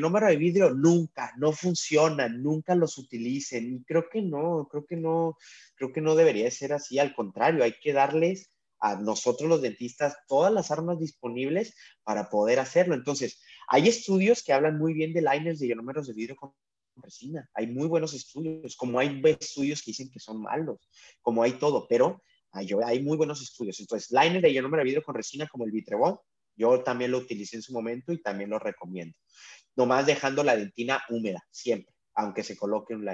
número 0.00 0.26
de 0.26 0.36
vidrio 0.36 0.70
nunca, 0.70 1.34
no 1.36 1.52
funcionan, 1.52 2.42
nunca 2.42 2.74
los 2.74 2.96
utilicen. 2.96 3.74
Y 3.74 3.84
creo 3.84 4.08
que 4.08 4.22
no, 4.22 4.68
creo 4.70 4.86
que 4.86 4.96
no, 4.96 5.36
creo 5.74 5.92
que 5.92 6.00
no 6.00 6.14
debería 6.14 6.50
ser 6.50 6.72
así. 6.72 6.98
Al 6.98 7.14
contrario, 7.14 7.62
hay 7.62 7.74
que 7.78 7.92
darles 7.92 8.48
a 8.78 8.96
nosotros 8.96 9.50
los 9.50 9.60
dentistas 9.60 10.16
todas 10.26 10.50
las 10.50 10.70
armas 10.70 10.98
disponibles 10.98 11.76
para 12.04 12.30
poder 12.30 12.58
hacerlo. 12.58 12.94
Entonces, 12.94 13.42
hay 13.68 13.86
estudios 13.86 14.42
que 14.42 14.54
hablan 14.54 14.78
muy 14.78 14.94
bien 14.94 15.12
de 15.12 15.20
liners 15.20 15.58
de 15.58 15.66
ionómeros 15.66 16.06
de 16.06 16.14
vidrio 16.14 16.36
con 16.36 16.54
resina. 16.96 17.50
Hay 17.52 17.66
muy 17.66 17.86
buenos 17.86 18.14
estudios, 18.14 18.76
como 18.76 18.98
hay 18.98 19.20
estudios 19.24 19.82
que 19.82 19.90
dicen 19.90 20.10
que 20.10 20.20
son 20.20 20.40
malos, 20.40 20.88
como 21.20 21.42
hay 21.42 21.52
todo, 21.52 21.86
pero 21.86 22.22
hay, 22.52 23.02
muy 23.02 23.18
buenos 23.18 23.42
estudios. 23.42 23.78
Entonces, 23.78 24.10
liner 24.10 24.40
de 24.40 24.52
ionómero 24.52 24.80
de 24.80 24.84
vidrio 24.84 25.02
con 25.02 25.14
resina 25.14 25.46
como 25.46 25.66
el 25.66 25.70
Vitrebond 25.70 26.16
yo 26.56 26.82
también 26.82 27.10
lo 27.10 27.18
utilicé 27.18 27.56
en 27.56 27.62
su 27.62 27.72
momento 27.72 28.12
y 28.12 28.22
también 28.22 28.50
lo 28.50 28.58
recomiendo. 28.58 29.16
Nomás 29.76 30.06
dejando 30.06 30.44
la 30.44 30.56
dentina 30.56 31.02
húmeda, 31.08 31.42
siempre, 31.50 31.94
aunque 32.14 32.42
se 32.42 32.56
coloque 32.56 32.94
un 32.94 33.04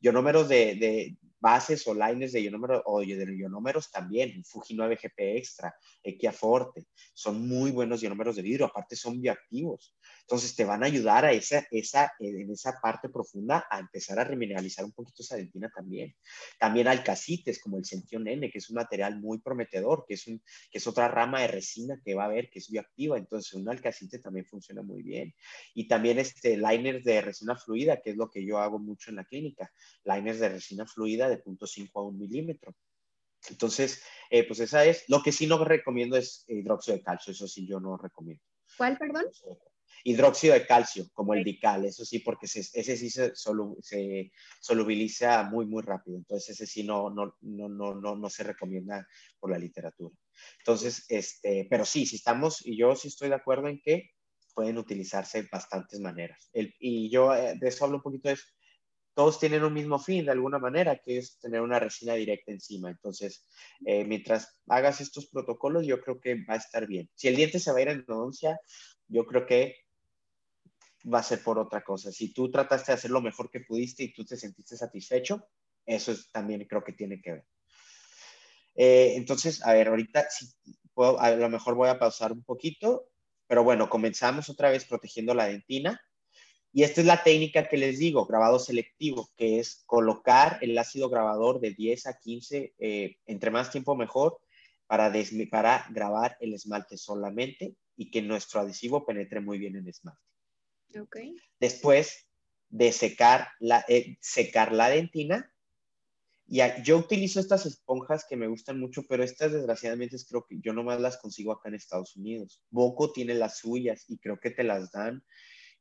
Yo 0.00 0.12
números 0.12 0.48
de, 0.48 1.16
bases 1.38 1.86
o 1.86 1.94
lines 1.94 2.32
de 2.32 2.42
ionómeros 2.42 2.82
o 2.86 3.00
de 3.00 3.36
ionómeros 3.36 3.90
también, 3.90 4.42
Fuji 4.44 4.74
9 4.74 4.98
GP 5.00 5.36
Extra, 5.36 5.74
Equiaforte, 6.02 6.86
son 7.14 7.46
muy 7.46 7.70
buenos 7.70 8.02
ionómeros 8.02 8.36
de 8.36 8.42
vidrio, 8.42 8.66
aparte 8.66 8.96
son 8.96 9.20
bioactivos. 9.20 9.94
Entonces 10.22 10.56
te 10.56 10.64
van 10.64 10.82
a 10.82 10.86
ayudar 10.86 11.24
a 11.24 11.30
esa, 11.30 11.64
esa, 11.70 12.12
en 12.18 12.50
esa 12.50 12.80
parte 12.82 13.08
profunda 13.08 13.64
a 13.70 13.78
empezar 13.78 14.18
a 14.18 14.24
remineralizar 14.24 14.84
un 14.84 14.90
poquito 14.90 15.22
esa 15.22 15.36
dentina 15.36 15.70
también. 15.72 16.16
También 16.58 16.88
alcacites 16.88 17.60
como 17.60 17.78
el 17.78 17.84
Sention 17.84 18.26
N, 18.26 18.50
que 18.50 18.58
es 18.58 18.68
un 18.68 18.74
material 18.74 19.20
muy 19.20 19.38
prometedor, 19.38 20.04
que 20.08 20.14
es, 20.14 20.26
un, 20.26 20.42
que 20.70 20.78
es 20.78 20.86
otra 20.88 21.06
rama 21.06 21.42
de 21.42 21.46
resina 21.46 22.00
que 22.04 22.16
va 22.16 22.24
a 22.24 22.26
haber, 22.26 22.50
que 22.50 22.58
es 22.58 22.68
bioactiva. 22.68 23.18
Entonces 23.18 23.54
un 23.54 23.68
alcacite 23.68 24.18
también 24.18 24.46
funciona 24.46 24.82
muy 24.82 25.04
bien. 25.04 25.32
Y 25.74 25.86
también 25.86 26.18
este 26.18 26.56
liners 26.56 27.04
de 27.04 27.20
resina 27.20 27.54
fluida, 27.54 28.00
que 28.00 28.10
es 28.10 28.16
lo 28.16 28.28
que 28.28 28.44
yo 28.44 28.58
hago 28.58 28.80
mucho 28.80 29.10
en 29.10 29.16
la 29.16 29.24
clínica. 29.24 29.65
Liners 30.04 30.40
de 30.40 30.48
resina 30.48 30.86
fluida 30.86 31.28
de 31.28 31.42
0.5 31.42 31.90
a 31.94 32.02
1 32.02 32.18
milímetro. 32.18 32.74
Entonces, 33.48 34.02
eh, 34.30 34.46
pues 34.46 34.60
esa 34.60 34.84
es. 34.84 35.04
Lo 35.08 35.22
que 35.22 35.32
sí 35.32 35.46
no 35.46 35.62
recomiendo 35.64 36.16
es 36.16 36.44
hidróxido 36.48 36.96
de 36.96 37.02
calcio, 37.02 37.32
eso 37.32 37.46
sí 37.46 37.66
yo 37.66 37.80
no 37.80 37.96
recomiendo. 37.96 38.42
¿Cuál, 38.76 38.98
perdón? 38.98 39.26
hidróxido 40.06 40.54
de 40.54 40.64
calcio, 40.64 41.06
como 41.12 41.34
el 41.34 41.42
dical, 41.42 41.84
eso 41.84 42.04
sí, 42.04 42.20
porque 42.20 42.46
ese 42.46 42.96
sí 42.96 43.10
se, 43.10 43.32
se, 43.34 44.32
solubiliza 44.60 45.42
muy, 45.42 45.66
muy 45.66 45.82
rápido. 45.82 46.16
Entonces, 46.16 46.50
ese 46.50 46.66
sí 46.66 46.84
no, 46.84 47.10
no, 47.10 47.36
no, 47.40 47.68
no, 47.68 48.14
no, 48.14 48.30
se 48.30 48.44
recomienda 48.44 49.04
por 49.40 49.50
la 49.50 49.58
literatura. 49.58 50.14
Entonces, 50.60 51.04
este, 51.08 51.66
pero 51.68 51.84
sí, 51.84 52.06
si 52.06 52.16
estamos, 52.16 52.64
y 52.64 52.78
yo 52.78 52.94
sí 52.94 53.08
estoy 53.08 53.30
de 53.30 53.34
acuerdo 53.34 53.66
en 53.66 53.80
que 53.80 54.10
pueden 54.54 54.78
utilizarse 54.78 55.42
de 55.42 55.48
bastantes 55.50 55.98
maneras. 55.98 56.50
El, 56.52 56.72
y 56.78 57.10
yo 57.10 57.34
eh, 57.34 57.56
de 57.58 57.68
eso 57.68 57.84
hablo 57.84 57.96
un 57.96 58.02
poquito, 58.02 58.30
es, 58.30 58.55
todos 59.16 59.40
tienen 59.40 59.64
un 59.64 59.72
mismo 59.72 59.98
fin 59.98 60.26
de 60.26 60.32
alguna 60.32 60.58
manera, 60.58 60.98
que 60.98 61.16
es 61.16 61.38
tener 61.38 61.62
una 61.62 61.78
resina 61.78 62.12
directa 62.12 62.52
encima. 62.52 62.90
Entonces, 62.90 63.48
eh, 63.86 64.04
mientras 64.04 64.60
hagas 64.68 65.00
estos 65.00 65.26
protocolos, 65.28 65.86
yo 65.86 66.02
creo 66.02 66.20
que 66.20 66.34
va 66.44 66.52
a 66.52 66.58
estar 66.58 66.86
bien. 66.86 67.08
Si 67.14 67.26
el 67.26 67.34
diente 67.34 67.58
se 67.58 67.72
va 67.72 67.78
a 67.78 67.80
ir 67.80 67.88
en 67.88 68.00
endodoncia, 68.00 68.60
yo 69.08 69.24
creo 69.24 69.46
que 69.46 69.76
va 71.10 71.20
a 71.20 71.22
ser 71.22 71.42
por 71.42 71.58
otra 71.58 71.82
cosa. 71.82 72.12
Si 72.12 72.34
tú 72.34 72.50
trataste 72.50 72.92
de 72.92 72.96
hacer 72.96 73.10
lo 73.10 73.22
mejor 73.22 73.50
que 73.50 73.60
pudiste 73.60 74.04
y 74.04 74.12
tú 74.12 74.22
te 74.22 74.36
sentiste 74.36 74.76
satisfecho, 74.76 75.48
eso 75.86 76.12
es, 76.12 76.30
también 76.30 76.66
creo 76.66 76.84
que 76.84 76.92
tiene 76.92 77.22
que 77.22 77.32
ver. 77.32 77.44
Eh, 78.74 79.14
entonces, 79.16 79.64
a 79.64 79.72
ver, 79.72 79.88
ahorita 79.88 80.28
si 80.28 80.46
a 81.18 81.30
lo 81.30 81.48
mejor 81.48 81.74
voy 81.74 81.88
a 81.88 81.98
pausar 81.98 82.32
un 82.32 82.44
poquito, 82.44 83.08
pero 83.46 83.64
bueno, 83.64 83.88
comenzamos 83.88 84.50
otra 84.50 84.68
vez 84.68 84.84
protegiendo 84.84 85.32
la 85.32 85.46
dentina. 85.46 86.05
Y 86.76 86.82
esta 86.82 87.00
es 87.00 87.06
la 87.06 87.24
técnica 87.24 87.70
que 87.70 87.78
les 87.78 87.98
digo, 87.98 88.26
grabado 88.26 88.58
selectivo, 88.58 89.30
que 89.34 89.60
es 89.60 89.82
colocar 89.86 90.58
el 90.60 90.76
ácido 90.76 91.08
grabador 91.08 91.58
de 91.58 91.70
10 91.70 92.06
a 92.06 92.18
15, 92.18 92.74
eh, 92.78 93.16
entre 93.24 93.50
más 93.50 93.70
tiempo 93.70 93.96
mejor, 93.96 94.38
para, 94.86 95.10
para 95.50 95.86
grabar 95.88 96.36
el 96.38 96.52
esmalte 96.52 96.98
solamente 96.98 97.74
y 97.96 98.10
que 98.10 98.20
nuestro 98.20 98.60
adhesivo 98.60 99.06
penetre 99.06 99.40
muy 99.40 99.56
bien 99.56 99.74
en 99.76 99.84
el 99.84 99.88
esmalte. 99.88 100.20
Después 101.58 102.28
de 102.68 102.92
secar 102.92 103.48
la, 103.58 103.82
eh, 103.88 104.18
secar 104.20 104.72
la 104.72 104.90
dentina, 104.90 105.50
y 106.46 106.60
yo 106.82 106.98
utilizo 106.98 107.40
estas 107.40 107.64
esponjas 107.64 108.26
que 108.28 108.36
me 108.36 108.48
gustan 108.48 108.78
mucho, 108.78 109.02
pero 109.08 109.24
estas 109.24 109.50
desgraciadamente 109.50 110.18
creo 110.28 110.44
que 110.46 110.60
yo 110.60 110.74
nomás 110.74 111.00
las 111.00 111.16
consigo 111.16 111.52
acá 111.52 111.70
en 111.70 111.76
Estados 111.76 112.16
Unidos. 112.16 112.62
Boco 112.68 113.12
tiene 113.12 113.32
las 113.32 113.60
suyas 113.60 114.04
y 114.08 114.18
creo 114.18 114.38
que 114.38 114.50
te 114.50 114.62
las 114.62 114.92
dan 114.92 115.24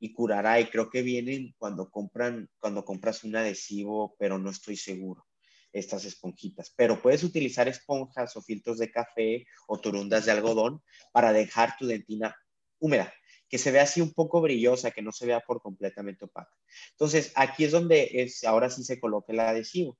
y 0.05 0.13
curará 0.13 0.59
y 0.59 0.65
creo 0.67 0.89
que 0.89 1.01
vienen 1.01 1.55
cuando 1.57 1.89
compran 1.89 2.47
cuando 2.59 2.85
compras 2.85 3.23
un 3.23 3.35
adhesivo, 3.35 4.15
pero 4.19 4.37
no 4.37 4.51
estoy 4.51 4.77
seguro 4.77 5.25
estas 5.73 6.05
esponjitas. 6.05 6.71
Pero 6.77 7.01
puedes 7.01 7.23
utilizar 7.23 7.67
esponjas 7.67 8.37
o 8.37 8.41
filtros 8.41 8.77
de 8.77 8.91
café 8.91 9.45
o 9.67 9.79
turundas 9.79 10.25
de 10.25 10.31
algodón 10.31 10.83
para 11.11 11.33
dejar 11.33 11.75
tu 11.77 11.87
dentina 11.87 12.35
húmeda 12.79 13.11
que 13.49 13.57
se 13.57 13.71
vea 13.71 13.83
así 13.83 14.01
un 14.01 14.13
poco 14.13 14.41
brillosa, 14.41 14.91
que 14.91 15.01
no 15.01 15.11
se 15.11 15.25
vea 15.25 15.39
por 15.39 15.61
completamente 15.61 16.25
opaca. 16.25 16.55
Entonces, 16.91 17.31
aquí 17.35 17.65
es 17.65 17.71
donde 17.71 18.09
es, 18.11 18.43
ahora 18.43 18.69
sí 18.69 18.83
se 18.83 18.99
coloca 18.99 19.33
el 19.33 19.39
adhesivo. 19.39 19.97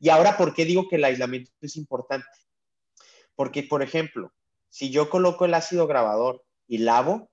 Y 0.00 0.08
ahora, 0.08 0.36
¿por 0.36 0.54
qué 0.54 0.64
digo 0.64 0.88
que 0.88 0.96
el 0.96 1.04
aislamiento 1.04 1.50
es 1.60 1.76
importante? 1.76 2.26
Porque, 3.34 3.62
por 3.62 3.82
ejemplo, 3.82 4.32
si 4.68 4.90
yo 4.90 5.10
coloco 5.10 5.44
el 5.44 5.54
ácido 5.54 5.86
grabador 5.86 6.42
y 6.66 6.78
lavo, 6.78 7.30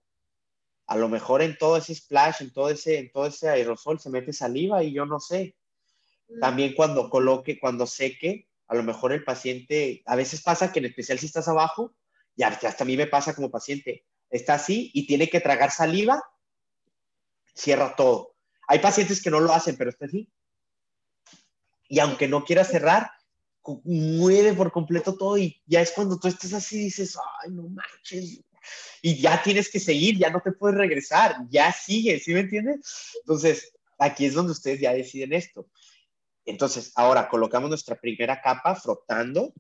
a 0.88 0.98
lo 0.98 1.10
mejor 1.10 1.42
en 1.42 1.58
todo 1.58 1.78
ese 1.78 1.96
splash, 1.96 2.42
en 2.42 2.54
todo 2.54 2.70
ese, 2.70 3.00
en 3.00 3.12
todo 3.12 3.26
ese 3.26 3.50
aerosol 3.50 4.00
se 4.00 4.10
mete 4.10 4.34
saliva 4.34 4.84
y 4.84 4.94
yo 4.94 5.06
no 5.06 5.20
sé. 5.20 5.56
Mm. 6.28 6.40
También 6.40 6.74
cuando 6.76 7.10
coloque, 7.10 7.60
cuando 7.60 7.88
seque, 7.88 8.48
a 8.68 8.76
lo 8.76 8.84
mejor 8.84 9.14
el 9.14 9.24
paciente, 9.24 10.04
a 10.06 10.16
veces 10.16 10.42
pasa 10.42 10.72
que 10.72 10.80
en 10.80 10.86
especial 10.86 11.20
si 11.20 11.26
estás 11.28 11.48
abajo, 11.48 11.96
y 12.36 12.44
hasta 12.44 12.76
a 12.80 12.86
mí 12.86 12.98
me 12.98 13.08
pasa 13.08 13.34
como 13.34 13.50
paciente, 13.50 14.06
está 14.30 14.56
así 14.56 14.92
y 14.94 15.08
tiene 15.08 15.30
que 15.30 15.40
tragar 15.40 15.72
saliva, 15.72 16.22
cierra 17.54 17.96
todo. 17.96 18.36
Hay 18.68 18.80
pacientes 18.80 19.22
que 19.22 19.30
no 19.30 19.40
lo 19.40 19.54
hacen, 19.54 19.78
pero 19.78 19.90
está 19.90 20.06
así. 20.06 20.30
Y 21.88 22.00
aunque 22.00 22.28
no 22.28 22.44
quiera 22.44 22.64
cerrar, 22.64 23.12
mueve 23.84 24.54
por 24.54 24.72
completo 24.72 25.16
todo 25.16 25.38
y 25.38 25.62
ya 25.66 25.82
es 25.82 25.92
cuando 25.92 26.20
tú 26.20 26.28
estás 26.28 26.54
así 26.54 26.78
dices, 26.78 27.18
ay, 27.44 27.52
no 27.52 27.64
manches. 27.70 28.42
Y 29.02 29.20
ya 29.22 29.42
tienes 29.42 29.70
que 29.70 29.80
seguir, 29.80 30.18
ya 30.18 30.30
no 30.30 30.42
te 30.42 30.52
puedes 30.52 30.78
regresar, 30.78 31.36
ya 31.50 31.72
sigue, 31.72 32.20
¿sí 32.20 32.34
me 32.34 32.42
entiendes? 32.42 33.14
Entonces, 33.22 33.74
aquí 33.98 34.26
es 34.26 34.34
donde 34.34 34.52
ustedes 34.52 34.80
ya 34.80 34.94
deciden 34.94 35.34
esto. 35.34 35.70
Entonces, 36.46 36.92
ahora 36.96 37.28
colocamos 37.28 37.70
nuestra 37.70 38.00
primera 38.00 38.42
capa 38.42 38.76
frotando 38.76 39.54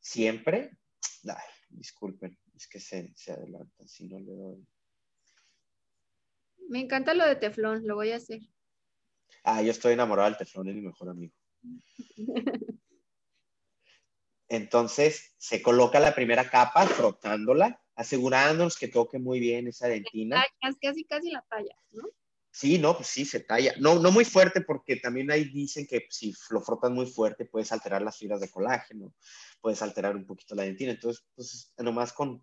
siempre. 0.00 0.76
Ay, 1.24 1.36
disculpen, 1.68 2.38
es 2.54 2.66
que 2.66 2.80
se, 2.80 3.12
se 3.14 3.32
adelanta, 3.32 3.86
si 3.86 4.08
no 4.08 4.18
le 4.18 4.32
doy. 4.32 4.66
Me 6.68 6.80
encanta 6.80 7.14
lo 7.14 7.26
de 7.26 7.36
teflón, 7.36 7.86
lo 7.86 7.96
voy 7.96 8.12
a 8.12 8.16
hacer. 8.16 8.40
Ah, 9.44 9.62
yo 9.62 9.70
estoy 9.70 9.94
enamorado 9.94 10.28
del 10.28 10.38
teflón, 10.38 10.68
es 10.68 10.74
mi 10.74 10.82
mejor 10.82 11.08
amigo. 11.08 11.34
Entonces 14.48 15.34
se 15.38 15.62
coloca 15.62 16.00
la 16.00 16.14
primera 16.14 16.50
capa 16.50 16.84
frotándola, 16.86 17.80
asegurándonos 18.00 18.78
que 18.78 18.88
toque 18.88 19.18
muy 19.18 19.40
bien 19.40 19.68
esa 19.68 19.86
dentina. 19.86 20.42
Casi, 20.80 21.04
casi 21.04 21.30
la 21.30 21.42
talla, 21.42 21.76
¿no? 21.92 22.08
Sí, 22.50 22.78
no, 22.78 22.96
pues 22.96 23.08
sí, 23.08 23.26
se 23.26 23.40
talla. 23.40 23.74
No, 23.78 23.98
no 23.98 24.10
muy 24.10 24.24
fuerte 24.24 24.62
porque 24.62 24.96
también 24.96 25.30
ahí 25.30 25.44
dicen 25.44 25.86
que 25.86 26.06
si 26.08 26.34
lo 26.48 26.62
frotas 26.62 26.90
muy 26.90 27.04
fuerte 27.04 27.44
puedes 27.44 27.70
alterar 27.72 28.00
las 28.00 28.16
fibras 28.16 28.40
de 28.40 28.50
colágeno, 28.50 29.14
puedes 29.60 29.82
alterar 29.82 30.16
un 30.16 30.24
poquito 30.24 30.54
la 30.54 30.62
dentina. 30.62 30.92
Entonces, 30.92 31.26
pues 31.36 31.74
nomás 31.76 32.14
con 32.14 32.42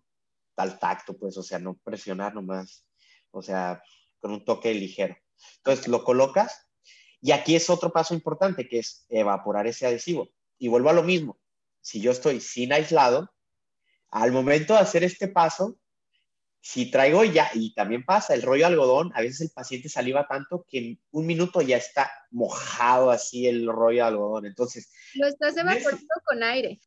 tal 0.54 0.78
tacto, 0.78 1.18
pues, 1.18 1.36
o 1.36 1.42
sea, 1.42 1.58
no 1.58 1.76
presionar 1.76 2.34
nomás, 2.34 2.86
o 3.32 3.42
sea, 3.42 3.82
con 4.20 4.30
un 4.30 4.44
toque 4.44 4.72
ligero. 4.72 5.16
Entonces 5.56 5.88
lo 5.88 6.04
colocas 6.04 6.68
y 7.20 7.32
aquí 7.32 7.56
es 7.56 7.68
otro 7.68 7.92
paso 7.92 8.14
importante 8.14 8.68
que 8.68 8.78
es 8.78 9.06
evaporar 9.08 9.66
ese 9.66 9.86
adhesivo. 9.86 10.30
Y 10.56 10.68
vuelvo 10.68 10.90
a 10.90 10.92
lo 10.94 11.02
mismo, 11.02 11.36
si 11.80 12.00
yo 12.00 12.12
estoy 12.12 12.40
sin 12.40 12.72
aislado, 12.72 13.28
al 14.10 14.32
momento 14.32 14.74
de 14.74 14.80
hacer 14.80 15.04
este 15.04 15.28
paso, 15.28 15.78
si 16.60 16.90
traigo 16.90 17.24
ya, 17.24 17.50
y 17.54 17.72
también 17.72 18.04
pasa, 18.04 18.34
el 18.34 18.42
rollo 18.42 18.66
algodón, 18.66 19.12
a 19.14 19.20
veces 19.20 19.42
el 19.42 19.50
paciente 19.50 19.88
saliva 19.88 20.26
tanto 20.26 20.66
que 20.68 20.78
en 20.78 21.00
un 21.12 21.26
minuto 21.26 21.60
ya 21.60 21.76
está 21.76 22.10
mojado 22.30 23.10
así 23.10 23.46
el 23.46 23.66
rollo 23.66 24.02
de 24.02 24.08
algodón. 24.08 24.46
Entonces. 24.46 24.90
Lo 25.14 25.28
estás 25.28 25.56
evaporando 25.56 26.06
con 26.24 26.42
aire. 26.42 26.80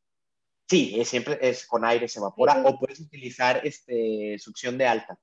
Sí, 0.70 1.04
siempre 1.04 1.38
es 1.42 1.66
con 1.66 1.84
aire, 1.84 2.08
se 2.08 2.20
evapora, 2.20 2.64
o 2.64 2.80
puedes 2.80 3.00
utilizar 3.00 3.62
este, 3.66 4.38
succión 4.40 4.78
de 4.78 4.88
alta. 4.88 5.18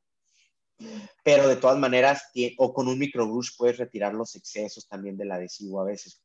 Pero 1.24 1.48
de 1.48 1.56
todas 1.56 1.78
maneras, 1.78 2.30
o 2.58 2.72
con 2.72 2.86
un 2.86 2.98
microbrush 2.98 3.56
puedes 3.56 3.78
retirar 3.78 4.14
los 4.14 4.34
excesos 4.36 4.86
también 4.86 5.16
del 5.16 5.32
adhesivo 5.32 5.80
a 5.80 5.84
veces. 5.84 6.22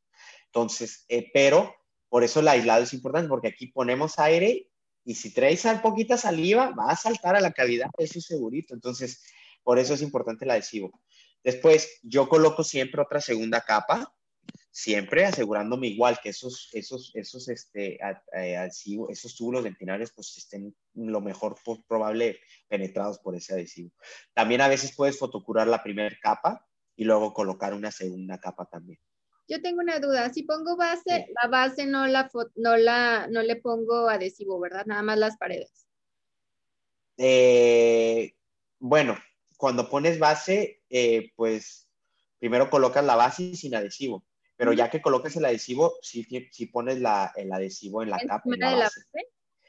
Entonces, 0.47 1.05
eh, 1.07 1.29
pero 1.33 1.73
por 2.09 2.23
eso 2.23 2.41
el 2.41 2.47
aislado 2.47 2.83
es 2.83 2.93
importante, 2.93 3.29
porque 3.29 3.47
aquí 3.47 3.67
ponemos 3.67 4.19
aire 4.19 4.67
y 5.05 5.15
si 5.15 5.33
traes 5.33 5.65
poquita 5.81 6.17
saliva, 6.17 6.71
va 6.71 6.91
a 6.91 6.95
saltar 6.95 7.35
a 7.35 7.41
la 7.41 7.51
cavidad, 7.51 7.89
eso 7.97 8.19
es 8.19 8.25
segurito. 8.25 8.73
Entonces, 8.73 9.21
por 9.63 9.79
eso 9.79 9.93
es 9.93 10.01
importante 10.01 10.45
el 10.45 10.51
adhesivo. 10.51 11.01
Después, 11.43 11.99
yo 12.03 12.29
coloco 12.29 12.63
siempre 12.63 13.01
otra 13.01 13.19
segunda 13.19 13.61
capa, 13.61 14.13
siempre 14.71 15.25
asegurándome 15.25 15.87
igual 15.87 16.19
que 16.21 16.29
esos, 16.29 16.69
esos, 16.73 17.11
esos, 17.13 17.47
este, 17.49 17.99
adhesivos, 18.33 19.11
esos 19.11 19.35
túbulos 19.35 19.63
dentinarios 19.63 20.11
pues 20.13 20.35
estén 20.37 20.75
lo 20.95 21.21
mejor 21.21 21.55
probable 21.87 22.39
penetrados 22.67 23.19
por 23.19 23.35
ese 23.35 23.53
adhesivo. 23.53 23.91
También 24.33 24.61
a 24.61 24.67
veces 24.67 24.95
puedes 24.95 25.19
fotocurar 25.19 25.67
la 25.67 25.83
primera 25.83 26.17
capa 26.21 26.65
y 26.95 27.03
luego 27.03 27.33
colocar 27.33 27.73
una 27.73 27.91
segunda 27.91 28.39
capa 28.39 28.65
también. 28.65 28.99
Yo 29.47 29.61
tengo 29.61 29.81
una 29.81 29.99
duda, 29.99 30.31
si 30.33 30.43
pongo 30.43 30.77
base, 30.77 31.27
la 31.41 31.49
base 31.49 31.85
no 31.85 32.07
la, 32.07 32.31
no 32.55 32.77
la, 32.77 33.27
no 33.29 33.41
le 33.41 33.57
pongo 33.57 34.07
adhesivo, 34.09 34.59
¿verdad? 34.59 34.85
Nada 34.85 35.01
más 35.03 35.17
las 35.17 35.37
paredes. 35.37 35.85
Eh, 37.17 38.33
bueno, 38.79 39.17
cuando 39.57 39.89
pones 39.89 40.17
base, 40.17 40.81
eh, 40.89 41.31
pues 41.35 41.87
primero 42.39 42.69
colocas 42.69 43.03
la 43.03 43.15
base 43.15 43.55
sin 43.55 43.75
adhesivo. 43.75 44.25
pero 44.55 44.71
ya 44.71 44.89
que 44.89 45.01
coloques 45.01 45.35
el 45.35 45.45
adhesivo, 45.45 45.93
sí, 46.01 46.25
sí 46.51 46.65
pones 46.67 47.01
la, 47.01 47.31
el 47.35 47.51
adhesivo 47.51 48.01
en 48.01 48.09
la 48.09 48.19
capa. 48.19 48.43
En 48.45 48.59
la 48.59 48.75
base. 48.75 49.01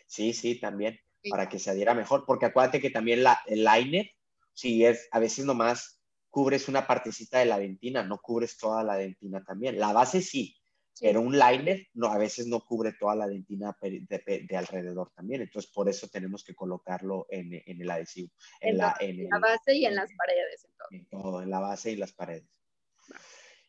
Sí, 0.06 0.32
sí, 0.32 0.60
también, 0.60 1.00
para 1.30 1.48
que 1.48 1.58
se 1.58 1.70
adhiera 1.70 1.94
mejor, 1.94 2.24
porque 2.26 2.46
acuérdate 2.46 2.80
que 2.80 2.90
también 2.90 3.24
la, 3.24 3.40
el 3.46 3.64
liner, 3.64 4.10
si 4.52 4.84
es, 4.84 5.08
a 5.10 5.18
veces 5.18 5.44
nomás 5.44 6.00
cubres 6.34 6.66
una 6.66 6.84
partecita 6.84 7.38
de 7.38 7.44
la 7.44 7.60
dentina, 7.60 8.02
no 8.02 8.18
cubres 8.18 8.58
toda 8.58 8.82
la 8.82 8.96
dentina 8.96 9.44
también. 9.44 9.78
La 9.78 9.92
base 9.92 10.20
sí, 10.20 10.56
pero 11.00 11.20
un 11.20 11.38
liner 11.38 11.86
no, 11.94 12.08
a 12.08 12.18
veces 12.18 12.48
no 12.48 12.58
cubre 12.58 12.92
toda 12.98 13.14
la 13.14 13.28
dentina 13.28 13.76
de, 13.80 14.56
alrededor 14.56 15.12
también. 15.14 15.42
Entonces, 15.42 15.70
por 15.70 15.88
eso 15.88 16.08
tenemos 16.08 16.42
que 16.42 16.56
colocarlo 16.56 17.28
en, 17.30 17.62
en 17.64 17.80
el 17.80 17.88
adhesivo. 17.88 18.32
En, 18.60 18.78
la, 18.78 18.96
base 19.40 19.76
y 19.76 19.86
en 19.86 19.94
las 19.94 20.10
paredes. 20.12 20.66
En 20.90 21.06
todo, 21.06 21.40
en 21.40 21.50
la 21.50 21.60
base 21.60 21.92
y 21.92 21.96
las 21.96 22.12
paredes. 22.12 22.50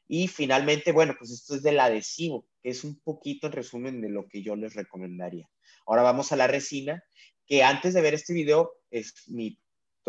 Y 0.08 0.28
finalmente, 0.28 0.92
bueno, 0.92 1.14
pues 1.20 1.30
esto 1.30 1.54
es 1.54 1.62
del 1.62 1.80
adhesivo, 1.80 2.48
que 2.64 2.72
es 2.72 2.84
un 2.84 3.00
poquito 3.00 3.46
en 3.46 3.54
resumen 3.54 4.02
de 4.02 4.10
lo 4.10 4.28
que 4.28 4.42
yo 4.42 4.56
les 4.56 4.74
recomendaría. 4.74 5.48
Ahora 5.86 6.02
vamos 6.02 6.32
a 6.32 6.36
la 6.36 6.48
resina, 6.48 7.04
que 7.46 7.62
antes 7.62 7.94
de 7.94 8.02
ver 8.02 8.16
este 8.16 8.34
video, 8.34 8.72
es 8.90 9.14
mi, 9.28 9.60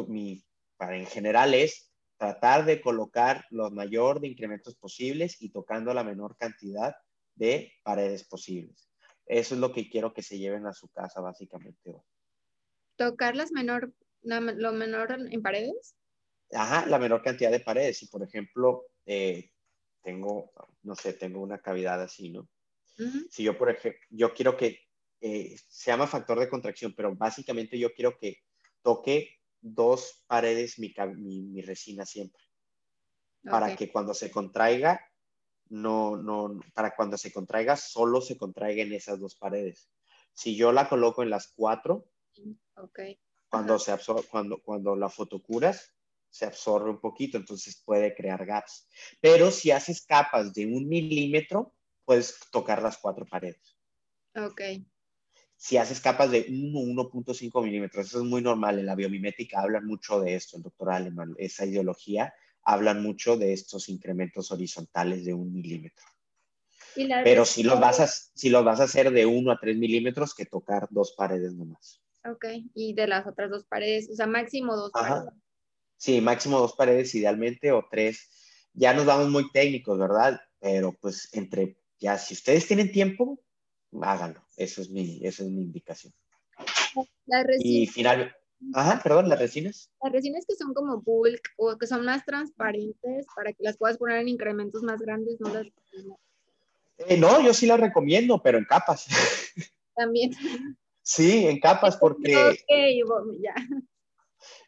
mi 0.09 0.42
para 0.78 0.96
en 0.96 1.07
general 1.07 1.52
es 1.52 1.90
tratar 2.17 2.64
de 2.64 2.81
colocar 2.81 3.45
lo 3.51 3.71
mayor 3.71 4.21
de 4.21 4.29
incrementos 4.29 4.75
posibles 4.75 5.41
y 5.41 5.51
tocando 5.51 5.93
la 5.93 6.05
menor 6.05 6.37
cantidad 6.37 6.95
de 7.35 7.73
paredes 7.83 8.25
posibles. 8.25 8.91
Eso 9.27 9.55
es 9.55 9.61
lo 9.61 9.73
que 9.73 9.91
quiero 9.91 10.14
que 10.14 10.23
se 10.23 10.39
lleven 10.39 10.67
a 10.67 10.73
su 10.73 10.89
casa 10.89 11.21
básicamente 11.21 11.95
¿Tocar 12.97 13.37
las 13.37 13.53
menor, 13.53 13.93
lo 14.23 14.73
menor 14.73 15.12
en 15.12 15.43
paredes? 15.43 15.97
Ajá, 16.53 16.87
la 16.87 16.99
menor 16.99 17.23
cantidad 17.23 17.51
de 17.51 17.61
paredes. 17.61 17.99
Si 17.99 18.07
por 18.07 18.23
ejemplo 18.23 18.87
eh, 19.05 19.51
tengo, 20.03 20.53
no 20.83 20.95
sé, 20.95 21.12
tengo 21.12 21.41
una 21.41 21.59
cavidad 21.59 22.01
así, 22.01 22.31
¿no? 22.31 22.49
Si 23.31 23.43
yo 23.43 23.59
por 23.59 23.69
ejemplo, 23.69 24.01
yo 24.09 24.33
quiero 24.33 24.57
que 24.57 24.81
eh, 25.21 25.57
se 25.69 25.91
llama 25.91 26.07
factor 26.07 26.39
de 26.39 26.49
contracción, 26.49 26.95
pero 26.97 27.14
básicamente 27.14 27.79
yo 27.79 27.93
quiero 27.93 28.17
que 28.17 28.39
toque 28.83 29.29
dos 29.61 30.24
paredes 30.26 30.78
mi, 30.78 30.94
mi, 31.16 31.62
resina 31.62 32.04
siempre. 32.04 32.42
Para 33.42 33.76
que 33.76 33.90
cuando 33.92 34.12
se 34.12 34.30
contraiga, 34.30 35.00
no, 35.68 36.16
no, 36.16 36.61
para 36.74 36.94
cuando 36.96 37.16
se 37.16 37.32
contraiga, 37.32 37.76
solo 37.76 38.20
se 38.20 38.36
contraiga 38.36 38.82
en 38.82 38.92
esas 38.92 39.20
dos 39.20 39.36
paredes. 39.36 39.88
Si 40.34 40.57
yo 40.57 40.72
la 40.72 40.88
coloco 40.88 41.22
en 41.22 41.30
las 41.30 41.48
cuatro, 41.48 42.09
cuando, 43.48 43.78
se 43.78 43.96
cuando, 44.28 44.61
cuando 44.62 44.96
la 44.96 45.09
fotocuras, 45.09 45.92
se 46.28 46.44
absorbe 46.44 46.90
un 46.90 47.00
poquito, 47.00 47.38
entonces 47.38 47.82
puede 47.84 48.14
crear 48.14 48.44
gaps. 48.44 48.88
Pero 49.20 49.50
si 49.50 49.70
haces 49.70 50.04
capas 50.04 50.52
de 50.52 50.66
un 50.66 50.88
milímetro, 50.88 51.72
puedes 52.04 52.38
tocar 52.50 52.82
las 52.82 52.98
cuatro 52.98 53.24
paredes. 53.26 53.76
Ok. 54.34 54.61
Si 55.57 55.76
haces 55.78 56.00
capas 56.00 56.30
de 56.30 56.46
1, 56.48 56.78
1.5 56.78 57.64
milímetros, 57.64 58.07
eso 58.07 58.18
es 58.18 58.24
muy 58.24 58.42
normal. 58.42 58.78
En 58.78 58.86
la 58.86 58.94
biomimética 58.94 59.61
hablan 59.61 59.86
mucho 59.86 60.20
de 60.20 60.34
esto, 60.34 60.57
el 60.57 60.62
doctor 60.62 60.90
Alemán, 60.90 61.34
esa 61.38 61.64
ideología 61.64 62.32
hablan 62.62 63.02
mucho 63.02 63.36
de 63.36 63.52
estos 63.52 63.88
incrementos 63.88 64.50
horizontales 64.50 65.24
de 65.24 65.32
un 65.32 65.52
milímetro. 65.52 66.04
Pero 67.24 67.44
si 67.44 67.62
los, 67.62 67.78
vas 67.78 68.00
a, 68.00 68.07
si 68.07 68.48
los 68.48 68.64
vas 68.64 68.80
a 68.80 68.84
hacer 68.84 69.11
de 69.12 69.24
1 69.24 69.50
a 69.52 69.59
3 69.59 69.76
milímetros, 69.76 70.34
que 70.34 70.46
tocar 70.46 70.88
dos 70.90 71.14
paredes 71.16 71.54
nomás. 71.54 72.02
Ok, 72.24 72.44
y 72.74 72.94
de 72.94 73.07
las 73.07 73.26
otras 73.26 73.50
dos 73.50 73.64
paredes, 73.66 74.09
o 74.11 74.14
sea, 74.14 74.26
máximo 74.26 74.74
dos 74.74 74.90
paredes. 74.90 75.32
Sí, 75.96 76.20
máximo 76.20 76.59
dos 76.59 76.74
paredes 76.74 77.14
idealmente 77.14 77.70
o 77.72 77.86
tres. 77.88 78.68
Ya 78.72 78.92
nos 78.92 79.07
vamos 79.07 79.30
muy 79.30 79.50
técnicos, 79.52 79.98
¿verdad? 79.98 80.40
Pero 80.59 80.92
pues 81.00 81.28
entre, 81.32 81.78
ya 81.98 82.18
si 82.18 82.34
ustedes 82.34 82.66
tienen 82.66 82.90
tiempo, 82.90 83.40
háganlo. 84.03 84.42
Eso 84.57 84.82
es 84.82 84.90
mi, 84.90 85.20
eso 85.24 85.44
es 85.44 85.51
mi 85.51 85.62
indicación. 85.62 86.12
y 87.59 87.86
final, 87.86 88.34
Ajá, 88.72 89.01
perdón, 89.03 89.28
las 89.28 89.38
resinas. 89.38 89.90
Las 90.03 90.12
resinas 90.12 90.44
que 90.47 90.55
son 90.57 90.72
como 90.72 91.01
bulk 91.01 91.42
o 91.57 91.76
que 91.76 91.86
son 91.86 92.05
más 92.05 92.24
transparentes 92.24 93.26
para 93.34 93.53
que 93.53 93.62
las 93.62 93.76
puedas 93.76 93.99
poner 93.99 94.18
en 94.18 94.28
incrementos 94.28 94.82
más 94.82 95.01
grandes, 95.01 95.38
no 95.40 95.53
las... 95.53 95.66
Eh, 96.99 97.16
no, 97.18 97.40
yo 97.42 97.53
sí 97.53 97.66
las 97.66 97.78
recomiendo, 97.78 98.42
pero 98.42 98.59
en 98.59 98.64
capas. 98.64 99.07
También. 99.94 100.32
Sí, 101.03 101.47
en 101.47 101.61
capas 101.61 101.97
porque... 102.01 102.36
Ok, 102.36 103.38
ya. 103.42 103.55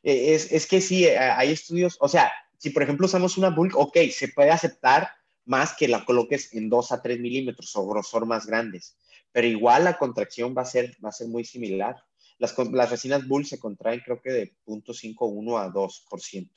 Eh, 0.03 0.35
es, 0.35 0.53
es, 0.53 0.67
que 0.67 0.81
sí, 0.81 1.07
eh, 1.07 1.19
hay 1.19 1.53
estudios, 1.53 1.97
o 2.01 2.09
sea, 2.09 2.31
si 2.59 2.71
por 2.71 2.83
ejemplo 2.83 3.07
usamos 3.07 3.39
una 3.39 3.51
bulk, 3.51 3.77
ok, 3.77 3.97
se 4.11 4.29
puede 4.29 4.51
aceptar 4.51 5.11
más 5.49 5.75
que 5.75 5.89
la 5.89 6.05
coloques 6.05 6.53
en 6.53 6.69
2 6.69 6.93
a 6.93 7.01
3 7.01 7.21
milímetros 7.21 7.75
o 7.75 7.89
grosor 7.89 8.27
más 8.27 8.47
grandes, 8.47 8.99
pero 9.33 9.47
igual 9.47 9.85
la 9.85 9.97
contracción 9.97 10.55
va 10.57 10.63
a 10.63 10.67
ser, 10.67 10.95
va 11.03 11.09
a 11.09 11.13
ser 11.13 11.29
muy 11.29 11.45
similar. 11.45 11.97
Las, 12.39 12.55
las 12.71 12.91
resinas 12.91 13.27
bull 13.27 13.47
se 13.47 13.59
contraen 13.59 14.01
creo 14.05 14.21
que 14.21 14.31
de 14.31 14.57
0.51 14.67 15.59
a 15.59 15.73
2%, 15.73 16.51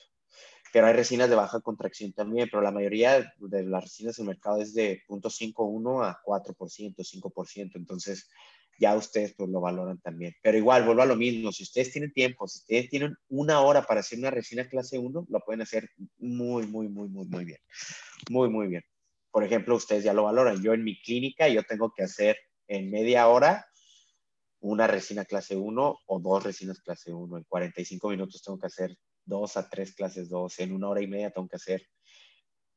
pero 0.73 0.87
hay 0.87 0.93
resinas 0.93 1.29
de 1.29 1.35
baja 1.35 1.61
contracción 1.61 2.11
también, 2.11 2.49
pero 2.51 2.61
la 2.61 2.71
mayoría 2.71 3.33
de 3.37 3.63
las 3.63 3.83
resinas 3.83 4.17
del 4.17 4.27
mercado 4.27 4.61
es 4.61 4.73
de 4.73 5.01
0.51 5.07 6.05
a 6.05 6.19
4%, 6.21 6.53
5%, 6.53 7.71
entonces 7.75 8.29
ya 8.81 8.95
ustedes 8.95 9.35
pues 9.37 9.47
lo 9.51 9.61
valoran 9.61 9.99
también. 9.99 10.33
Pero 10.41 10.57
igual, 10.57 10.83
vuelvo 10.83 11.03
a 11.03 11.05
lo 11.05 11.15
mismo, 11.15 11.51
si 11.51 11.61
ustedes 11.61 11.91
tienen 11.91 12.11
tiempo, 12.11 12.47
si 12.47 12.59
ustedes 12.59 12.89
tienen 12.89 13.15
una 13.29 13.61
hora 13.61 13.83
para 13.83 13.99
hacer 13.99 14.17
una 14.17 14.31
resina 14.31 14.67
clase 14.67 14.97
1, 14.97 15.27
lo 15.29 15.39
pueden 15.41 15.61
hacer 15.61 15.87
muy, 16.17 16.65
muy, 16.65 16.89
muy, 16.89 17.07
muy, 17.07 17.27
muy 17.27 17.45
bien. 17.45 17.59
Muy, 18.31 18.49
muy 18.49 18.67
bien. 18.67 18.83
Por 19.29 19.43
ejemplo, 19.43 19.75
ustedes 19.75 20.03
ya 20.03 20.13
lo 20.13 20.23
valoran. 20.23 20.63
Yo 20.63 20.73
en 20.73 20.83
mi 20.83 20.99
clínica, 20.99 21.47
yo 21.47 21.61
tengo 21.61 21.93
que 21.95 22.03
hacer 22.03 22.37
en 22.67 22.89
media 22.89 23.27
hora 23.27 23.67
una 24.61 24.87
resina 24.87 25.25
clase 25.25 25.55
1 25.55 25.99
o 26.07 26.19
dos 26.19 26.43
resinas 26.43 26.81
clase 26.81 27.13
1. 27.13 27.37
En 27.37 27.43
45 27.43 28.09
minutos 28.09 28.41
tengo 28.41 28.57
que 28.57 28.67
hacer 28.67 28.97
dos 29.25 29.57
a 29.57 29.69
tres 29.69 29.93
clases 29.93 30.27
2. 30.27 30.59
En 30.59 30.73
una 30.73 30.89
hora 30.89 31.03
y 31.03 31.07
media 31.07 31.29
tengo 31.29 31.47
que 31.47 31.57
hacer 31.57 31.83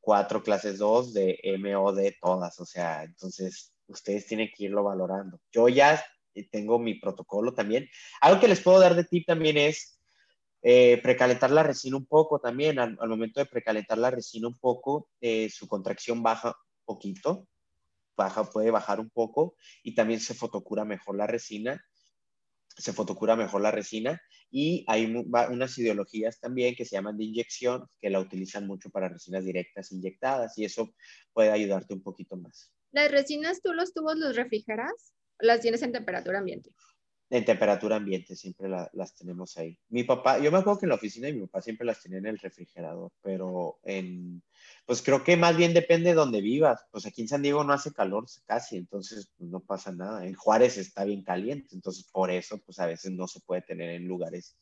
cuatro 0.00 0.42
clases 0.42 0.76
2 0.76 1.14
de 1.14 1.40
MOD 1.58 2.12
todas. 2.20 2.60
O 2.60 2.66
sea, 2.66 3.04
entonces 3.04 3.73
ustedes 3.86 4.26
tienen 4.26 4.50
que 4.54 4.64
irlo 4.64 4.84
valorando. 4.84 5.40
Yo 5.52 5.68
ya 5.68 6.02
tengo 6.50 6.78
mi 6.78 6.94
protocolo 6.94 7.54
también. 7.54 7.88
Algo 8.20 8.40
que 8.40 8.48
les 8.48 8.60
puedo 8.60 8.80
dar 8.80 8.94
de 8.94 9.04
tip 9.04 9.26
también 9.26 9.56
es 9.56 10.00
eh, 10.62 11.00
precalentar 11.02 11.50
la 11.50 11.62
resina 11.62 11.96
un 11.96 12.06
poco 12.06 12.40
también. 12.40 12.78
Al, 12.78 12.96
momento 13.08 13.40
de 13.40 13.46
precalentar 13.46 13.98
la 13.98 14.10
resina 14.10 14.48
un 14.48 14.58
poco, 14.58 15.08
eh, 15.20 15.48
su 15.50 15.68
contracción 15.68 16.22
baja 16.22 16.48
un 16.48 16.84
poquito 16.84 17.46
baja, 18.16 18.44
puede 18.50 18.70
bajar 18.70 19.00
un 19.00 19.10
poco 19.10 19.56
y 19.82 19.94
también 19.94 20.20
se 20.20 20.34
fotocura 20.34 20.84
mejor 20.84 21.16
la 21.16 21.26
resina, 21.26 21.84
se 22.76 22.92
fotocura 22.92 23.36
mejor 23.36 23.60
la 23.60 23.70
resina 23.70 24.20
y 24.50 24.84
hay 24.88 25.06
unas 25.06 25.78
ideologías 25.78 26.40
también 26.40 26.74
que 26.74 26.84
se 26.84 26.96
llaman 26.96 27.16
de 27.16 27.24
inyección 27.24 27.86
que 28.00 28.10
la 28.10 28.20
utilizan 28.20 28.66
mucho 28.66 28.90
para 28.90 29.08
resinas 29.08 29.44
directas 29.44 29.92
inyectadas 29.92 30.56
y 30.58 30.64
eso 30.64 30.94
puede 31.32 31.50
ayudarte 31.50 31.94
un 31.94 32.02
poquito 32.02 32.36
más. 32.36 32.72
¿Las 32.94 33.10
resinas 33.10 33.60
tú 33.60 33.72
los 33.72 33.92
tubos 33.92 34.16
los 34.16 34.36
refrigeras? 34.36 35.12
¿Las 35.40 35.60
tienes 35.60 35.82
en 35.82 35.90
temperatura 35.90 36.38
ambiente? 36.38 36.70
En 37.28 37.44
temperatura 37.44 37.96
ambiente 37.96 38.36
siempre 38.36 38.68
las 38.68 39.16
tenemos 39.16 39.56
ahí. 39.56 39.76
Mi 39.88 40.04
papá, 40.04 40.38
yo 40.38 40.52
me 40.52 40.58
acuerdo 40.58 40.78
que 40.78 40.86
en 40.86 40.90
la 40.90 40.94
oficina 40.94 41.26
de 41.26 41.32
mi 41.32 41.40
papá 41.40 41.60
siempre 41.60 41.84
las 41.84 42.00
tenía 42.00 42.18
en 42.18 42.26
el 42.26 42.38
refrigerador, 42.38 43.10
pero 43.20 43.80
en, 43.82 44.44
pues 44.86 45.02
creo 45.02 45.24
que 45.24 45.36
más 45.36 45.56
bien 45.56 45.74
depende 45.74 46.10
de 46.10 46.14
donde 46.14 46.40
vivas. 46.40 46.86
Pues 46.92 47.04
aquí 47.04 47.22
en 47.22 47.28
San 47.28 47.42
Diego 47.42 47.64
no 47.64 47.72
hace 47.72 47.92
calor 47.92 48.26
casi, 48.46 48.76
entonces 48.76 49.28
pues, 49.36 49.50
no 49.50 49.58
pasa 49.58 49.90
nada. 49.90 50.24
En 50.24 50.34
Juárez 50.34 50.78
está 50.78 51.04
bien 51.04 51.24
caliente, 51.24 51.74
entonces 51.74 52.08
por 52.12 52.30
eso 52.30 52.60
pues 52.64 52.78
a 52.78 52.86
veces 52.86 53.10
no 53.10 53.26
se 53.26 53.40
puede 53.40 53.62
tener 53.62 53.90
en 53.90 54.06
lugares. 54.06 54.56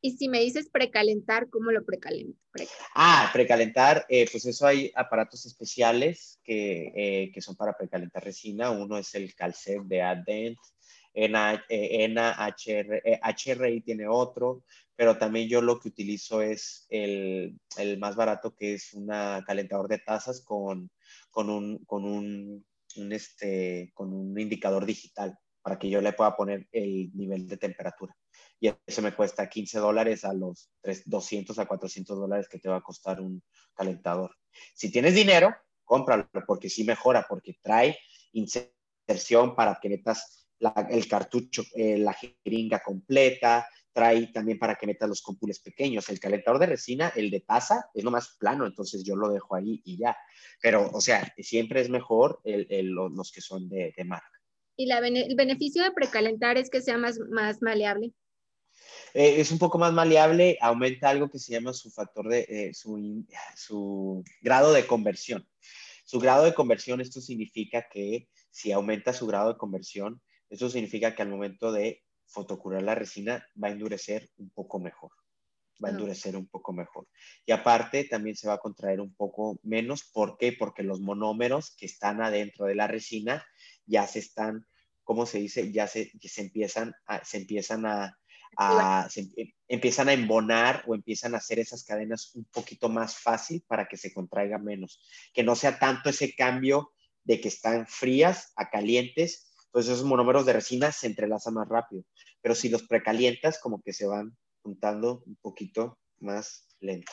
Y 0.00 0.16
si 0.16 0.28
me 0.28 0.40
dices 0.40 0.68
precalentar, 0.70 1.48
¿cómo 1.50 1.70
lo 1.72 1.84
precalento? 1.84 2.38
Ah, 2.94 3.30
precalentar, 3.32 4.04
eh, 4.08 4.28
pues 4.30 4.44
eso 4.46 4.66
hay 4.66 4.92
aparatos 4.94 5.46
especiales 5.46 6.40
que, 6.44 6.92
eh, 6.94 7.32
que, 7.32 7.40
son 7.40 7.56
para 7.56 7.76
precalentar 7.76 8.22
resina. 8.22 8.70
Uno 8.70 8.98
es 8.98 9.14
el 9.14 9.34
Calcet 9.34 9.82
de 9.82 10.02
Advent, 10.02 10.58
NHR, 11.14 13.02
eh, 13.04 13.20
HRI 13.22 13.80
tiene 13.80 14.06
otro, 14.06 14.64
pero 14.94 15.16
también 15.16 15.48
yo 15.48 15.62
lo 15.62 15.80
que 15.80 15.88
utilizo 15.88 16.42
es 16.42 16.86
el, 16.90 17.58
el 17.78 17.98
más 17.98 18.16
barato 18.16 18.54
que 18.54 18.74
es 18.74 18.92
un 18.92 19.06
calentador 19.06 19.88
de 19.88 19.98
tazas 19.98 20.42
con, 20.42 20.90
con, 21.30 21.48
un, 21.48 21.78
con 21.86 22.04
un, 22.04 22.64
este, 23.10 23.90
con 23.94 24.12
un 24.12 24.38
indicador 24.38 24.84
digital 24.84 25.38
para 25.62 25.78
que 25.78 25.90
yo 25.90 26.00
le 26.00 26.12
pueda 26.12 26.36
poner 26.36 26.68
el 26.70 27.10
nivel 27.14 27.48
de 27.48 27.56
temperatura. 27.56 28.14
Y 28.60 28.72
eso 28.86 29.02
me 29.02 29.14
cuesta 29.14 29.48
15 29.48 29.78
dólares 29.78 30.24
a 30.24 30.32
los 30.32 30.70
200 31.04 31.58
a 31.58 31.66
400 31.66 32.18
dólares 32.18 32.48
que 32.48 32.58
te 32.58 32.68
va 32.68 32.76
a 32.76 32.82
costar 32.82 33.20
un 33.20 33.42
calentador. 33.74 34.34
Si 34.74 34.90
tienes 34.90 35.14
dinero, 35.14 35.54
cómpralo 35.84 36.28
porque 36.46 36.70
sí 36.70 36.84
mejora, 36.84 37.26
porque 37.28 37.58
trae 37.62 37.98
inserción 38.32 39.54
para 39.54 39.78
que 39.80 39.88
metas 39.88 40.48
el 40.90 41.06
cartucho, 41.06 41.62
eh, 41.74 41.98
la 41.98 42.14
jeringa 42.14 42.80
completa, 42.82 43.68
trae 43.92 44.26
también 44.26 44.58
para 44.58 44.74
que 44.74 44.86
metas 44.86 45.08
los 45.08 45.22
cómpules 45.22 45.60
pequeños. 45.60 46.08
El 46.08 46.20
calentador 46.20 46.60
de 46.60 46.66
resina, 46.66 47.12
el 47.16 47.30
de 47.30 47.40
taza, 47.40 47.88
es 47.94 48.04
nomás 48.04 48.36
plano, 48.38 48.66
entonces 48.66 49.02
yo 49.04 49.16
lo 49.16 49.30
dejo 49.30 49.54
ahí 49.54 49.80
y 49.84 49.98
ya. 49.98 50.16
Pero, 50.60 50.90
o 50.92 51.00
sea, 51.00 51.32
siempre 51.38 51.80
es 51.80 51.88
mejor 51.88 52.40
los 52.44 53.32
que 53.32 53.40
son 53.40 53.68
de, 53.68 53.94
marca. 54.04 54.30
¿Y 54.76 54.90
el 54.90 55.34
beneficio 55.34 55.82
de 55.82 55.92
precalentar 55.92 56.58
es 56.58 56.68
que 56.68 56.82
sea 56.82 56.98
más, 56.98 57.18
más 57.30 57.62
maleable? 57.62 58.12
Eh, 59.18 59.40
es 59.40 59.50
un 59.50 59.58
poco 59.58 59.78
más 59.78 59.94
maleable, 59.94 60.58
aumenta 60.60 61.08
algo 61.08 61.30
que 61.30 61.38
se 61.38 61.52
llama 61.52 61.72
su 61.72 61.90
factor 61.90 62.28
de, 62.28 62.40
eh, 62.50 62.74
su, 62.74 63.24
su 63.56 64.22
grado 64.42 64.74
de 64.74 64.86
conversión. 64.86 65.48
Su 66.04 66.20
grado 66.20 66.44
de 66.44 66.52
conversión, 66.52 67.00
esto 67.00 67.22
significa 67.22 67.88
que 67.90 68.28
si 68.50 68.72
aumenta 68.72 69.14
su 69.14 69.26
grado 69.26 69.54
de 69.54 69.58
conversión, 69.58 70.20
esto 70.50 70.68
significa 70.68 71.14
que 71.14 71.22
al 71.22 71.30
momento 71.30 71.72
de 71.72 72.04
fotocurar 72.26 72.82
la 72.82 72.94
resina 72.94 73.42
va 73.62 73.68
a 73.68 73.70
endurecer 73.70 74.28
un 74.36 74.50
poco 74.50 74.80
mejor. 74.80 75.12
Va 75.82 75.88
a 75.88 75.92
endurecer 75.92 76.36
un 76.36 76.46
poco 76.46 76.74
mejor. 76.74 77.08
Y 77.46 77.52
aparte 77.52 78.04
también 78.04 78.36
se 78.36 78.48
va 78.48 78.54
a 78.54 78.58
contraer 78.58 79.00
un 79.00 79.14
poco 79.14 79.58
menos. 79.62 80.04
¿Por 80.04 80.36
qué? 80.36 80.52
Porque 80.52 80.82
los 80.82 81.00
monómeros 81.00 81.74
que 81.74 81.86
están 81.86 82.20
adentro 82.20 82.66
de 82.66 82.74
la 82.74 82.86
resina 82.86 83.46
ya 83.86 84.06
se 84.06 84.18
están, 84.18 84.66
¿cómo 85.04 85.24
se 85.24 85.38
dice? 85.38 85.72
Ya 85.72 85.86
se, 85.86 86.12
se 86.20 86.42
empiezan 86.42 86.92
se 87.24 87.38
empiezan 87.38 87.86
a, 87.86 88.18
Em, 88.58 89.30
empiezan 89.68 90.08
a 90.08 90.12
embonar 90.12 90.84
o 90.86 90.94
empiezan 90.94 91.34
a 91.34 91.38
hacer 91.38 91.58
esas 91.58 91.84
cadenas 91.84 92.34
un 92.34 92.44
poquito 92.44 92.88
más 92.88 93.16
fácil 93.16 93.62
para 93.66 93.86
que 93.86 93.96
se 93.96 94.12
contraiga 94.12 94.58
menos, 94.58 95.00
que 95.32 95.42
no 95.42 95.54
sea 95.54 95.78
tanto 95.78 96.10
ese 96.10 96.34
cambio 96.34 96.92
de 97.24 97.40
que 97.40 97.48
están 97.48 97.86
frías 97.86 98.52
a 98.56 98.70
calientes, 98.70 99.52
entonces 99.66 99.92
esos 99.92 100.06
monómeros 100.06 100.46
de 100.46 100.54
resina 100.54 100.92
se 100.92 101.06
entrelazan 101.06 101.54
más 101.54 101.68
rápido, 101.68 102.04
pero 102.40 102.54
si 102.54 102.68
los 102.68 102.84
precalientas 102.84 103.58
como 103.60 103.82
que 103.82 103.92
se 103.92 104.06
van 104.06 104.36
juntando 104.62 105.22
un 105.26 105.36
poquito 105.36 105.98
más 106.18 106.68
lento. 106.80 107.12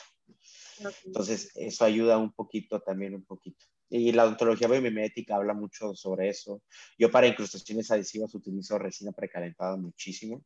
Entonces 1.04 1.50
eso 1.54 1.84
ayuda 1.84 2.16
un 2.16 2.32
poquito 2.32 2.80
también 2.80 3.14
un 3.14 3.24
poquito. 3.24 3.66
Y 3.90 4.12
la 4.12 4.24
odontología 4.24 4.66
biomimética 4.66 5.36
habla 5.36 5.52
mucho 5.52 5.94
sobre 5.94 6.30
eso. 6.30 6.62
Yo 6.98 7.10
para 7.10 7.26
incrustaciones 7.26 7.90
adhesivas 7.90 8.34
utilizo 8.34 8.78
resina 8.78 9.12
precalentada 9.12 9.76
muchísimo 9.76 10.42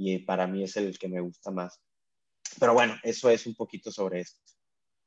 y 0.00 0.18
para 0.20 0.46
mí 0.46 0.64
es 0.64 0.78
el 0.78 0.98
que 0.98 1.08
me 1.08 1.20
gusta 1.20 1.50
más. 1.50 1.78
Pero 2.58 2.72
bueno, 2.72 2.94
eso 3.02 3.28
es 3.28 3.46
un 3.46 3.54
poquito 3.54 3.92
sobre 3.92 4.20
esto. 4.20 4.40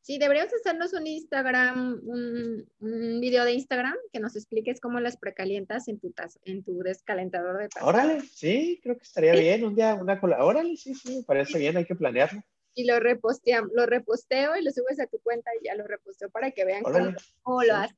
Sí, 0.02 0.20
deberíamos 0.20 0.54
hacernos 0.54 0.94
un 0.94 1.08
Instagram, 1.08 2.00
un, 2.04 2.70
un, 2.80 3.20
video 3.20 3.44
de 3.44 3.54
Instagram 3.54 3.96
que 4.12 4.20
nos 4.20 4.36
expliques 4.36 4.80
cómo 4.80 5.00
las 5.00 5.18
precalientas 5.18 5.88
en 5.88 6.00
tu, 6.00 6.14
en 6.46 6.64
tu 6.64 6.80
descalentador 6.80 7.58
de 7.58 7.70
taza. 7.70 7.86
Órale, 7.86 8.22
sí, 8.22 8.80
creo 8.84 8.98
que 8.98 9.04
estaría 9.04 9.34
bien. 9.34 9.64
Un 9.64 9.76
día, 9.76 9.96
una 9.96 10.20
cola. 10.20 10.44
Órale, 10.44 10.76
sí, 10.78 10.94
sí, 10.94 11.18
me 11.18 11.24
parece 11.24 11.58
bien, 11.58 11.76
hay 11.78 11.86
que 11.86 11.96
planearlo. 11.96 12.44
Y 12.76 12.86
lo, 12.86 13.00
reposteamos, 13.00 13.72
lo 13.74 13.86
reposteo 13.88 14.56
y 14.58 14.64
lo 14.64 14.72
subes 14.72 15.00
a 15.00 15.08
tu 15.08 15.20
cuenta 15.22 15.50
y 15.60 15.66
ya 15.66 15.76
lo 15.76 15.88
reposteo 15.88 16.30
para 16.30 16.52
que 16.52 16.66
vean 16.66 16.84
cómo, 16.84 17.64
lo 17.64 17.76
haces. 17.76 17.98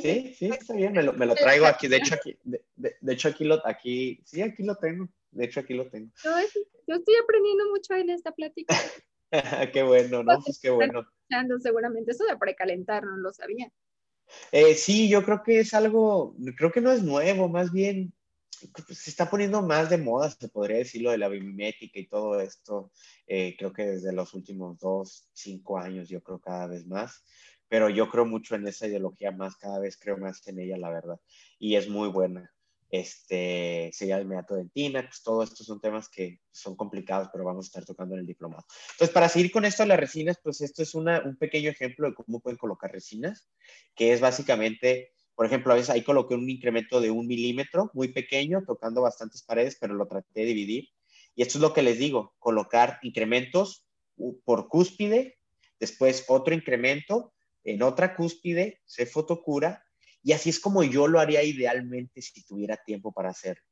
Sí, 0.00 0.34
sí, 0.34 0.46
está 0.46 0.74
bien, 0.74 0.94
me 0.94 1.02
lo, 1.02 1.12
me 1.12 1.26
lo 1.26 1.34
traigo 1.34 1.66
aquí. 1.66 1.86
De 1.86 1.98
hecho, 1.98 2.14
aquí, 2.14 2.36
de, 2.42 2.64
de, 2.74 3.12
hecho, 3.12 3.28
aquí 3.28 3.44
lo, 3.44 3.64
aquí, 3.66 4.20
sí, 4.24 4.40
aquí 4.40 4.62
lo 4.62 4.74
tengo. 4.76 5.08
De 5.32 5.44
hecho, 5.44 5.60
aquí 5.60 5.74
lo 5.74 5.88
tengo. 5.88 6.10
yo 6.86 6.94
estoy 6.94 7.14
aprendiendo 7.22 7.68
mucho 7.70 7.94
en 7.94 8.10
esta 8.10 8.32
plática. 8.32 8.74
qué 9.72 9.82
bueno, 9.82 10.22
¿no? 10.22 10.40
Pues 10.44 10.60
qué 10.60 10.70
bueno. 10.70 11.04
Seguramente 11.60 12.12
eso 12.12 12.24
de 12.24 12.36
precalentar, 12.36 13.04
no 13.04 13.16
lo 13.16 13.32
sabía. 13.32 13.72
Eh, 14.50 14.74
sí, 14.74 15.08
yo 15.08 15.24
creo 15.24 15.42
que 15.42 15.60
es 15.60 15.74
algo, 15.74 16.36
creo 16.56 16.70
que 16.70 16.80
no 16.80 16.92
es 16.92 17.02
nuevo, 17.02 17.48
más 17.48 17.72
bien 17.72 18.12
se 18.88 19.10
está 19.10 19.28
poniendo 19.28 19.62
más 19.62 19.90
de 19.90 19.98
moda, 19.98 20.30
se 20.30 20.48
podría 20.48 20.76
decir, 20.76 21.02
lo 21.02 21.10
de 21.10 21.18
la 21.18 21.28
biomimética 21.28 21.98
y 21.98 22.06
todo 22.06 22.40
esto. 22.40 22.92
Eh, 23.26 23.56
creo 23.58 23.72
que 23.72 23.84
desde 23.84 24.12
los 24.12 24.34
últimos 24.34 24.78
dos, 24.78 25.28
cinco 25.32 25.78
años, 25.78 26.08
yo 26.08 26.22
creo 26.22 26.38
cada 26.38 26.66
vez 26.66 26.86
más. 26.86 27.24
Pero 27.68 27.88
yo 27.88 28.08
creo 28.10 28.26
mucho 28.26 28.54
en 28.54 28.68
esa 28.68 28.86
ideología 28.86 29.32
más, 29.32 29.56
cada 29.56 29.80
vez 29.80 29.96
creo 29.98 30.18
más 30.18 30.46
en 30.46 30.60
ella, 30.60 30.76
la 30.76 30.90
verdad. 30.90 31.18
Y 31.58 31.76
es 31.76 31.88
muy 31.88 32.08
buena 32.08 32.52
este, 32.92 33.90
sería 33.94 34.18
el 34.18 34.28
dentina, 34.28 35.02
pues 35.02 35.22
todo 35.22 35.42
esto 35.42 35.64
son 35.64 35.80
temas 35.80 36.10
que 36.10 36.40
son 36.50 36.76
complicados, 36.76 37.30
pero 37.32 37.42
vamos 37.42 37.64
a 37.64 37.68
estar 37.68 37.84
tocando 37.86 38.14
en 38.14 38.20
el 38.20 38.26
diplomado. 38.26 38.66
Entonces, 38.92 39.14
para 39.14 39.30
seguir 39.30 39.50
con 39.50 39.64
esto 39.64 39.82
de 39.82 39.88
las 39.88 39.98
resinas, 39.98 40.38
pues 40.42 40.60
esto 40.60 40.82
es 40.82 40.94
una, 40.94 41.22
un 41.24 41.36
pequeño 41.36 41.70
ejemplo 41.70 42.06
de 42.06 42.14
cómo 42.14 42.40
pueden 42.40 42.58
colocar 42.58 42.92
resinas, 42.92 43.48
que 43.94 44.12
es 44.12 44.20
básicamente, 44.20 45.14
por 45.34 45.46
ejemplo, 45.46 45.72
a 45.72 45.76
veces 45.76 45.88
ahí 45.88 46.02
coloqué 46.02 46.34
un 46.34 46.50
incremento 46.50 47.00
de 47.00 47.10
un 47.10 47.26
milímetro, 47.26 47.90
muy 47.94 48.08
pequeño, 48.08 48.62
tocando 48.66 49.00
bastantes 49.00 49.42
paredes, 49.42 49.78
pero 49.80 49.94
lo 49.94 50.06
traté 50.06 50.40
de 50.40 50.44
dividir. 50.44 50.90
Y 51.34 51.40
esto 51.40 51.56
es 51.56 51.62
lo 51.62 51.72
que 51.72 51.80
les 51.80 51.98
digo, 51.98 52.34
colocar 52.38 52.98
incrementos 53.00 53.86
por 54.44 54.68
cúspide, 54.68 55.38
después 55.80 56.26
otro 56.28 56.52
incremento 56.52 57.32
en 57.64 57.82
otra 57.82 58.16
cúspide, 58.16 58.82
se 58.84 59.06
fotocura, 59.06 59.81
y 60.22 60.32
así 60.32 60.50
es 60.50 60.60
como 60.60 60.82
yo 60.84 61.08
lo 61.08 61.18
haría 61.18 61.42
idealmente 61.42 62.22
si 62.22 62.44
tuviera 62.44 62.76
tiempo 62.76 63.12
para 63.12 63.30
hacerlo. 63.30 63.64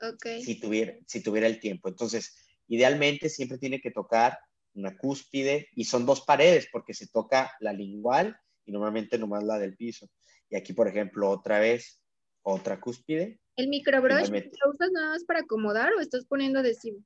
Okay. 0.00 0.42
Si, 0.42 0.60
tuviera, 0.60 0.94
si 1.06 1.22
tuviera 1.22 1.46
el 1.46 1.60
tiempo. 1.60 1.88
Entonces, 1.88 2.34
idealmente 2.66 3.28
siempre 3.28 3.58
tiene 3.58 3.80
que 3.80 3.90
tocar 3.90 4.38
una 4.74 4.96
cúspide 4.96 5.68
y 5.72 5.84
son 5.84 6.04
dos 6.04 6.22
paredes 6.22 6.68
porque 6.70 6.92
se 6.92 7.06
toca 7.06 7.52
la 7.60 7.72
lingual 7.72 8.36
y 8.66 8.72
normalmente 8.72 9.18
nomás 9.18 9.44
la 9.44 9.58
del 9.58 9.76
piso. 9.76 10.08
Y 10.50 10.56
aquí, 10.56 10.72
por 10.72 10.88
ejemplo, 10.88 11.30
otra 11.30 11.60
vez, 11.60 12.02
otra 12.42 12.78
cúspide. 12.78 13.40
¿El 13.56 13.68
microbrush 13.68 14.28
lo 14.28 14.70
usas 14.72 14.90
nada 14.92 15.10
más 15.10 15.24
para 15.24 15.40
acomodar 15.40 15.92
o 15.94 16.00
estás 16.00 16.26
poniendo 16.26 16.58
adhesivo? 16.58 16.98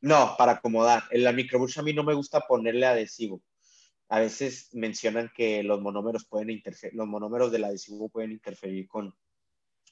No, 0.00 0.34
para 0.38 0.52
acomodar. 0.52 1.02
En 1.10 1.24
la 1.24 1.32
microbrush 1.32 1.78
a 1.78 1.82
mí 1.82 1.92
no 1.92 2.04
me 2.04 2.14
gusta 2.14 2.40
ponerle 2.40 2.86
adhesivo 2.86 3.42
a 4.10 4.18
veces 4.18 4.68
mencionan 4.72 5.30
que 5.34 5.62
los 5.62 5.80
monómeros 5.80 6.26
pueden 6.26 6.50
interferir, 6.50 6.96
los 6.96 7.06
monómeros 7.06 7.52
del 7.52 7.64
adhesivo 7.64 8.08
pueden 8.08 8.32
interferir 8.32 8.88
con, 8.88 9.14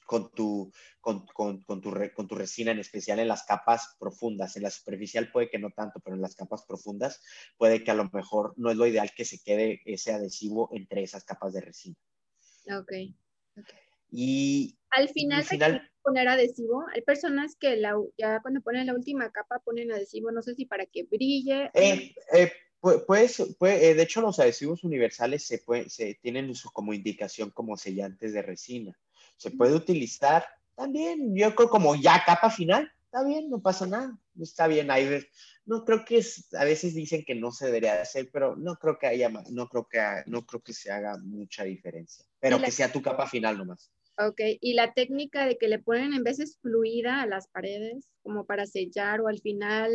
con, 0.05 0.29
tu, 0.31 0.71
con, 0.99 1.25
con, 1.27 1.61
con, 1.61 1.81
tu, 1.81 1.93
con 2.13 2.27
tu 2.27 2.35
resina, 2.35 2.71
en 2.71 2.79
especial 2.79 3.19
en 3.19 3.29
las 3.29 3.43
capas 3.43 3.95
profundas. 3.97 4.57
En 4.57 4.63
la 4.63 4.71
superficial 4.71 5.31
puede 5.31 5.49
que 5.49 5.57
no 5.57 5.71
tanto, 5.71 6.01
pero 6.01 6.17
en 6.17 6.21
las 6.21 6.35
capas 6.35 6.65
profundas 6.65 7.23
puede 7.57 7.81
que 7.81 7.91
a 7.91 7.95
lo 7.95 8.09
mejor 8.11 8.53
no 8.57 8.69
es 8.69 8.75
lo 8.75 8.85
ideal 8.85 9.09
que 9.15 9.23
se 9.23 9.39
quede 9.39 9.81
ese 9.85 10.11
adhesivo 10.11 10.69
entre 10.73 11.01
esas 11.01 11.23
capas 11.23 11.53
de 11.53 11.61
resina. 11.61 11.95
Ok. 12.77 12.81
okay. 12.81 13.15
Y 14.11 14.77
al 14.89 15.07
final, 15.07 15.43
final 15.45 15.89
poner 16.01 16.27
adhesivo. 16.27 16.85
Hay 16.93 17.03
personas 17.03 17.55
que 17.55 17.77
la, 17.77 17.95
ya 18.17 18.41
cuando 18.41 18.59
ponen 18.61 18.87
la 18.87 18.93
última 18.95 19.31
capa 19.31 19.59
ponen 19.59 19.91
adhesivo, 19.93 20.31
no 20.31 20.41
sé 20.41 20.55
si 20.55 20.65
para 20.65 20.85
que 20.85 21.03
brille. 21.03 21.71
Eh, 21.73 22.13
eh, 22.33 22.51
pues, 22.79 23.37
de 23.59 24.01
hecho, 24.01 24.21
los 24.21 24.39
adhesivos 24.39 24.83
universales 24.83 25.45
se, 25.45 25.59
puede, 25.59 25.89
se 25.89 26.15
tienen 26.21 26.53
como 26.73 26.93
indicación 26.93 27.49
como 27.51 27.77
sellantes 27.77 28.33
de 28.33 28.41
resina. 28.41 28.97
Se 29.37 29.51
puede 29.51 29.75
utilizar 29.75 30.45
también, 30.75 31.35
yo 31.35 31.53
creo 31.55 31.69
como 31.69 31.95
ya 31.95 32.23
capa 32.25 32.49
final, 32.49 32.89
está 33.03 33.23
bien, 33.23 33.49
no 33.49 33.61
pasa 33.61 33.85
nada, 33.85 34.17
está 34.39 34.67
bien. 34.67 34.87
No 35.65 35.83
creo 35.83 36.05
que 36.05 36.19
es, 36.19 36.53
a 36.53 36.63
veces 36.63 36.95
dicen 36.95 37.25
que 37.25 37.35
no 37.35 37.51
se 37.51 37.65
debería 37.65 38.01
hacer, 38.01 38.29
pero 38.31 38.55
no 38.55 38.75
creo 38.77 38.97
que 38.97 39.07
haya, 39.07 39.29
no 39.29 39.67
creo 39.67 39.87
que, 39.87 39.99
no 40.25 40.45
creo 40.45 40.61
que 40.61 40.73
se 40.73 40.91
haga 40.91 41.17
mucha 41.17 41.63
diferencia, 41.63 42.25
pero 42.39 42.61
que 42.61 42.71
sea 42.71 42.91
tu 42.91 43.01
capa 43.01 43.27
final 43.27 43.57
nomás. 43.57 43.91
Ok, 44.17 44.41
y 44.59 44.73
la 44.73 44.93
técnica 44.93 45.45
de 45.45 45.57
que 45.57 45.67
le 45.67 45.79
ponen 45.79 46.13
en 46.13 46.23
veces 46.23 46.57
fluida 46.61 47.21
a 47.21 47.25
las 47.25 47.47
paredes, 47.47 48.09
como 48.21 48.45
para 48.45 48.65
sellar 48.65 49.21
o 49.21 49.27
al 49.27 49.39
final 49.39 49.91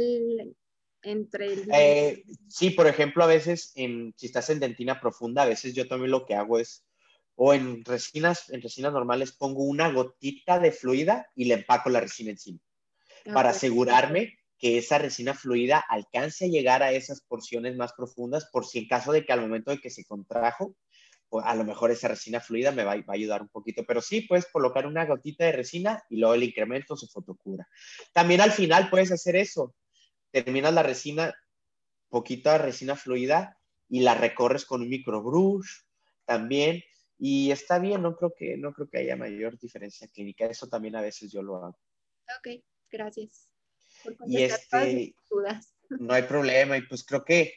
entre 1.05 1.53
el... 1.53 1.69
Eh, 1.73 2.25
sí, 2.49 2.71
por 2.71 2.87
ejemplo, 2.87 3.25
a 3.25 3.29
veces 3.29 3.73
si 3.75 4.13
estás 4.27 4.51
en 4.51 4.61
dentina 4.61 5.01
profunda, 5.01 5.43
a 5.43 5.47
veces 5.47 5.75
yo 5.75 5.87
también 5.87 6.11
lo 6.11 6.27
que 6.27 6.35
hago 6.35 6.59
es, 6.59 6.85
o 7.37 7.55
en 7.55 7.85
resinas, 7.85 8.51
en 8.51 8.63
resinas 8.63 8.93
normales 8.93 9.33
pongo 9.33 9.65
una 9.65 9.91
gotita 9.91 10.59
de 10.59 10.73
fluida 10.73 11.31
y 11.35 11.47
le 11.47 11.55
empaco 11.55 11.91
la 11.91 12.01
resina 12.01 12.31
encima, 12.31 12.61
para 13.33 13.51
asegurarme 13.51 14.39
que 14.59 14.79
esa 14.79 14.99
resina 14.99 15.35
fluida 15.35 15.85
alcance 15.89 16.47
a 16.47 16.49
llegar 16.49 16.83
a 16.83 16.93
esas 16.93 17.21
porciones 17.21 17.77
más 17.77 17.93
profundas, 17.93 18.47
por 18.47 18.67
si 18.67 18.79
en 18.79 18.89
caso 18.89 19.13
de 19.13 19.25
que 19.25 19.33
al 19.33 19.41
momento 19.41 19.71
de 19.71 19.79
que 19.79 19.91
se 19.91 20.05
contrajo, 20.05 20.75
pues 21.29 21.45
a 21.47 21.55
lo 21.55 21.65
mejor 21.65 21.91
esa 21.91 22.09
resina 22.09 22.41
fluida 22.41 22.71
me 22.71 22.85
va, 22.85 22.95
va, 22.95 23.03
a 23.09 23.13
ayudar 23.13 23.43
un 23.43 23.49
poquito, 23.49 23.85
pero 23.85 24.01
sí 24.01 24.21
puedes 24.23 24.47
colocar 24.47 24.87
una 24.87 25.05
gotita 25.05 25.45
de 25.45 25.53
resina 25.53 26.03
y 26.09 26.17
luego 26.17 26.35
el 26.35 26.45
incremento 26.45 26.97
se 26.97 27.09
fotocura. 27.09 27.69
También 28.13 28.41
al 28.41 28.53
final 28.53 28.89
puedes 28.89 29.11
hacer 29.11 29.35
eso, 29.37 29.75
terminas 30.43 30.75
la 30.75 30.83
resina, 30.83 31.33
poquita 32.09 32.59
resina 32.59 32.97
fluida 32.97 33.57
y 33.89 34.01
la 34.01 34.15
recorres 34.15 34.65
con 34.65 34.83
un 34.83 34.89
microbrush 34.89 35.83
también. 36.25 36.83
Y 37.19 37.53
está 37.53 37.79
bien, 37.79 38.03
no 38.03 38.17
creo 38.17 38.35
que, 38.37 38.57
no 38.57 38.73
creo 38.73 38.89
que 38.89 38.99
haya 38.99 39.17
mayor 39.17 39.57
diferencia 39.59 40.09
clínica. 40.09 40.47
Eso 40.47 40.69
también 40.69 40.97
a 40.97 41.01
veces 41.01 41.31
yo 41.31 41.43
lo 41.43 41.57
hago. 41.57 41.79
Ok, 42.39 42.63
gracias. 42.91 43.53
y 44.27 44.43
este, 44.43 45.15
no 45.91 46.13
hay 46.13 46.23
problema. 46.25 46.77
Y 46.77 46.83
pues 46.83 47.05
creo 47.05 47.25
que 47.25 47.55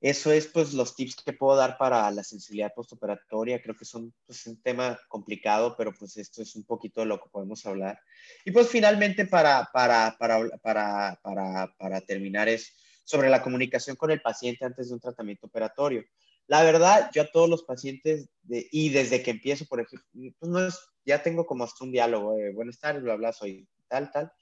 eso 0.00 0.30
es 0.30 0.46
pues 0.46 0.74
los 0.74 0.94
tips 0.94 1.16
que 1.16 1.32
puedo 1.32 1.56
dar 1.56 1.76
para 1.76 2.08
la 2.12 2.22
sensibilidad 2.22 2.72
postoperatoria. 2.72 3.60
Creo 3.60 3.76
que 3.76 3.84
son 3.84 4.14
pues, 4.26 4.46
un 4.46 4.62
tema 4.62 4.98
complicado, 5.08 5.74
pero 5.76 5.92
pues 5.92 6.16
esto 6.16 6.42
es 6.42 6.54
un 6.54 6.64
poquito 6.64 7.00
de 7.00 7.06
lo 7.06 7.20
que 7.20 7.28
podemos 7.30 7.66
hablar. 7.66 7.98
Y 8.44 8.52
pues 8.52 8.68
finalmente 8.68 9.26
para, 9.26 9.68
para, 9.72 10.16
para, 10.18 11.18
para, 11.20 12.00
terminar 12.06 12.48
es 12.48 12.76
sobre 13.02 13.28
la 13.28 13.42
comunicación 13.42 13.96
con 13.96 14.12
el 14.12 14.20
paciente 14.20 14.64
antes 14.64 14.88
de 14.88 14.94
un 14.94 15.00
tratamiento 15.00 15.48
operatorio. 15.48 16.04
La 16.46 16.62
verdad, 16.62 17.10
yo 17.12 17.22
a 17.22 17.30
todos 17.30 17.48
los 17.48 17.64
pacientes, 17.64 18.28
de, 18.42 18.68
y 18.70 18.90
desde 18.90 19.22
que 19.22 19.32
empiezo, 19.32 19.66
por 19.66 19.80
ejemplo, 19.80 20.08
pues 20.38 20.78
ya 21.04 21.22
tengo 21.22 21.44
como 21.44 21.64
hasta 21.64 21.84
un 21.84 21.90
diálogo, 21.90 22.38
eh, 22.38 22.52
buenas 22.52 22.78
tardes, 22.78 23.02
bla, 23.02 23.16
bla, 23.16 23.32
soy 23.32 23.68
tal, 23.88 24.10
tal, 24.12 24.32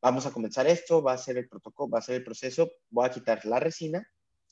vamos 0.00 0.24
a 0.24 0.30
comenzar 0.30 0.66
esto, 0.66 1.02
va 1.02 1.14
a 1.14 1.18
ser 1.18 1.36
el 1.36 1.48
protocolo, 1.48 1.90
va 1.90 1.98
a 1.98 2.02
ser 2.02 2.16
el 2.16 2.24
proceso, 2.24 2.72
voy 2.88 3.06
a 3.06 3.10
quitar 3.10 3.44
la 3.44 3.60
resina, 3.60 4.06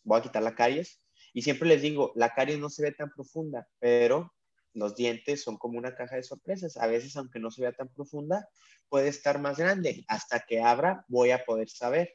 voy 0.05 0.18
a 0.18 0.22
quitar 0.22 0.42
la 0.42 0.55
caries, 0.55 1.01
y 1.32 1.42
siempre 1.42 1.68
les 1.68 1.82
digo, 1.82 2.12
la 2.16 2.34
caries 2.34 2.59
no 2.59 2.70
se 2.70 2.82
ve 2.82 2.92
tan 2.92 3.11
profunda, 3.11 3.68
pero 3.78 4.32
los 4.74 4.94
dientes 4.96 5.42
son 5.42 5.57
como 5.57 5.78
una 5.78 5.94
caja 5.94 6.16
de 6.16 6.22
sorpresas. 6.22 6.76
A 6.76 6.86
veces, 6.86 7.16
aunque 7.16 7.40
no 7.40 7.51
se 7.51 7.62
vea 7.62 7.72
tan 7.72 7.88
profunda, 7.88 8.49
puede 8.88 9.09
estar 9.09 9.40
más 9.40 9.59
grande. 9.59 10.05
Hasta 10.09 10.40
que 10.40 10.62
abra, 10.62 11.05
voy 11.09 11.30
a 11.30 11.44
poder 11.44 11.68
saber 11.68 12.14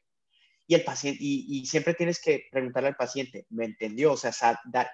y 0.66 0.76
el 0.76 0.84
paciente, 0.84 1.20
y, 1.22 1.66
siempre 1.66 1.94
tienes 1.94 2.22
que 2.22 2.46
preguntarle 2.50 2.90
al 2.90 2.96
paciente, 2.96 3.46
¿me 3.50 3.66
entendió? 3.66 4.14
O 4.14 4.18
sea, 4.18 4.32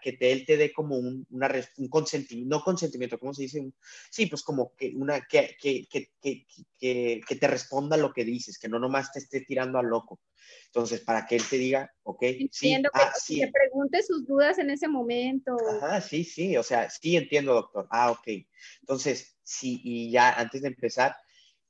que 0.01 0.13
te, 0.13 0.31
él 0.31 0.45
te 0.45 0.57
dé 0.57 0.73
como 0.73 0.97
un, 0.97 1.27
una, 1.29 1.51
un 1.77 1.89
consentimiento, 1.89 2.55
no 2.55 2.63
consentimiento, 2.63 3.19
¿cómo 3.19 3.33
se 3.33 3.43
dice? 3.43 3.71
sí, 4.09 4.25
pues 4.25 4.41
como 4.41 4.73
que, 4.75 4.91
una, 4.95 5.21
que, 5.21 5.55
que, 5.61 5.87
que, 5.87 6.47
que, 6.79 7.35
te 7.35 7.47
responda 7.47 7.97
lo 7.97 8.11
que 8.11 8.25
dices, 8.25 8.57
que 8.57 8.67
no 8.67 8.79
nomás 8.79 9.11
te 9.11 9.19
esté 9.19 9.41
tirando 9.41 9.77
a 9.77 9.83
loco. 9.83 10.19
Entonces, 10.65 11.01
para 11.01 11.27
que 11.27 11.35
él 11.35 11.43
te 11.47 11.57
diga, 11.57 11.93
ok, 12.03 12.23
entiendo 12.23 12.89
sí, 12.91 13.01
ah, 13.01 13.11
que, 13.13 13.21
sí. 13.21 13.51
pregunte 13.51 14.01
sus 14.01 14.25
dudas 14.25 14.57
en 14.57 14.71
ese 14.71 14.87
momento. 14.87 15.55
Ajá, 15.77 16.01
sí, 16.01 16.23
sí, 16.23 16.57
o 16.57 16.63
sea, 16.63 16.89
sí 16.89 17.15
entiendo, 17.15 17.53
doctor. 17.53 17.87
Ah, 17.91 18.09
ok. 18.11 18.27
Entonces, 18.81 19.37
sí, 19.43 19.81
y 19.83 20.11
ya 20.11 20.31
antes 20.31 20.63
de 20.63 20.69
empezar, 20.69 21.15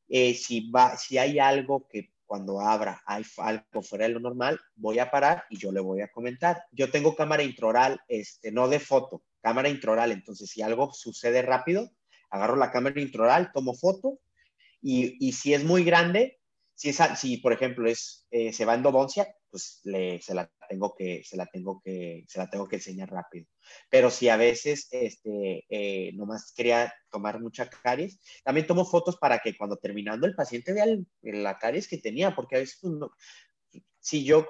eh, 0.07 0.33
si, 0.33 0.69
va, 0.71 0.97
si 0.97 1.17
hay 1.17 1.39
algo 1.39 1.85
que 1.87 2.13
cuando 2.29 2.61
abra 2.61 3.01
hay 3.07 3.23
algo 3.37 3.81
fuera 3.81 4.05
de 4.05 4.13
lo 4.13 4.19
normal, 4.19 4.59
voy 4.75 4.99
a 4.99 5.09
parar 5.09 5.45
y 5.49 5.57
yo 5.57 5.71
le 5.71 5.79
voy 5.79 6.01
a 6.01 6.11
comentar. 6.11 6.63
Yo 6.71 6.91
tengo 6.91 7.15
cámara 7.15 7.41
intraoral, 7.41 7.99
este, 8.07 8.51
no 8.51 8.67
de 8.67 8.79
foto, 8.79 9.23
cámara 9.41 9.67
intraoral. 9.67 10.11
Entonces, 10.11 10.47
si 10.47 10.61
algo 10.61 10.93
sucede 10.93 11.41
rápido, 11.41 11.89
agarro 12.29 12.55
la 12.55 12.71
cámara 12.71 13.01
intraoral, 13.01 13.51
tomo 13.51 13.73
foto 13.73 14.19
y, 14.79 15.17
y 15.19 15.31
si 15.31 15.55
es 15.55 15.63
muy 15.63 15.83
grande, 15.83 16.39
si, 16.75 16.89
es, 16.89 16.99
si 17.15 17.37
por 17.37 17.51
ejemplo 17.51 17.89
es, 17.89 18.27
eh, 18.29 18.53
se 18.53 18.63
va 18.63 18.75
endodoncia, 18.75 19.27
pues 19.49 19.81
le, 19.85 20.21
se 20.21 20.35
la 20.35 20.51
tengo 20.69 20.93
que, 20.95 21.23
se 21.25 21.35
la 21.35 21.47
tengo 21.47 21.81
que, 21.83 22.23
se 22.27 22.39
la 22.39 22.49
tengo 22.49 22.67
que 22.67 22.77
enseñar 22.77 23.09
rápido. 23.09 23.47
Pero 23.89 24.09
si 24.09 24.29
a 24.29 24.37
veces, 24.37 24.87
este, 24.91 25.65
eh, 25.69 26.11
nomás 26.13 26.53
quería 26.55 26.93
tomar 27.09 27.41
mucha 27.41 27.69
caries, 27.69 28.19
también 28.43 28.67
tomo 28.67 28.85
fotos 28.85 29.17
para 29.17 29.39
que 29.39 29.57
cuando 29.57 29.77
terminando 29.77 30.27
el 30.27 30.35
paciente 30.35 30.73
vea 30.73 30.85
la 31.23 31.57
caries 31.57 31.87
que 31.87 31.97
tenía, 31.97 32.35
porque 32.35 32.55
a 32.55 32.59
veces, 32.59 32.79
pues, 32.81 32.93
si 33.99 34.23
yo, 34.23 34.47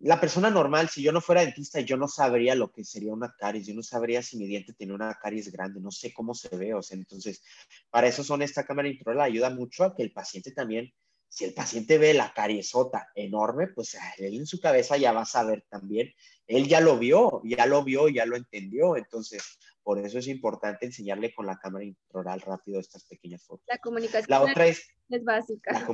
la 0.00 0.20
persona 0.20 0.50
normal, 0.50 0.88
si 0.88 1.02
yo 1.02 1.12
no 1.12 1.20
fuera 1.20 1.40
dentista, 1.40 1.80
yo 1.80 1.96
no 1.96 2.08
sabría 2.08 2.54
lo 2.54 2.70
que 2.70 2.84
sería 2.84 3.12
una 3.12 3.34
caries, 3.38 3.66
yo 3.66 3.74
no 3.74 3.82
sabría 3.82 4.22
si 4.22 4.36
mi 4.36 4.46
diente 4.46 4.72
tiene 4.74 4.94
una 4.94 5.14
caries 5.14 5.50
grande, 5.50 5.80
no 5.80 5.90
sé 5.90 6.12
cómo 6.12 6.34
se 6.34 6.54
ve, 6.56 6.74
o 6.74 6.82
sea, 6.82 6.96
entonces, 6.96 7.42
para 7.90 8.08
eso 8.08 8.22
son 8.24 8.42
esta 8.42 8.64
cámara 8.66 8.88
intraoral, 8.88 9.22
ayuda 9.22 9.50
mucho 9.50 9.84
a 9.84 9.94
que 9.94 10.02
el 10.02 10.12
paciente 10.12 10.52
también 10.52 10.92
si 11.28 11.44
el 11.44 11.54
paciente 11.54 11.98
ve 11.98 12.14
la 12.14 12.32
cariesota 12.32 13.08
enorme, 13.14 13.68
pues 13.68 13.96
él 14.18 14.34
en 14.34 14.46
su 14.46 14.60
cabeza 14.60 14.96
ya 14.96 15.12
va 15.12 15.22
a 15.22 15.26
saber 15.26 15.64
también. 15.68 16.12
Él 16.46 16.66
ya 16.66 16.80
lo 16.80 16.98
vio, 16.98 17.42
ya 17.44 17.66
lo 17.66 17.84
vio, 17.84 18.08
ya 18.08 18.24
lo 18.24 18.36
entendió. 18.36 18.96
Entonces, 18.96 19.42
por 19.82 19.98
eso 19.98 20.18
es 20.18 20.26
importante 20.26 20.86
enseñarle 20.86 21.34
con 21.34 21.46
la 21.46 21.58
cámara 21.58 21.84
intraoral 21.84 22.40
rápido 22.40 22.80
estas 22.80 23.04
pequeñas 23.04 23.44
fotos. 23.44 23.64
La 23.68 23.78
comunicación 23.78 24.26
la 24.28 24.40
otra 24.40 24.66
es, 24.66 24.88
es 25.10 25.24
básica. 25.24 25.72
La 25.72 25.86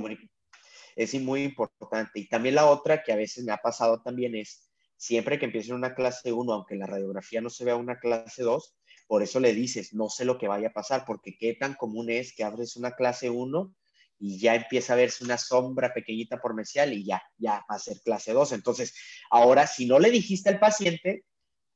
es 0.97 1.15
muy 1.21 1.43
importante. 1.43 2.21
Y 2.21 2.29
también 2.29 2.55
la 2.55 2.67
otra 2.67 3.03
que 3.03 3.13
a 3.13 3.17
veces 3.17 3.45
me 3.45 3.53
ha 3.53 3.59
pasado 3.59 4.01
también 4.03 4.35
es, 4.37 4.71
siempre 4.97 5.39
que 5.39 5.47
empiece 5.47 5.75
una 5.75 5.95
clase 5.95 6.33
1, 6.33 6.53
aunque 6.53 6.77
la 6.77 6.87
radiografía 6.87 7.41
no 7.41 7.51
se 7.51 7.65
vea 7.65 7.77
una 7.77 7.99
clase 7.99 8.43
2, 8.43 8.77
por 9.07 9.23
eso 9.23 9.41
le 9.41 9.53
dices, 9.53 9.93
no 9.93 10.09
sé 10.09 10.25
lo 10.25 10.39
que 10.39 10.49
vaya 10.49 10.69
a 10.69 10.73
pasar, 10.73 11.05
porque 11.05 11.37
qué 11.37 11.55
tan 11.55 11.75
común 11.75 12.11
es 12.11 12.35
que 12.35 12.45
abres 12.45 12.77
una 12.77 12.93
clase 12.93 13.31
1 13.31 13.75
y 14.19 14.39
ya 14.39 14.55
empieza 14.55 14.93
a 14.93 14.97
verse 14.97 15.25
una 15.25 15.39
sombra 15.39 15.93
pequeñita 15.93 16.41
por 16.41 16.55
mesial 16.55 16.93
y 16.93 17.05
ya, 17.05 17.23
ya 17.37 17.65
va 17.71 17.77
a 17.77 17.79
ser 17.79 18.01
clase 18.03 18.33
2. 18.33 18.53
Entonces, 18.53 18.95
ahora 19.31 19.67
si 19.67 19.87
no 19.87 19.99
le 19.99 20.11
dijiste 20.11 20.49
al 20.49 20.59
paciente, 20.59 21.25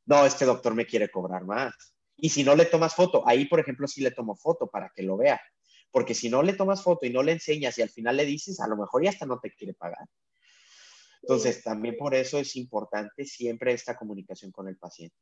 no, 0.07 0.25
este 0.25 0.45
doctor 0.45 0.75
me 0.75 0.87
quiere 0.87 1.11
cobrar 1.11 1.45
más. 1.45 1.75
Y 2.17 2.31
si 2.31 2.43
no 2.45 2.57
le 2.57 2.67
tomas 2.67 2.95
foto, 2.95 3.27
ahí 3.27 3.47
por 3.47 3.61
ejemplo 3.61 3.87
sí 3.87 4.01
le 4.01 4.11
tomo 4.11 4.37
foto 4.37 4.69
para 4.69 4.91
que 4.95 5.03
lo 5.03 5.17
vea. 5.17 5.41
Porque 5.91 6.15
si 6.15 6.29
no 6.29 6.43
le 6.43 6.53
tomas 6.53 6.83
foto 6.83 7.07
y 7.07 7.11
no 7.11 7.23
le 7.23 7.33
enseñas 7.33 7.79
y 7.79 7.83
al 7.83 7.91
final 7.91 8.17
le 8.17 8.27
dices, 8.27 8.61
a 8.61 8.69
lo 8.69 8.77
mejor 8.77 9.05
ya 9.05 9.11
hasta 9.11 9.27
no 9.27 9.39
te 9.41 9.53
quiere 9.53 9.75
pagar. 9.75 10.07
Entonces, 11.23 11.63
también 11.63 11.97
por 11.99 12.15
eso 12.15 12.39
es 12.39 12.57
importante 12.57 13.25
siempre 13.25 13.73
esta 13.73 13.97
comunicación 13.97 14.53
con 14.53 14.69
el 14.69 14.77
paciente. 14.77 15.17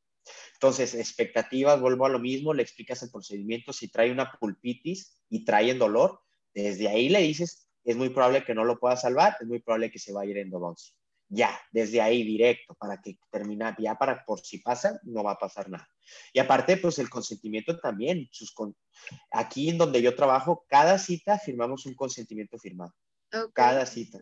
Entonces, 0.55 0.95
expectativas, 0.95 1.81
vuelvo 1.81 2.07
a 2.07 2.09
lo 2.09 2.19
mismo, 2.19 2.53
le 2.53 2.63
explicas 2.63 3.03
el 3.03 3.11
procedimiento, 3.11 3.73
si 3.73 3.89
trae 3.89 4.11
una 4.11 4.33
pulpitis 4.33 5.21
y 5.29 5.45
trae 5.45 5.71
en 5.71 5.79
dolor, 5.79 6.21
desde 6.63 6.89
ahí 6.89 7.09
le 7.09 7.21
dices, 7.21 7.69
es 7.85 7.97
muy 7.97 8.09
probable 8.09 8.45
que 8.45 8.55
no 8.55 8.65
lo 8.65 8.79
pueda 8.79 8.97
salvar, 8.97 9.37
es 9.41 9.47
muy 9.47 9.61
probable 9.61 9.91
que 9.91 9.99
se 9.99 10.13
vaya 10.13 10.29
a 10.29 10.31
ir 10.31 10.39
endodoncia. 10.39 10.95
Ya, 11.29 11.61
desde 11.73 12.01
ahí 12.01 12.23
directo, 12.23 12.75
para 12.75 13.01
que 13.01 13.19
termine, 13.31 13.75
ya 13.79 13.97
para 13.97 14.25
por 14.25 14.41
si 14.41 14.59
pasa, 14.59 15.01
no 15.03 15.23
va 15.23 15.33
a 15.33 15.39
pasar 15.39 15.69
nada. 15.69 15.89
Y 16.33 16.39
aparte, 16.39 16.77
pues 16.77 16.99
el 16.99 17.11
consentimiento 17.11 17.79
también. 17.79 18.29
Sus 18.31 18.55
aquí 19.33 19.69
en 19.69 19.77
donde 19.77 20.01
yo 20.01 20.15
trabajo, 20.15 20.65
cada 20.69 20.99
cita 20.99 21.39
firmamos 21.39 21.85
un 21.85 21.95
consentimiento 21.95 22.59
firmado. 22.59 22.95
Cada 23.53 23.85
cita. 23.87 24.21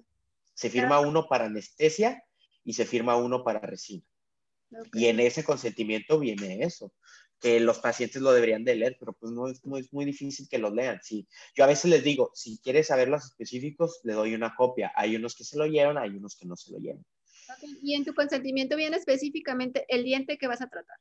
Se 0.55 0.71
firma 0.71 1.01
uno 1.01 1.29
para 1.29 1.45
anestesia 1.45 2.25
y 2.65 2.73
se 2.73 2.87
firma 2.87 3.17
uno 3.17 3.45
para 3.45 3.61
resina. 3.61 4.05
Y 4.93 5.07
en 5.07 5.21
ese 5.21 5.45
consentimiento 5.45 6.19
viene 6.19 6.65
eso 6.65 6.93
que 7.41 7.61
los 7.61 7.79
pacientes 7.79 8.23
lo 8.23 8.33
deberían 8.33 8.65
de 8.65 8.75
leer, 8.75 8.97
pero 8.99 9.13
pues 9.13 9.33
no 9.33 9.49
es 9.49 9.65
muy, 9.65 9.87
muy 9.93 10.05
difícil 10.05 10.49
que 10.49 10.59
lo 10.59 10.71
lean. 10.71 11.01
Sí, 11.03 11.27
yo 11.55 11.65
a 11.65 11.67
veces 11.67 11.91
les 11.91 12.03
digo, 12.03 12.31
si 12.35 12.59
quieres 12.59 12.87
saber 12.87 13.09
los 13.09 13.25
específicos, 13.25 14.01
le 14.05 14.15
doy 14.15 14.35
una 14.35 14.55
copia. 14.55 14.93
Hay 14.97 15.17
unos 15.17 15.35
que 15.35 15.45
se 15.45 15.59
lo 15.59 15.67
llevan, 15.67 15.99
hay 15.99 16.11
unos 16.11 16.37
que 16.37 16.47
no 16.47 16.57
se 16.57 16.73
lo 16.73 16.79
llevan. 16.79 17.05
Y 17.83 17.95
en 17.95 18.05
tu 18.05 18.15
consentimiento 18.15 18.77
viene 18.77 18.97
específicamente 18.97 19.85
el 19.89 20.05
diente 20.05 20.39
que 20.39 20.47
vas 20.47 20.63
a 20.63 20.69
tratar. 20.69 20.97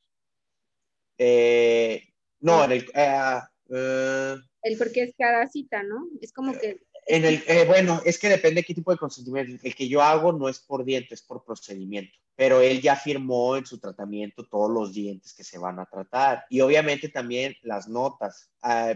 Eh, 1.18 2.02
no, 2.40 2.64
en 2.64 2.72
el... 2.72 2.90
Eh, 2.94 3.38
eh, 3.70 4.36
el 4.62 4.78
porque 4.78 5.02
es 5.02 5.14
cada 5.16 5.48
cita, 5.48 5.82
¿no? 5.82 6.08
Es 6.20 6.32
como 6.32 6.52
que 6.58 6.80
en 7.06 7.24
el, 7.24 7.42
eh, 7.46 7.64
bueno, 7.66 8.00
es 8.04 8.18
que 8.18 8.28
depende 8.28 8.60
de 8.60 8.64
qué 8.64 8.74
tipo 8.74 8.90
de 8.90 8.98
consentimiento. 8.98 9.62
El 9.62 9.74
que 9.74 9.88
yo 9.88 10.00
hago 10.00 10.32
no 10.32 10.48
es 10.48 10.60
por 10.60 10.84
dientes, 10.84 11.20
es 11.20 11.26
por 11.26 11.44
procedimiento. 11.44 12.16
Pero 12.36 12.60
él 12.60 12.80
ya 12.80 12.96
firmó 12.96 13.56
en 13.56 13.66
su 13.66 13.78
tratamiento 13.78 14.46
todos 14.48 14.70
los 14.70 14.92
dientes 14.92 15.34
que 15.34 15.44
se 15.44 15.58
van 15.58 15.78
a 15.78 15.86
tratar. 15.86 16.44
Y 16.50 16.60
obviamente 16.60 17.08
también 17.08 17.54
las 17.62 17.88
notas. 17.88 18.50
Ah, 18.62 18.94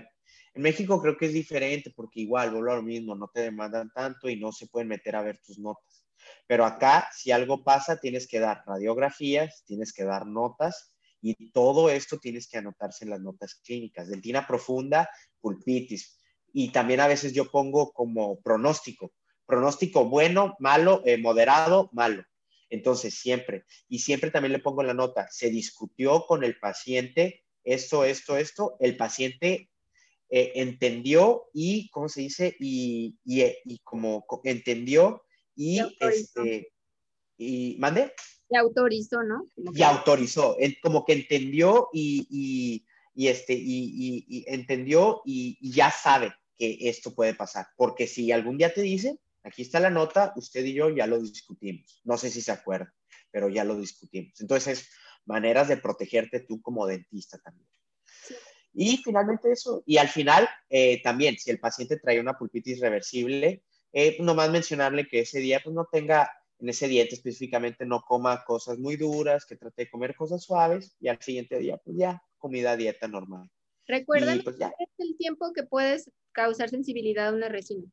en 0.55 0.62
México 0.62 1.01
creo 1.01 1.16
que 1.16 1.26
es 1.26 1.32
diferente 1.32 1.93
porque 1.95 2.20
igual, 2.20 2.51
vuelvo 2.51 2.74
lo 2.74 2.82
mismo, 2.82 3.14
no 3.14 3.28
te 3.32 3.43
demandan 3.43 3.93
tanto 3.93 4.28
y 4.28 4.36
no 4.36 4.51
se 4.51 4.66
pueden 4.66 4.89
meter 4.89 5.14
a 5.14 5.22
ver 5.22 5.39
tus 5.39 5.59
notas. 5.59 6.05
Pero 6.47 6.64
acá, 6.64 7.09
si 7.14 7.30
algo 7.30 7.62
pasa, 7.62 8.01
tienes 8.01 8.26
que 8.26 8.41
dar 8.41 8.64
radiografías, 8.66 9.62
tienes 9.66 9.93
que 9.93 10.05
dar 10.05 10.26
notas 10.26 10.93
y 11.20 11.53
todo 11.53 11.91
esto 11.91 12.18
tienes 12.18 12.49
que 12.49 12.59
anotarse 12.59 13.05
en 13.05 13.11
las 13.11 13.20
notas 13.20 13.61
clínicas. 13.64 14.09
Dentina 14.09 14.47
profunda, 14.47 15.09
pulpitis, 15.41 16.18
y 16.53 16.70
también 16.70 17.01
a 17.01 17.07
veces 17.07 17.32
yo 17.32 17.51
pongo 17.51 17.93
como 17.93 18.41
pronóstico, 18.41 19.12
pronóstico 19.47 20.07
bueno, 20.07 20.57
malo, 20.59 21.03
eh, 21.05 21.18
moderado, 21.18 21.89
malo. 21.93 22.24
Entonces, 22.71 23.14
siempre, 23.14 23.64
y 23.89 24.01
siempre 24.01 24.31
también 24.31 24.53
le 24.53 24.59
pongo 24.59 24.83
la 24.83 24.95
nota, 24.95 25.29
se 25.31 25.51
discutió 25.51 26.27
con 26.27 26.45
el 26.45 26.59
paciente 26.59 27.45
esto, 27.64 28.05
esto, 28.05 28.37
esto, 28.37 28.77
el 28.81 28.97
paciente 28.97 29.71
eh, 30.31 30.53
entendió 30.57 31.49
y, 31.53 31.89
¿cómo 31.91 32.09
se 32.09 32.23
dice? 32.23 32.57
Y, 32.61 33.16
y, 33.25 33.43
y 33.64 33.79
como 33.81 34.27
entendió 34.45 35.23
y, 35.55 35.81
este, 36.01 36.73
y, 37.37 37.77
¿mande? 37.79 38.12
Y 38.51 38.57
autorizó, 38.57 39.23
¿no? 39.23 39.45
Y 39.57 39.83
autorizó, 39.83 40.57
como 40.83 41.05
que 41.05 41.14
entendió 41.14 41.89
y, 41.93 42.85
y, 43.14 43.29
este, 43.29 43.55
y, 43.55 44.25
y 44.29 44.45
entendió 44.47 45.23
y, 45.25 45.59
ya 45.61 45.91
sabe 45.91 46.33
que 46.57 46.77
esto 46.83 47.14
puede 47.14 47.35
pasar. 47.35 47.66
Porque 47.77 48.07
si 48.07 48.33
algún 48.33 48.57
día 48.59 48.73
te 48.73 48.83
dice, 48.83 49.19
aquí 49.49 49.62
está 49.62 49.80
la 49.80 49.90
nota, 49.90 50.32
usted 50.36 50.64
y 50.64 50.74
yo 50.74 50.90
ya 50.90 51.07
lo 51.07 51.20
discutimos. 51.20 52.01
No 52.05 52.16
sé 52.16 52.30
si 52.30 52.40
se 52.40 52.53
acuerda, 52.53 52.94
pero 53.30 53.49
ya 53.49 53.64
lo 53.64 53.76
discutimos. 53.76 54.40
Entonces, 54.40 54.88
maneras 55.26 55.68
de 55.68 55.76
protegerte 55.76 56.40
tú 56.40 56.61
como 56.62 56.86
dentista 56.86 57.38
también. 57.38 57.68
Y 58.72 58.99
finalmente 58.99 59.51
eso, 59.51 59.82
y 59.86 59.96
al 59.96 60.09
final 60.09 60.49
eh, 60.68 61.03
también, 61.03 61.36
si 61.38 61.51
el 61.51 61.59
paciente 61.59 61.99
trae 61.99 62.20
una 62.20 62.38
pulpitis 62.38 62.80
reversible, 62.80 63.64
eh, 63.92 64.16
nomás 64.20 64.51
mencionarle 64.51 65.09
que 65.09 65.20
ese 65.20 65.40
día 65.40 65.61
pues 65.64 65.74
no 65.74 65.88
tenga 65.90 66.30
en 66.61 66.68
ese 66.68 66.88
dieta 66.88 67.14
específicamente 67.14 67.86
no 67.86 68.03
coma 68.03 68.44
cosas 68.44 68.78
muy 68.78 68.96
duras, 68.96 69.46
que 69.46 69.57
trate 69.57 69.84
de 69.84 69.90
comer 69.90 70.14
cosas 70.16 70.42
suaves 70.42 70.96
y 71.01 71.09
al 71.09 71.20
siguiente 71.20 71.59
día, 71.59 71.76
pues 71.78 71.96
ya, 71.96 72.22
comida 72.36 72.76
dieta 72.76 73.07
normal. 73.07 73.49
Recuerda 73.86 74.36
pues, 74.42 74.57
el 74.99 75.16
tiempo 75.16 75.53
que 75.55 75.62
puedes 75.62 76.11
causar 76.32 76.68
sensibilidad 76.68 77.28
a 77.28 77.32
una 77.32 77.49
resina. 77.49 77.90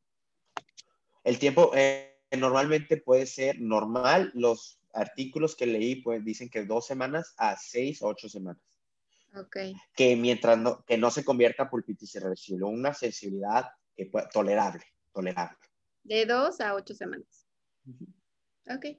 El 1.26 1.40
tiempo 1.40 1.72
eh, 1.74 2.20
normalmente 2.38 2.98
puede 2.98 3.26
ser 3.26 3.60
normal. 3.60 4.30
Los 4.34 4.78
artículos 4.94 5.56
que 5.56 5.66
leí 5.66 5.96
pues, 5.96 6.24
dicen 6.24 6.48
que 6.48 6.64
dos 6.64 6.86
semanas 6.86 7.34
a 7.36 7.56
seis 7.56 8.00
o 8.00 8.06
ocho 8.06 8.28
semanas. 8.28 8.62
Ok. 9.34 9.56
Que 9.92 10.14
mientras 10.14 10.56
no, 10.56 10.84
que 10.84 10.96
no 10.96 11.10
se 11.10 11.24
convierta 11.24 11.64
a 11.64 11.68
pulpitis 11.68 12.14
irreversible, 12.14 12.64
una 12.64 12.94
sensibilidad 12.94 13.66
que 13.96 14.08
tolerable, 14.32 14.84
tolerable. 15.12 15.58
De 16.04 16.26
dos 16.26 16.60
a 16.60 16.76
ocho 16.76 16.94
semanas. 16.94 17.44
Ok. 18.68 18.96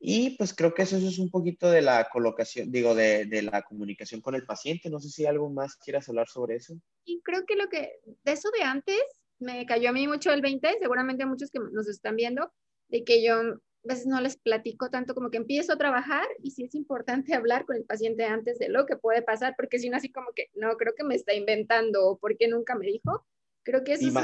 Y 0.00 0.30
pues 0.30 0.52
creo 0.52 0.74
que 0.74 0.82
eso, 0.82 0.96
es 0.96 1.20
un 1.20 1.30
poquito 1.30 1.70
de 1.70 1.80
la 1.80 2.08
colocación, 2.08 2.72
digo, 2.72 2.96
de, 2.96 3.26
de, 3.26 3.40
la 3.40 3.62
comunicación 3.62 4.20
con 4.20 4.34
el 4.34 4.44
paciente. 4.44 4.90
No 4.90 4.98
sé 4.98 5.10
si 5.10 5.26
algo 5.26 5.48
más 5.48 5.76
quieras 5.76 6.08
hablar 6.08 6.28
sobre 6.28 6.56
eso. 6.56 6.74
Y 7.04 7.20
creo 7.22 7.46
que 7.46 7.54
lo 7.54 7.68
que, 7.68 8.00
de 8.24 8.32
eso 8.32 8.50
de 8.50 8.64
antes, 8.64 9.21
me 9.42 9.66
cayó 9.66 9.90
a 9.90 9.92
mí 9.92 10.08
mucho 10.08 10.32
el 10.32 10.40
20, 10.40 10.78
seguramente 10.80 11.24
a 11.24 11.26
muchos 11.26 11.50
que 11.50 11.58
nos 11.72 11.88
están 11.88 12.16
viendo, 12.16 12.52
de 12.88 13.04
que 13.04 13.22
yo 13.24 13.34
a 13.34 13.58
veces 13.82 14.06
no 14.06 14.20
les 14.20 14.36
platico 14.36 14.90
tanto 14.90 15.14
como 15.14 15.30
que 15.30 15.38
empiezo 15.38 15.72
a 15.72 15.78
trabajar 15.78 16.26
y 16.42 16.52
sí 16.52 16.64
es 16.64 16.74
importante 16.74 17.34
hablar 17.34 17.66
con 17.66 17.76
el 17.76 17.84
paciente 17.84 18.24
antes 18.24 18.58
de 18.58 18.68
lo 18.68 18.86
que 18.86 18.96
puede 18.96 19.22
pasar, 19.22 19.54
porque 19.56 19.78
si 19.78 19.90
no 19.90 19.96
así 19.96 20.10
como 20.10 20.28
que, 20.34 20.48
no, 20.54 20.76
creo 20.76 20.94
que 20.96 21.04
me 21.04 21.14
está 21.14 21.34
inventando 21.34 22.06
o 22.06 22.18
porque 22.18 22.48
nunca 22.48 22.74
me 22.74 22.86
dijo. 22.86 23.26
Creo 23.64 23.84
que 23.84 23.92
eso 23.92 24.08
es 24.08 24.14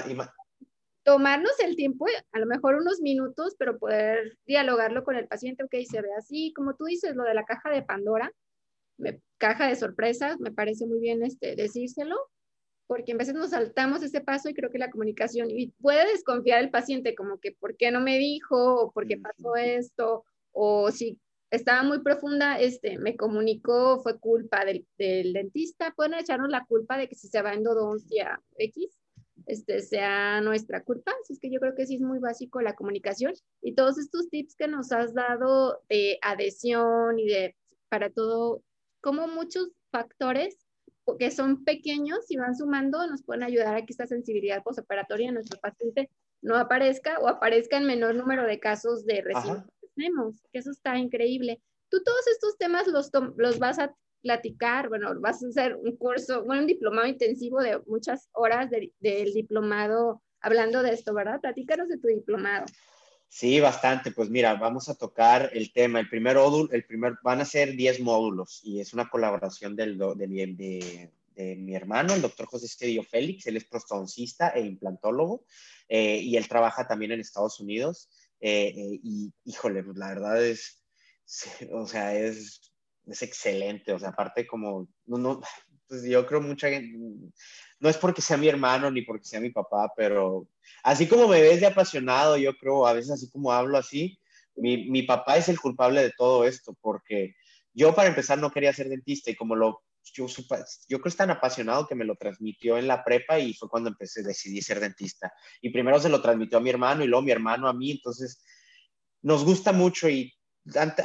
tomarnos 1.04 1.58
el 1.60 1.74
tiempo, 1.74 2.04
a 2.32 2.38
lo 2.38 2.44
mejor 2.44 2.74
unos 2.74 3.00
minutos, 3.00 3.54
pero 3.58 3.78
poder 3.78 4.36
dialogarlo 4.46 5.04
con 5.04 5.16
el 5.16 5.26
paciente, 5.26 5.64
ok, 5.64 5.74
se 5.90 6.02
ve 6.02 6.08
así, 6.18 6.52
como 6.54 6.76
tú 6.76 6.84
dices, 6.84 7.16
lo 7.16 7.22
de 7.22 7.32
la 7.32 7.44
caja 7.44 7.70
de 7.70 7.82
Pandora, 7.82 8.30
caja 9.38 9.68
de 9.68 9.76
sorpresas, 9.76 10.38
me 10.38 10.52
parece 10.52 10.86
muy 10.86 11.00
bien 11.00 11.22
este, 11.22 11.56
decírselo, 11.56 12.16
porque 12.88 13.12
a 13.12 13.16
veces 13.16 13.34
nos 13.34 13.50
saltamos 13.50 14.02
ese 14.02 14.22
paso 14.22 14.48
y 14.48 14.54
creo 14.54 14.70
que 14.70 14.78
la 14.78 14.90
comunicación, 14.90 15.50
y 15.50 15.68
puede 15.68 16.10
desconfiar 16.10 16.60
el 16.60 16.70
paciente 16.70 17.14
como 17.14 17.38
que, 17.38 17.52
¿por 17.52 17.76
qué 17.76 17.92
no 17.92 18.00
me 18.00 18.18
dijo? 18.18 18.82
¿O 18.82 18.90
por 18.92 19.06
qué 19.06 19.18
pasó 19.18 19.56
esto? 19.56 20.24
O 20.52 20.90
si 20.90 21.20
estaba 21.50 21.82
muy 21.82 22.00
profunda, 22.00 22.58
este, 22.58 22.98
me 22.98 23.14
comunicó, 23.14 24.00
fue 24.00 24.18
culpa 24.18 24.64
del, 24.64 24.86
del 24.96 25.34
dentista, 25.34 25.92
pueden 25.94 26.14
echarnos 26.14 26.48
la 26.48 26.64
culpa 26.64 26.96
de 26.96 27.08
que 27.08 27.14
si 27.14 27.28
se 27.28 27.42
va 27.42 27.52
endodoncia 27.52 28.42
X, 28.56 28.98
este, 29.46 29.80
sea 29.82 30.40
nuestra 30.40 30.82
culpa. 30.82 31.12
Así 31.22 31.34
es 31.34 31.40
que 31.40 31.50
yo 31.50 31.60
creo 31.60 31.74
que 31.74 31.86
sí 31.86 31.96
es 31.96 32.00
muy 32.00 32.20
básico 32.20 32.62
la 32.62 32.74
comunicación 32.74 33.34
y 33.60 33.74
todos 33.74 33.98
estos 33.98 34.30
tips 34.30 34.56
que 34.56 34.66
nos 34.66 34.92
has 34.92 35.12
dado 35.12 35.82
de 35.90 36.18
adhesión 36.22 37.18
y 37.18 37.26
de 37.26 37.54
para 37.90 38.08
todo, 38.08 38.62
como 39.02 39.28
muchos 39.28 39.72
factores 39.90 40.67
que 41.16 41.30
son 41.30 41.64
pequeños 41.64 42.30
y 42.30 42.36
van 42.36 42.56
sumando, 42.56 43.06
nos 43.06 43.22
pueden 43.22 43.42
ayudar 43.42 43.74
a 43.74 43.86
que 43.86 43.92
esta 43.92 44.06
sensibilidad 44.06 44.62
postoperatoria 44.62 45.28
en 45.28 45.34
nuestro 45.34 45.58
paciente 45.60 46.10
no 46.42 46.56
aparezca 46.56 47.18
o 47.20 47.28
aparezca 47.28 47.78
en 47.78 47.86
menor 47.86 48.14
número 48.14 48.44
de 48.44 48.60
casos 48.60 49.04
de 49.06 49.22
recién 49.22 49.64
que 49.80 49.88
tenemos, 49.94 50.42
que 50.52 50.58
eso 50.58 50.70
está 50.70 50.98
increíble. 50.98 51.60
Tú 51.90 52.02
todos 52.04 52.26
estos 52.28 52.58
temas 52.58 52.86
los, 52.86 53.10
los 53.36 53.58
vas 53.58 53.78
a 53.78 53.94
platicar, 54.22 54.88
bueno, 54.88 55.18
vas 55.20 55.42
a 55.42 55.48
hacer 55.48 55.76
un 55.76 55.96
curso, 55.96 56.44
bueno, 56.44 56.62
un 56.62 56.66
diplomado 56.66 57.06
intensivo 57.06 57.60
de 57.60 57.80
muchas 57.86 58.28
horas 58.32 58.70
del 58.70 59.32
diplomado 59.32 60.22
hablando 60.40 60.82
de 60.82 60.90
esto, 60.90 61.14
¿verdad? 61.14 61.40
Platícanos 61.40 61.88
de 61.88 61.98
tu 61.98 62.08
diplomado. 62.08 62.66
Sí, 63.28 63.60
bastante. 63.60 64.10
Pues 64.10 64.30
mira, 64.30 64.54
vamos 64.54 64.88
a 64.88 64.94
tocar 64.94 65.50
el 65.52 65.72
tema. 65.72 66.00
El 66.00 66.08
primer 66.08 66.36
módulo, 66.36 66.72
el 66.72 66.84
primer, 66.84 67.18
van 67.22 67.40
a 67.40 67.44
ser 67.44 67.76
10 67.76 68.00
módulos 68.00 68.60
y 68.64 68.80
es 68.80 68.94
una 68.94 69.08
colaboración 69.08 69.76
del, 69.76 69.98
de, 69.98 70.26
de, 70.26 71.10
de, 71.36 71.56
mi 71.56 71.74
hermano, 71.74 72.14
el 72.14 72.22
doctor 72.22 72.46
José 72.46 72.66
Cedillo 72.68 73.02
Félix. 73.02 73.46
Él 73.46 73.58
es 73.58 73.64
prostodoncista 73.64 74.48
e 74.50 74.62
implantólogo 74.62 75.44
eh, 75.88 76.18
y 76.18 76.36
él 76.36 76.48
trabaja 76.48 76.88
también 76.88 77.12
en 77.12 77.20
Estados 77.20 77.60
Unidos. 77.60 78.08
Eh, 78.40 78.72
eh, 78.74 79.00
y 79.02 79.32
híjole, 79.44 79.82
pues 79.82 79.98
la 79.98 80.08
verdad 80.08 80.42
es, 80.44 80.82
o 81.70 81.86
sea, 81.86 82.14
es, 82.14 82.72
es 83.06 83.22
excelente. 83.22 83.92
O 83.92 83.98
sea, 83.98 84.08
aparte 84.10 84.46
como, 84.46 84.88
no, 85.06 85.18
no, 85.18 85.40
pues 85.86 86.02
yo 86.04 86.26
creo 86.26 86.40
mucha 86.40 86.70
gente, 86.70 86.96
no 87.80 87.88
es 87.88 87.96
porque 87.96 88.22
sea 88.22 88.36
mi 88.36 88.48
hermano 88.48 88.90
ni 88.90 89.02
porque 89.02 89.24
sea 89.24 89.40
mi 89.40 89.50
papá, 89.50 89.92
pero 89.96 90.48
así 90.82 91.06
como 91.06 91.28
me 91.28 91.40
ves 91.40 91.60
de 91.60 91.66
apasionado, 91.66 92.36
yo 92.36 92.56
creo, 92.56 92.86
a 92.86 92.92
veces 92.92 93.12
así 93.12 93.30
como 93.30 93.52
hablo 93.52 93.78
así, 93.78 94.18
mi, 94.56 94.88
mi 94.90 95.02
papá 95.02 95.36
es 95.36 95.48
el 95.48 95.60
culpable 95.60 96.02
de 96.02 96.12
todo 96.16 96.44
esto, 96.44 96.76
porque 96.80 97.34
yo 97.72 97.94
para 97.94 98.08
empezar 98.08 98.38
no 98.38 98.50
quería 98.50 98.72
ser 98.72 98.88
dentista 98.88 99.30
y 99.30 99.36
como 99.36 99.54
lo, 99.54 99.82
yo, 100.12 100.26
yo 100.26 100.98
creo 100.98 101.08
es 101.08 101.16
tan 101.16 101.30
apasionado 101.30 101.86
que 101.86 101.94
me 101.94 102.04
lo 102.04 102.16
transmitió 102.16 102.78
en 102.78 102.88
la 102.88 103.04
prepa 103.04 103.38
y 103.38 103.54
fue 103.54 103.68
cuando 103.68 103.90
empecé, 103.90 104.22
decidí 104.22 104.62
ser 104.62 104.80
dentista. 104.80 105.32
Y 105.60 105.70
primero 105.70 106.00
se 106.00 106.08
lo 106.08 106.20
transmitió 106.20 106.58
a 106.58 106.60
mi 106.60 106.70
hermano 106.70 107.04
y 107.04 107.06
luego 107.06 107.22
mi 107.22 107.30
hermano 107.30 107.68
a 107.68 107.72
mí, 107.72 107.92
entonces 107.92 108.42
nos 109.22 109.44
gusta 109.44 109.72
mucho 109.72 110.08
y 110.08 110.32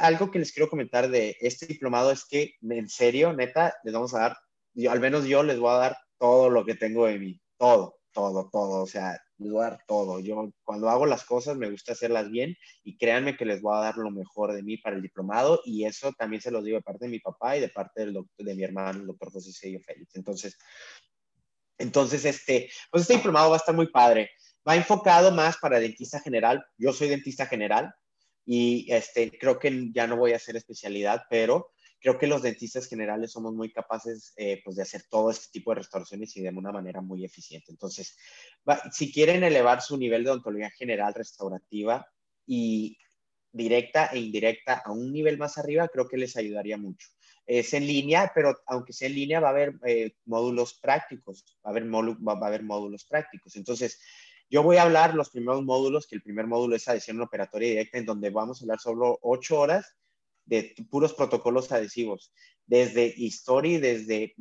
algo 0.00 0.30
que 0.30 0.38
les 0.38 0.52
quiero 0.52 0.68
comentar 0.68 1.08
de 1.08 1.36
este 1.40 1.66
diplomado 1.66 2.10
es 2.10 2.24
que 2.24 2.54
en 2.62 2.88
serio, 2.88 3.32
neta, 3.32 3.74
les 3.84 3.94
vamos 3.94 4.14
a 4.14 4.20
dar, 4.20 4.36
yo, 4.74 4.90
al 4.90 5.00
menos 5.00 5.24
yo 5.24 5.42
les 5.42 5.58
voy 5.58 5.70
a 5.70 5.78
dar 5.78 5.96
todo 6.24 6.48
lo 6.48 6.64
que 6.64 6.74
tengo 6.74 7.04
de 7.04 7.18
mí, 7.18 7.38
todo, 7.58 7.98
todo, 8.10 8.48
todo, 8.50 8.84
o 8.84 8.86
sea, 8.86 9.20
dar 9.36 9.78
todo. 9.86 10.20
Yo 10.20 10.50
cuando 10.64 10.88
hago 10.88 11.04
las 11.04 11.22
cosas 11.22 11.54
me 11.54 11.68
gusta 11.68 11.92
hacerlas 11.92 12.30
bien 12.30 12.56
y 12.82 12.96
créanme 12.96 13.36
que 13.36 13.44
les 13.44 13.60
voy 13.60 13.76
a 13.76 13.80
dar 13.80 13.98
lo 13.98 14.10
mejor 14.10 14.54
de 14.54 14.62
mí 14.62 14.78
para 14.78 14.96
el 14.96 15.02
diplomado 15.02 15.60
y 15.66 15.84
eso 15.84 16.12
también 16.16 16.40
se 16.40 16.50
los 16.50 16.64
digo 16.64 16.78
de 16.78 16.82
parte 16.82 17.04
de 17.04 17.10
mi 17.10 17.18
papá 17.18 17.58
y 17.58 17.60
de 17.60 17.68
parte 17.68 18.00
del 18.00 18.14
doctor, 18.14 18.46
de 18.46 18.54
mi 18.54 18.62
hermano, 18.62 19.00
el 19.00 19.06
doctor 19.06 19.32
José 19.32 19.52
Sello 19.52 19.80
Félix. 19.84 20.16
Entonces, 20.16 20.56
entonces, 21.76 22.24
este, 22.24 22.70
pues 22.90 23.02
este 23.02 23.16
diplomado 23.16 23.50
va 23.50 23.56
a 23.56 23.58
estar 23.58 23.74
muy 23.74 23.90
padre. 23.90 24.30
Va 24.66 24.76
enfocado 24.76 25.30
más 25.30 25.58
para 25.58 25.78
dentista 25.78 26.20
general. 26.20 26.64
Yo 26.78 26.94
soy 26.94 27.08
dentista 27.08 27.44
general 27.44 27.92
y 28.46 28.90
este, 28.90 29.30
creo 29.38 29.58
que 29.58 29.90
ya 29.92 30.06
no 30.06 30.16
voy 30.16 30.32
a 30.32 30.36
hacer 30.36 30.56
especialidad, 30.56 31.24
pero 31.28 31.73
creo 32.04 32.18
que 32.18 32.26
los 32.26 32.42
dentistas 32.42 32.86
generales 32.86 33.32
somos 33.32 33.54
muy 33.54 33.72
capaces 33.72 34.34
eh, 34.36 34.60
pues 34.62 34.76
de 34.76 34.82
hacer 34.82 35.04
todo 35.08 35.30
este 35.30 35.46
tipo 35.50 35.70
de 35.70 35.76
restauraciones 35.76 36.36
y 36.36 36.42
de 36.42 36.50
una 36.50 36.70
manera 36.70 37.00
muy 37.00 37.24
eficiente. 37.24 37.72
Entonces, 37.72 38.14
si 38.92 39.10
quieren 39.10 39.42
elevar 39.42 39.80
su 39.80 39.96
nivel 39.96 40.22
de 40.22 40.30
odontología 40.30 40.68
general 40.68 41.14
restaurativa 41.14 42.06
y 42.46 42.98
directa 43.50 44.08
e 44.08 44.18
indirecta 44.18 44.82
a 44.84 44.92
un 44.92 45.14
nivel 45.14 45.38
más 45.38 45.56
arriba, 45.56 45.88
creo 45.88 46.06
que 46.06 46.18
les 46.18 46.36
ayudaría 46.36 46.76
mucho. 46.76 47.08
Es 47.46 47.72
en 47.72 47.86
línea, 47.86 48.30
pero 48.34 48.54
aunque 48.66 48.92
sea 48.92 49.08
en 49.08 49.14
línea, 49.14 49.40
va 49.40 49.48
a 49.48 49.52
haber 49.52 49.72
eh, 49.86 50.12
módulos 50.26 50.74
prácticos, 50.74 51.58
va 51.64 51.70
a 51.70 51.72
haber, 51.72 51.84
va 51.86 52.32
a 52.34 52.46
haber 52.48 52.64
módulos 52.64 53.06
prácticos. 53.06 53.56
Entonces, 53.56 53.98
yo 54.50 54.62
voy 54.62 54.76
a 54.76 54.82
hablar 54.82 55.14
los 55.14 55.30
primeros 55.30 55.64
módulos, 55.64 56.06
que 56.06 56.16
el 56.16 56.22
primer 56.22 56.46
módulo 56.48 56.76
es 56.76 56.86
adhesión 56.86 57.18
operatoria 57.22 57.70
directa, 57.70 57.96
en 57.96 58.04
donde 58.04 58.28
vamos 58.28 58.60
a 58.60 58.64
hablar 58.64 58.78
solo 58.78 59.18
ocho 59.22 59.58
horas 59.58 59.96
de 60.46 60.74
puros 60.90 61.14
protocolos 61.14 61.72
adhesivos, 61.72 62.32
desde 62.66 63.12
History, 63.16 63.78
desde 63.78 64.34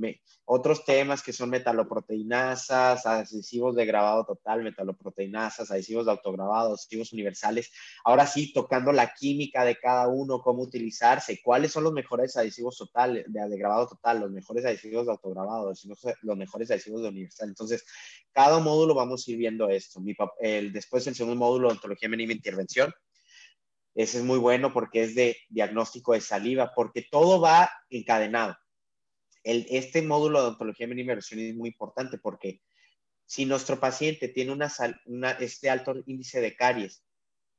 otros 0.46 0.86
temas 0.86 1.22
que 1.22 1.34
son 1.34 1.50
metaloproteinasas, 1.50 3.06
adhesivos 3.06 3.76
de 3.76 3.86
grabado 3.86 4.26
total, 4.26 4.64
metaloproteinasas, 4.64 5.72
adhesivos 5.72 6.06
de 6.06 6.12
autograbado, 6.12 6.70
adhesivos 6.70 7.12
universales. 7.14 7.72
Ahora 8.04 8.26
sí, 8.26 8.54
tocando 8.54 8.92
la 8.92 9.14
química 9.14 9.66
de 9.66 9.78
cada 9.78 10.08
uno, 10.08 10.42
cómo 10.42 10.64
utilizarse, 10.64 11.42
cuáles 11.44 11.72
son 11.72 11.84
los 11.84 11.94
mejores 11.94 12.36
adhesivos 12.38 12.78
total, 12.78 13.26
de, 13.28 13.58
grabado 13.58 13.88
total, 13.88 14.22
los 14.22 14.32
mejores 14.32 14.66
adhesivos 14.66 15.06
de 15.06 15.12
autograbado, 15.12 15.74
los 16.22 16.38
mejores 16.38 16.72
adhesivos 16.72 17.02
de 17.02 17.10
universal. 17.10 17.50
Entonces, 17.50 17.86
cada 18.32 18.60
módulo 18.60 18.96
vamos 18.96 19.28
a 19.28 19.32
ir 19.32 19.38
viendo 19.38 19.70
esto. 19.70 20.00
Mi, 20.00 20.16
el, 20.40 20.72
después, 20.72 21.06
el 21.08 21.16
segundo 21.16 21.38
módulo, 21.38 21.70
ontología 21.70 22.10
mínima 22.10 22.34
intervención, 22.34 22.94
ese 23.96 24.20
es 24.20 24.24
muy 24.24 24.40
bueno 24.40 24.74
porque 24.74 25.04
es 25.04 25.16
de 25.16 25.38
diagnóstico 25.50 26.14
de 26.14 26.22
saliva, 26.22 26.74
porque 26.76 27.06
todo 27.10 27.40
va 27.40 27.70
encadenado. 27.90 28.58
Este 29.44 30.02
módulo 30.02 30.40
de 30.40 30.48
odontología 30.48 30.88
mínima 30.88 31.12
inversión 31.12 31.40
es 31.42 31.56
muy 31.56 31.70
importante 31.70 32.18
porque 32.18 32.62
si 33.26 33.46
nuestro 33.46 33.80
paciente 33.80 34.28
tiene 34.28 34.52
una, 34.52 34.72
una, 35.06 35.32
este 35.32 35.70
alto 35.70 35.96
índice 36.06 36.40
de 36.42 36.56
caries 36.56 37.04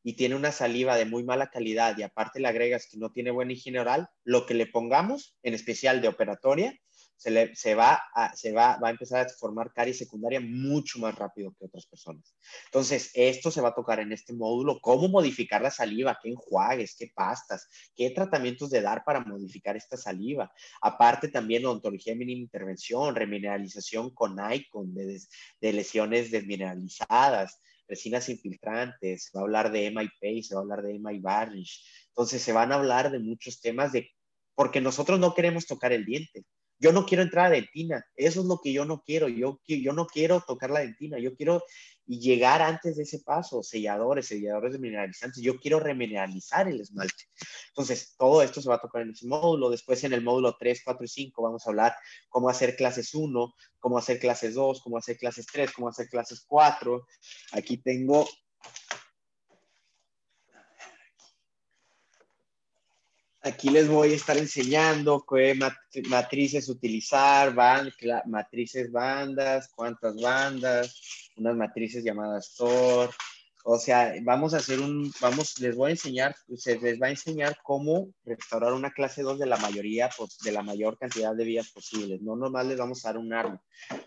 y 0.03 0.14
tiene 0.14 0.35
una 0.35 0.53
saliva 0.53 0.97
de 0.97 1.05
muy 1.05 1.24
mala 1.24 1.51
calidad 1.51 1.97
y 1.97 2.03
aparte 2.03 2.41
le 2.41 2.49
agregas 2.49 2.89
que 2.91 2.99
no 2.99 3.12
tiene 3.12 3.30
buena 3.30 3.53
higiene 3.53 3.80
oral, 3.80 4.09
lo 4.24 4.47
que 4.47 4.55
le 4.55 4.66
pongamos, 4.66 5.37
en 5.43 5.55
especial 5.55 6.03
de 6.03 6.09
operatoria, 6.09 6.78
se, 7.16 7.30
le, 7.30 7.54
se, 7.54 7.74
va 7.74 8.00
a, 8.14 8.34
se 8.36 8.52
va, 8.52 8.78
va 8.78 8.88
a 8.88 8.90
empezar 8.90 9.26
a 9.26 9.28
formar 9.28 9.72
caries 9.72 9.98
secundaria 9.98 10.40
mucho 10.40 10.98
más 10.98 11.14
rápido 11.14 11.54
que 11.58 11.66
otras 11.66 11.86
personas. 11.86 12.36
Entonces, 12.66 13.10
esto 13.14 13.50
se 13.50 13.60
va 13.60 13.68
a 13.68 13.74
tocar 13.74 14.00
en 14.00 14.12
este 14.12 14.32
módulo, 14.32 14.80
cómo 14.80 15.08
modificar 15.08 15.62
la 15.62 15.70
saliva, 15.70 16.18
qué 16.22 16.30
enjuagues, 16.30 16.96
qué 16.98 17.10
pastas, 17.14 17.68
qué 17.94 18.10
tratamientos 18.10 18.70
de 18.70 18.82
dar 18.82 19.04
para 19.04 19.20
modificar 19.20 19.76
esta 19.76 19.96
saliva. 19.96 20.52
Aparte 20.82 21.28
también 21.28 21.64
odontología 21.64 22.12
de 22.12 22.18
mínima 22.18 22.42
intervención, 22.42 23.14
remineralización 23.14 24.10
con 24.10 24.36
ICON 24.52 24.94
de, 24.94 25.20
de 25.60 25.72
lesiones 25.72 26.30
desmineralizadas, 26.30 27.60
resinas 27.88 28.28
infiltrantes, 28.28 29.24
se 29.24 29.30
va 29.34 29.40
a 29.40 29.44
hablar 29.44 29.72
de 29.72 29.86
MI 29.90 30.42
se 30.42 30.54
va 30.54 30.60
a 30.60 30.62
hablar 30.62 30.82
de 30.82 30.94
MI 30.94 31.18
Varnish. 31.20 31.84
Entonces 32.08 32.42
se 32.42 32.52
van 32.52 32.72
a 32.72 32.76
hablar 32.76 33.10
de 33.10 33.18
muchos 33.18 33.60
temas 33.60 33.92
de, 33.92 34.10
porque 34.54 34.80
nosotros 34.80 35.18
no 35.18 35.34
queremos 35.34 35.66
tocar 35.66 35.92
el 35.92 36.04
diente. 36.04 36.44
Yo 36.79 36.93
no 36.93 37.07
quiero 37.07 37.22
entrar 37.22 37.47
a 37.47 37.51
dentina, 37.51 38.05
eso 38.16 38.41
es 38.41 38.47
lo 38.47 38.61
que 38.62 38.72
yo 38.72 38.85
no 38.85 39.03
quiero, 39.05 39.29
yo, 39.29 39.61
yo 39.66 39.93
no 39.93 40.07
quiero 40.07 40.43
tocar 40.47 40.70
la 40.70 40.81
dentina, 40.81 41.18
yo 41.18 41.35
quiero 41.37 41.62
llegar 42.07 42.61
antes 42.61 42.97
de 42.97 43.05
ese 43.05 43.20
paso, 43.20 43.62
selladores, 43.62 44.27
selladores 44.27 44.72
de 44.72 44.79
mineralizantes, 44.79 45.43
yo 45.43 45.59
quiero 45.59 45.81
remineralizar 45.81 46.68
el 46.68 46.81
esmalte. 46.81 47.25
Entonces, 47.68 48.14
todo 48.18 48.43
esto 48.43 48.61
se 48.61 48.68
va 48.68 48.77
a 48.77 48.81
tocar 48.81 49.03
en 49.03 49.11
ese 49.11 49.27
módulo, 49.27 49.70
después 49.70 50.05
en 50.05 50.12
el 50.12 50.22
módulo 50.22 50.57
3, 50.59 50.83
4 50.85 51.05
y 51.05 51.09
5 51.09 51.43
vamos 51.43 51.66
a 51.66 51.70
hablar 51.70 51.95
cómo 52.29 52.49
hacer 52.49 52.77
clases 52.77 53.14
1, 53.14 53.55
cómo 53.79 53.99
hacer 53.99 54.18
clases 54.18 54.55
2, 54.55 54.83
cómo 54.83 54.99
hacer 54.99 55.16
clases 55.16 55.47
3, 55.47 55.72
cómo 55.72 55.89
hacer 55.89 56.09
clases 56.09 56.45
4. 56.47 57.07
Aquí 57.53 57.79
tengo 57.79 58.27
Aquí 63.47 63.68
les 63.68 63.88
voy 63.88 64.12
a 64.12 64.16
estar 64.16 64.38
enseñando 64.38 65.22
qué 65.28 65.55
matrices 66.09 66.70
utilizar, 66.70 67.55
matrices 68.24 68.90
bandas, 68.90 69.70
cuántas 69.76 70.18
bandas, 70.18 71.28
unas 71.36 71.55
matrices 71.55 72.03
llamadas 72.03 72.55
TOR, 72.57 73.11
o 73.66 73.78
sea, 73.78 74.14
vamos 74.22 74.52
a 74.52 74.58
hacer 74.58 74.78
un, 74.78 75.10
vamos, 75.22 75.58
les 75.58 75.74
voy 75.74 75.88
a 75.88 75.92
enseñar, 75.92 76.36
se 76.54 76.78
les 76.78 77.00
va 77.00 77.06
a 77.06 77.10
enseñar 77.10 77.56
cómo 77.62 78.10
restaurar 78.22 78.74
una 78.74 78.92
clase 78.92 79.22
2 79.22 79.38
de 79.38 79.46
la 79.46 79.56
mayoría, 79.56 80.10
pues, 80.16 80.38
de 80.44 80.52
la 80.52 80.62
mayor 80.62 80.98
cantidad 80.98 81.34
de 81.34 81.44
vías 81.44 81.70
posibles. 81.70 82.20
No 82.20 82.36
nomás 82.36 82.66
les 82.66 82.76
vamos 82.76 83.02
a 83.04 83.08
dar 83.08 83.18
un 83.18 83.32
arma, 83.32 83.62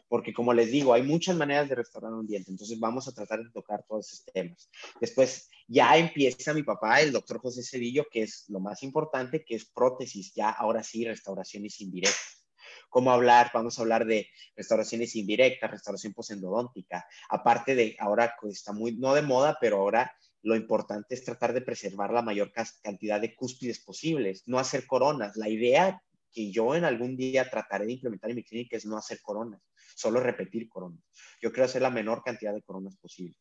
porque 0.07 0.31
como 0.31 0.53
les 0.53 0.71
digo, 0.71 0.93
hay 0.93 1.01
muchas 1.01 1.35
maneras 1.35 1.67
de 1.67 1.73
restaurar 1.73 2.13
un 2.13 2.27
diente, 2.27 2.51
entonces 2.51 2.79
vamos 2.79 3.07
a 3.07 3.13
tratar 3.13 3.43
de 3.43 3.49
tocar 3.49 3.83
todos 3.89 4.13
esos 4.13 4.25
temas. 4.25 4.69
Después 5.01 5.49
ya 5.67 5.97
empieza 5.97 6.53
mi 6.53 6.61
papá, 6.61 7.01
el 7.01 7.11
doctor 7.11 7.39
José 7.39 7.63
Cedillo, 7.63 8.05
que 8.11 8.21
es 8.23 8.45
lo 8.49 8.59
más 8.59 8.83
importante, 8.83 9.43
que 9.43 9.55
es 9.55 9.65
prótesis, 9.65 10.33
ya 10.35 10.51
ahora 10.51 10.83
sí, 10.83 11.03
restauraciones 11.03 11.81
indirectas 11.81 12.36
cómo 12.89 13.11
hablar, 13.11 13.51
vamos 13.53 13.77
a 13.77 13.81
hablar 13.81 14.05
de 14.05 14.29
restauraciones 14.55 15.15
indirectas, 15.15 15.71
restauración 15.71 16.13
posendodóntica, 16.13 17.05
aparte 17.29 17.75
de 17.75 17.95
ahora 17.99 18.35
está 18.49 18.73
muy, 18.73 18.95
no 18.97 19.13
de 19.13 19.21
moda, 19.21 19.57
pero 19.59 19.77
ahora 19.77 20.11
lo 20.41 20.55
importante 20.55 21.15
es 21.15 21.23
tratar 21.23 21.53
de 21.53 21.61
preservar 21.61 22.11
la 22.11 22.21
mayor 22.21 22.51
cantidad 22.81 23.19
de 23.19 23.35
cúspides 23.35 23.79
posibles, 23.79 24.43
no 24.45 24.59
hacer 24.59 24.85
coronas. 24.87 25.35
La 25.35 25.49
idea 25.49 26.01
que 26.31 26.51
yo 26.51 26.75
en 26.75 26.85
algún 26.85 27.17
día 27.17 27.49
trataré 27.49 27.85
de 27.85 27.93
implementar 27.93 28.29
en 28.29 28.37
mi 28.37 28.43
clínica 28.43 28.77
es 28.77 28.85
no 28.85 28.97
hacer 28.97 29.19
coronas, 29.21 29.61
solo 29.95 30.19
repetir 30.19 30.69
coronas. 30.69 31.01
Yo 31.41 31.51
quiero 31.51 31.65
hacer 31.65 31.81
la 31.81 31.89
menor 31.89 32.21
cantidad 32.23 32.53
de 32.53 32.61
coronas 32.61 32.95
posible. 32.97 33.35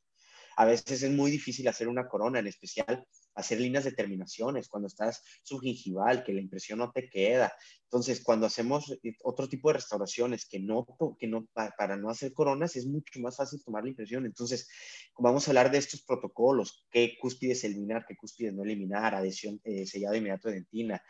A 0.56 0.64
veces 0.64 1.02
es 1.02 1.10
muy 1.10 1.30
difícil 1.30 1.68
hacer 1.68 1.86
una 1.86 2.08
corona, 2.08 2.38
en 2.38 2.46
especial 2.46 3.06
hacer 3.36 3.60
líneas 3.60 3.84
de 3.84 3.92
terminaciones, 3.92 4.68
cuando 4.68 4.88
estás 4.88 5.22
subgingival, 5.42 6.24
que 6.24 6.32
la 6.32 6.40
impresión 6.40 6.78
no 6.78 6.90
te 6.90 7.08
queda. 7.08 7.52
Entonces, 7.84 8.22
cuando 8.22 8.46
hacemos 8.46 8.90
eh, 8.90 9.16
otro 9.22 9.48
tipo 9.48 9.68
de 9.68 9.74
restauraciones 9.74 10.46
que 10.48 10.58
no, 10.58 10.86
que 11.18 11.28
no 11.28 11.46
para 11.54 11.96
no 11.96 12.10
hacer 12.10 12.32
coronas, 12.32 12.74
es 12.76 12.86
mucho 12.86 13.20
más 13.20 13.36
fácil 13.36 13.62
tomar 13.62 13.84
la 13.84 13.90
impresión. 13.90 14.26
Entonces, 14.26 14.68
vamos 15.18 15.46
a 15.46 15.50
hablar 15.50 15.70
de 15.70 15.78
estos 15.78 16.02
protocolos, 16.02 16.86
qué 16.90 17.16
cúspides 17.20 17.62
eliminar, 17.64 18.04
qué 18.08 18.16
cúspides 18.16 18.54
no 18.54 18.64
eliminar, 18.64 19.14
adhesión, 19.14 19.60
eh, 19.64 19.86
sellado 19.86 20.16
inmediato 20.16 20.48
de 20.48 20.54
dentina, 20.54 21.02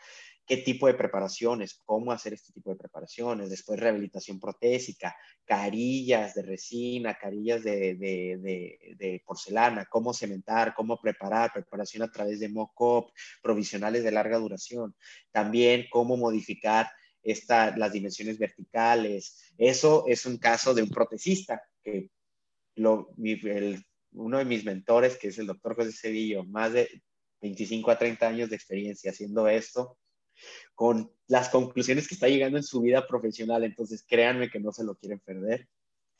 qué 0.47 0.57
tipo 0.57 0.87
de 0.87 0.93
preparaciones, 0.93 1.81
cómo 1.85 2.13
hacer 2.13 2.33
este 2.33 2.53
tipo 2.53 2.69
de 2.69 2.77
preparaciones, 2.77 3.49
después 3.49 3.79
rehabilitación 3.79 4.39
protésica, 4.39 5.15
carillas 5.43 6.33
de 6.35 6.41
resina, 6.41 7.15
carillas 7.15 7.63
de, 7.63 9.21
porcelana, 9.25 9.85
cómo 9.89 10.13
cementar, 10.13 10.73
cómo 10.73 10.99
preparar, 11.01 11.51
preparación 11.53 12.03
a 12.03 12.11
través 12.17 12.39
de 12.39 12.49
mock-up, 12.49 13.11
provisionales 13.41 14.03
de 14.03 14.11
larga 14.11 14.37
duración, 14.37 14.95
también 15.31 15.85
cómo 15.89 16.17
modificar 16.17 16.89
esta, 17.23 17.75
las 17.77 17.91
dimensiones 17.91 18.37
verticales. 18.39 19.53
Eso 19.57 20.05
es 20.07 20.25
un 20.25 20.37
caso 20.37 20.73
de 20.73 20.83
un 20.83 20.89
protecista, 20.89 21.61
que 21.83 22.09
lo, 22.75 23.09
uno 24.13 24.37
de 24.37 24.45
mis 24.45 24.63
mentores, 24.65 25.17
que 25.17 25.27
es 25.29 25.37
el 25.37 25.47
doctor 25.47 25.75
José 25.75 25.91
Cedillo, 25.91 26.43
más 26.45 26.73
de 26.73 27.01
25 27.41 27.91
a 27.91 27.97
30 27.97 28.27
años 28.27 28.49
de 28.49 28.55
experiencia 28.55 29.11
haciendo 29.11 29.47
esto, 29.47 29.97
con 30.75 31.11
las 31.27 31.49
conclusiones 31.49 32.07
que 32.07 32.13
está 32.13 32.27
llegando 32.27 32.57
en 32.57 32.63
su 32.63 32.81
vida 32.81 33.07
profesional. 33.07 33.63
Entonces, 33.63 34.05
créanme 34.07 34.49
que 34.49 34.59
no 34.59 34.71
se 34.71 34.83
lo 34.83 34.95
quieren 34.95 35.19
perder. 35.19 35.67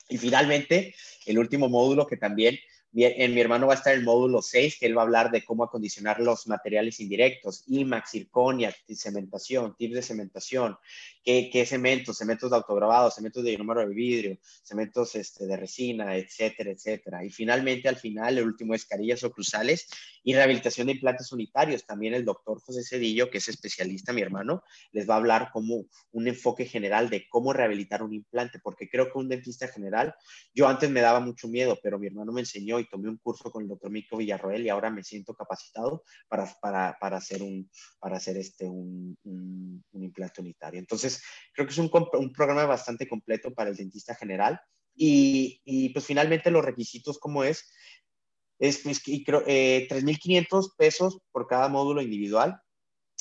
Y 0.09 0.17
finalmente, 0.17 0.95
el 1.25 1.37
último 1.37 1.69
módulo 1.69 2.07
que 2.07 2.17
también 2.17 2.57
en 2.93 3.33
mi 3.33 3.41
hermano 3.41 3.67
va 3.67 3.73
a 3.73 3.77
estar 3.77 3.93
el 3.93 4.03
módulo 4.03 4.41
6, 4.41 4.77
que 4.79 4.85
él 4.85 4.97
va 4.97 5.01
a 5.01 5.05
hablar 5.05 5.31
de 5.31 5.43
cómo 5.43 5.63
acondicionar 5.63 6.19
los 6.19 6.47
materiales 6.47 6.99
indirectos, 6.99 7.63
IMAX, 7.67 8.11
circonia, 8.11 8.73
cementación, 8.95 9.75
tips 9.77 9.95
de 9.95 10.01
cementación, 10.01 10.77
qué, 11.23 11.49
qué 11.51 11.65
cementos, 11.65 12.17
cementos 12.17 12.49
de 12.49 12.55
autograbado, 12.55 13.11
cementos 13.11 13.43
de 13.43 13.57
número 13.57 13.81
de 13.81 13.93
vidrio, 13.93 14.37
cementos 14.63 15.15
este, 15.15 15.45
de 15.45 15.57
resina, 15.57 16.15
etcétera, 16.15 16.71
etcétera. 16.71 17.23
Y 17.23 17.29
finalmente, 17.29 17.89
al 17.89 17.97
final, 17.97 18.37
el 18.37 18.45
último 18.45 18.73
es 18.73 18.85
carillas 18.85 19.23
o 19.23 19.31
cruzales 19.31 19.87
y 20.23 20.33
rehabilitación 20.33 20.87
de 20.87 20.93
implantes 20.93 21.31
unitarios. 21.31 21.85
También 21.85 22.13
el 22.13 22.25
doctor 22.25 22.59
José 22.61 22.83
Cedillo, 22.83 23.29
que 23.29 23.37
es 23.37 23.47
especialista, 23.47 24.13
mi 24.13 24.21
hermano, 24.21 24.63
les 24.91 25.09
va 25.09 25.15
a 25.15 25.17
hablar 25.17 25.49
como 25.51 25.85
un 26.11 26.27
enfoque 26.27 26.65
general 26.65 27.09
de 27.09 27.27
cómo 27.29 27.53
rehabilitar 27.53 28.03
un 28.03 28.13
implante, 28.13 28.59
porque 28.59 28.89
creo 28.89 29.11
que 29.11 29.17
un 29.17 29.29
dentista 29.29 29.67
general, 29.67 30.15
yo 30.53 30.67
antes 30.67 30.89
me 30.89 31.01
daba 31.01 31.19
mucho 31.19 31.47
miedo, 31.47 31.79
pero 31.81 31.99
mi 31.99 32.07
hermano 32.07 32.31
me 32.31 32.41
enseñó 32.41 32.76
y 32.79 32.87
tomé 32.87 33.09
un 33.09 33.17
curso 33.17 33.51
con 33.51 33.63
el 33.63 33.69
doctor 33.69 33.91
Mico 33.91 34.17
Villarroel 34.17 34.65
y 34.65 34.69
ahora 34.69 34.89
me 34.89 35.03
siento 35.03 35.33
capacitado 35.33 36.03
para, 36.27 36.45
para, 36.61 36.97
para 36.99 37.17
hacer, 37.17 37.41
un, 37.41 37.69
para 37.99 38.17
hacer 38.17 38.37
este, 38.37 38.65
un, 38.65 39.17
un, 39.23 40.03
implante 40.03 40.41
unitario. 40.41 40.79
Entonces, 40.79 41.21
creo 41.53 41.67
que 41.67 41.73
es 41.73 41.77
un, 41.79 41.91
un, 42.13 42.31
programa 42.31 42.65
bastante 42.65 43.07
completo 43.07 43.53
para 43.53 43.69
el 43.69 43.75
dentista 43.75 44.15
general. 44.15 44.59
Y, 44.95 45.61
y 45.63 45.89
pues 45.89 46.05
finalmente 46.05 46.49
los 46.49 46.65
requisitos, 46.65 47.19
como 47.19 47.43
es? 47.43 47.71
Es 48.59 48.79
pues, 48.79 49.01
eh, 49.05 49.87
3.500 49.89 50.75
pesos 50.77 51.19
por 51.31 51.47
cada 51.47 51.67
módulo 51.67 52.01
individual 52.01 52.59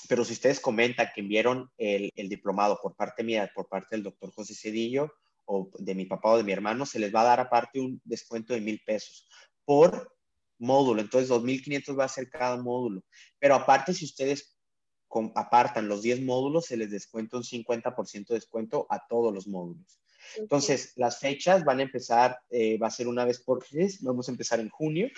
pero 0.08 0.24
si 0.24 0.34
ustedes 0.34 0.60
comentan 0.60 1.08
que 1.14 1.20
enviaron 1.20 1.70
el, 1.78 2.12
el, 2.14 2.28
diplomado 2.28 2.78
por 2.80 2.94
parte 2.94 3.24
mía, 3.24 3.50
por 3.54 3.68
parte 3.68 3.96
del 3.96 4.04
doctor 4.04 4.30
José 4.30 4.54
Cedillo, 4.54 5.12
o 5.46 5.70
de 5.78 5.94
mi 5.94 6.04
papá 6.04 6.32
o 6.32 6.36
de 6.38 6.44
mi 6.44 6.52
hermano, 6.52 6.84
se 6.86 6.98
les 6.98 7.14
va 7.14 7.22
a 7.22 7.24
dar 7.24 7.40
aparte 7.40 7.80
un 7.80 8.00
descuento 8.04 8.52
de 8.52 8.60
mil 8.60 8.80
pesos 8.84 9.28
por 9.64 10.12
módulo. 10.58 11.00
Entonces, 11.00 11.30
2.500 11.30 11.98
va 11.98 12.04
a 12.04 12.08
ser 12.08 12.30
cada 12.30 12.56
módulo. 12.56 13.02
Pero 13.38 13.54
aparte, 13.54 13.94
si 13.94 14.04
ustedes 14.04 14.56
apartan 15.34 15.88
los 15.88 16.02
10 16.02 16.22
módulos, 16.22 16.66
se 16.66 16.76
les 16.76 16.90
descuenta 16.90 17.36
un 17.36 17.44
50% 17.44 18.26
de 18.28 18.34
descuento 18.34 18.86
a 18.90 19.06
todos 19.06 19.32
los 19.32 19.46
módulos. 19.46 20.00
Entonces, 20.36 20.92
las 20.96 21.20
fechas 21.20 21.64
van 21.64 21.78
a 21.78 21.84
empezar, 21.84 22.38
eh, 22.50 22.78
va 22.78 22.88
a 22.88 22.90
ser 22.90 23.08
una 23.08 23.24
vez 23.24 23.40
por 23.40 23.64
mes, 23.72 24.02
vamos 24.02 24.28
a 24.28 24.32
empezar 24.32 24.60
en 24.60 24.68
junio 24.68 25.08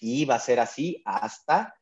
y 0.00 0.24
va 0.24 0.36
a 0.36 0.40
ser 0.40 0.60
así 0.60 1.02
hasta, 1.04 1.74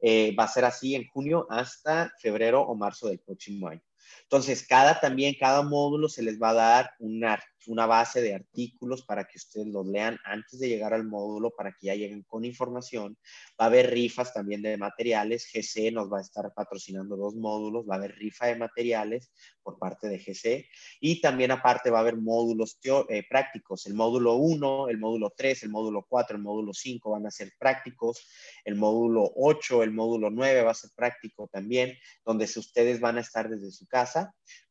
eh, 0.00 0.34
va 0.34 0.44
a 0.44 0.48
ser 0.48 0.64
así 0.64 0.94
en 0.94 1.06
junio 1.08 1.46
hasta 1.50 2.12
febrero 2.20 2.62
o 2.62 2.74
marzo 2.74 3.08
del 3.08 3.18
próximo 3.18 3.68
año. 3.68 3.82
Entonces, 4.22 4.66
cada 4.66 5.00
también, 5.00 5.34
cada 5.38 5.62
módulo 5.62 6.08
se 6.08 6.22
les 6.22 6.40
va 6.40 6.50
a 6.50 6.54
dar 6.54 6.90
una, 6.98 7.42
una 7.66 7.86
base 7.86 8.20
de 8.20 8.34
artículos 8.34 9.02
para 9.02 9.24
que 9.24 9.38
ustedes 9.38 9.66
los 9.68 9.86
lean 9.86 10.18
antes 10.24 10.60
de 10.60 10.68
llegar 10.68 10.92
al 10.92 11.04
módulo, 11.04 11.50
para 11.50 11.72
que 11.72 11.86
ya 11.86 11.94
lleguen 11.94 12.22
con 12.24 12.44
información. 12.44 13.16
Va 13.60 13.64
a 13.64 13.68
haber 13.68 13.90
rifas 13.90 14.32
también 14.32 14.62
de 14.62 14.76
materiales. 14.76 15.48
GC 15.52 15.92
nos 15.92 16.12
va 16.12 16.18
a 16.18 16.22
estar 16.22 16.52
patrocinando 16.54 17.16
dos 17.16 17.34
módulos. 17.36 17.86
Va 17.88 17.94
a 17.94 17.98
haber 17.98 18.16
rifa 18.16 18.46
de 18.46 18.56
materiales 18.56 19.32
por 19.62 19.78
parte 19.78 20.08
de 20.08 20.18
GC. 20.18 20.68
Y 21.00 21.20
también 21.20 21.50
aparte 21.50 21.90
va 21.90 21.98
a 21.98 22.00
haber 22.02 22.16
módulos 22.16 22.78
eh, 23.08 23.24
prácticos. 23.28 23.86
El 23.86 23.94
módulo 23.94 24.34
1, 24.34 24.88
el 24.88 24.98
módulo 24.98 25.32
3, 25.34 25.62
el 25.62 25.70
módulo 25.70 26.04
4, 26.06 26.36
el 26.36 26.42
módulo 26.42 26.74
5 26.74 27.10
van 27.10 27.26
a 27.26 27.30
ser 27.30 27.52
prácticos. 27.58 28.26
El 28.64 28.76
módulo 28.76 29.32
8, 29.36 29.82
el 29.82 29.92
módulo 29.92 30.30
9 30.30 30.62
va 30.62 30.72
a 30.72 30.74
ser 30.74 30.90
práctico 30.94 31.48
también, 31.48 31.96
donde 32.24 32.46
ustedes 32.58 33.00
van 33.00 33.18
a 33.18 33.20
estar 33.20 33.48
desde 33.48 33.70
su 33.70 33.86
casa, 33.86 33.97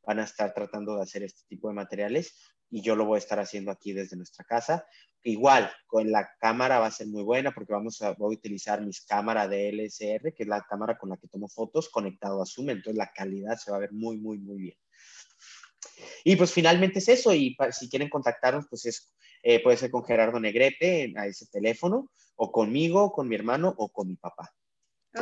van 0.05 0.19
a 0.19 0.23
estar 0.23 0.53
tratando 0.53 0.95
de 0.95 1.03
hacer 1.03 1.23
este 1.23 1.41
tipo 1.47 1.67
de 1.67 1.75
materiales 1.75 2.33
y 2.69 2.81
yo 2.81 2.95
lo 2.95 3.05
voy 3.05 3.15
a 3.15 3.19
estar 3.19 3.39
haciendo 3.39 3.71
aquí 3.71 3.93
desde 3.93 4.17
nuestra 4.17 4.45
casa. 4.45 4.85
Igual, 5.23 5.71
con 5.87 6.11
la 6.11 6.29
cámara 6.39 6.79
va 6.79 6.87
a 6.87 6.91
ser 6.91 7.07
muy 7.07 7.23
buena 7.23 7.51
porque 7.51 7.73
vamos 7.73 8.01
a, 8.01 8.13
voy 8.13 8.35
a 8.35 8.37
utilizar 8.37 8.81
mis 8.81 9.01
cámaras 9.05 9.49
de 9.49 9.69
LSR, 9.69 10.33
que 10.33 10.43
es 10.43 10.47
la 10.47 10.61
cámara 10.61 10.97
con 10.97 11.09
la 11.09 11.17
que 11.17 11.27
tomo 11.27 11.49
fotos, 11.49 11.89
conectado 11.89 12.41
a 12.41 12.45
Zoom, 12.45 12.69
entonces 12.69 12.97
la 12.97 13.11
calidad 13.11 13.57
se 13.57 13.71
va 13.71 13.77
a 13.77 13.81
ver 13.81 13.91
muy, 13.91 14.17
muy, 14.17 14.37
muy 14.37 14.57
bien. 14.57 14.77
Y 16.23 16.35
pues 16.35 16.51
finalmente 16.51 16.99
es 16.99 17.09
eso, 17.09 17.33
y 17.33 17.55
si 17.71 17.89
quieren 17.89 18.09
contactarnos, 18.09 18.65
pues 18.69 18.85
es, 18.85 19.13
eh, 19.43 19.61
puede 19.61 19.77
ser 19.77 19.91
con 19.91 20.03
Gerardo 20.03 20.39
Negrete 20.39 21.13
a 21.17 21.25
ese 21.25 21.47
teléfono, 21.47 22.11
o 22.35 22.51
conmigo, 22.51 23.11
con 23.11 23.27
mi 23.27 23.35
hermano, 23.35 23.73
o 23.77 23.89
con 23.89 24.07
mi 24.07 24.15
papá. 24.15 24.53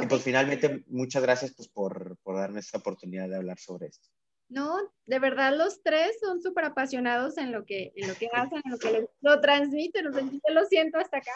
Y 0.02 0.06
pues 0.08 0.24
finalmente, 0.24 0.84
muchas 0.88 1.22
gracias 1.24 1.54
pues, 1.56 1.68
por, 1.68 2.18
por 2.24 2.36
darme 2.36 2.60
esta 2.60 2.78
oportunidad 2.78 3.30
de 3.30 3.36
hablar 3.36 3.60
sobre 3.60 3.88
esto. 3.88 4.10
No, 4.48 4.78
de 5.06 5.20
verdad 5.20 5.56
los 5.58 5.82
tres 5.82 6.18
son 6.22 6.42
súper 6.42 6.66
apasionados 6.66 7.38
en 7.38 7.52
lo 7.52 7.66
que, 7.66 7.92
en 7.96 8.08
lo 8.08 8.16
que 8.16 8.28
hacen, 8.34 8.62
en 8.64 8.72
lo 8.72 8.78
que 8.78 8.92
les, 8.92 9.06
lo 9.22 9.42
transmiten, 9.42 10.06
yo 10.06 10.54
lo 10.54 10.66
siento 10.66 10.98
hasta 10.98 11.18
acá. 11.18 11.32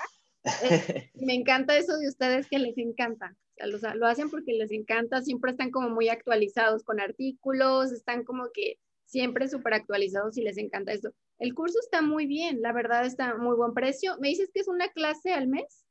Eh, 0.64 1.10
me 1.16 1.34
encanta 1.34 1.78
eso 1.78 1.98
de 1.98 2.08
ustedes 2.08 2.48
que 2.48 2.60
les 2.60 2.78
encanta. 2.78 3.36
O 3.74 3.78
sea, 3.78 3.94
lo, 3.94 4.08
hacen 4.08 4.30
porque 4.30 4.54
les 4.54 4.72
encanta, 4.72 5.22
siempre 5.22 5.52
están 5.52 5.72
como 5.72 5.90
muy 5.90 6.08
actualizados 6.08 6.84
con 6.84 7.02
artículos, 7.02 7.92
están 7.92 8.24
como 8.24 8.52
que 8.54 8.80
siempre 9.06 9.50
súper 9.50 9.74
actualizados 9.74 10.38
y 10.38 10.44
les 10.44 10.58
encanta 10.58 10.94
eso. 10.94 11.12
El 11.40 11.54
curso 11.54 11.78
está 11.82 12.02
muy 12.02 12.26
bien, 12.26 12.62
la 12.62 12.72
verdad 12.72 13.06
está 13.06 13.36
muy 13.36 13.56
buen 13.58 13.74
precio. 13.74 14.18
¿Me 14.20 14.30
dices 14.30 14.50
que 14.54 14.62
es 14.62 14.68
una 14.68 14.90
clase 14.90 15.34
al 15.34 15.48
mes? 15.48 15.86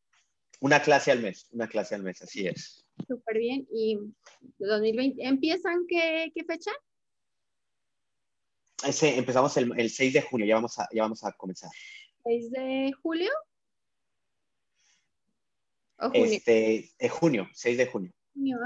Una 0.60 0.82
clase 0.82 1.12
al 1.12 1.20
mes, 1.20 1.46
una 1.52 1.68
clase 1.68 1.94
al 1.94 2.02
mes, 2.02 2.20
así 2.22 2.46
es. 2.46 2.84
Súper 3.06 3.38
bien. 3.38 3.66
¿Y 3.72 3.98
2020 4.58 5.22
empiezan 5.24 5.86
qué, 5.88 6.32
qué 6.34 6.44
fecha? 6.44 6.72
Ese, 8.86 9.16
empezamos 9.16 9.56
el, 9.56 9.72
el, 9.78 9.90
6 9.90 10.12
de 10.12 10.22
junio, 10.22 10.46
ya 10.46 10.54
vamos, 10.54 10.78
a, 10.78 10.88
ya 10.92 11.02
vamos 11.02 11.24
a 11.24 11.32
comenzar. 11.32 11.70
¿6 12.24 12.50
de 12.50 12.92
julio? 13.02 13.30
¿O 15.98 16.10
junio? 16.10 16.24
Este, 16.24 16.92
de 16.98 17.08
junio, 17.08 17.48
6 17.54 17.78
de 17.78 17.86
junio. 17.86 18.12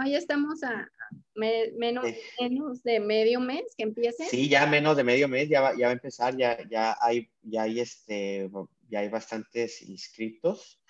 Ah, 0.01 0.09
ya 0.09 0.19
estamos 0.19 0.63
a, 0.65 0.91
menos, 1.35 2.05
menos 2.41 2.83
de 2.83 3.01
medio 3.01 3.41
mes 3.41 3.63
que 3.77 3.85
empiece. 3.85 4.27
Sí, 4.27 4.49
ya 4.49 4.67
menos 4.67 4.97
de 4.97 5.05
medio 5.05 5.29
mes, 5.29 5.49
ya 5.49 5.63
va, 5.63 5.73
ya 5.77 5.87
va 5.87 5.91
a 5.91 5.95
empezar, 5.95 6.37
ya, 6.37 6.59
ya, 6.69 6.97
hay, 7.01 7.31
ya, 7.43 7.63
hay 7.63 7.81
este, 7.81 8.51
ya 8.89 9.01
hay 9.01 9.09
bastantes 9.09 9.81
inscritos. 9.83 10.82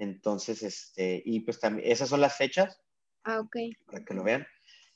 Entonces, 0.00 0.62
este, 0.62 1.22
y 1.26 1.40
pues 1.40 1.60
también, 1.60 1.90
esas 1.90 2.08
son 2.08 2.22
las 2.22 2.34
fechas. 2.34 2.80
Ah, 3.22 3.38
ok. 3.40 3.56
Para 3.84 4.02
que 4.02 4.14
lo 4.14 4.24
vean. 4.24 4.46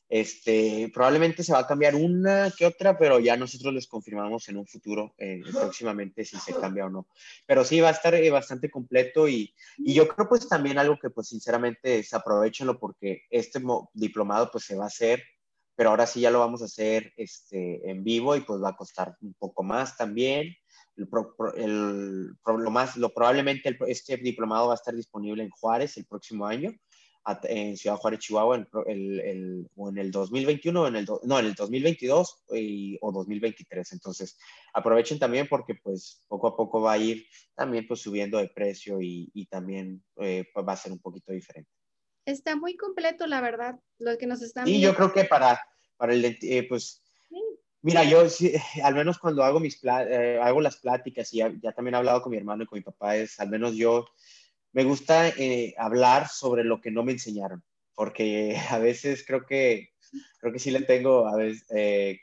Este, 0.09 0.91
probablemente 0.95 1.43
se 1.43 1.53
va 1.53 1.61
a 1.61 1.67
cambiar 1.67 1.95
una 1.95 2.51
que 2.57 2.65
otra, 2.65 2.97
pero 2.97 3.21
ya 3.21 3.37
nosotros 3.37 3.75
les 3.75 3.87
confirmamos 3.87 4.49
en 4.49 4.57
un 4.57 4.67
futuro, 4.67 5.15
eh, 5.19 5.43
próximamente, 5.53 6.25
si 6.25 6.39
se 6.39 6.55
cambia 6.55 6.87
o 6.87 6.91
no. 6.91 7.07
Pero 7.47 7.65
sí, 7.65 7.81
va 7.81 7.89
a 7.89 7.93
estar 7.93 8.15
eh, 8.15 8.31
bastante 8.31 8.71
completo 8.71 9.29
y, 9.29 9.55
y, 9.77 9.93
yo 9.93 10.09
creo 10.09 10.27
pues 10.27 10.49
también 10.49 10.79
algo 10.79 10.99
que 10.99 11.11
pues 11.11 11.29
sinceramente 11.29 11.99
es 11.99 12.15
aprovechenlo 12.15 12.79
porque 12.79 13.25
este 13.29 13.61
diplomado 13.93 14.51
pues 14.51 14.65
se 14.65 14.77
va 14.77 14.85
a 14.85 14.89
hacer, 14.89 15.23
pero 15.75 15.91
ahora 15.91 16.07
sí 16.07 16.21
ya 16.21 16.31
lo 16.31 16.39
vamos 16.39 16.63
a 16.63 16.67
hacer 16.67 17.13
este, 17.17 17.91
en 17.91 18.05
vivo 18.05 18.37
y 18.37 18.41
pues 18.41 18.63
va 18.63 18.71
a 18.71 18.77
costar 18.77 19.17
un 19.21 19.35
poco 19.35 19.63
más 19.63 19.97
también. 19.99 20.57
El, 20.97 21.09
el, 21.57 22.27
lo 22.47 22.71
más, 22.71 22.97
lo, 22.97 23.13
probablemente 23.13 23.77
este 23.87 24.17
diplomado 24.17 24.69
va 24.69 24.75
a 24.75 24.77
estar 24.77 24.95
disponible 24.95 25.43
en 25.43 25.51
Juárez 25.51 25.97
el 25.97 26.07
próximo 26.07 26.47
año 26.47 26.73
en 27.45 27.77
Ciudad 27.77 27.97
Juárez, 27.97 28.21
Chihuahua, 28.21 28.67
el, 28.87 29.21
el, 29.21 29.71
o 29.77 29.89
en 29.89 29.99
el 29.99 30.11
2021, 30.11 30.83
o 30.83 30.87
en 30.87 30.97
el, 30.97 31.07
no, 31.23 31.39
en 31.39 31.47
el 31.47 31.55
2022 31.55 32.45
o 33.01 33.13
2023. 33.13 33.93
Entonces, 33.93 34.37
aprovechen 34.75 35.19
también 35.19 35.47
porque 35.49 35.75
pues 35.75 36.23
poco 36.29 36.49
a 36.49 36.57
poco 36.57 36.83
va 36.83 36.93
a 36.93 36.99
ir 36.99 37.27
también 37.55 37.87
pues 37.87 38.01
subiendo 38.01 38.39
de 38.39 38.49
precio 38.49 39.01
y, 39.01 39.31
y 39.33 39.47
también 39.47 40.05
eh, 40.21 40.45
pues, 40.53 40.67
va 40.67 40.75
a 40.75 40.77
ser 40.77 40.93
un 40.93 41.01
poquito 41.01 41.33
diferente. 41.33 41.71
Está 42.27 42.57
muy 42.57 42.77
completo, 42.77 43.27
la 43.27 43.41
verdad, 43.41 43.79
lo 43.99 44.17
que 44.19 44.27
nos 44.27 44.43
están... 44.43 44.67
Y 44.69 44.81
yo 44.81 44.95
creo 44.95 45.13
que 45.13 45.25
para, 45.25 45.61
para 45.97 46.15
el, 46.15 46.25
eh, 46.25 46.67
pues, 46.69 47.04
Mira, 47.85 48.03
yo 48.03 48.23
al 48.83 48.95
menos 48.95 49.19
cuando 49.19 49.45
hago, 49.45 49.61
mis 49.61 49.79
eh, 49.85 50.41
hago 50.43 50.63
las 50.63 50.79
pláticas 50.79 51.31
y 51.35 51.39
ya, 51.39 51.53
ya, 51.63 51.73
también 51.73 51.95
he 51.95 51.99
hablado 51.99 52.23
con 52.23 52.33
mi 52.33 52.39
hermano 52.39 52.63
y 52.63 52.67
con 52.67 52.79
mi 52.79 52.83
papá, 52.83 53.17
es 53.17 53.39
al 53.39 53.51
menos 53.51 53.77
yo 53.77 54.07
me 54.73 54.85
gusta 54.85 55.29
eh, 55.29 55.75
hablar 55.77 56.29
sobre 56.29 56.65
lo 56.65 56.81
que 56.81 56.91
no 56.91 57.05
me 57.05 57.13
enseñaron, 57.13 57.63
porque 57.95 58.57
a 58.71 58.79
veces 58.79 59.23
creo 59.27 59.45
que, 59.45 59.91
creo 60.39 60.51
que 60.51 60.59
sí 60.59 60.71
le 60.71 60.81
tengo, 60.81 61.29
a 61.29 61.37
veces, 61.37 61.67
eh, 61.77 62.21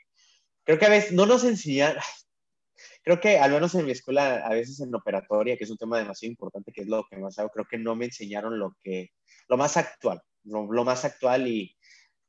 creo 0.64 0.80
que 0.80 0.86
a 0.86 0.90
veces 0.90 1.12
no 1.12 1.26
nos 1.26 1.44
enseñan, 1.44 1.94
creo 3.04 3.20
que 3.20 3.38
al 3.38 3.52
menos 3.52 3.72
en 3.76 3.86
mi 3.86 3.92
escuela, 3.92 4.44
a 4.44 4.50
veces 4.54 4.80
en 4.80 4.92
operatoria, 4.92 5.56
que 5.56 5.62
es 5.62 5.70
un 5.70 5.78
tema 5.78 5.96
demasiado 5.96 6.32
importante, 6.32 6.72
que 6.72 6.80
es 6.80 6.88
lo 6.88 7.06
que 7.08 7.18
más 7.18 7.38
hago, 7.38 7.50
creo 7.50 7.66
que 7.70 7.78
no 7.78 7.94
me 7.94 8.06
enseñaron 8.06 8.58
lo 8.58 8.76
que, 8.82 9.12
lo 9.46 9.56
más 9.56 9.76
actual, 9.76 10.20
lo, 10.42 10.84
más 10.84 11.04
actual 11.04 11.46
y 11.46 11.76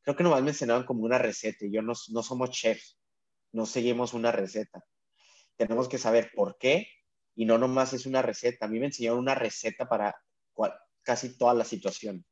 creo 0.04 0.16
que 0.16 0.24
nomás 0.24 0.44
me 0.44 0.52
enseñaron 0.52 0.84
como 0.84 1.04
una 1.04 1.18
receta 1.18 1.66
yo 1.68 1.82
no, 1.82 1.94
no 2.10 2.22
somos 2.22 2.52
chefs, 2.52 2.96
no 3.54 3.66
seguimos 3.66 4.14
una 4.14 4.32
receta. 4.32 4.84
Tenemos 5.56 5.88
que 5.88 5.98
saber 5.98 6.32
por 6.36 6.58
qué 6.58 6.88
y 7.36 7.46
no 7.46 7.58
nomás 7.58 7.94
es 7.94 8.06
una 8.06 8.22
receta. 8.22 8.66
A 8.66 8.68
mí 8.68 8.80
me 8.80 8.88
enseñaron 8.88 9.20
una 9.20 9.36
receta 9.36 9.88
para 9.88 10.16
casi 11.04 11.38
toda 11.38 11.54
la 11.54 11.64
situación. 11.64 12.26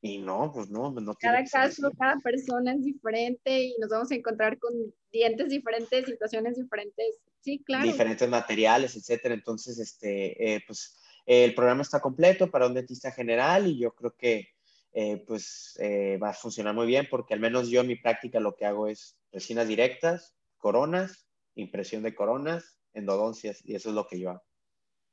Y 0.00 0.18
no, 0.18 0.52
pues 0.52 0.70
no, 0.70 0.92
no 0.92 1.14
Cada 1.14 1.44
caso, 1.44 1.90
cada 1.98 2.16
persona 2.20 2.72
es 2.72 2.84
diferente 2.84 3.64
y 3.64 3.76
nos 3.80 3.90
vamos 3.90 4.10
a 4.12 4.14
encontrar 4.14 4.56
con 4.58 4.72
dientes 5.10 5.48
diferentes, 5.48 6.06
situaciones 6.06 6.56
diferentes. 6.56 7.18
Sí, 7.40 7.62
claro. 7.64 7.84
Diferentes 7.84 8.28
materiales, 8.28 8.96
etcétera. 8.96 9.34
Entonces, 9.34 9.78
este, 9.78 10.54
eh, 10.54 10.62
pues 10.66 11.00
el 11.26 11.52
programa 11.54 11.82
está 11.82 12.00
completo 12.00 12.48
para 12.48 12.66
un 12.68 12.74
dentista 12.74 13.10
general 13.10 13.66
y 13.66 13.80
yo 13.80 13.92
creo 13.92 14.14
que 14.16 14.48
eh, 14.92 15.22
pues 15.26 15.76
eh, 15.80 16.18
va 16.22 16.30
a 16.30 16.34
funcionar 16.34 16.74
muy 16.74 16.86
bien 16.86 17.06
porque 17.10 17.34
al 17.34 17.40
menos 17.40 17.68
yo 17.68 17.80
en 17.80 17.88
mi 17.88 17.96
práctica 17.96 18.40
lo 18.40 18.56
que 18.56 18.64
hago 18.64 18.88
es 18.88 19.18
resinas 19.32 19.68
directas, 19.68 20.34
coronas, 20.56 21.26
impresión 21.54 22.02
de 22.02 22.14
coronas 22.14 22.78
endodoncias 22.94 23.60
y 23.64 23.74
eso 23.74 23.90
es 23.90 23.94
lo 23.94 24.06
que 24.06 24.18
yo 24.18 24.30
hago. 24.30 24.42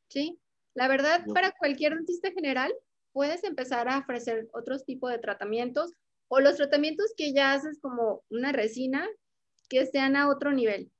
Sí, 0.09 0.39
la 0.73 0.87
verdad, 0.87 1.25
para 1.33 1.51
cualquier 1.51 1.95
dentista 1.95 2.31
general 2.31 2.73
puedes 3.11 3.43
empezar 3.43 3.87
a 3.87 3.99
ofrecer 3.99 4.47
otros 4.53 4.85
tipos 4.85 5.11
de 5.11 5.19
tratamientos 5.19 5.93
o 6.27 6.39
los 6.39 6.57
tratamientos 6.57 7.13
que 7.15 7.33
ya 7.33 7.53
haces 7.53 7.79
como 7.79 8.23
una 8.29 8.51
resina 8.51 9.07
que 9.69 9.85
sean 9.85 10.15
a 10.15 10.29
otro 10.29 10.51
nivel. 10.51 10.91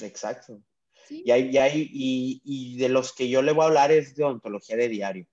Exacto. 0.00 0.62
Y, 1.10 1.30
hay, 1.30 1.50
y, 1.50 1.58
hay, 1.58 1.90
y, 1.92 2.40
y, 2.44 2.78
de 2.78 2.88
los 2.88 3.14
que 3.14 3.28
yo 3.28 3.42
le 3.42 3.52
voy 3.52 3.64
a 3.64 3.68
hablar 3.68 3.92
es 3.92 4.14
de 4.14 4.24
odontología 4.24 4.76
de 4.76 4.88
diario. 4.88 5.26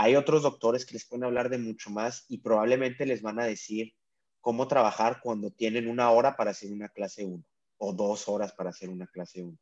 Hay 0.00 0.14
otros 0.14 0.44
doctores 0.44 0.86
que 0.86 0.92
les 0.92 1.04
pueden 1.08 1.24
hablar 1.24 1.50
de 1.50 1.58
mucho 1.58 1.90
más 1.90 2.24
y 2.28 2.38
probablemente 2.38 3.04
les 3.04 3.20
van 3.20 3.40
a 3.40 3.46
decir 3.46 3.94
cómo 4.40 4.68
trabajar 4.68 5.18
cuando 5.20 5.50
tienen 5.50 5.88
una 5.88 6.12
hora 6.12 6.36
para 6.36 6.52
hacer 6.52 6.70
una 6.70 6.88
clase 6.88 7.24
1 7.24 7.44
o 7.78 7.92
dos 7.92 8.28
horas 8.28 8.52
para 8.52 8.70
hacer 8.70 8.90
una 8.90 9.08
clase 9.08 9.42
1. 9.42 9.58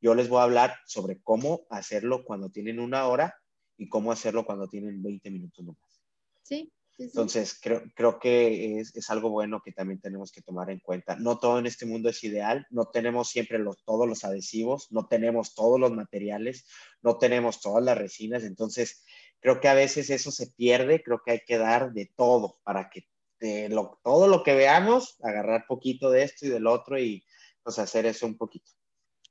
Yo 0.00 0.14
les 0.14 0.28
voy 0.28 0.38
a 0.38 0.44
hablar 0.44 0.76
sobre 0.86 1.20
cómo 1.22 1.66
hacerlo 1.70 2.24
cuando 2.24 2.50
tienen 2.50 2.78
una 2.78 3.08
hora 3.08 3.34
y 3.76 3.88
cómo 3.88 4.12
hacerlo 4.12 4.46
cuando 4.46 4.68
tienen 4.68 5.02
20 5.02 5.28
minutos 5.32 5.64
nomás. 5.64 6.00
Sí. 6.44 6.72
Sí, 6.96 7.02
Entonces, 7.02 7.58
creo, 7.60 7.82
creo 7.96 8.20
que 8.20 8.78
es, 8.78 8.94
es, 8.94 9.10
algo 9.10 9.28
bueno 9.28 9.60
que 9.64 9.72
también 9.72 10.00
tenemos 10.00 10.30
que 10.30 10.42
tomar 10.42 10.70
en 10.70 10.78
cuenta. 10.78 11.16
No 11.16 11.40
todo 11.40 11.58
en 11.58 11.66
este 11.66 11.86
mundo 11.86 12.08
es 12.08 12.22
ideal, 12.22 12.68
no 12.70 12.84
tenemos 12.84 13.30
siempre 13.30 13.58
los, 13.58 13.82
todos 13.82 14.06
los 14.06 14.22
adhesivos, 14.22 14.92
no 14.92 15.08
tenemos 15.08 15.56
todos 15.56 15.80
los 15.80 15.90
materiales, 15.90 16.68
no 17.02 17.18
tenemos 17.18 17.60
todas 17.60 17.82
las 17.82 17.98
resinas, 17.98 18.44
entonces 18.44 19.04
creo 19.44 19.60
que 19.60 19.68
a 19.68 19.74
veces 19.74 20.08
eso 20.08 20.30
se 20.30 20.46
pierde, 20.46 21.02
creo 21.02 21.20
que 21.22 21.32
hay 21.32 21.40
que 21.46 21.58
dar 21.58 21.92
de 21.92 22.10
todo 22.16 22.58
para 22.64 22.88
que 22.88 23.06
de 23.40 23.68
lo, 23.68 24.00
todo 24.02 24.26
lo 24.26 24.42
que 24.42 24.54
veamos, 24.54 25.18
agarrar 25.22 25.66
poquito 25.68 26.10
de 26.10 26.22
esto 26.22 26.46
y 26.46 26.48
del 26.48 26.66
otro 26.66 26.98
y 26.98 27.22
pues 27.62 27.78
hacer 27.78 28.06
eso 28.06 28.24
un 28.24 28.38
poquito. 28.38 28.70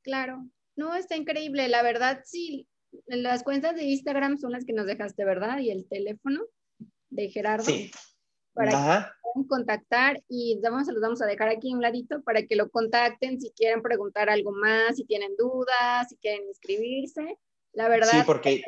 Claro, 0.04 0.46
no, 0.76 0.94
está 0.94 1.16
increíble. 1.16 1.68
La 1.68 1.82
verdad, 1.82 2.22
sí, 2.26 2.68
las 3.08 3.42
cuentas 3.42 3.76
de 3.76 3.86
Instagram 3.86 4.38
son 4.38 4.52
las 4.52 4.66
que 4.66 4.74
nos 4.74 4.86
dejaste, 4.86 5.26
¿verdad? 5.26 5.58
Y 5.58 5.72
el 5.72 5.88
teléfono 5.90 6.44
de 7.10 7.30
Gerardo. 7.32 7.64
Sí. 7.64 7.90
Para 8.54 8.70
que 8.70 8.78
puedan 9.24 9.48
contactar 9.48 10.24
y 10.30 10.60
vamos, 10.62 10.86
los 10.90 11.02
vamos 11.02 11.24
a 11.24 11.26
dejar 11.26 11.50
aquí 11.50 11.74
un 11.74 11.82
ladito 11.82 12.22
para 12.22 12.46
que 12.46 12.56
lo 12.56 12.70
contacten 12.70 13.42
si 13.42 13.50
quieren 13.54 13.82
preguntar 13.82 14.30
algo 14.30 14.52
más, 14.52 14.96
si 14.96 15.06
tienen 15.06 15.36
dudas, 15.36 16.10
si 16.10 16.18
quieren 16.18 16.48
inscribirse. 16.48 17.40
La 17.72 17.90
verdad. 17.90 18.12
Sí, 18.12 18.18
porque 18.28 18.62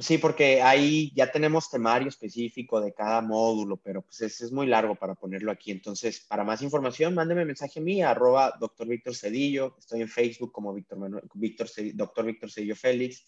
Sí, 0.00 0.16
porque 0.18 0.62
ahí 0.62 1.12
ya 1.12 1.32
tenemos 1.32 1.68
temario 1.70 2.08
específico 2.08 2.80
de 2.80 2.94
cada 2.94 3.20
módulo, 3.20 3.76
pero 3.78 4.02
pues 4.02 4.20
es, 4.20 4.40
es, 4.40 4.52
muy 4.52 4.68
largo 4.68 4.94
para 4.94 5.16
ponerlo 5.16 5.50
aquí. 5.50 5.72
Entonces, 5.72 6.20
para 6.20 6.44
más 6.44 6.62
información, 6.62 7.16
mándeme 7.16 7.44
mensaje 7.44 7.80
a 7.80 7.82
mí, 7.82 8.00
arroba 8.00 8.56
doctor 8.60 8.86
Víctor 8.86 9.16
Cedillo. 9.16 9.74
Estoy 9.76 10.02
en 10.02 10.08
Facebook 10.08 10.52
como 10.52 10.72
Víctor 10.72 10.98
Manuel, 10.98 11.24
Víctor 11.34 11.68
doctor 11.94 12.26
Víctor 12.26 12.48
Cedillo 12.48 12.76
Félix. 12.76 13.24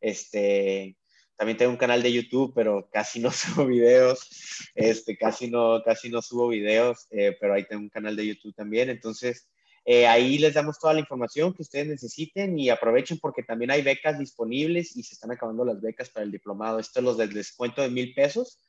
Este, 0.00 0.96
también 1.34 1.58
tengo 1.58 1.72
un 1.72 1.76
canal 1.76 2.00
de 2.04 2.12
YouTube, 2.12 2.52
pero 2.54 2.88
casi 2.92 3.18
no 3.18 3.30
subo 3.32 3.66
videos. 3.66 4.70
Este, 4.76 5.16
casi 5.16 5.50
no, 5.50 5.82
casi 5.84 6.08
no 6.08 6.22
subo 6.22 6.46
videos, 6.46 7.08
eh, 7.10 7.36
pero 7.40 7.54
ahí 7.54 7.64
tengo 7.66 7.82
un 7.82 7.88
canal 7.88 8.14
de 8.14 8.28
YouTube 8.28 8.54
también. 8.54 8.90
Entonces, 8.90 9.48
eh, 9.84 10.06
ahí 10.06 10.38
les 10.38 10.54
damos 10.54 10.78
toda 10.78 10.94
la 10.94 11.00
información 11.00 11.52
que 11.52 11.62
ustedes 11.62 11.88
necesiten 11.88 12.56
y 12.58 12.70
aprovechen 12.70 13.18
porque 13.18 13.42
también 13.42 13.72
hay 13.72 13.82
becas 13.82 14.18
disponibles 14.18 14.96
y 14.96 15.02
se 15.02 15.14
están 15.14 15.32
acabando 15.32 15.64
las 15.64 15.80
becas 15.80 16.08
para 16.10 16.24
el 16.24 16.30
diplomado. 16.30 16.78
Esto 16.78 17.00
es 17.00 17.04
los 17.04 17.18
del 17.18 17.32
descuento 17.32 17.82
de 17.82 17.90
mil 17.90 18.14
pesos, 18.14 18.60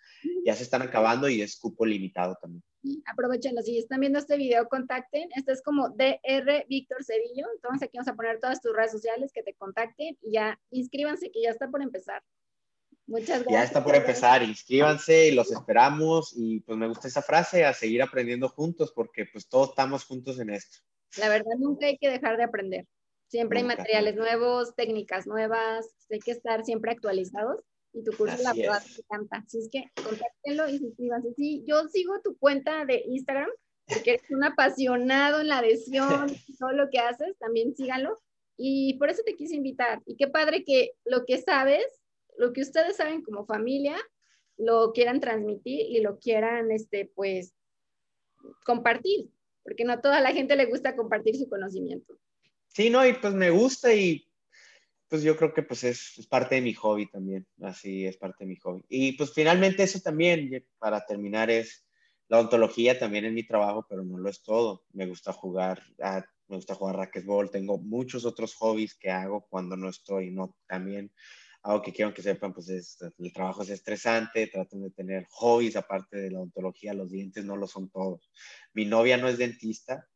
ya 0.43 0.55
se 0.55 0.63
están 0.63 0.81
acabando 0.81 1.29
y 1.29 1.41
es 1.41 1.57
cupo 1.59 1.85
limitado 1.85 2.35
también. 2.41 2.63
Aprovechenlo, 3.05 3.61
si 3.61 3.77
están 3.77 3.99
viendo 3.99 4.19
este 4.19 4.37
video, 4.37 4.67
contacten. 4.67 5.29
Este 5.35 5.51
es 5.51 5.61
como 5.61 5.89
DR 5.89 6.65
Víctor 6.67 7.03
Cedillo. 7.03 7.47
Entonces 7.55 7.83
aquí 7.83 7.97
vamos 7.97 8.07
a 8.07 8.15
poner 8.15 8.39
todas 8.39 8.61
tus 8.61 8.75
redes 8.75 8.91
sociales 8.91 9.31
que 9.33 9.43
te 9.43 9.53
contacten 9.53 10.17
y 10.21 10.31
ya 10.33 10.59
inscríbanse 10.71 11.31
que 11.31 11.43
ya 11.43 11.51
está 11.51 11.69
por 11.69 11.81
empezar. 11.81 12.23
Muchas 13.05 13.43
gracias. 13.43 13.51
Ya 13.51 13.63
está 13.63 13.83
por 13.83 13.95
empezar, 13.95 14.43
inscríbanse 14.43 15.27
y 15.27 15.35
los 15.35 15.51
esperamos 15.51 16.33
y 16.35 16.61
pues 16.61 16.77
me 16.77 16.87
gusta 16.87 17.09
esa 17.09 17.21
frase, 17.21 17.65
a 17.65 17.73
seguir 17.73 18.01
aprendiendo 18.01 18.47
juntos 18.49 18.93
porque 18.95 19.25
pues 19.25 19.47
todos 19.47 19.69
estamos 19.69 20.05
juntos 20.05 20.39
en 20.39 20.49
esto. 20.49 20.79
La 21.17 21.29
verdad, 21.29 21.53
nunca 21.59 21.87
hay 21.87 21.97
que 21.97 22.09
dejar 22.09 22.37
de 22.37 22.43
aprender. 22.43 22.85
Siempre 23.27 23.59
hay 23.59 23.65
materiales 23.65 24.15
nuevos, 24.15 24.75
técnicas 24.75 25.25
nuevas, 25.25 25.87
hay 26.11 26.19
que 26.19 26.31
estar 26.31 26.63
siempre 26.63 26.91
actualizados 26.91 27.61
y 27.91 28.03
tu 28.03 28.11
curso 28.15 28.37
la 28.43 28.53
verdad 28.53 28.83
me 28.85 28.97
encanta. 28.97 29.37
Así 29.37 29.59
es 29.59 29.69
que 29.71 29.85
contáctenlo 30.03 30.69
y 30.69 30.77
suscríbanse. 30.77 31.33
Sí, 31.35 31.63
yo 31.67 31.87
sigo 31.87 32.21
tu 32.21 32.37
cuenta 32.37 32.85
de 32.85 33.03
Instagram 33.07 33.49
porque 33.87 34.11
eres 34.11 34.29
un 34.29 34.43
apasionado 34.43 35.41
en 35.41 35.47
la 35.47 35.59
adhesión, 35.59 36.27
todo 36.59 36.71
lo 36.73 36.89
que 36.89 36.99
haces, 36.99 37.37
también 37.39 37.75
síganlo. 37.75 38.19
Y 38.55 38.95
por 38.99 39.09
eso 39.09 39.23
te 39.25 39.35
quise 39.35 39.55
invitar. 39.55 40.01
Y 40.05 40.15
qué 40.15 40.27
padre 40.27 40.63
que 40.63 40.91
lo 41.05 41.25
que 41.25 41.39
sabes 41.39 41.85
lo 42.37 42.53
que 42.53 42.61
ustedes 42.61 42.97
saben 42.97 43.21
como 43.21 43.45
familia 43.45 43.95
lo 44.57 44.91
quieran 44.93 45.19
transmitir 45.19 45.81
y 45.89 46.01
lo 46.01 46.19
quieran, 46.19 46.71
este, 46.71 47.11
pues, 47.15 47.53
compartir, 48.65 49.29
porque 49.63 49.85
no 49.85 49.93
a 49.93 50.01
toda 50.01 50.19
la 50.19 50.33
gente 50.33 50.55
le 50.55 50.65
gusta 50.65 50.95
compartir 50.95 51.35
su 51.35 51.49
conocimiento. 51.49 52.17
Sí, 52.67 52.89
no, 52.89 53.05
y 53.05 53.13
pues 53.13 53.33
me 53.33 53.49
gusta 53.49 53.93
y 53.93 54.27
pues 55.07 55.21
yo 55.21 55.37
creo 55.37 55.53
que 55.53 55.61
pues 55.61 55.83
es, 55.83 56.17
es, 56.17 56.27
parte 56.27 56.55
de 56.55 56.61
mi 56.61 56.73
hobby 56.73 57.07
también, 57.07 57.45
así 57.61 58.05
es 58.05 58.17
parte 58.17 58.45
de 58.45 58.49
mi 58.49 58.55
hobby. 58.55 58.83
Y 58.89 59.11
pues 59.13 59.31
finalmente 59.31 59.83
eso 59.83 59.99
también, 59.99 60.65
para 60.79 61.05
terminar, 61.05 61.51
es 61.51 61.85
la 62.29 62.39
ontología 62.39 62.97
también 62.97 63.25
en 63.25 63.35
mi 63.35 63.45
trabajo, 63.45 63.85
pero 63.87 64.03
no 64.03 64.17
lo 64.17 64.29
es 64.29 64.41
todo. 64.41 64.85
Me 64.91 65.05
gusta 65.05 65.31
jugar, 65.31 65.83
ah, 66.01 66.25
me 66.47 66.55
gusta 66.55 66.73
jugar 66.73 66.95
racquetball, 66.95 67.51
tengo 67.51 67.77
muchos 67.77 68.25
otros 68.25 68.55
hobbies 68.55 68.95
que 68.95 69.11
hago 69.11 69.45
cuando 69.49 69.77
no 69.77 69.89
estoy, 69.89 70.31
no, 70.31 70.55
también 70.67 71.11
algo 71.63 71.81
que 71.81 71.93
quiero 71.93 72.13
que 72.13 72.21
sepan, 72.21 72.53
pues 72.53 72.69
es, 72.69 72.97
el 73.17 73.31
trabajo 73.31 73.63
es 73.63 73.69
estresante, 73.69 74.47
traten 74.47 74.83
de 74.83 74.91
tener 74.91 75.25
hobbies 75.29 75.77
aparte 75.77 76.17
de 76.17 76.29
la 76.29 76.39
odontología, 76.39 76.93
los 76.93 77.09
dientes 77.09 77.45
no 77.45 77.55
lo 77.55 77.67
son 77.67 77.89
todos. 77.89 78.29
Mi 78.73 78.85
novia 78.85 79.17
no 79.17 79.29
es 79.29 79.37
dentista 79.37 80.07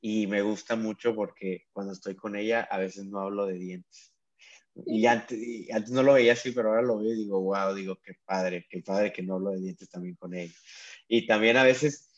y 0.00 0.26
me 0.26 0.40
gusta 0.40 0.74
mucho 0.74 1.14
porque 1.14 1.66
cuando 1.72 1.92
estoy 1.92 2.16
con 2.16 2.34
ella 2.34 2.66
a 2.70 2.78
veces 2.78 3.04
no 3.04 3.20
hablo 3.20 3.46
de 3.46 3.58
dientes. 3.58 4.14
Y 4.86 5.06
antes, 5.06 5.38
antes 5.70 5.90
no 5.90 6.02
lo 6.02 6.14
veía 6.14 6.32
así, 6.32 6.52
pero 6.52 6.68
ahora 6.68 6.82
lo 6.82 6.98
veo 6.98 7.12
y 7.12 7.16
digo, 7.16 7.40
wow, 7.40 7.74
digo, 7.74 7.98
qué 8.02 8.14
padre, 8.24 8.66
qué 8.68 8.82
padre 8.82 9.12
que 9.12 9.22
no 9.22 9.34
hablo 9.34 9.50
de 9.50 9.60
dientes 9.60 9.88
también 9.88 10.16
con 10.16 10.34
ella. 10.34 10.54
Y 11.08 11.26
también 11.26 11.56
a 11.58 11.64
veces, 11.64 12.10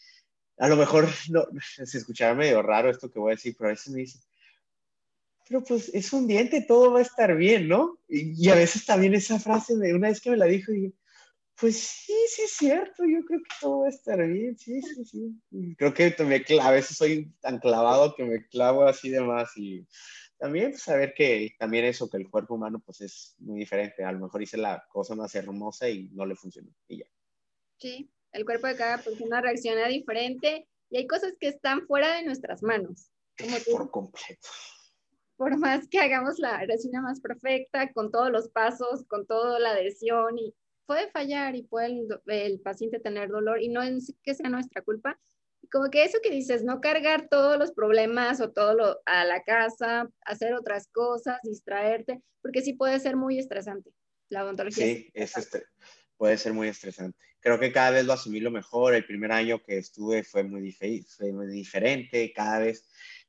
a 0.58 0.68
lo 0.68 0.76
mejor 0.76 1.08
no, 1.30 1.44
se 1.84 1.98
escuchará 1.98 2.34
medio 2.34 2.62
raro 2.62 2.90
esto 2.90 3.10
que 3.10 3.18
voy 3.18 3.32
a 3.32 3.36
decir, 3.36 3.54
pero 3.56 3.70
a 3.70 3.72
veces 3.72 3.92
me 3.92 4.00
dice, 4.00 4.18
pero 5.48 5.64
pues 5.64 5.90
es 5.94 6.12
un 6.12 6.26
diente, 6.26 6.60
todo 6.60 6.92
va 6.92 6.98
a 6.98 7.02
estar 7.02 7.34
bien, 7.34 7.68
¿no? 7.68 7.98
Y, 8.08 8.48
a 8.50 8.54
veces 8.54 8.84
también 8.84 9.14
esa 9.14 9.40
frase, 9.40 9.76
de 9.76 9.94
una 9.94 10.08
vez 10.08 10.20
que 10.20 10.30
me 10.30 10.36
la 10.36 10.44
dijo, 10.44 10.72
y 10.72 10.94
pues 11.58 11.78
sí, 11.78 12.14
sí 12.28 12.42
es 12.42 12.52
cierto, 12.52 13.04
yo 13.04 13.24
creo 13.24 13.40
que 13.40 13.54
todo 13.60 13.80
va 13.80 13.86
a 13.86 13.90
estar 13.90 14.24
bien, 14.26 14.56
sí, 14.58 14.80
sí, 14.82 15.04
sí. 15.04 15.74
creo 15.76 15.94
que 15.94 16.14
me, 16.24 16.44
a 16.60 16.70
veces 16.70 16.96
soy 16.96 17.32
tan 17.40 17.58
clavado 17.58 18.14
que 18.14 18.24
me 18.24 18.46
clavo 18.46 18.84
así 18.84 19.08
de 19.08 19.22
más 19.22 19.56
y 19.56 19.86
también 20.36 20.70
pues, 20.70 20.82
saber 20.82 21.14
que 21.14 21.54
también 21.58 21.86
eso, 21.86 22.08
que 22.08 22.18
el 22.18 22.30
cuerpo 22.30 22.54
humano 22.54 22.80
pues 22.84 23.00
es 23.00 23.34
muy 23.38 23.58
diferente, 23.58 24.04
a 24.04 24.12
lo 24.12 24.20
mejor 24.20 24.42
hice 24.42 24.56
la 24.56 24.86
cosa 24.92 25.16
más 25.16 25.34
hermosa 25.34 25.88
y 25.88 26.10
no 26.10 26.26
le 26.26 26.36
funcionó 26.36 26.70
y 26.86 26.98
ya. 26.98 27.06
Sí, 27.78 28.08
el 28.32 28.44
cuerpo 28.44 28.66
de 28.66 28.76
cada 28.76 28.98
persona 28.98 29.40
reacciona 29.40 29.88
diferente 29.88 30.68
y 30.90 30.98
hay 30.98 31.06
cosas 31.06 31.34
que 31.40 31.48
están 31.48 31.86
fuera 31.86 32.14
de 32.14 32.24
nuestras 32.24 32.62
manos. 32.62 33.10
Como 33.36 33.56
Por 33.76 33.90
completo 33.90 34.48
por 35.38 35.56
más 35.56 35.88
que 35.88 36.00
hagamos 36.00 36.38
la 36.40 36.58
resina 36.66 37.00
más 37.00 37.20
perfecta, 37.20 37.92
con 37.92 38.10
todos 38.10 38.30
los 38.30 38.48
pasos, 38.48 39.04
con 39.06 39.24
toda 39.24 39.58
la 39.60 39.70
adhesión, 39.70 40.36
y 40.36 40.52
puede 40.84 41.08
fallar 41.10 41.54
y 41.54 41.62
puede 41.62 42.06
el, 42.26 42.60
paciente 42.60 42.98
tener 42.98 43.28
dolor 43.28 43.62
y 43.62 43.68
no 43.68 43.80
es 43.80 44.12
que 44.24 44.34
sea 44.34 44.50
nuestra 44.50 44.82
culpa. 44.82 45.18
Como 45.70 45.90
que 45.90 46.02
eso 46.02 46.18
que 46.22 46.30
dices, 46.30 46.64
no 46.64 46.80
cargar 46.80 47.28
todos 47.28 47.56
los 47.56 47.72
problemas 47.72 48.40
o 48.40 48.50
todo 48.50 48.74
lo 48.74 49.00
a 49.06 49.24
la 49.24 49.44
casa, 49.44 50.10
hacer 50.22 50.54
otras 50.54 50.88
cosas, 50.88 51.38
distraerte, 51.44 52.20
porque 52.42 52.62
sí 52.62 52.72
puede 52.72 52.98
ser 52.98 53.16
muy 53.16 53.38
estresante. 53.38 53.92
La 54.30 54.44
odontología. 54.44 54.84
Sí, 54.84 55.10
es 55.14 55.36
este, 55.36 55.62
puede 56.16 56.36
ser 56.36 56.52
muy 56.52 56.68
estresante. 56.68 57.16
Creo 57.40 57.60
que 57.60 57.70
cada 57.70 57.90
vez 57.90 58.04
lo 58.04 58.14
asumí 58.14 58.40
lo 58.40 58.50
mejor. 58.50 58.94
El 58.94 59.06
primer 59.06 59.30
año 59.30 59.62
que 59.62 59.78
estuve 59.78 60.24
fue 60.24 60.42
muy, 60.42 60.72
fue 60.72 61.32
muy 61.32 61.46
diferente. 61.46 62.32
Cada 62.34 62.58
vez 62.58 62.88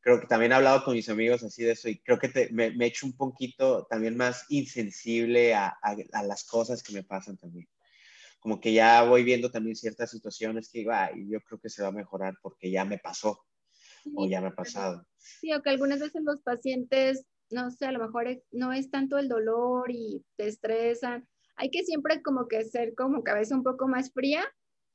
creo 0.09 0.21
que 0.21 0.27
también 0.27 0.51
he 0.51 0.55
hablado 0.55 0.83
con 0.83 0.95
mis 0.95 1.07
amigos 1.07 1.43
así 1.43 1.63
de 1.63 1.73
eso 1.73 1.87
y 1.87 1.99
creo 1.99 2.17
que 2.17 2.49
me, 2.51 2.71
me 2.71 2.85
he 2.85 2.87
hecho 2.87 3.05
un 3.05 3.15
poquito 3.15 3.85
también 3.87 4.17
más 4.17 4.43
insensible 4.49 5.53
a, 5.53 5.67
a, 5.83 6.23
las 6.23 6.45
cosas 6.45 6.81
que 6.81 6.93
me 6.93 7.03
pasan 7.03 7.37
también. 7.37 7.69
Como 8.39 8.59
que 8.59 8.73
ya 8.73 9.03
voy 9.03 9.23
viendo 9.23 9.51
también 9.51 9.75
ciertas 9.75 10.09
situaciones 10.09 10.67
que 10.71 10.79
y 10.79 11.29
yo 11.29 11.41
creo 11.41 11.59
que 11.59 11.69
se 11.69 11.83
va 11.83 11.89
a 11.89 11.91
mejorar 11.91 12.33
porque 12.41 12.71
ya 12.71 12.85
me 12.85 12.97
pasó 12.97 13.45
o 14.15 14.27
ya 14.27 14.41
me 14.41 14.47
ha 14.47 14.55
pasado. 14.55 15.05
Sí, 15.17 15.53
o 15.53 15.61
que 15.61 15.69
algunas 15.69 15.99
veces 15.99 16.23
los 16.23 16.41
pacientes, 16.41 17.27
no 17.51 17.69
sé, 17.69 17.85
a 17.85 17.91
lo 17.91 17.99
mejor 17.99 18.41
no 18.49 18.73
es 18.73 18.89
tanto 18.89 19.19
el 19.19 19.29
dolor 19.29 19.91
y 19.91 20.25
te 20.37 20.47
estresan. 20.47 21.27
Hay 21.55 21.69
que 21.69 21.83
siempre 21.83 22.23
como 22.23 22.47
que 22.47 22.63
ser 22.63 22.95
como 22.95 23.23
cabeza 23.23 23.53
un 23.53 23.63
poco 23.63 23.87
más 23.87 24.11
fría 24.11 24.43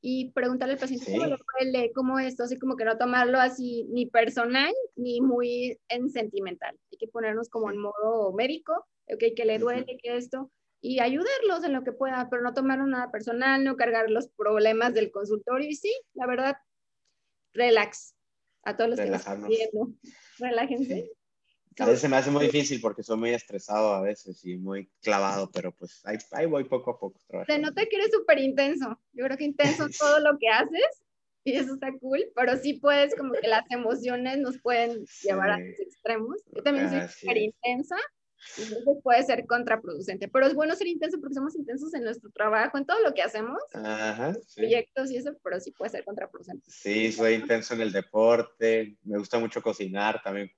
y 0.01 0.31
preguntarle 0.31 0.73
al 0.73 0.79
paciente 0.79 1.11
cómo 1.11 1.25
le 1.25 1.37
duele, 1.59 1.91
cómo 1.93 2.19
esto, 2.19 2.43
así 2.43 2.59
como 2.59 2.75
que 2.75 2.85
no 2.85 2.97
tomarlo 2.97 3.39
así 3.39 3.85
ni 3.89 4.05
personal 4.05 4.73
ni 4.95 5.21
muy 5.21 5.79
en 5.89 6.09
sentimental. 6.09 6.77
Hay 6.91 6.97
que 6.97 7.07
ponernos 7.07 7.49
como 7.49 7.71
en 7.71 7.77
modo 7.77 8.31
médico, 8.33 8.85
okay, 9.07 9.33
que 9.33 9.45
le 9.45 9.57
duele, 9.57 9.97
que 10.01 10.17
esto, 10.17 10.51
y 10.81 10.99
ayudarlos 10.99 11.63
en 11.63 11.73
lo 11.73 11.83
que 11.83 11.91
pueda, 11.91 12.29
pero 12.29 12.43
no 12.43 12.53
tomar 12.53 12.77
nada 12.79 13.09
personal, 13.09 13.63
no 13.63 13.75
cargar 13.75 14.09
los 14.11 14.27
problemas 14.29 14.93
del 14.93 15.11
consultorio. 15.11 15.67
Y 15.67 15.75
sí, 15.75 15.91
la 16.13 16.27
verdad, 16.27 16.57
relax. 17.53 18.13
A 18.63 18.77
todos 18.77 18.91
los 18.91 18.99
que 18.99 19.07
están 19.07 19.47
viendo, 19.47 19.89
relájense. 20.39 21.11
A 21.79 21.85
veces 21.85 22.09
me 22.09 22.15
hace 22.15 22.31
muy 22.31 22.45
difícil 22.45 22.79
porque 22.79 23.03
soy 23.03 23.17
muy 23.17 23.31
estresado 23.31 23.93
a 23.93 24.01
veces 24.01 24.43
y 24.45 24.57
muy 24.57 24.89
clavado, 25.01 25.49
pero 25.51 25.73
pues 25.73 26.01
ahí, 26.05 26.45
voy 26.45 26.63
poco 26.63 26.91
a 26.91 26.99
poco. 26.99 27.19
Se 27.45 27.59
nota 27.59 27.85
que 27.85 27.95
eres 27.97 28.11
súper 28.11 28.39
intenso. 28.39 28.99
Yo 29.13 29.25
creo 29.25 29.37
que 29.37 29.43
intenso 29.43 29.87
todo 29.99 30.19
lo 30.19 30.37
que 30.37 30.47
haces 30.47 31.03
y 31.43 31.53
eso 31.53 31.75
está 31.75 31.91
cool, 31.99 32.25
pero 32.35 32.57
sí 32.57 32.73
puedes, 32.73 33.15
como 33.15 33.33
que 33.33 33.47
las 33.47 33.69
emociones 33.69 34.39
nos 34.39 34.57
pueden 34.59 35.05
llevar 35.21 35.51
a 35.51 35.59
los 35.59 35.79
extremos. 35.79 36.41
Yo 36.51 36.63
también 36.63 36.89
soy 36.89 37.07
súper 37.07 37.37
intensa, 37.37 37.97
entonces 38.57 38.83
puede 39.03 39.23
ser 39.23 39.45
contraproducente, 39.45 40.27
pero 40.27 40.47
es 40.47 40.55
bueno 40.55 40.75
ser 40.75 40.87
intenso 40.87 41.19
porque 41.19 41.35
somos 41.35 41.55
intensos 41.55 41.93
en 41.93 42.03
nuestro 42.03 42.31
trabajo, 42.31 42.77
en 42.77 42.85
todo 42.85 42.99
lo 43.01 43.13
que 43.13 43.21
hacemos, 43.21 43.59
Ajá, 43.73 44.35
proyectos 44.55 45.11
y 45.11 45.17
eso, 45.17 45.37
pero 45.43 45.59
sí 45.59 45.71
puede 45.71 45.91
ser 45.91 46.03
contraproducente. 46.03 46.65
Sí, 46.67 47.11
soy 47.11 47.35
intenso 47.35 47.75
en 47.75 47.81
el 47.81 47.91
deporte, 47.91 48.97
me 49.03 49.19
gusta 49.19 49.37
mucho 49.37 49.61
cocinar, 49.61 50.21
también 50.23 50.51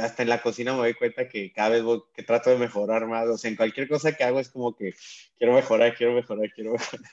hasta 0.00 0.22
en 0.22 0.28
la 0.28 0.40
cocina 0.40 0.72
me 0.72 0.78
doy 0.78 0.94
cuenta 0.94 1.28
que 1.28 1.52
cada 1.52 1.70
vez 1.70 1.82
que 2.14 2.22
trato 2.22 2.50
de 2.50 2.56
mejorar 2.56 3.06
más, 3.06 3.28
o 3.28 3.36
sea, 3.36 3.50
en 3.50 3.56
cualquier 3.56 3.88
cosa 3.88 4.16
que 4.16 4.24
hago 4.24 4.40
es 4.40 4.48
como 4.48 4.74
que 4.74 4.94
quiero 5.36 5.52
mejorar, 5.52 5.94
quiero 5.96 6.14
mejorar, 6.14 6.50
quiero 6.54 6.72
mejorar. 6.72 7.10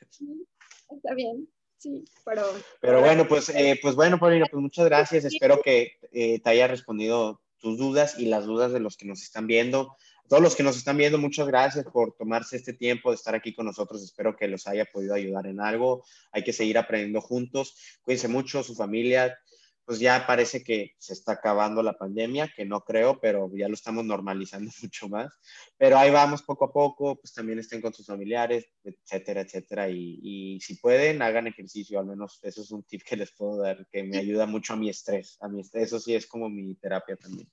Está 0.90 1.14
bien, 1.16 1.48
sí, 1.78 2.06
pero... 2.24 2.44
Pero 2.80 3.02
bueno, 3.02 3.28
pues, 3.28 3.50
eh, 3.50 3.78
pues 3.82 3.96
bueno, 3.96 4.20
Paulina, 4.20 4.46
pues 4.50 4.62
muchas 4.62 4.86
gracias, 4.86 5.26
espero 5.26 5.62
que 5.62 5.98
eh, 6.12 6.40
te 6.40 6.50
haya 6.50 6.68
respondido 6.68 7.42
tus 7.60 7.78
dudas 7.78 8.20
y 8.20 8.28
las 8.28 8.46
dudas 8.46 8.72
de 8.72 8.80
los 8.80 8.96
que 8.96 9.06
nos 9.06 9.22
están 9.22 9.48
viendo. 9.48 9.96
A 10.26 10.28
todos 10.28 10.42
los 10.42 10.56
que 10.56 10.64
nos 10.64 10.78
están 10.78 10.98
viendo, 10.98 11.18
muchas 11.18 11.48
gracias 11.48 11.86
por 11.86 12.16
tomarse 12.16 12.56
este 12.56 12.74
tiempo 12.74 13.10
de 13.10 13.16
estar 13.16 13.36
aquí 13.36 13.54
con 13.54 13.66
nosotros. 13.66 14.02
Espero 14.02 14.36
que 14.36 14.48
los 14.48 14.66
haya 14.66 14.86
podido 14.86 15.14
ayudar 15.14 15.46
en 15.46 15.60
algo. 15.60 16.04
Hay 16.32 16.44
que 16.44 16.54
seguir 16.54 16.78
aprendiendo 16.78 17.22
juntos. 17.22 17.76
Cuídense 18.02 18.28
mucho, 18.28 18.64
su 18.64 18.76
familia 18.76 19.38
pues 19.86 20.00
ya 20.00 20.26
parece 20.26 20.64
que 20.64 20.96
se 20.98 21.14
está 21.14 21.34
acabando 21.34 21.84
la 21.84 21.94
pandemia, 21.94 22.52
que 22.56 22.66
no 22.66 22.82
creo, 22.82 23.20
pero 23.20 23.50
ya 23.56 23.68
lo 23.68 23.76
estamos 23.76 24.04
normalizando 24.04 24.72
mucho 24.84 25.08
más. 25.08 25.32
Pero 25.78 25.98
ahí 25.98 26.12
vamos 26.12 26.42
poco 26.42 26.66
a 26.66 26.74
poco, 26.74 27.16
pues 27.16 27.34
también 27.34 27.60
estén 27.60 27.82
con 27.82 27.94
sus 27.94 28.08
familiares, 28.08 28.66
etcétera, 28.84 29.42
etcétera. 29.42 29.90
Y, 29.90 30.60
si 30.60 30.76
pueden, 30.76 31.22
hagan 31.22 31.48
ejercicio, 31.48 32.00
al 32.00 32.08
menos 32.08 32.40
eso 32.42 32.62
es 32.62 32.72
un 32.72 32.84
tip 32.84 33.04
que 33.04 33.16
les 33.16 33.32
puedo 33.32 33.58
dar, 33.58 33.86
que 33.92 34.04
me 34.04 34.18
ayuda 34.18 34.48
mucho 34.48 34.74
a 34.74 34.78
mi 34.78 34.90
estrés. 34.90 35.38
A 35.42 35.48
mi 35.48 35.62
estrés, 35.62 35.88
eso 35.88 36.00
sí 36.00 36.16
es 36.16 36.26
como 36.26 36.50
mi 36.50 36.74
terapia 36.76 37.16
también. 37.16 37.48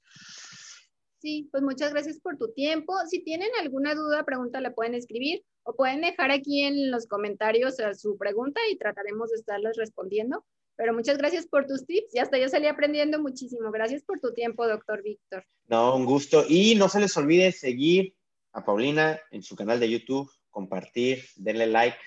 Sí, 1.18 1.48
pues 1.52 1.62
muchas 1.62 1.92
gracias 1.92 2.18
por 2.18 2.36
tu 2.36 2.52
tiempo. 2.52 2.94
Si 3.08 3.22
tienen 3.22 3.50
alguna 3.60 3.94
duda, 3.94 4.24
pregunta, 4.24 4.60
la 4.60 4.74
pueden 4.74 4.94
escribir 4.94 5.44
o 5.62 5.76
pueden 5.76 6.00
dejar 6.00 6.32
aquí 6.32 6.62
en 6.62 6.90
los 6.90 7.06
comentarios 7.06 7.78
eh, 7.78 7.94
su 7.94 8.16
pregunta 8.16 8.60
y 8.70 8.76
trataremos 8.76 9.30
de 9.30 9.36
estarles 9.36 9.76
respondiendo. 9.76 10.44
Pero 10.76 10.94
muchas 10.94 11.18
gracias 11.18 11.46
por 11.46 11.66
tus 11.66 11.86
tips 11.86 12.14
y 12.14 12.18
hasta 12.18 12.38
yo 12.38 12.48
salí 12.48 12.66
aprendiendo 12.66 13.20
muchísimo. 13.20 13.70
Gracias 13.70 14.02
por 14.02 14.20
tu 14.20 14.32
tiempo, 14.32 14.66
doctor 14.66 15.02
Víctor. 15.02 15.44
No, 15.68 15.96
un 15.96 16.04
gusto. 16.04 16.44
Y 16.48 16.74
no 16.74 16.88
se 16.88 17.00
les 17.00 17.16
olvide 17.16 17.52
seguir 17.52 18.14
a 18.52 18.64
Paulina 18.64 19.20
en 19.30 19.42
su 19.42 19.56
canal 19.56 19.80
de 19.80 19.90
YouTube, 19.90 20.30
compartir, 20.50 21.24
denle 21.36 21.66
like 21.66 21.98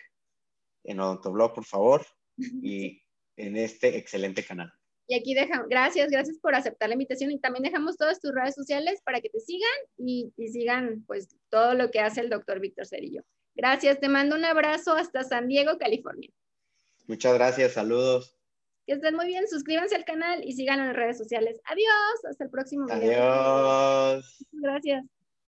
en 0.83 0.99
Odontoblog, 0.99 1.53
por 1.53 1.65
favor, 1.65 2.05
y 2.37 3.01
en 3.37 3.57
este 3.57 3.97
excelente 3.97 4.43
canal. 4.43 4.71
Y 5.07 5.15
aquí 5.15 5.35
dejamos, 5.35 5.67
gracias, 5.69 6.09
gracias 6.09 6.39
por 6.39 6.55
aceptar 6.55 6.89
la 6.89 6.95
invitación 6.95 7.29
y 7.31 7.39
también 7.39 7.63
dejamos 7.63 7.95
todas 7.95 8.19
tus 8.19 8.33
redes 8.33 8.55
sociales 8.55 9.01
para 9.03 9.21
que 9.21 9.29
te 9.29 9.39
sigan 9.39 9.69
y, 9.97 10.33
y 10.35 10.47
sigan 10.47 11.03
pues 11.05 11.35
todo 11.49 11.75
lo 11.75 11.91
que 11.91 11.99
hace 11.99 12.21
el 12.21 12.29
doctor 12.29 12.59
Víctor 12.59 12.87
Cerillo. 12.87 13.21
Gracias, 13.53 13.99
te 13.99 14.09
mando 14.09 14.35
un 14.35 14.45
abrazo 14.45 14.93
hasta 14.93 15.23
San 15.23 15.47
Diego, 15.47 15.77
California. 15.77 16.29
Muchas 17.07 17.35
gracias, 17.35 17.73
saludos. 17.73 18.35
Que 18.85 18.93
estén 18.93 19.15
muy 19.15 19.25
bien, 19.25 19.47
suscríbanse 19.47 19.95
al 19.95 20.05
canal 20.05 20.43
y 20.43 20.53
síganlo 20.53 20.85
en 20.85 20.93
redes 20.93 21.17
sociales. 21.17 21.59
Adiós, 21.65 22.25
hasta 22.29 22.43
el 22.43 22.49
próximo 22.49 22.85
video. 22.85 23.23
Adiós. 23.23 24.45
Gracias. 24.51 25.05